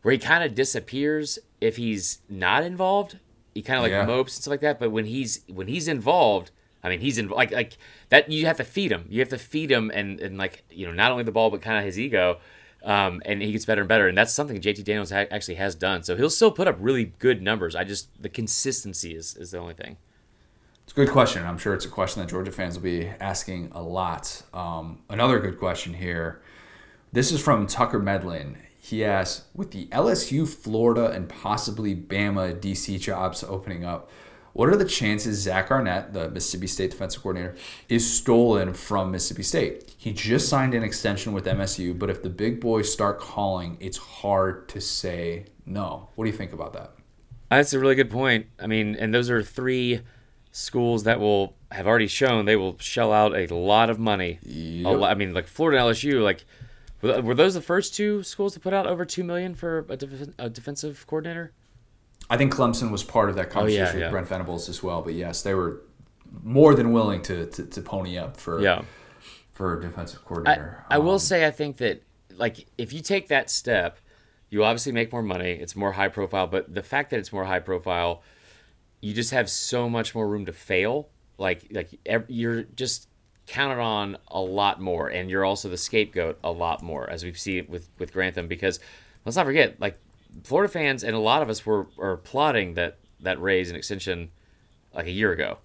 where 0.01 0.13
he 0.13 0.19
kind 0.19 0.43
of 0.43 0.55
disappears 0.55 1.39
if 1.61 1.77
he's 1.77 2.21
not 2.31 2.63
involved 2.63 3.19
he 3.59 3.63
kind 3.63 3.79
of 3.79 3.83
like 3.83 3.91
yeah. 3.91 4.05
mopes 4.05 4.37
and 4.37 4.43
stuff 4.43 4.53
like 4.53 4.61
that. 4.61 4.79
But 4.79 4.93
when 4.93 5.05
he's 5.05 5.41
when 5.49 5.67
he's 5.67 5.89
involved, 5.89 6.53
I 6.81 6.89
mean, 6.89 7.01
he's 7.01 7.19
in 7.19 7.29
like 7.29 7.51
like 7.51 7.77
that. 8.09 8.31
You 8.31 8.47
have 8.47 8.57
to 8.59 8.65
feed 8.65 8.93
him. 8.93 9.05
You 9.09 9.19
have 9.19 9.31
to 9.31 9.39
feed 9.39 9.69
him, 9.69 9.91
and 9.93 10.21
and 10.21 10.39
like 10.39 10.63
you 10.71 10.87
know, 10.87 10.93
not 10.93 11.11
only 11.11 11.25
the 11.25 11.33
ball 11.33 11.51
but 11.51 11.61
kind 11.61 11.77
of 11.77 11.85
his 11.85 11.99
ego. 11.99 12.39
Um, 12.85 13.21
and 13.25 13.43
he 13.43 13.51
gets 13.51 13.65
better 13.65 13.81
and 13.81 13.89
better, 13.89 14.07
and 14.07 14.17
that's 14.17 14.33
something 14.33 14.61
JT 14.61 14.85
Daniels 14.85 15.11
ha- 15.11 15.27
actually 15.33 15.57
has 15.57 15.75
done. 15.75 16.05
So 16.05 16.15
he'll 16.15 16.31
still 16.31 16.53
put 16.53 16.69
up 16.69 16.77
really 16.79 17.07
good 17.19 17.43
numbers. 17.43 17.75
I 17.75 17.83
just 17.83 18.23
the 18.23 18.29
consistency 18.29 19.17
is 19.17 19.35
is 19.35 19.51
the 19.51 19.59
only 19.59 19.75
thing. 19.75 19.97
It's 20.85 20.93
a 20.93 20.95
good 20.95 21.11
question. 21.11 21.45
I'm 21.45 21.59
sure 21.59 21.75
it's 21.75 21.87
a 21.87 21.89
question 21.89 22.23
that 22.23 22.29
Georgia 22.31 22.53
fans 22.53 22.77
will 22.77 22.85
be 22.85 23.09
asking 23.21 23.73
a 23.73 23.83
lot. 23.83 24.43
Um, 24.55 25.01
another 25.11 25.41
good 25.41 25.59
question 25.59 25.93
here. 25.93 26.41
This 27.13 27.33
is 27.33 27.43
from 27.43 27.67
Tucker 27.67 27.99
Medlin. 27.99 28.57
He 28.89 29.05
asks, 29.05 29.45
with 29.55 29.73
the 29.73 29.85
LSU, 29.87 30.49
Florida, 30.49 31.11
and 31.11 31.29
possibly 31.29 31.95
Bama 31.95 32.59
DC 32.59 32.99
jobs 32.99 33.45
opening 33.45 33.85
up, 33.85 34.11
what 34.55 34.71
are 34.71 34.77
the 34.77 34.87
chances 34.87 35.39
Zach 35.41 35.71
Arnett, 35.71 36.15
the 36.15 36.31
Mississippi 36.31 36.69
State 36.69 36.93
defensive 36.93 37.23
coordinator, 37.23 37.55
is 37.91 38.11
stolen 38.11 38.73
from 38.73 39.11
Mississippi 39.11 39.43
State? 39.43 39.95
He 39.99 40.15
just 40.15 40.49
signed 40.49 40.73
an 40.73 40.83
extension 40.83 41.35
with 41.35 41.45
MSU, 41.45 41.99
but 41.99 42.09
if 42.09 42.23
the 42.23 42.31
big 42.31 42.61
boys 42.61 42.91
start 42.91 43.21
calling, 43.21 43.77
it's 43.79 43.99
hard 43.99 44.71
to 44.71 44.81
say 44.81 45.45
no. 45.67 46.09
What 46.15 46.25
do 46.25 46.31
you 46.31 46.37
think 46.37 46.55
about 46.55 46.73
that? 46.73 46.95
That's 47.51 47.75
a 47.75 47.79
really 47.79 47.95
good 47.95 48.11
point. 48.11 48.47
I 48.59 48.67
mean, 48.69 48.97
and 48.97 49.13
those 49.13 49.29
are 49.29 49.43
three 49.43 50.01
schools 50.51 51.05
that 51.05 51.21
will 51.21 51.57
have 51.71 51.87
already 51.87 52.07
shown 52.07 52.47
they 52.47 52.57
will 52.57 52.79
shell 52.79 53.13
out 53.13 53.37
a 53.37 53.55
lot 53.55 53.91
of 53.91 53.99
money. 53.99 54.39
Yep. 54.45 54.97
Lot, 54.99 55.11
I 55.11 55.15
mean, 55.15 55.35
like 55.35 55.47
Florida 55.47 55.85
and 55.85 55.95
LSU, 55.95 56.23
like 56.23 56.47
were 57.03 57.35
those 57.35 57.55
the 57.55 57.61
first 57.61 57.95
two 57.95 58.23
schools 58.23 58.55
to 58.55 58.61
put 58.61 58.73
out 58.73 58.87
over 58.87 59.05
two 59.05 59.25
million 59.25 59.55
for 59.55 59.87
a, 59.89 59.97
def- 59.97 60.35
a 60.39 60.51
defensive 60.51 61.07
coordinator? 61.07 61.53
I 62.31 62.37
think 62.37 62.53
Clemson 62.53 62.91
was 62.91 63.05
part 63.05 63.31
of 63.31 63.37
that 63.37 63.51
conversation 63.51 63.87
oh, 63.87 63.91
yeah, 63.91 63.99
yeah. 63.99 64.05
with 64.07 64.13
Brent 64.13 64.29
Venables 64.29 64.69
as 64.69 64.83
well. 64.83 65.03
But 65.03 65.15
yes, 65.15 65.43
they 65.43 65.55
were 65.55 65.83
more 66.43 66.75
than 66.75 66.93
willing 66.93 67.23
to, 67.23 67.47
to, 67.47 67.65
to 67.65 67.83
pony 67.83 68.19
up 68.19 68.37
for 68.37 68.61
yeah. 68.61 68.83
for 69.53 69.79
a 69.79 69.81
defensive 69.81 70.25
coordinator. 70.25 70.85
I, 70.91 70.97
I 70.97 70.99
um, 70.99 71.07
will 71.07 71.19
say 71.19 71.47
I 71.47 71.51
think 71.51 71.79
that 71.79 72.03
like 72.37 72.67
if 72.77 72.93
you 72.93 73.01
take 73.01 73.29
that 73.29 73.51
step, 73.51 73.99
you 74.51 74.65
obviously 74.65 74.93
make 74.93 75.13
more 75.13 75.23
money. 75.23 75.53
It's 75.53 75.77
more 75.77 75.93
high 75.93 76.09
profile, 76.09 76.47
but 76.47 76.73
the 76.73 76.83
fact 76.83 77.11
that 77.11 77.19
it's 77.19 77.33
more 77.33 77.45
high 77.45 77.61
profile, 77.61 78.23
you 79.01 79.15
just 79.15 79.31
have 79.31 79.49
so 79.49 79.89
much 79.89 80.15
more 80.15 80.29
room 80.29 80.47
to 80.47 80.53
fail. 80.53 81.09
Like 81.39 81.67
like 81.71 81.99
you're 82.29 82.65
just 82.65 83.08
counted 83.49 83.81
on 83.81 84.19
a 84.29 84.41
lot 84.41 84.81
more, 84.81 85.09
and 85.09 85.31
you're 85.31 85.45
also 85.45 85.69
the 85.69 85.77
scapegoat 85.77 86.39
a 86.45 86.51
lot 86.51 86.83
more, 86.83 87.09
as 87.09 87.25
we've 87.25 87.39
seen 87.39 87.67
with 87.69 87.89
with 87.99 88.13
Grantham. 88.13 88.47
Because 88.47 88.79
let's 89.25 89.37
not 89.37 89.47
forget, 89.47 89.81
like 89.81 89.99
Florida 90.45 90.73
fans 90.73 91.03
and 91.03 91.17
a 91.17 91.19
lot 91.19 91.43
of 91.43 91.49
us 91.49 91.65
were 91.67 91.87
are 91.99 92.13
applauding 92.13 92.75
that 92.75 92.99
that 93.21 93.41
raise 93.41 93.69
and 93.69 93.77
extension 93.77 94.31
like 94.95 95.07
a 95.07 95.11
year 95.11 95.33
ago 95.33 95.59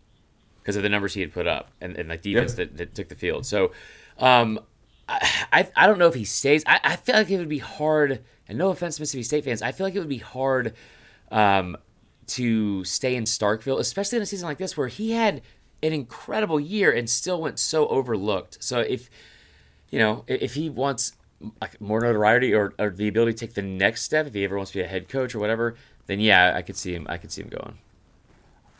because 0.61 0.75
of 0.75 0.83
the 0.83 0.89
numbers 0.89 1.13
he 1.13 1.21
had 1.21 1.33
put 1.33 1.45
up 1.45 1.71
and, 1.81 1.97
and 1.97 2.09
like 2.09 2.21
defense 2.21 2.53
that, 2.53 2.77
that 2.77 2.95
took 2.95 3.09
the 3.09 3.15
field. 3.15 3.45
So 3.45 3.73
um, 4.17 4.59
I, 5.07 5.69
I 5.75 5.87
don't 5.87 5.99
know 5.99 6.07
if 6.07 6.13
he 6.13 6.23
stays. 6.23 6.63
I, 6.65 6.79
I 6.83 6.95
feel 6.95 7.15
like 7.15 7.29
it 7.29 7.37
would 7.37 7.49
be 7.49 7.59
hard. 7.59 8.23
And 8.47 8.57
no 8.57 8.69
offense, 8.69 8.99
Mississippi 8.99 9.23
State 9.23 9.43
fans, 9.43 9.61
I 9.61 9.71
feel 9.71 9.85
like 9.85 9.95
it 9.95 9.99
would 9.99 10.09
be 10.09 10.17
hard 10.17 10.73
um, 11.31 11.77
to 12.27 12.83
stay 12.85 13.15
in 13.15 13.25
Starkville, 13.25 13.79
especially 13.79 14.17
in 14.17 14.21
a 14.21 14.25
season 14.25 14.47
like 14.47 14.57
this 14.57 14.77
where 14.77 14.87
he 14.87 15.11
had 15.11 15.41
an 15.83 15.93
incredible 15.93 16.59
year 16.59 16.91
and 16.91 17.09
still 17.09 17.41
went 17.41 17.59
so 17.59 17.87
overlooked. 17.87 18.63
So 18.63 18.79
if 18.79 19.09
you 19.89 19.99
know 19.99 20.23
if 20.27 20.55
he 20.55 20.69
wants 20.69 21.13
like 21.61 21.79
more 21.81 21.99
notoriety 21.99 22.53
or, 22.53 22.73
or 22.79 22.89
the 22.89 23.07
ability 23.07 23.33
to 23.33 23.45
take 23.45 23.53
the 23.53 23.61
next 23.61 24.03
step, 24.03 24.25
if 24.25 24.33
he 24.33 24.43
ever 24.45 24.55
wants 24.55 24.71
to 24.71 24.79
be 24.79 24.83
a 24.83 24.87
head 24.87 25.09
coach 25.09 25.35
or 25.35 25.39
whatever, 25.39 25.75
then 26.07 26.19
yeah, 26.19 26.53
I 26.55 26.61
could 26.61 26.77
see 26.77 26.93
him. 26.93 27.05
I 27.09 27.17
could 27.17 27.31
see 27.31 27.41
him 27.41 27.49
going. 27.49 27.77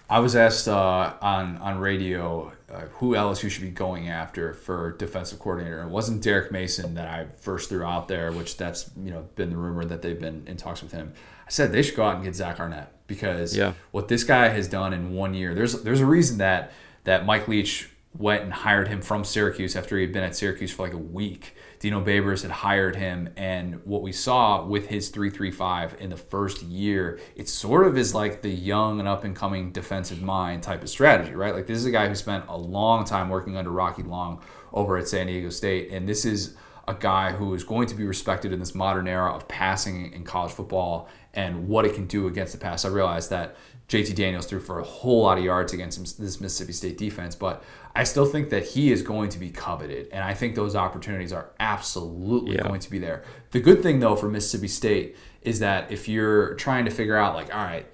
I 0.10 0.20
was 0.20 0.36
asked 0.36 0.68
uh, 0.68 1.14
on 1.22 1.58
on 1.58 1.80
radio 1.80 2.52
uh, 2.72 2.82
who 2.94 3.12
LSU 3.12 3.50
should 3.50 3.64
be 3.64 3.70
going 3.70 4.10
after 4.10 4.54
for 4.54 4.92
defensive 4.94 5.40
coordinator. 5.40 5.82
It 5.82 5.90
wasn't 5.90 6.22
Derek 6.22 6.52
Mason 6.52 6.94
that 6.96 7.08
I 7.08 7.26
first 7.38 7.70
threw 7.70 7.84
out 7.84 8.08
there, 8.08 8.32
which 8.32 8.58
that's 8.58 8.92
you 9.04 9.12
know 9.12 9.28
been 9.36 9.50
the 9.50 9.58
rumor 9.58 9.86
that 9.86 10.02
they've 10.02 10.20
been 10.20 10.44
in 10.48 10.58
talks 10.58 10.82
with 10.82 10.92
him. 10.92 11.14
I 11.48 11.50
said 11.50 11.72
they 11.72 11.82
should 11.82 11.96
go 11.96 12.04
out 12.04 12.16
and 12.16 12.24
get 12.24 12.36
Zach 12.36 12.60
Arnett 12.60 12.94
because 13.08 13.56
yeah. 13.56 13.74
what 13.92 14.08
this 14.08 14.24
guy 14.24 14.50
has 14.50 14.68
done 14.68 14.94
in 14.94 15.14
one 15.14 15.34
year. 15.34 15.54
There's 15.56 15.82
there's 15.84 16.02
a 16.02 16.06
reason 16.06 16.38
that 16.38 16.72
that 17.04 17.26
Mike 17.26 17.48
Leach 17.48 17.90
went 18.16 18.44
and 18.44 18.54
hired 18.54 18.88
him 18.88 19.02
from 19.02 19.24
Syracuse 19.24 19.76
after 19.76 19.98
he 19.98 20.04
had 20.04 20.14
been 20.14 20.24
at 20.24 20.36
Syracuse 20.36 20.72
for 20.72 20.84
like 20.84 20.94
a 20.94 20.98
week. 20.98 21.56
Dino 21.80 22.00
Babers 22.04 22.44
had 22.44 22.52
hired 22.52 22.96
him, 22.96 23.30
and 23.36 23.82
what 23.86 24.04
we 24.04 24.12
saw 24.12 24.64
with 24.64 24.88
his 24.88 25.10
335 25.10 25.98
in 26.00 26.10
the 26.12 26.18
first 26.18 26.62
year, 26.62 27.20
it 27.36 27.50
sort 27.50 27.88
of 27.88 27.98
is 27.98 28.14
like 28.14 28.42
the 28.42 28.50
young 28.50 29.00
and 29.00 29.08
up 29.08 29.24
and 29.24 29.36
coming 29.36 29.72
defensive 29.72 30.22
mind 30.22 30.64
type 30.64 30.84
of 30.84 30.90
strategy, 30.90 31.34
right? 31.34 31.54
Like, 31.54 31.68
this 31.68 31.78
is 31.78 31.86
a 31.86 31.92
guy 31.92 32.08
who 32.08 32.16
spent 32.16 32.46
a 32.48 32.58
long 32.58 33.04
time 33.04 33.30
working 33.30 33.58
under 33.58 33.72
Rocky 33.72 34.04
Long 34.04 34.42
over 34.72 34.98
at 34.98 35.08
San 35.08 35.28
Diego 35.28 35.50
State, 35.50 35.92
and 35.92 36.08
this 36.08 36.24
is 36.24 36.56
a 36.88 36.94
guy 36.94 37.32
who 37.32 37.54
is 37.54 37.64
going 37.64 37.88
to 37.88 37.96
be 37.96 38.06
respected 38.06 38.52
in 38.52 38.60
this 38.60 38.76
modern 38.76 39.08
era 39.08 39.34
of 39.34 39.48
passing 39.48 40.12
in 40.14 40.24
college 40.24 40.52
football 40.52 41.08
and 41.34 41.68
what 41.68 41.86
it 41.86 41.96
can 41.96 42.06
do 42.06 42.28
against 42.28 42.52
the 42.52 42.60
pass. 42.60 42.86
I 42.86 42.90
realize 42.90 43.30
that 43.30 43.56
JT 43.94 44.15
Daniels 44.15 44.48
threw 44.48 44.60
for 44.60 44.80
a 44.80 44.84
whole 44.84 45.22
lot 45.22 45.38
of 45.38 45.44
yards 45.44 45.72
against 45.72 46.20
this 46.20 46.41
Mississippi 46.41 46.74
State 46.74 46.98
defense, 46.98 47.36
but 47.36 47.64
I 47.95 48.06
still 48.06 48.26
think 48.26 48.49
that 48.49 48.65
he 48.65 48.91
is 48.91 49.03
going 49.03 49.30
to 49.30 49.40
be 49.40 49.52
coveted, 49.52 50.10
and 50.11 50.24
I 50.24 50.34
think 50.34 50.56
those 50.56 50.76
opportunities 50.76 51.32
are 51.32 51.52
absolutely 51.60 52.56
yeah. 52.56 52.64
going 52.64 52.80
to 52.80 52.90
be 52.90 52.98
there. 52.98 53.24
The 53.52 53.60
good 53.60 53.84
thing, 53.84 53.99
though, 53.99 54.15
for 54.15 54.30
Mississippi 54.30 54.68
State 54.68 55.15
is 55.44 55.60
that 55.60 55.91
if 55.91 56.10
you're 56.10 56.56
trying 56.56 56.86
to 56.86 56.91
figure 56.91 57.15
out, 57.15 57.36
like, 57.36 57.53
all 57.53 57.64
right, 57.64 57.86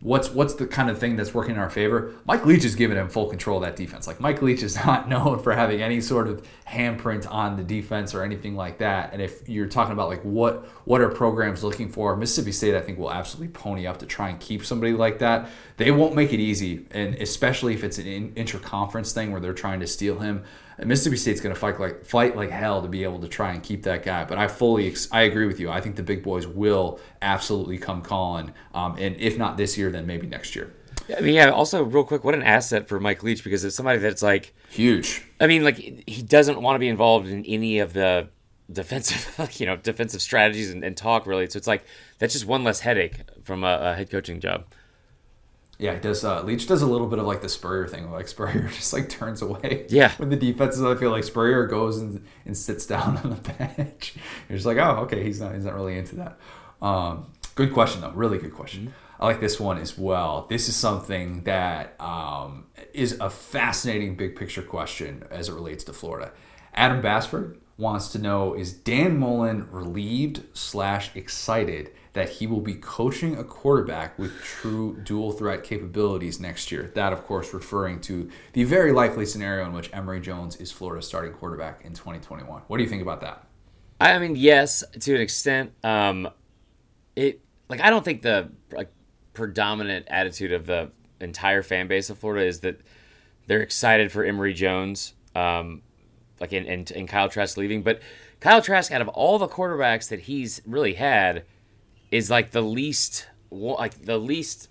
what's 0.00 0.30
what's 0.30 0.54
the 0.54 0.66
kind 0.66 0.90
of 0.90 0.98
thing 0.98 1.16
that's 1.16 1.32
working 1.32 1.54
in 1.54 1.60
our 1.60 1.70
favor? 1.70 2.12
Mike 2.26 2.44
Leach 2.44 2.64
is 2.64 2.74
giving 2.74 2.96
him 2.96 3.08
full 3.08 3.28
control 3.28 3.58
of 3.58 3.64
that 3.64 3.76
defense. 3.76 4.06
Like 4.06 4.20
Mike 4.20 4.42
Leach 4.42 4.62
is 4.62 4.76
not 4.86 5.08
known 5.08 5.38
for 5.38 5.54
having 5.54 5.80
any 5.80 6.00
sort 6.00 6.28
of 6.28 6.46
handprint 6.66 7.30
on 7.30 7.56
the 7.56 7.64
defense 7.64 8.14
or 8.14 8.22
anything 8.22 8.56
like 8.56 8.78
that. 8.78 9.12
And 9.12 9.22
if 9.22 9.48
you're 9.48 9.66
talking 9.66 9.92
about 9.92 10.08
like 10.08 10.22
what 10.22 10.66
what 10.84 11.00
are 11.00 11.08
programs 11.08 11.64
looking 11.64 11.90
for, 11.90 12.16
Mississippi 12.16 12.52
State 12.52 12.74
I 12.74 12.80
think 12.80 12.98
will 12.98 13.12
absolutely 13.12 13.52
pony 13.52 13.86
up 13.86 13.98
to 13.98 14.06
try 14.06 14.28
and 14.28 14.38
keep 14.38 14.64
somebody 14.64 14.92
like 14.92 15.18
that. 15.20 15.48
They 15.76 15.90
won't 15.90 16.14
make 16.14 16.32
it 16.32 16.40
easy, 16.40 16.86
and 16.90 17.14
especially 17.16 17.74
if 17.74 17.84
it's 17.84 17.98
an 17.98 18.32
intra-conference 18.34 19.12
thing 19.12 19.30
where 19.30 19.40
they're 19.40 19.52
trying 19.52 19.80
to 19.80 19.86
steal 19.86 20.18
him. 20.18 20.44
Mississippi 20.84 21.16
State's 21.16 21.40
going 21.40 21.54
to 21.54 21.60
fight 21.60 21.80
like 21.80 22.04
fight 22.04 22.36
like 22.36 22.50
hell 22.50 22.82
to 22.82 22.88
be 22.88 23.04
able 23.04 23.20
to 23.20 23.28
try 23.28 23.52
and 23.52 23.62
keep 23.62 23.84
that 23.84 24.02
guy. 24.02 24.24
But 24.24 24.38
I 24.38 24.48
fully 24.48 24.94
I 25.10 25.22
agree 25.22 25.46
with 25.46 25.58
you. 25.58 25.70
I 25.70 25.80
think 25.80 25.96
the 25.96 26.02
big 26.02 26.22
boys 26.22 26.46
will 26.46 27.00
absolutely 27.22 27.78
come 27.78 28.02
calling, 28.02 28.52
um, 28.74 28.96
and 28.98 29.16
if 29.16 29.38
not 29.38 29.56
this 29.56 29.78
year, 29.78 29.90
then 29.90 30.06
maybe 30.06 30.26
next 30.26 30.54
year. 30.54 30.74
I 31.16 31.20
mean, 31.20 31.34
yeah. 31.34 31.50
Also, 31.50 31.84
real 31.84 32.04
quick, 32.04 32.24
what 32.24 32.34
an 32.34 32.42
asset 32.42 32.88
for 32.88 32.98
Mike 32.98 33.22
Leach 33.22 33.44
because 33.44 33.64
it's 33.64 33.76
somebody 33.76 33.98
that's 33.98 34.22
like 34.22 34.54
huge. 34.68 35.24
I 35.40 35.46
mean, 35.46 35.64
like 35.64 35.76
he 35.76 36.22
doesn't 36.22 36.60
want 36.60 36.74
to 36.74 36.78
be 36.78 36.88
involved 36.88 37.28
in 37.28 37.44
any 37.46 37.78
of 37.78 37.92
the 37.92 38.28
defensive, 38.70 39.50
you 39.60 39.66
know, 39.66 39.76
defensive 39.76 40.20
strategies 40.20 40.70
and, 40.70 40.84
and 40.84 40.96
talk 40.96 41.26
really. 41.26 41.48
So 41.48 41.56
it's 41.56 41.66
like 41.66 41.84
that's 42.18 42.32
just 42.32 42.46
one 42.46 42.64
less 42.64 42.80
headache 42.80 43.20
from 43.44 43.64
a, 43.64 43.78
a 43.80 43.94
head 43.94 44.10
coaching 44.10 44.40
job. 44.40 44.66
Yeah, 45.78 45.94
he 45.94 46.00
does. 46.00 46.24
Uh, 46.24 46.42
Leach 46.42 46.66
does 46.66 46.82
a 46.82 46.86
little 46.86 47.06
bit 47.06 47.18
of 47.18 47.26
like 47.26 47.42
the 47.42 47.48
Spurrier 47.48 47.86
thing. 47.86 48.10
Like 48.10 48.28
Spurrier 48.36 48.68
just 48.68 48.92
like 48.92 49.08
turns 49.08 49.42
away. 49.42 49.86
Yeah. 49.88 50.12
When 50.16 50.30
the 50.30 50.36
defenses, 50.36 50.82
I 50.82 50.94
feel 50.96 51.10
like 51.10 51.24
Spurrier 51.24 51.66
goes 51.66 51.98
and, 51.98 52.24
and 52.44 52.56
sits 52.56 52.86
down 52.86 53.18
on 53.18 53.30
the 53.30 53.36
bench. 53.76 54.14
You're 54.48 54.56
just 54.56 54.66
like, 54.66 54.78
oh, 54.78 55.02
okay, 55.04 55.22
he's 55.22 55.40
not 55.40 55.54
he's 55.54 55.64
not 55.64 55.74
really 55.74 55.98
into 55.98 56.16
that. 56.16 56.38
Um, 56.80 57.26
good 57.54 57.72
question 57.72 58.00
though. 58.00 58.12
Really 58.12 58.38
good 58.38 58.54
question. 58.54 58.82
Mm-hmm. 58.84 59.22
I 59.22 59.26
like 59.26 59.40
this 59.40 59.58
one 59.58 59.78
as 59.78 59.96
well. 59.96 60.46
This 60.48 60.68
is 60.68 60.76
something 60.76 61.44
that 61.44 61.98
um, 61.98 62.66
is 62.92 63.18
a 63.18 63.30
fascinating 63.30 64.14
big 64.14 64.36
picture 64.36 64.62
question 64.62 65.24
as 65.30 65.48
it 65.48 65.54
relates 65.54 65.84
to 65.84 65.94
Florida. 65.94 66.32
Adam 66.74 67.00
Bassford 67.00 67.58
wants 67.78 68.08
to 68.08 68.18
know: 68.18 68.54
Is 68.54 68.72
Dan 68.72 69.18
Mullen 69.18 69.68
relieved 69.70 70.42
slash 70.52 71.14
excited? 71.16 71.92
That 72.16 72.30
he 72.30 72.46
will 72.46 72.62
be 72.62 72.72
coaching 72.72 73.36
a 73.36 73.44
quarterback 73.44 74.18
with 74.18 74.40
true 74.40 74.98
dual 75.04 75.32
threat 75.32 75.62
capabilities 75.62 76.40
next 76.40 76.72
year. 76.72 76.90
That, 76.94 77.12
of 77.12 77.22
course, 77.24 77.52
referring 77.52 78.00
to 78.02 78.30
the 78.54 78.64
very 78.64 78.90
likely 78.90 79.26
scenario 79.26 79.66
in 79.66 79.74
which 79.74 79.90
Emory 79.92 80.22
Jones 80.22 80.56
is 80.56 80.72
Florida's 80.72 81.06
starting 81.06 81.34
quarterback 81.34 81.84
in 81.84 81.92
2021. 81.92 82.62
What 82.68 82.78
do 82.78 82.82
you 82.82 82.88
think 82.88 83.02
about 83.02 83.20
that? 83.20 83.46
I 84.00 84.18
mean, 84.18 84.34
yes, 84.34 84.82
to 84.98 85.14
an 85.14 85.20
extent. 85.20 85.72
Um, 85.84 86.30
it 87.16 87.42
like 87.68 87.82
I 87.82 87.90
don't 87.90 88.02
think 88.02 88.22
the 88.22 88.50
like 88.72 88.90
predominant 89.34 90.06
attitude 90.08 90.52
of 90.52 90.64
the 90.64 90.92
entire 91.20 91.62
fan 91.62 91.86
base 91.86 92.08
of 92.08 92.16
Florida 92.16 92.46
is 92.46 92.60
that 92.60 92.80
they're 93.46 93.60
excited 93.60 94.10
for 94.10 94.24
Emory 94.24 94.54
Jones, 94.54 95.12
um, 95.34 95.82
like 96.40 96.54
in, 96.54 96.64
in, 96.64 96.86
in 96.94 97.06
Kyle 97.06 97.28
Trask 97.28 97.58
leaving. 97.58 97.82
But 97.82 98.00
Kyle 98.40 98.62
Trask, 98.62 98.90
out 98.90 99.02
of 99.02 99.08
all 99.08 99.38
the 99.38 99.48
quarterbacks 99.48 100.08
that 100.08 100.20
he's 100.20 100.62
really 100.64 100.94
had 100.94 101.44
is 102.10 102.30
like 102.30 102.50
the 102.50 102.62
least 102.62 103.26
like 103.50 104.04
the 104.04 104.18
least 104.18 104.68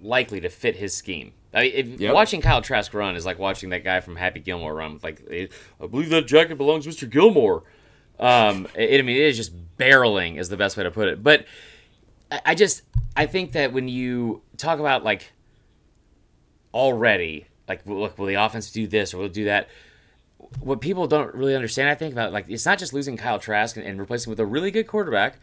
likely 0.00 0.40
to 0.40 0.48
fit 0.48 0.76
his 0.76 0.94
scheme. 0.94 1.32
I 1.52 1.62
mean, 1.62 1.72
if, 1.74 2.00
yep. 2.00 2.14
watching 2.14 2.40
Kyle 2.40 2.62
Trask 2.62 2.92
run 2.94 3.16
is 3.16 3.26
like 3.26 3.38
watching 3.38 3.70
that 3.70 3.82
guy 3.82 4.00
from 4.00 4.16
Happy 4.16 4.40
Gilmore 4.40 4.74
run. 4.74 5.00
Like, 5.02 5.22
I 5.30 5.48
believe 5.86 6.10
that 6.10 6.26
jacket 6.26 6.56
belongs 6.56 6.84
to 6.84 6.90
Mr. 6.90 7.10
Gilmore. 7.10 7.64
Um, 8.18 8.68
it, 8.74 9.00
I 9.00 9.02
mean, 9.02 9.16
it 9.16 9.22
is 9.22 9.36
just 9.36 9.52
barreling 9.76 10.38
is 10.38 10.48
the 10.48 10.56
best 10.56 10.76
way 10.76 10.84
to 10.84 10.90
put 10.90 11.08
it. 11.08 11.22
But 11.22 11.46
I 12.44 12.54
just 12.54 12.82
I 13.16 13.26
think 13.26 13.52
that 13.52 13.72
when 13.72 13.88
you 13.88 14.42
talk 14.56 14.78
about 14.78 15.02
like 15.02 15.32
already, 16.72 17.46
like, 17.66 17.84
look, 17.86 18.18
will 18.18 18.26
the 18.26 18.34
offense 18.34 18.70
do 18.70 18.86
this 18.86 19.12
or 19.12 19.18
will 19.18 19.26
it 19.26 19.32
do 19.32 19.44
that? 19.46 19.68
What 20.60 20.80
people 20.80 21.06
don't 21.06 21.34
really 21.34 21.54
understand, 21.54 21.88
I 21.88 21.94
think, 21.94 22.12
about 22.12 22.32
like 22.32 22.46
it's 22.48 22.66
not 22.66 22.78
just 22.78 22.92
losing 22.92 23.16
Kyle 23.16 23.38
Trask 23.38 23.76
and, 23.76 23.84
and 23.84 23.98
replacing 23.98 24.30
with 24.30 24.38
a 24.38 24.46
really 24.46 24.70
good 24.70 24.86
quarterback 24.86 25.38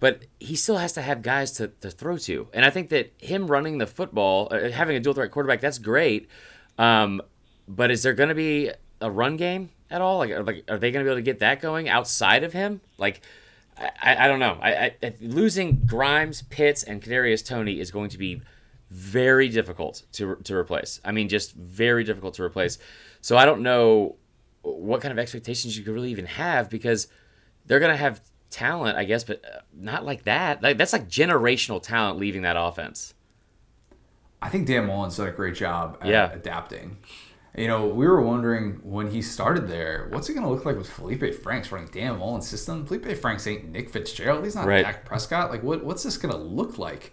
but 0.00 0.24
he 0.40 0.56
still 0.56 0.78
has 0.78 0.92
to 0.94 1.02
have 1.02 1.22
guys 1.22 1.52
to, 1.52 1.68
to 1.82 1.90
throw 1.90 2.16
to. 2.18 2.48
And 2.52 2.64
I 2.64 2.70
think 2.70 2.88
that 2.88 3.12
him 3.18 3.46
running 3.46 3.78
the 3.78 3.86
football, 3.86 4.48
uh, 4.50 4.70
having 4.70 4.96
a 4.96 5.00
dual 5.00 5.14
threat 5.14 5.30
quarterback, 5.30 5.60
that's 5.60 5.78
great. 5.78 6.28
Um, 6.78 7.22
but 7.68 7.90
is 7.90 8.02
there 8.02 8.14
going 8.14 8.30
to 8.30 8.34
be 8.34 8.70
a 9.00 9.10
run 9.10 9.36
game 9.36 9.70
at 9.90 10.00
all? 10.00 10.18
Like, 10.18 10.30
are, 10.30 10.42
like, 10.42 10.64
are 10.68 10.78
they 10.78 10.90
going 10.90 11.04
to 11.04 11.08
be 11.08 11.12
able 11.12 11.18
to 11.18 11.22
get 11.22 11.40
that 11.40 11.60
going 11.60 11.88
outside 11.88 12.42
of 12.42 12.54
him? 12.54 12.80
Like, 12.96 13.20
I, 13.78 14.24
I 14.24 14.28
don't 14.28 14.40
know. 14.40 14.58
I, 14.60 14.94
I, 15.02 15.14
losing 15.20 15.84
Grimes, 15.86 16.42
Pitts, 16.42 16.82
and 16.82 17.02
Kadarius 17.02 17.44
Toney 17.44 17.78
is 17.78 17.90
going 17.90 18.10
to 18.10 18.18
be 18.18 18.42
very 18.90 19.48
difficult 19.48 20.02
to 20.12 20.34
to 20.36 20.56
replace. 20.56 21.00
I 21.04 21.12
mean, 21.12 21.28
just 21.28 21.54
very 21.54 22.04
difficult 22.04 22.34
to 22.34 22.42
replace. 22.42 22.78
So 23.20 23.36
I 23.36 23.44
don't 23.44 23.62
know 23.62 24.16
what 24.62 25.00
kind 25.00 25.12
of 25.12 25.18
expectations 25.18 25.78
you 25.78 25.84
could 25.84 25.94
really 25.94 26.10
even 26.10 26.26
have 26.26 26.68
because 26.68 27.08
they're 27.66 27.78
going 27.78 27.92
to 27.92 27.96
have 27.96 28.20
talent, 28.50 28.98
I 28.98 29.04
guess, 29.04 29.24
but 29.24 29.42
uh, 29.44 29.60
not 29.72 30.04
like 30.04 30.24
that. 30.24 30.62
Like, 30.62 30.78
that's 30.78 30.92
like 30.92 31.08
generational 31.08 31.82
talent 31.82 32.18
leaving 32.18 32.42
that 32.42 32.56
offense. 32.58 33.14
I 34.42 34.48
think 34.48 34.66
Dan 34.66 34.86
Mullen's 34.86 35.16
done 35.16 35.28
a 35.28 35.32
great 35.32 35.54
job 35.54 35.98
at 36.00 36.08
yeah. 36.08 36.32
adapting. 36.32 36.98
You 37.56 37.66
know, 37.66 37.88
we 37.88 38.06
were 38.06 38.22
wondering 38.22 38.80
when 38.82 39.10
he 39.10 39.22
started 39.22 39.68
there, 39.68 40.06
what's 40.10 40.28
it 40.28 40.34
going 40.34 40.44
to 40.44 40.50
look 40.50 40.64
like 40.64 40.76
with 40.76 40.88
Felipe 40.88 41.34
Franks 41.42 41.72
running 41.72 41.88
Dan 41.88 42.18
Mullen's 42.18 42.48
system? 42.48 42.86
Felipe 42.86 43.16
Franks 43.18 43.46
ain't 43.46 43.70
Nick 43.70 43.90
Fitzgerald. 43.90 44.44
He's 44.44 44.54
not 44.54 44.66
right. 44.66 44.84
Dak 44.84 45.04
Prescott. 45.04 45.50
Like, 45.50 45.62
what, 45.62 45.84
what's 45.84 46.04
this 46.04 46.16
going 46.16 46.32
to 46.32 46.38
look 46.38 46.78
like? 46.78 47.12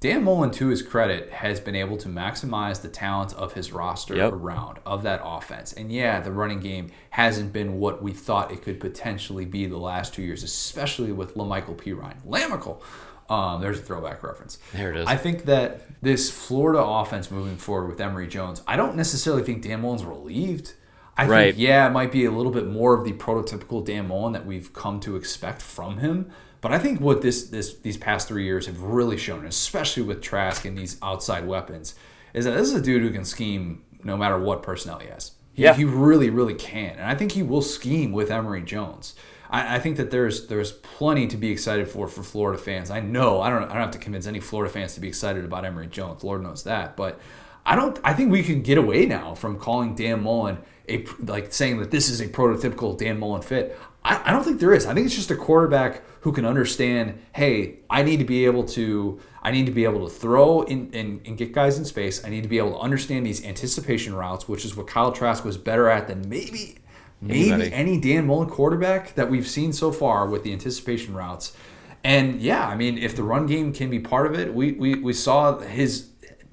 Dan 0.00 0.24
Mullen, 0.24 0.50
to 0.52 0.68
his 0.68 0.80
credit, 0.80 1.30
has 1.30 1.60
been 1.60 1.76
able 1.76 1.98
to 1.98 2.08
maximize 2.08 2.80
the 2.80 2.88
talent 2.88 3.34
of 3.34 3.52
his 3.52 3.70
roster 3.70 4.16
yep. 4.16 4.32
around 4.32 4.78
of 4.86 5.02
that 5.02 5.20
offense. 5.22 5.74
And 5.74 5.92
yeah, 5.92 6.20
the 6.20 6.32
running 6.32 6.60
game 6.60 6.90
hasn't 7.10 7.52
been 7.52 7.78
what 7.78 8.02
we 8.02 8.12
thought 8.12 8.50
it 8.50 8.62
could 8.62 8.80
potentially 8.80 9.44
be 9.44 9.66
the 9.66 9.76
last 9.76 10.14
two 10.14 10.22
years, 10.22 10.42
especially 10.42 11.12
with 11.12 11.34
Lamichael 11.34 11.76
Perine. 11.76 12.16
Lamical. 12.26 12.80
Um, 13.28 13.60
there's 13.60 13.78
a 13.78 13.82
throwback 13.82 14.22
reference. 14.22 14.58
There 14.72 14.90
it 14.90 14.96
is. 14.96 15.06
I 15.06 15.16
think 15.16 15.44
that 15.44 15.82
this 16.00 16.30
Florida 16.30 16.82
offense 16.82 17.30
moving 17.30 17.56
forward 17.56 17.88
with 17.88 18.00
Emory 18.00 18.26
Jones, 18.26 18.62
I 18.66 18.76
don't 18.76 18.96
necessarily 18.96 19.42
think 19.42 19.62
Dan 19.62 19.82
Mullen's 19.82 20.04
relieved. 20.04 20.72
I 21.16 21.26
right. 21.26 21.44
think, 21.48 21.58
yeah, 21.58 21.86
it 21.86 21.90
might 21.90 22.10
be 22.10 22.24
a 22.24 22.30
little 22.30 22.50
bit 22.50 22.66
more 22.66 22.94
of 22.94 23.04
the 23.04 23.12
prototypical 23.12 23.84
Dan 23.84 24.08
Mullen 24.08 24.32
that 24.32 24.46
we've 24.46 24.72
come 24.72 24.98
to 25.00 25.16
expect 25.16 25.60
from 25.60 25.98
him. 25.98 26.30
But 26.60 26.72
I 26.72 26.78
think 26.78 27.00
what 27.00 27.22
this 27.22 27.48
this 27.48 27.76
these 27.78 27.96
past 27.96 28.28
three 28.28 28.44
years 28.44 28.66
have 28.66 28.82
really 28.82 29.16
shown, 29.16 29.46
especially 29.46 30.02
with 30.02 30.20
Trask 30.20 30.64
and 30.64 30.76
these 30.76 30.98
outside 31.02 31.46
weapons, 31.46 31.94
is 32.34 32.44
that 32.44 32.52
this 32.52 32.68
is 32.68 32.74
a 32.74 32.82
dude 32.82 33.02
who 33.02 33.10
can 33.10 33.24
scheme 33.24 33.82
no 34.04 34.16
matter 34.16 34.38
what 34.38 34.62
personnel 34.62 34.98
he 34.98 35.08
has. 35.08 35.32
He, 35.52 35.62
yeah. 35.64 35.74
he 35.74 35.84
really, 35.84 36.30
really 36.30 36.54
can, 36.54 36.92
and 36.92 37.04
I 37.04 37.14
think 37.14 37.32
he 37.32 37.42
will 37.42 37.62
scheme 37.62 38.12
with 38.12 38.30
Emory 38.30 38.62
Jones. 38.62 39.14
I, 39.50 39.76
I, 39.76 39.78
think 39.80 39.96
that 39.96 40.10
there's 40.10 40.46
there's 40.46 40.72
plenty 40.72 41.26
to 41.26 41.36
be 41.36 41.50
excited 41.50 41.88
for 41.88 42.06
for 42.06 42.22
Florida 42.22 42.58
fans. 42.58 42.90
I 42.90 43.00
know 43.00 43.40
I 43.40 43.50
don't 43.50 43.64
I 43.64 43.68
don't 43.68 43.82
have 43.82 43.90
to 43.92 43.98
convince 43.98 44.26
any 44.26 44.40
Florida 44.40 44.72
fans 44.72 44.94
to 44.94 45.00
be 45.00 45.08
excited 45.08 45.44
about 45.44 45.64
Emory 45.64 45.88
Jones. 45.88 46.22
Lord 46.22 46.42
knows 46.42 46.64
that, 46.64 46.96
but 46.96 47.18
I 47.64 47.74
don't. 47.74 47.98
I 48.04 48.14
think 48.14 48.30
we 48.30 48.42
can 48.42 48.62
get 48.62 48.78
away 48.78 49.06
now 49.06 49.34
from 49.34 49.58
calling 49.58 49.94
Dan 49.94 50.22
Mullen 50.22 50.58
a 50.88 51.04
like 51.20 51.52
saying 51.52 51.78
that 51.78 51.90
this 51.90 52.08
is 52.08 52.20
a 52.20 52.28
prototypical 52.28 52.96
Dan 52.96 53.18
Mullen 53.18 53.42
fit. 53.42 53.78
I, 54.04 54.22
I 54.26 54.32
don't 54.32 54.44
think 54.44 54.60
there 54.60 54.72
is. 54.72 54.86
I 54.86 54.94
think 54.94 55.06
it's 55.06 55.14
just 55.14 55.30
a 55.30 55.36
quarterback 55.36 56.02
who 56.20 56.32
can 56.32 56.44
understand, 56.44 57.20
hey, 57.32 57.76
I 57.88 58.02
need 58.02 58.18
to 58.18 58.24
be 58.24 58.44
able 58.44 58.64
to 58.64 59.20
I 59.42 59.50
need 59.50 59.66
to 59.66 59.72
be 59.72 59.84
able 59.84 60.06
to 60.06 60.14
throw 60.14 60.62
and, 60.64 60.94
and, 60.94 61.20
and 61.26 61.38
get 61.38 61.52
guys 61.52 61.78
in 61.78 61.84
space. 61.86 62.24
I 62.24 62.28
need 62.28 62.42
to 62.42 62.48
be 62.48 62.58
able 62.58 62.72
to 62.72 62.78
understand 62.78 63.24
these 63.24 63.44
anticipation 63.44 64.14
routes, 64.14 64.46
which 64.48 64.64
is 64.66 64.76
what 64.76 64.86
Kyle 64.86 65.12
Trask 65.12 65.44
was 65.44 65.56
better 65.56 65.88
at 65.88 66.08
than 66.08 66.28
maybe 66.28 66.76
maybe 67.22 67.50
Anybody. 67.52 67.72
any 67.72 68.00
Dan 68.00 68.26
Mullen 68.26 68.48
quarterback 68.48 69.14
that 69.14 69.30
we've 69.30 69.48
seen 69.48 69.72
so 69.72 69.92
far 69.92 70.26
with 70.26 70.42
the 70.42 70.52
anticipation 70.52 71.14
routes. 71.14 71.56
And 72.04 72.40
yeah, 72.40 72.66
I 72.66 72.76
mean, 72.76 72.96
if 72.98 73.14
the 73.16 73.22
run 73.22 73.46
game 73.46 73.72
can 73.72 73.90
be 73.90 73.98
part 73.98 74.26
of 74.26 74.34
it, 74.38 74.52
we 74.52 74.72
we, 74.72 74.94
we 74.96 75.12
saw 75.12 75.58
his 75.58 76.10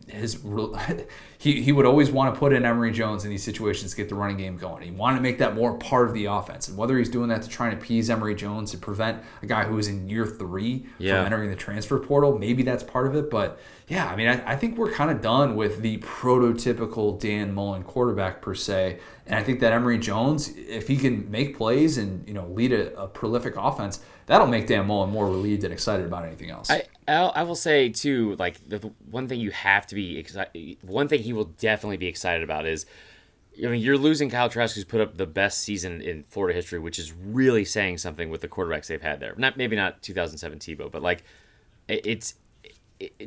his 0.07 0.35
he, 1.39 1.61
he 1.61 1.71
would 1.71 1.85
always 1.85 2.09
want 2.09 2.33
to 2.33 2.39
put 2.39 2.51
in 2.51 2.65
Emory 2.65 2.91
Jones 2.91 3.23
in 3.23 3.29
these 3.29 3.43
situations 3.43 3.91
to 3.91 3.97
get 3.97 4.09
the 4.09 4.15
running 4.15 4.37
game 4.37 4.57
going. 4.57 4.81
He 4.81 4.89
wanted 4.89 5.17
to 5.17 5.21
make 5.21 5.37
that 5.37 5.53
more 5.53 5.77
part 5.77 6.07
of 6.07 6.15
the 6.15 6.25
offense. 6.25 6.67
And 6.67 6.75
whether 6.75 6.97
he's 6.97 7.09
doing 7.09 7.29
that 7.29 7.43
to 7.43 7.49
try 7.49 7.69
and 7.69 7.77
appease 7.77 8.09
Emory 8.09 8.33
Jones 8.33 8.71
to 8.71 8.77
prevent 8.77 9.21
a 9.43 9.45
guy 9.45 9.63
who 9.65 9.77
is 9.77 9.87
in 9.87 10.09
year 10.09 10.25
three 10.25 10.87
yeah. 10.97 11.17
from 11.17 11.27
entering 11.27 11.49
the 11.51 11.55
transfer 11.55 11.99
portal, 11.99 12.39
maybe 12.39 12.63
that's 12.63 12.83
part 12.83 13.05
of 13.05 13.15
it. 13.15 13.29
But 13.29 13.59
yeah, 13.87 14.07
I 14.07 14.15
mean, 14.15 14.27
I, 14.27 14.53
I 14.53 14.55
think 14.55 14.77
we're 14.77 14.91
kind 14.91 15.11
of 15.11 15.21
done 15.21 15.55
with 15.55 15.81
the 15.81 15.99
prototypical 15.99 17.19
Dan 17.19 17.53
Mullen 17.53 17.83
quarterback 17.83 18.41
per 18.41 18.55
se. 18.55 18.99
And 19.27 19.35
I 19.35 19.43
think 19.43 19.59
that 19.59 19.73
Emory 19.73 19.99
Jones, 19.99 20.51
if 20.57 20.87
he 20.87 20.97
can 20.97 21.29
make 21.29 21.55
plays 21.55 21.99
and 21.99 22.27
you 22.27 22.33
know 22.33 22.47
lead 22.47 22.71
a, 22.71 22.99
a 22.99 23.07
prolific 23.07 23.55
offense, 23.57 23.99
that'll 24.27 24.47
make 24.47 24.67
Dan 24.67 24.85
Mullen 24.85 25.09
more 25.09 25.25
relieved 25.25 25.63
and 25.63 25.73
excited 25.73 26.05
about 26.05 26.25
anything 26.25 26.51
else. 26.51 26.69
I, 26.69 26.83
I'll, 27.07 27.31
I 27.35 27.43
will 27.43 27.55
say 27.55 27.89
too, 27.89 28.35
like 28.37 28.69
the, 28.69 28.77
the 28.77 28.91
one 29.09 29.27
thing 29.27 29.39
you 29.39 29.51
have 29.51 29.87
to 29.87 29.95
be 29.95 30.19
excited. 30.19 30.77
One 30.81 31.07
thing 31.07 31.23
he 31.23 31.33
will 31.33 31.45
definitely 31.45 31.97
be 31.97 32.07
excited 32.07 32.43
about 32.43 32.67
is, 32.67 32.85
I 33.63 33.67
mean, 33.67 33.81
you're 33.81 33.97
losing 33.97 34.29
Kyle 34.29 34.49
Trask, 34.49 34.75
who's 34.75 34.85
put 34.85 35.01
up 35.01 35.17
the 35.17 35.25
best 35.25 35.59
season 35.59 36.01
in 36.01 36.23
Florida 36.23 36.55
history, 36.55 36.77
which 36.77 36.99
is 36.99 37.11
really 37.11 37.65
saying 37.65 37.97
something 37.97 38.29
with 38.29 38.41
the 38.41 38.47
quarterbacks 38.47 38.85
they've 38.87 39.01
had 39.01 39.19
there. 39.19 39.33
Not 39.37 39.57
maybe 39.57 39.75
not 39.75 40.03
2007 40.03 40.59
Tebow, 40.59 40.91
but 40.91 41.01
like 41.01 41.23
it's 41.87 42.35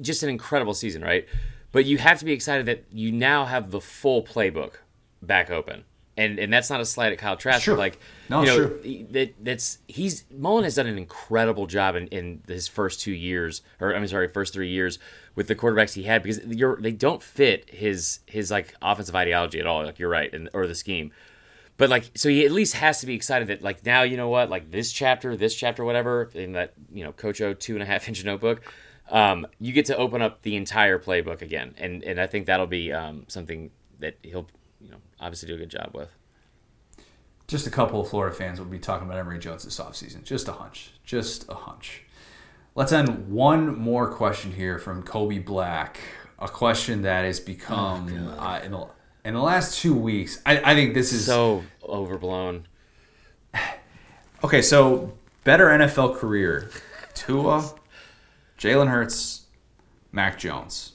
just 0.00 0.22
an 0.22 0.28
incredible 0.28 0.74
season, 0.74 1.02
right? 1.02 1.26
But 1.72 1.84
you 1.84 1.98
have 1.98 2.18
to 2.18 2.24
be 2.24 2.32
excited 2.32 2.66
that 2.66 2.84
you 2.92 3.12
now 3.12 3.44
have 3.44 3.70
the 3.70 3.80
full 3.80 4.22
playbook 4.22 4.74
back 5.22 5.50
open. 5.50 5.84
And 6.16 6.38
and 6.38 6.52
that's 6.52 6.68
not 6.68 6.80
a 6.80 6.84
slight 6.84 7.12
at 7.12 7.18
Kyle 7.18 7.36
Trask. 7.36 7.62
Sure. 7.62 7.76
Like 7.76 7.98
No, 8.28 8.40
you 8.40 8.46
know, 8.46 8.56
sure. 8.56 8.68
that 9.12 9.34
that's 9.42 9.78
he's 9.88 10.24
Mullen 10.30 10.64
has 10.64 10.74
done 10.74 10.86
an 10.86 10.98
incredible 10.98 11.66
job 11.66 11.94
in, 11.94 12.08
in 12.08 12.42
his 12.46 12.68
first 12.68 13.00
two 13.00 13.12
years, 13.12 13.62
or 13.80 13.94
I'm 13.94 14.06
sorry, 14.06 14.28
first 14.28 14.52
three 14.52 14.68
years 14.68 14.98
with 15.34 15.48
the 15.48 15.54
quarterbacks 15.54 15.94
he 15.94 16.02
had 16.02 16.22
because 16.22 16.44
you're 16.44 16.76
they 16.80 16.92
don't 16.92 17.22
fit 17.22 17.70
his 17.70 18.20
his 18.26 18.50
like 18.50 18.74
offensive 18.82 19.14
ideology 19.14 19.60
at 19.60 19.66
all. 19.66 19.84
Like 19.84 19.98
you're 19.98 20.10
right, 20.10 20.32
and 20.32 20.50
or 20.52 20.66
the 20.66 20.74
scheme. 20.74 21.12
But 21.76 21.88
like, 21.88 22.10
so 22.14 22.28
he 22.28 22.44
at 22.44 22.52
least 22.52 22.74
has 22.74 23.00
to 23.00 23.06
be 23.06 23.14
excited 23.14 23.48
that 23.48 23.62
like 23.62 23.86
now 23.86 24.02
you 24.02 24.18
know 24.18 24.28
what, 24.28 24.50
like 24.50 24.70
this 24.70 24.92
chapter, 24.92 25.34
this 25.34 25.54
chapter, 25.54 25.82
whatever 25.82 26.28
in 26.34 26.52
that 26.52 26.74
you 26.92 27.04
know 27.04 27.12
Coach 27.12 27.40
O 27.40 27.54
two 27.54 27.72
and 27.72 27.82
a 27.82 27.86
half 27.86 28.06
inch 28.08 28.22
notebook, 28.22 28.60
um, 29.10 29.46
you 29.58 29.72
get 29.72 29.86
to 29.86 29.96
open 29.96 30.20
up 30.20 30.42
the 30.42 30.56
entire 30.56 30.98
playbook 30.98 31.40
again, 31.40 31.74
and 31.78 32.02
and 32.04 32.20
I 32.20 32.26
think 32.26 32.44
that'll 32.44 32.66
be 32.66 32.92
um, 32.92 33.24
something 33.28 33.70
that 34.00 34.18
he'll 34.22 34.46
you 34.80 34.90
know 34.90 34.98
obviously 35.20 35.48
do 35.48 35.54
a 35.54 35.58
good 35.58 35.70
job 35.70 35.90
with. 35.94 36.08
Just 37.46 37.66
a 37.66 37.70
couple 37.70 38.00
of 38.00 38.08
Florida 38.08 38.34
fans 38.34 38.60
will 38.60 38.66
be 38.66 38.78
talking 38.78 39.08
about 39.08 39.18
Emory 39.18 39.38
Jones 39.40 39.64
this 39.64 39.80
offseason. 39.80 40.22
Just 40.22 40.46
a 40.46 40.52
hunch. 40.52 40.92
Just 41.04 41.48
a 41.48 41.54
hunch. 41.54 42.04
Let's 42.76 42.92
end 42.92 43.28
one 43.28 43.76
more 43.76 44.08
question 44.12 44.52
here 44.52 44.78
from 44.78 45.02
Kobe 45.02 45.38
Black. 45.38 45.98
A 46.38 46.48
question 46.48 47.02
that 47.02 47.24
has 47.24 47.40
become 47.40 48.36
uh, 48.38 48.60
in 48.64 48.70
the 48.70 48.86
in 49.24 49.34
the 49.34 49.40
last 49.40 49.80
two 49.80 49.94
weeks. 49.94 50.40
I, 50.46 50.72
I 50.72 50.74
think 50.74 50.94
this 50.94 51.12
is 51.12 51.26
So 51.26 51.64
overblown. 51.82 52.66
okay. 54.44 54.62
So 54.62 55.12
better 55.44 55.66
NFL 55.66 56.16
career: 56.16 56.70
Tua, 57.14 57.74
Jalen 58.58 58.88
Hurts, 58.88 59.46
Mac 60.12 60.38
Jones. 60.38 60.92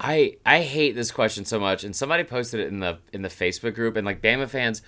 I 0.00 0.36
I 0.46 0.62
hate 0.62 0.94
this 0.94 1.10
question 1.10 1.44
so 1.44 1.58
much, 1.58 1.84
and 1.84 1.94
somebody 1.94 2.24
posted 2.24 2.60
it 2.60 2.68
in 2.68 2.80
the 2.80 2.98
in 3.12 3.22
the 3.22 3.28
Facebook 3.28 3.74
group, 3.74 3.96
and 3.96 4.06
like 4.06 4.22
Bama 4.22 4.48
fans, 4.48 4.82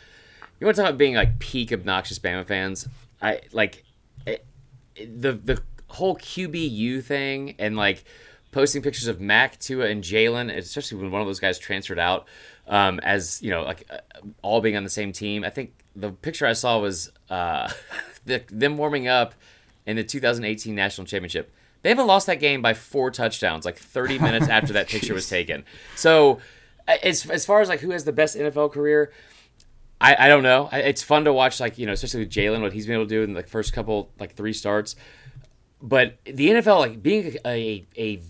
you 0.59 0.67
want 0.67 0.77
to 0.77 0.83
talk 0.83 0.91
about 0.91 0.99
being 0.99 1.15
like 1.15 1.39
peak 1.39 1.73
obnoxious 1.73 2.19
Bama 2.19 2.47
fans? 2.47 2.89
I 3.21 3.41
like 3.53 3.85
it, 4.27 4.47
the 4.95 5.33
the 5.33 5.63
whole 5.89 6.17
QBU 6.17 7.03
thing, 7.03 7.57
and 7.59 7.77
like 7.77 8.05
posting 8.53 8.83
pictures 8.83 9.09
of 9.09 9.21
Mac, 9.21 9.59
Tua, 9.59 9.87
and 9.87 10.03
Jalen, 10.03 10.55
especially 10.57 10.99
when 10.99 11.11
one 11.11 11.21
of 11.21 11.27
those 11.27 11.41
guys 11.41 11.59
transferred 11.59 11.99
out, 11.99 12.27
um, 12.69 13.01
as 13.03 13.43
you 13.43 13.51
know, 13.51 13.63
like 13.63 13.87
uh, 13.91 13.99
all 14.43 14.61
being 14.61 14.77
on 14.77 14.85
the 14.85 14.91
same 14.91 15.13
team. 15.13 15.45
I 15.45 15.51
think 15.51 15.73
the 15.97 16.11
picture 16.11 16.47
I 16.47 16.53
saw 16.53 16.79
was 16.79 17.11
uh, 17.29 17.71
the, 18.25 18.43
them 18.49 18.77
warming 18.77 19.09
up 19.09 19.35
in 19.87 19.97
the 19.97 20.05
2018 20.05 20.75
national 20.75 21.07
championship. 21.07 21.53
They 21.83 21.89
haven't 21.89 22.07
lost 22.07 22.27
that 22.27 22.41
game 22.41 22.63
by 22.63 22.75
four 22.75 23.11
touchdowns, 23.11 23.65
like 23.65 23.79
30 23.79 24.19
minutes 24.21 24.49
after 24.49 24.73
that 24.75 24.89
picture 24.89 25.15
was 25.15 25.29
taken. 25.29 25.65
So, 25.97 26.41
as 27.03 27.29
as 27.31 27.47
far 27.47 27.61
as 27.61 27.69
like 27.69 27.81
who 27.81 27.91
has 27.91 28.05
the 28.05 28.13
best 28.13 28.37
NFL 28.37 28.73
career, 28.73 29.13
I, 30.01 30.27
I 30.27 30.29
don't 30.29 30.43
know. 30.43 30.69
I, 30.73 30.81
it's 30.81 31.03
fun 31.03 31.25
to 31.25 31.33
watch, 31.33 31.61
like 31.61 31.79
you 31.79 31.87
know, 31.87 31.93
especially 31.93 32.21
with 32.21 32.31
Jalen, 32.31 32.61
what 32.63 32.73
he's 32.73 32.87
been 32.87 32.95
able 32.95 33.05
to 33.05 33.09
do 33.09 33.23
in 33.23 33.35
the 33.35 33.43
first 33.43 33.73
couple, 33.73 34.11
like 34.19 34.35
three 34.35 34.53
starts. 34.53 34.97
But 35.83 36.19
the 36.25 36.49
NFL, 36.51 36.79
like 36.79 37.03
being 37.03 37.37
a 37.47 37.87
a 37.97 38.21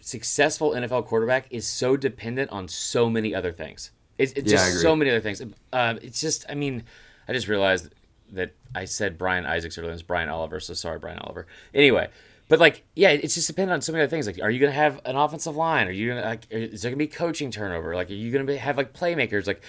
successful 0.00 0.70
NFL 0.70 1.06
quarterback, 1.06 1.46
is 1.50 1.66
so 1.66 1.96
dependent 1.96 2.50
on 2.50 2.66
so 2.68 3.10
many 3.10 3.34
other 3.34 3.52
things. 3.52 3.90
It's, 4.16 4.32
it's 4.32 4.50
Yeah, 4.50 4.58
just 4.58 4.80
so 4.80 4.96
many 4.96 5.10
other 5.10 5.20
things. 5.20 5.40
Um, 5.72 5.98
it's 6.02 6.20
just, 6.20 6.44
I 6.48 6.54
mean, 6.54 6.82
I 7.28 7.32
just 7.32 7.46
realized 7.46 7.90
that 8.32 8.54
I 8.74 8.84
said 8.84 9.16
Brian 9.16 9.46
Isaacs 9.46 9.78
earlier. 9.78 9.92
It's 9.92 10.02
Brian 10.02 10.28
Oliver. 10.28 10.60
So 10.60 10.74
sorry, 10.74 10.98
Brian 10.98 11.18
Oliver. 11.20 11.46
Anyway, 11.72 12.08
but 12.48 12.58
like, 12.58 12.84
yeah, 12.96 13.10
it's 13.10 13.34
just 13.34 13.46
dependent 13.46 13.74
on 13.74 13.82
so 13.82 13.92
many 13.92 14.02
other 14.02 14.10
things. 14.10 14.26
Like, 14.26 14.40
are 14.42 14.50
you 14.50 14.58
gonna 14.58 14.72
have 14.72 15.00
an 15.04 15.16
offensive 15.16 15.54
line? 15.54 15.86
Are 15.86 15.92
you 15.92 16.08
gonna 16.08 16.22
like? 16.22 16.46
Is 16.50 16.82
there 16.82 16.90
gonna 16.90 16.98
be 16.98 17.06
coaching 17.06 17.50
turnover? 17.50 17.94
Like, 17.94 18.10
are 18.10 18.14
you 18.14 18.32
gonna 18.32 18.44
be, 18.44 18.56
have 18.56 18.76
like 18.76 18.94
playmakers? 18.94 19.46
Like, 19.46 19.62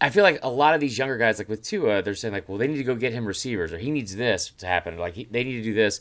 I 0.00 0.10
feel 0.10 0.24
like 0.24 0.40
a 0.42 0.48
lot 0.48 0.74
of 0.74 0.80
these 0.80 0.98
younger 0.98 1.16
guys, 1.16 1.38
like 1.38 1.48
with 1.48 1.62
Tua, 1.62 2.02
they're 2.02 2.14
saying 2.14 2.34
like, 2.34 2.48
well, 2.48 2.58
they 2.58 2.66
need 2.66 2.76
to 2.76 2.84
go 2.84 2.96
get 2.96 3.12
him 3.12 3.24
receivers, 3.24 3.72
or 3.72 3.78
he 3.78 3.90
needs 3.90 4.16
this 4.16 4.50
to 4.58 4.66
happen. 4.66 4.98
Like, 4.98 5.14
he, 5.14 5.24
they 5.30 5.44
need 5.44 5.58
to 5.58 5.62
do 5.62 5.74
this. 5.74 6.00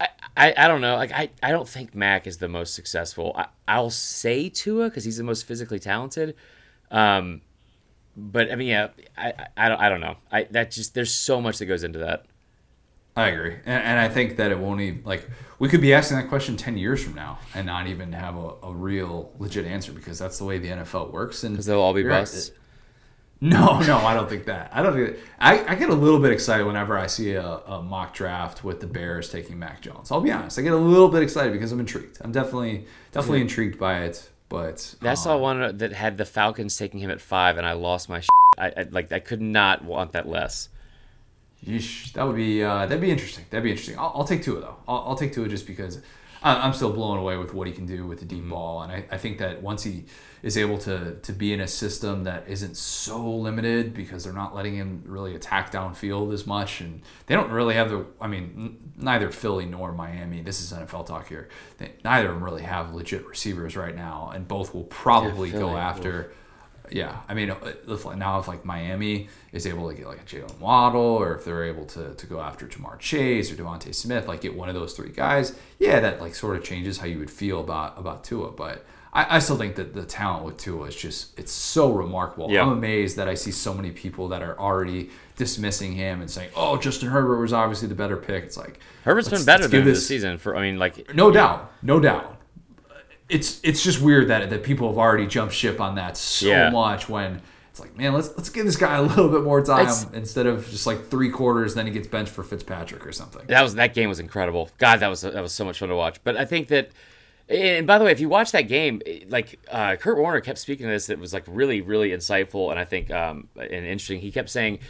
I, 0.00 0.08
I, 0.36 0.54
I 0.56 0.68
don't 0.68 0.80
know. 0.80 0.96
Like 0.96 1.12
I, 1.12 1.30
I 1.42 1.50
don't 1.50 1.68
think 1.68 1.94
Mac 1.94 2.26
is 2.26 2.38
the 2.38 2.48
most 2.48 2.74
successful. 2.74 3.32
I, 3.36 3.46
I'll 3.68 3.90
say 3.90 4.48
Tua 4.48 4.88
because 4.88 5.04
he's 5.04 5.16
the 5.16 5.22
most 5.22 5.46
physically 5.46 5.78
talented. 5.78 6.34
Um, 6.90 7.42
but 8.16 8.50
I 8.50 8.56
mean, 8.56 8.68
yeah, 8.68 8.88
I, 9.16 9.28
I, 9.28 9.46
I 9.56 9.68
don't 9.68 9.80
I 9.80 9.88
don't 9.88 10.00
know. 10.00 10.16
I 10.30 10.44
that 10.50 10.70
just 10.70 10.94
there's 10.94 11.12
so 11.12 11.40
much 11.40 11.58
that 11.58 11.66
goes 11.66 11.84
into 11.84 12.00
that. 12.00 12.26
I 13.16 13.28
agree, 13.28 13.54
and, 13.64 13.82
and 13.82 14.00
I 14.00 14.08
think 14.08 14.36
that 14.36 14.50
it 14.50 14.58
won't 14.58 14.80
even 14.80 15.02
like 15.04 15.28
we 15.58 15.68
could 15.68 15.80
be 15.80 15.94
asking 15.94 16.16
that 16.16 16.28
question 16.28 16.56
ten 16.56 16.76
years 16.76 17.02
from 17.02 17.14
now 17.14 17.38
and 17.54 17.66
not 17.66 17.86
even 17.86 18.12
have 18.12 18.36
a, 18.36 18.54
a 18.62 18.72
real 18.72 19.32
legit 19.38 19.66
answer 19.66 19.92
because 19.92 20.18
that's 20.18 20.38
the 20.38 20.44
way 20.44 20.58
the 20.58 20.68
NFL 20.68 21.12
works. 21.12 21.44
And 21.44 21.54
Because 21.54 21.66
they'll 21.66 21.80
all 21.80 21.94
be 21.94 22.02
busts. 22.02 22.50
No, 23.40 23.78
no, 23.86 23.98
I 23.98 24.14
don't 24.14 24.28
think 24.28 24.46
that. 24.46 24.70
I 24.72 24.82
don't 24.82 24.94
think 24.94 25.16
that. 25.16 25.18
I, 25.38 25.72
I 25.72 25.74
get 25.74 25.90
a 25.90 25.94
little 25.94 26.18
bit 26.18 26.32
excited 26.32 26.66
whenever 26.66 26.98
I 26.98 27.06
see 27.06 27.32
a, 27.32 27.44
a 27.44 27.82
mock 27.82 28.14
draft 28.14 28.64
with 28.64 28.80
the 28.80 28.86
Bears 28.86 29.30
taking 29.30 29.58
Mac 29.58 29.80
Jones. 29.80 30.10
I'll 30.10 30.20
be 30.20 30.32
honest, 30.32 30.58
I 30.58 30.62
get 30.62 30.72
a 30.72 30.76
little 30.76 31.08
bit 31.08 31.22
excited 31.22 31.52
because 31.52 31.70
I'm 31.70 31.80
intrigued. 31.80 32.18
I'm 32.20 32.32
definitely 32.32 32.86
definitely 33.12 33.42
intrigued 33.42 33.78
by 33.78 34.04
it. 34.04 34.30
But 34.48 34.94
I 35.02 35.10
um, 35.10 35.16
saw 35.16 35.36
one 35.36 35.78
that 35.78 35.92
had 35.92 36.16
the 36.16 36.24
Falcons 36.24 36.76
taking 36.76 37.00
him 37.00 37.10
at 37.10 37.20
five, 37.20 37.58
and 37.58 37.66
I 37.66 37.72
lost 37.72 38.08
my. 38.08 38.22
I, 38.58 38.72
I 38.76 38.86
like 38.90 39.12
I 39.12 39.18
could 39.18 39.42
not 39.42 39.84
want 39.84 40.12
that 40.12 40.28
less. 40.28 40.68
Yeesh, 41.64 42.12
that 42.12 42.26
would 42.26 42.36
be 42.36 42.62
uh, 42.62 42.86
that'd 42.86 43.00
be 43.00 43.10
interesting. 43.10 43.44
That'd 43.50 43.64
be 43.64 43.70
interesting. 43.70 43.98
I'll, 43.98 44.12
I'll 44.16 44.24
take 44.24 44.42
Tua 44.42 44.60
though. 44.60 44.76
I'll, 44.86 45.04
I'll 45.08 45.16
take 45.16 45.32
Tua 45.32 45.48
just 45.48 45.66
because 45.66 46.00
I'm 46.46 46.74
still 46.74 46.92
blown 46.92 47.16
away 47.16 47.38
with 47.38 47.54
what 47.54 47.66
he 47.66 47.72
can 47.72 47.86
do 47.86 48.06
with 48.06 48.18
the 48.18 48.26
deep 48.26 48.46
ball, 48.50 48.82
and 48.82 48.92
I, 48.92 49.06
I 49.10 49.16
think 49.16 49.38
that 49.38 49.62
once 49.62 49.82
he 49.82 50.04
is 50.42 50.58
able 50.58 50.76
to 50.76 51.14
to 51.22 51.32
be 51.32 51.54
in 51.54 51.60
a 51.60 51.66
system 51.66 52.24
that 52.24 52.44
isn't 52.46 52.76
so 52.76 53.18
limited 53.18 53.94
because 53.94 54.24
they're 54.24 54.32
not 54.34 54.54
letting 54.54 54.74
him 54.74 55.02
really 55.06 55.34
attack 55.34 55.72
downfield 55.72 56.34
as 56.34 56.46
much, 56.46 56.82
and 56.82 57.00
they 57.26 57.34
don't 57.34 57.50
really 57.50 57.74
have 57.74 57.88
the. 57.88 58.04
I 58.20 58.26
mean, 58.26 58.52
n- 58.56 58.92
neither 58.98 59.30
Philly 59.30 59.64
nor 59.64 59.92
Miami. 59.92 60.42
This 60.42 60.60
is 60.60 60.70
NFL 60.70 61.06
talk 61.06 61.28
here. 61.28 61.48
They, 61.78 61.92
neither 62.04 62.28
of 62.28 62.34
them 62.34 62.44
really 62.44 62.62
have 62.62 62.94
legit 62.94 63.26
receivers 63.26 63.74
right 63.74 63.96
now, 63.96 64.30
and 64.34 64.46
both 64.46 64.74
will 64.74 64.84
probably 64.84 65.50
Philly, 65.50 65.62
go 65.62 65.78
after. 65.78 66.34
Yeah, 66.90 67.20
I 67.28 67.34
mean, 67.34 67.50
uh, 67.50 67.56
if, 67.88 68.04
now 68.16 68.38
if 68.38 68.48
like 68.48 68.64
Miami 68.64 69.28
is 69.52 69.66
able 69.66 69.88
to 69.88 69.94
get 69.94 70.06
like 70.06 70.20
a 70.20 70.24
Jaylen 70.24 70.58
Waddle, 70.58 71.00
or 71.00 71.34
if 71.34 71.44
they're 71.44 71.64
able 71.64 71.86
to, 71.86 72.14
to 72.14 72.26
go 72.26 72.40
after 72.40 72.66
Ja'Marr 72.66 72.98
Chase 72.98 73.50
or 73.50 73.54
DeVonta 73.54 73.94
Smith, 73.94 74.28
like 74.28 74.42
get 74.42 74.54
one 74.54 74.68
of 74.68 74.74
those 74.74 74.94
three 74.94 75.10
guys, 75.10 75.56
yeah, 75.78 76.00
that 76.00 76.20
like 76.20 76.34
sort 76.34 76.56
of 76.56 76.64
changes 76.64 76.98
how 76.98 77.06
you 77.06 77.18
would 77.18 77.30
feel 77.30 77.60
about 77.60 77.98
about 77.98 78.24
Tua. 78.24 78.50
But 78.50 78.84
I, 79.14 79.36
I 79.36 79.38
still 79.38 79.56
think 79.56 79.76
that 79.76 79.94
the 79.94 80.04
talent 80.04 80.44
with 80.44 80.58
Tua 80.58 80.86
is 80.86 80.96
just 80.96 81.38
it's 81.38 81.52
so 81.52 81.92
remarkable. 81.92 82.50
Yeah. 82.50 82.62
I'm 82.62 82.70
amazed 82.70 83.16
that 83.16 83.28
I 83.28 83.34
see 83.34 83.52
so 83.52 83.72
many 83.72 83.90
people 83.90 84.28
that 84.28 84.42
are 84.42 84.58
already 84.58 85.10
dismissing 85.36 85.92
him 85.92 86.20
and 86.20 86.30
saying, 86.30 86.50
"Oh, 86.54 86.76
Justin 86.76 87.08
Herbert 87.08 87.40
was 87.40 87.52
obviously 87.52 87.88
the 87.88 87.94
better 87.94 88.16
pick." 88.16 88.44
It's 88.44 88.56
like 88.56 88.80
Herbert's 89.04 89.28
been 89.28 89.44
better 89.44 89.68
than 89.68 89.80
him 89.80 89.86
this 89.86 90.06
season. 90.06 90.38
For 90.38 90.56
I 90.56 90.62
mean, 90.62 90.78
like 90.78 91.14
no 91.14 91.30
doubt, 91.30 91.72
no 91.82 92.00
doubt. 92.00 92.33
It's 93.28 93.60
it's 93.64 93.82
just 93.82 94.00
weird 94.00 94.28
that 94.28 94.50
that 94.50 94.62
people 94.62 94.88
have 94.88 94.98
already 94.98 95.26
jumped 95.26 95.54
ship 95.54 95.80
on 95.80 95.94
that 95.94 96.16
so 96.16 96.46
Yeah. 96.48 96.70
much 96.70 97.08
when 97.08 97.40
it's 97.70 97.80
like, 97.80 97.96
man, 97.96 98.12
let's 98.12 98.28
let's 98.36 98.50
give 98.50 98.66
this 98.66 98.76
guy 98.76 98.96
a 98.96 99.02
little 99.02 99.28
bit 99.30 99.42
more 99.42 99.62
time 99.64 99.80
It's- 99.80 100.06
instead 100.12 100.46
of 100.46 100.68
just 100.70 100.86
like 100.86 101.08
three 101.08 101.30
quarters, 101.30 101.74
then 101.74 101.86
he 101.86 101.92
gets 101.92 102.06
benched 102.06 102.30
for 102.32 102.42
Fitzpatrick 102.42 103.06
or 103.06 103.12
something. 103.12 103.42
that 103.46 103.62
was 103.62 103.74
that 103.76 103.94
game 103.94 104.08
was 104.08 104.20
incredible. 104.20 104.70
God, 104.78 105.00
that 105.00 105.08
was 105.08 105.22
that 105.22 105.34
was 105.42 105.52
so 105.52 105.64
much 105.64 105.78
fun 105.78 105.88
to 105.88 105.96
watch. 105.96 106.18
But 106.22 106.36
I 106.36 106.44
think 106.44 106.68
that, 106.68 106.90
and 107.48 107.86
by 107.86 107.98
the 107.98 108.04
way, 108.04 108.12
if 108.12 108.20
you 108.20 108.28
watch 108.28 108.52
that 108.52 108.68
game, 108.68 109.00
like 109.28 109.58
uh, 109.70 109.96
Kurt 109.96 110.18
Warner 110.18 110.40
kept 110.40 110.58
speaking 110.58 110.86
to 110.86 110.92
this, 110.92 111.08
it 111.08 111.18
was 111.18 111.32
like 111.32 111.44
really 111.46 111.80
really 111.80 112.10
insightful, 112.10 112.70
and 112.70 112.78
I 112.78 112.84
think 112.84 113.10
um, 113.10 113.48
and 113.56 113.70
interesting. 113.72 114.20
He 114.20 114.30
kept 114.30 114.50
saying. 114.50 114.80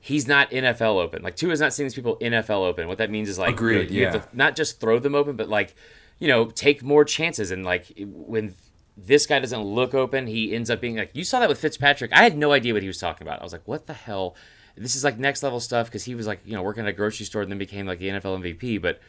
He's 0.00 0.28
not 0.28 0.50
NFL 0.50 1.00
open. 1.02 1.22
Like 1.22 1.34
Tua's 1.34 1.60
not 1.60 1.72
seeing 1.72 1.86
these 1.86 1.94
people 1.94 2.18
NFL 2.20 2.66
open. 2.66 2.88
What 2.88 2.98
that 2.98 3.10
means 3.10 3.26
is 3.30 3.38
like 3.38 3.58
you 3.58 3.66
know, 3.66 3.80
Agreed, 3.80 3.90
you 3.90 4.04
have 4.04 4.14
yeah. 4.14 4.20
to 4.20 4.36
not 4.36 4.54
just 4.54 4.78
throw 4.78 4.98
them 4.98 5.14
open, 5.14 5.34
but 5.34 5.48
like 5.48 5.74
you 6.18 6.28
know 6.28 6.46
take 6.46 6.82
more 6.82 7.04
chances. 7.04 7.50
And 7.50 7.64
like 7.64 7.92
when 7.98 8.54
this 8.96 9.26
guy 9.26 9.38
doesn't 9.38 9.62
look 9.62 9.94
open, 9.94 10.26
he 10.26 10.54
ends 10.54 10.70
up 10.70 10.80
being 10.80 10.96
like 10.96 11.10
you 11.12 11.24
saw 11.24 11.40
that 11.40 11.48
with 11.48 11.58
Fitzpatrick. 11.58 12.12
I 12.12 12.22
had 12.22 12.36
no 12.36 12.52
idea 12.52 12.72
what 12.72 12.82
he 12.82 12.88
was 12.88 12.98
talking 12.98 13.26
about. 13.26 13.40
I 13.40 13.44
was 13.44 13.52
like, 13.52 13.66
what 13.66 13.86
the 13.86 13.94
hell? 13.94 14.34
This 14.76 14.96
is 14.96 15.04
like 15.04 15.18
next 15.18 15.42
level 15.42 15.60
stuff 15.60 15.86
because 15.86 16.04
he 16.04 16.14
was 16.14 16.26
like 16.26 16.40
you 16.44 16.54
know 16.54 16.62
working 16.62 16.82
at 16.82 16.88
a 16.88 16.92
grocery 16.92 17.26
store 17.26 17.42
and 17.42 17.50
then 17.50 17.58
became 17.58 17.86
like 17.86 17.98
the 17.98 18.08
NFL 18.08 18.42
MVP. 18.42 18.80
But 18.80 19.00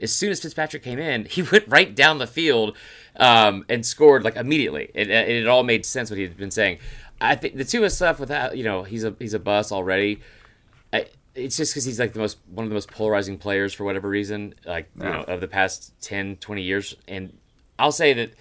as 0.00 0.14
soon 0.14 0.30
as 0.30 0.40
Fitzpatrick 0.40 0.82
came 0.82 0.98
in, 0.98 1.24
he 1.30 1.42
went 1.42 1.64
right 1.68 1.94
down 1.94 2.18
the 2.18 2.26
field 2.26 2.76
um, 3.16 3.64
and 3.68 3.84
scored 3.84 4.24
like 4.24 4.36
immediately. 4.36 4.90
It, 4.94 5.08
it, 5.10 5.46
all 5.46 5.62
made 5.62 5.86
sense 5.86 6.10
what 6.10 6.16
he 6.16 6.22
had 6.22 6.36
been 6.36 6.50
saying. 6.50 6.78
I 7.20 7.36
think 7.36 7.56
the 7.56 7.64
Tua 7.64 7.90
stuff 7.90 8.18
with 8.18 8.28
that, 8.28 8.56
you 8.56 8.64
know, 8.64 8.82
he's 8.82 9.04
a 9.04 9.14
he's 9.18 9.34
a 9.34 9.38
bust 9.38 9.72
already. 9.72 10.20
It's 11.34 11.56
just 11.56 11.72
because 11.72 11.84
he's 11.84 11.98
like 11.98 12.12
the 12.12 12.20
most 12.20 12.38
one 12.50 12.64
of 12.64 12.70
the 12.70 12.74
most 12.74 12.90
polarizing 12.90 13.38
players 13.38 13.74
for 13.74 13.84
whatever 13.84 14.08
reason, 14.08 14.54
like 14.64 14.90
you 14.96 15.02
know, 15.02 15.22
of 15.22 15.40
the 15.40 15.48
past 15.48 15.92
10, 16.00 16.36
20 16.36 16.62
years. 16.62 16.94
And 17.08 17.36
I'll 17.78 17.92
say 17.92 18.12
that 18.14 18.34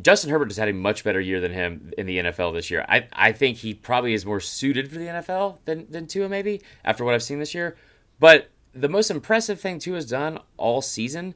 Justin 0.00 0.30
Herbert 0.30 0.48
has 0.48 0.56
had 0.56 0.68
a 0.68 0.72
much 0.72 1.04
better 1.04 1.20
year 1.20 1.40
than 1.40 1.52
him 1.52 1.92
in 1.98 2.06
the 2.06 2.18
NFL 2.18 2.54
this 2.54 2.70
year. 2.70 2.84
I, 2.88 3.06
I 3.12 3.32
think 3.32 3.58
he 3.58 3.74
probably 3.74 4.14
is 4.14 4.24
more 4.24 4.40
suited 4.40 4.90
for 4.90 4.98
the 4.98 5.06
NFL 5.06 5.58
than, 5.64 5.86
than 5.90 6.06
Tua, 6.06 6.28
maybe, 6.28 6.62
after 6.84 7.04
what 7.04 7.14
I've 7.14 7.22
seen 7.22 7.38
this 7.38 7.54
year. 7.54 7.76
But 8.18 8.48
the 8.74 8.88
most 8.88 9.10
impressive 9.10 9.60
thing 9.60 9.78
Tua 9.78 9.96
has 9.96 10.06
done 10.06 10.38
all 10.56 10.80
season 10.80 11.34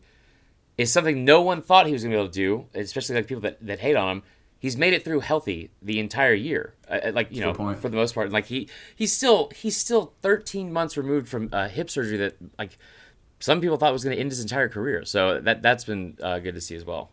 is 0.78 0.90
something 0.90 1.24
no 1.24 1.43
one 1.43 1.61
thought 1.61 1.86
he 1.86 1.93
was 1.93 2.03
going 2.03 2.12
to 2.12 2.16
be 2.16 2.20
able 2.20 2.32
to 2.32 2.35
do, 2.73 2.81
especially 2.81 3.16
like 3.16 3.27
people 3.27 3.43
that, 3.43 3.65
that 3.66 3.81
hate 3.81 3.97
on 3.97 4.09
him. 4.09 4.23
He's 4.58 4.76
made 4.76 4.94
it 4.94 5.04
through 5.04 5.20
healthy 5.20 5.70
the 5.82 6.00
entire 6.00 6.34
year, 6.34 6.74
uh, 6.88 7.12
like 7.12 7.30
you 7.30 7.40
know, 7.40 7.52
for 7.54 7.88
the 7.88 7.96
most 7.96 8.14
part. 8.14 8.32
Like 8.32 8.46
he 8.46 8.68
he's 8.94 9.12
still 9.12 9.50
he's 9.54 9.76
still 9.76 10.14
13 10.22 10.72
months 10.72 10.96
removed 10.96 11.28
from 11.28 11.50
uh, 11.52 11.68
hip 11.68 11.90
surgery 11.90 12.16
that 12.16 12.36
like 12.58 12.78
some 13.38 13.60
people 13.60 13.76
thought 13.76 13.92
was 13.92 14.02
going 14.02 14.16
to 14.16 14.20
end 14.20 14.30
his 14.30 14.40
entire 14.40 14.68
career. 14.68 15.04
So 15.04 15.40
that 15.40 15.62
that's 15.62 15.84
been 15.84 16.16
uh, 16.22 16.38
good 16.38 16.54
to 16.54 16.60
see 16.60 16.74
as 16.74 16.84
well. 16.84 17.10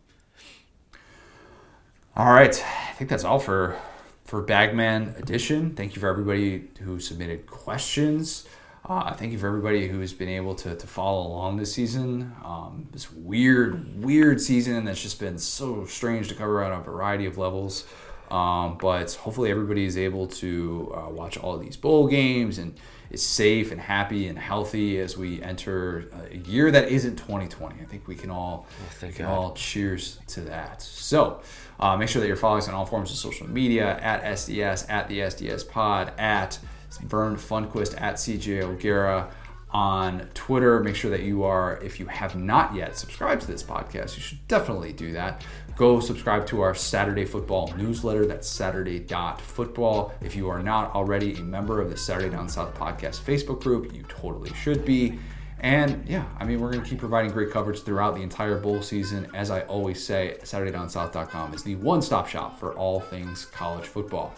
All 2.16 2.32
right, 2.32 2.64
I 2.88 2.92
think 2.92 3.10
that's 3.10 3.24
all 3.24 3.38
for 3.38 3.76
for 4.24 4.40
Bagman 4.40 5.14
Edition. 5.18 5.74
Thank 5.74 5.94
you 5.94 6.00
for 6.00 6.08
everybody 6.08 6.68
who 6.80 6.98
submitted 6.98 7.46
questions. 7.46 8.46
Uh, 8.86 9.14
thank 9.14 9.32
you 9.32 9.38
for 9.38 9.46
everybody 9.46 9.88
who's 9.88 10.12
been 10.12 10.28
able 10.28 10.54
to, 10.54 10.74
to 10.76 10.86
follow 10.86 11.26
along 11.26 11.56
this 11.56 11.72
season. 11.72 12.34
Um, 12.44 12.86
this 12.92 13.10
weird, 13.10 14.04
weird 14.04 14.42
season 14.42 14.84
that's 14.84 15.00
just 15.00 15.18
been 15.18 15.38
so 15.38 15.86
strange 15.86 16.28
to 16.28 16.34
cover 16.34 16.62
on 16.62 16.72
a 16.72 16.82
variety 16.82 17.24
of 17.24 17.38
levels. 17.38 17.86
Um, 18.30 18.76
but 18.78 19.14
hopefully, 19.14 19.50
everybody 19.50 19.86
is 19.86 19.96
able 19.96 20.26
to 20.26 20.92
uh, 20.94 21.08
watch 21.08 21.38
all 21.38 21.56
these 21.56 21.78
bowl 21.78 22.08
games 22.08 22.58
and 22.58 22.74
is 23.10 23.22
safe 23.22 23.70
and 23.72 23.80
happy 23.80 24.28
and 24.28 24.38
healthy 24.38 24.98
as 24.98 25.16
we 25.16 25.42
enter 25.42 26.10
a 26.30 26.36
year 26.36 26.70
that 26.70 26.88
isn't 26.88 27.16
2020. 27.16 27.80
I 27.80 27.84
think 27.84 28.06
we 28.06 28.14
can 28.14 28.30
all 28.30 28.66
oh, 28.68 29.06
we 29.06 29.12
can 29.12 29.24
God. 29.24 29.34
all 29.34 29.54
cheers 29.54 30.18
to 30.28 30.42
that. 30.42 30.82
So. 30.82 31.40
Uh, 31.80 31.96
make 31.96 32.08
sure 32.08 32.20
that 32.20 32.28
you're 32.28 32.36
following 32.36 32.62
us 32.62 32.68
on 32.68 32.74
all 32.74 32.86
forms 32.86 33.10
of 33.10 33.16
social 33.16 33.48
media 33.50 33.98
at 33.98 34.22
SDS, 34.22 34.88
at 34.88 35.08
the 35.08 35.18
SDS 35.18 35.68
Pod, 35.68 36.12
at 36.18 36.56
Vern 36.98 37.36
Funquist, 37.36 38.00
at 38.00 38.16
CJ 38.16 38.62
O'Gara 38.62 39.30
on 39.70 40.28
Twitter. 40.34 40.80
Make 40.80 40.94
sure 40.94 41.10
that 41.10 41.22
you 41.22 41.42
are, 41.42 41.78
if 41.82 41.98
you 41.98 42.06
have 42.06 42.36
not 42.36 42.74
yet 42.74 42.96
subscribed 42.96 43.42
to 43.42 43.48
this 43.48 43.62
podcast, 43.62 44.16
you 44.16 44.22
should 44.22 44.46
definitely 44.46 44.92
do 44.92 45.12
that. 45.12 45.44
Go 45.76 45.98
subscribe 45.98 46.46
to 46.46 46.60
our 46.60 46.74
Saturday 46.74 47.24
football 47.24 47.74
newsletter. 47.76 48.24
That's 48.24 48.48
Saturday.football. 48.48 50.14
If 50.22 50.36
you 50.36 50.48
are 50.48 50.62
not 50.62 50.94
already 50.94 51.34
a 51.34 51.40
member 51.40 51.80
of 51.80 51.90
the 51.90 51.96
Saturday 51.96 52.30
Down 52.30 52.48
South 52.48 52.72
podcast 52.74 53.20
Facebook 53.20 53.60
group, 53.60 53.92
you 53.92 54.04
totally 54.08 54.54
should 54.54 54.84
be. 54.84 55.18
And 55.58 56.06
yeah, 56.06 56.26
I 56.38 56.44
mean, 56.44 56.60
we're 56.60 56.70
going 56.70 56.84
to 56.84 56.88
keep 56.88 56.98
providing 56.98 57.30
great 57.30 57.50
coverage 57.50 57.82
throughout 57.82 58.14
the 58.14 58.22
entire 58.22 58.58
bowl 58.58 58.82
season. 58.82 59.28
As 59.34 59.50
I 59.50 59.62
always 59.62 60.04
say, 60.04 60.36
SaturdayDownSouth.com 60.42 61.54
is 61.54 61.62
the 61.62 61.74
one 61.76 62.02
stop 62.02 62.28
shop 62.28 62.60
for 62.60 62.74
all 62.74 63.00
things 63.00 63.46
college 63.46 63.86
football. 63.86 64.34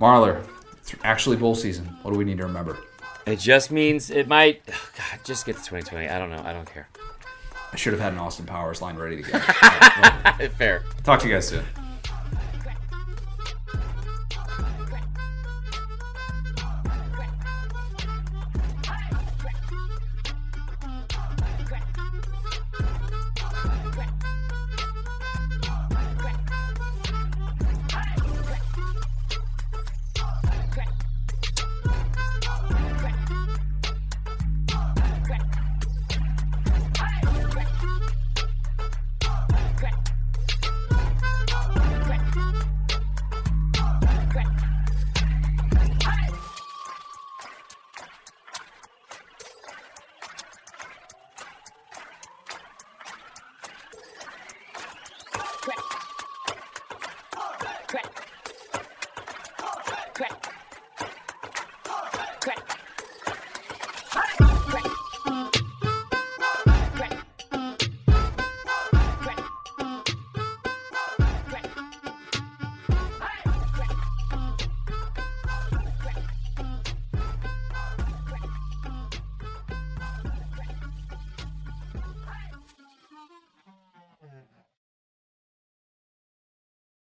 Marler, 0.00 0.42
it's 0.57 0.57
actually 1.02 1.36
bowl 1.36 1.54
season. 1.54 1.86
What 2.02 2.12
do 2.12 2.18
we 2.18 2.24
need 2.24 2.38
to 2.38 2.44
remember? 2.44 2.78
It 3.26 3.38
just 3.38 3.70
means 3.70 4.10
it 4.10 4.28
might. 4.28 4.62
Oh 4.68 4.90
God, 4.96 5.24
just 5.24 5.46
get 5.46 5.56
to 5.56 5.62
2020. 5.62 6.08
I 6.08 6.18
don't 6.18 6.30
know. 6.30 6.42
I 6.44 6.52
don't 6.52 6.70
care. 6.70 6.88
I 7.72 7.76
should 7.76 7.92
have 7.92 8.00
had 8.00 8.14
an 8.14 8.18
Austin 8.18 8.46
Powers 8.46 8.80
line 8.80 8.96
ready 8.96 9.22
to 9.22 9.30
go. 9.30 9.38
Fair. 10.56 10.84
Talk 11.04 11.20
to 11.20 11.28
you 11.28 11.34
guys 11.34 11.48
soon. 11.48 11.64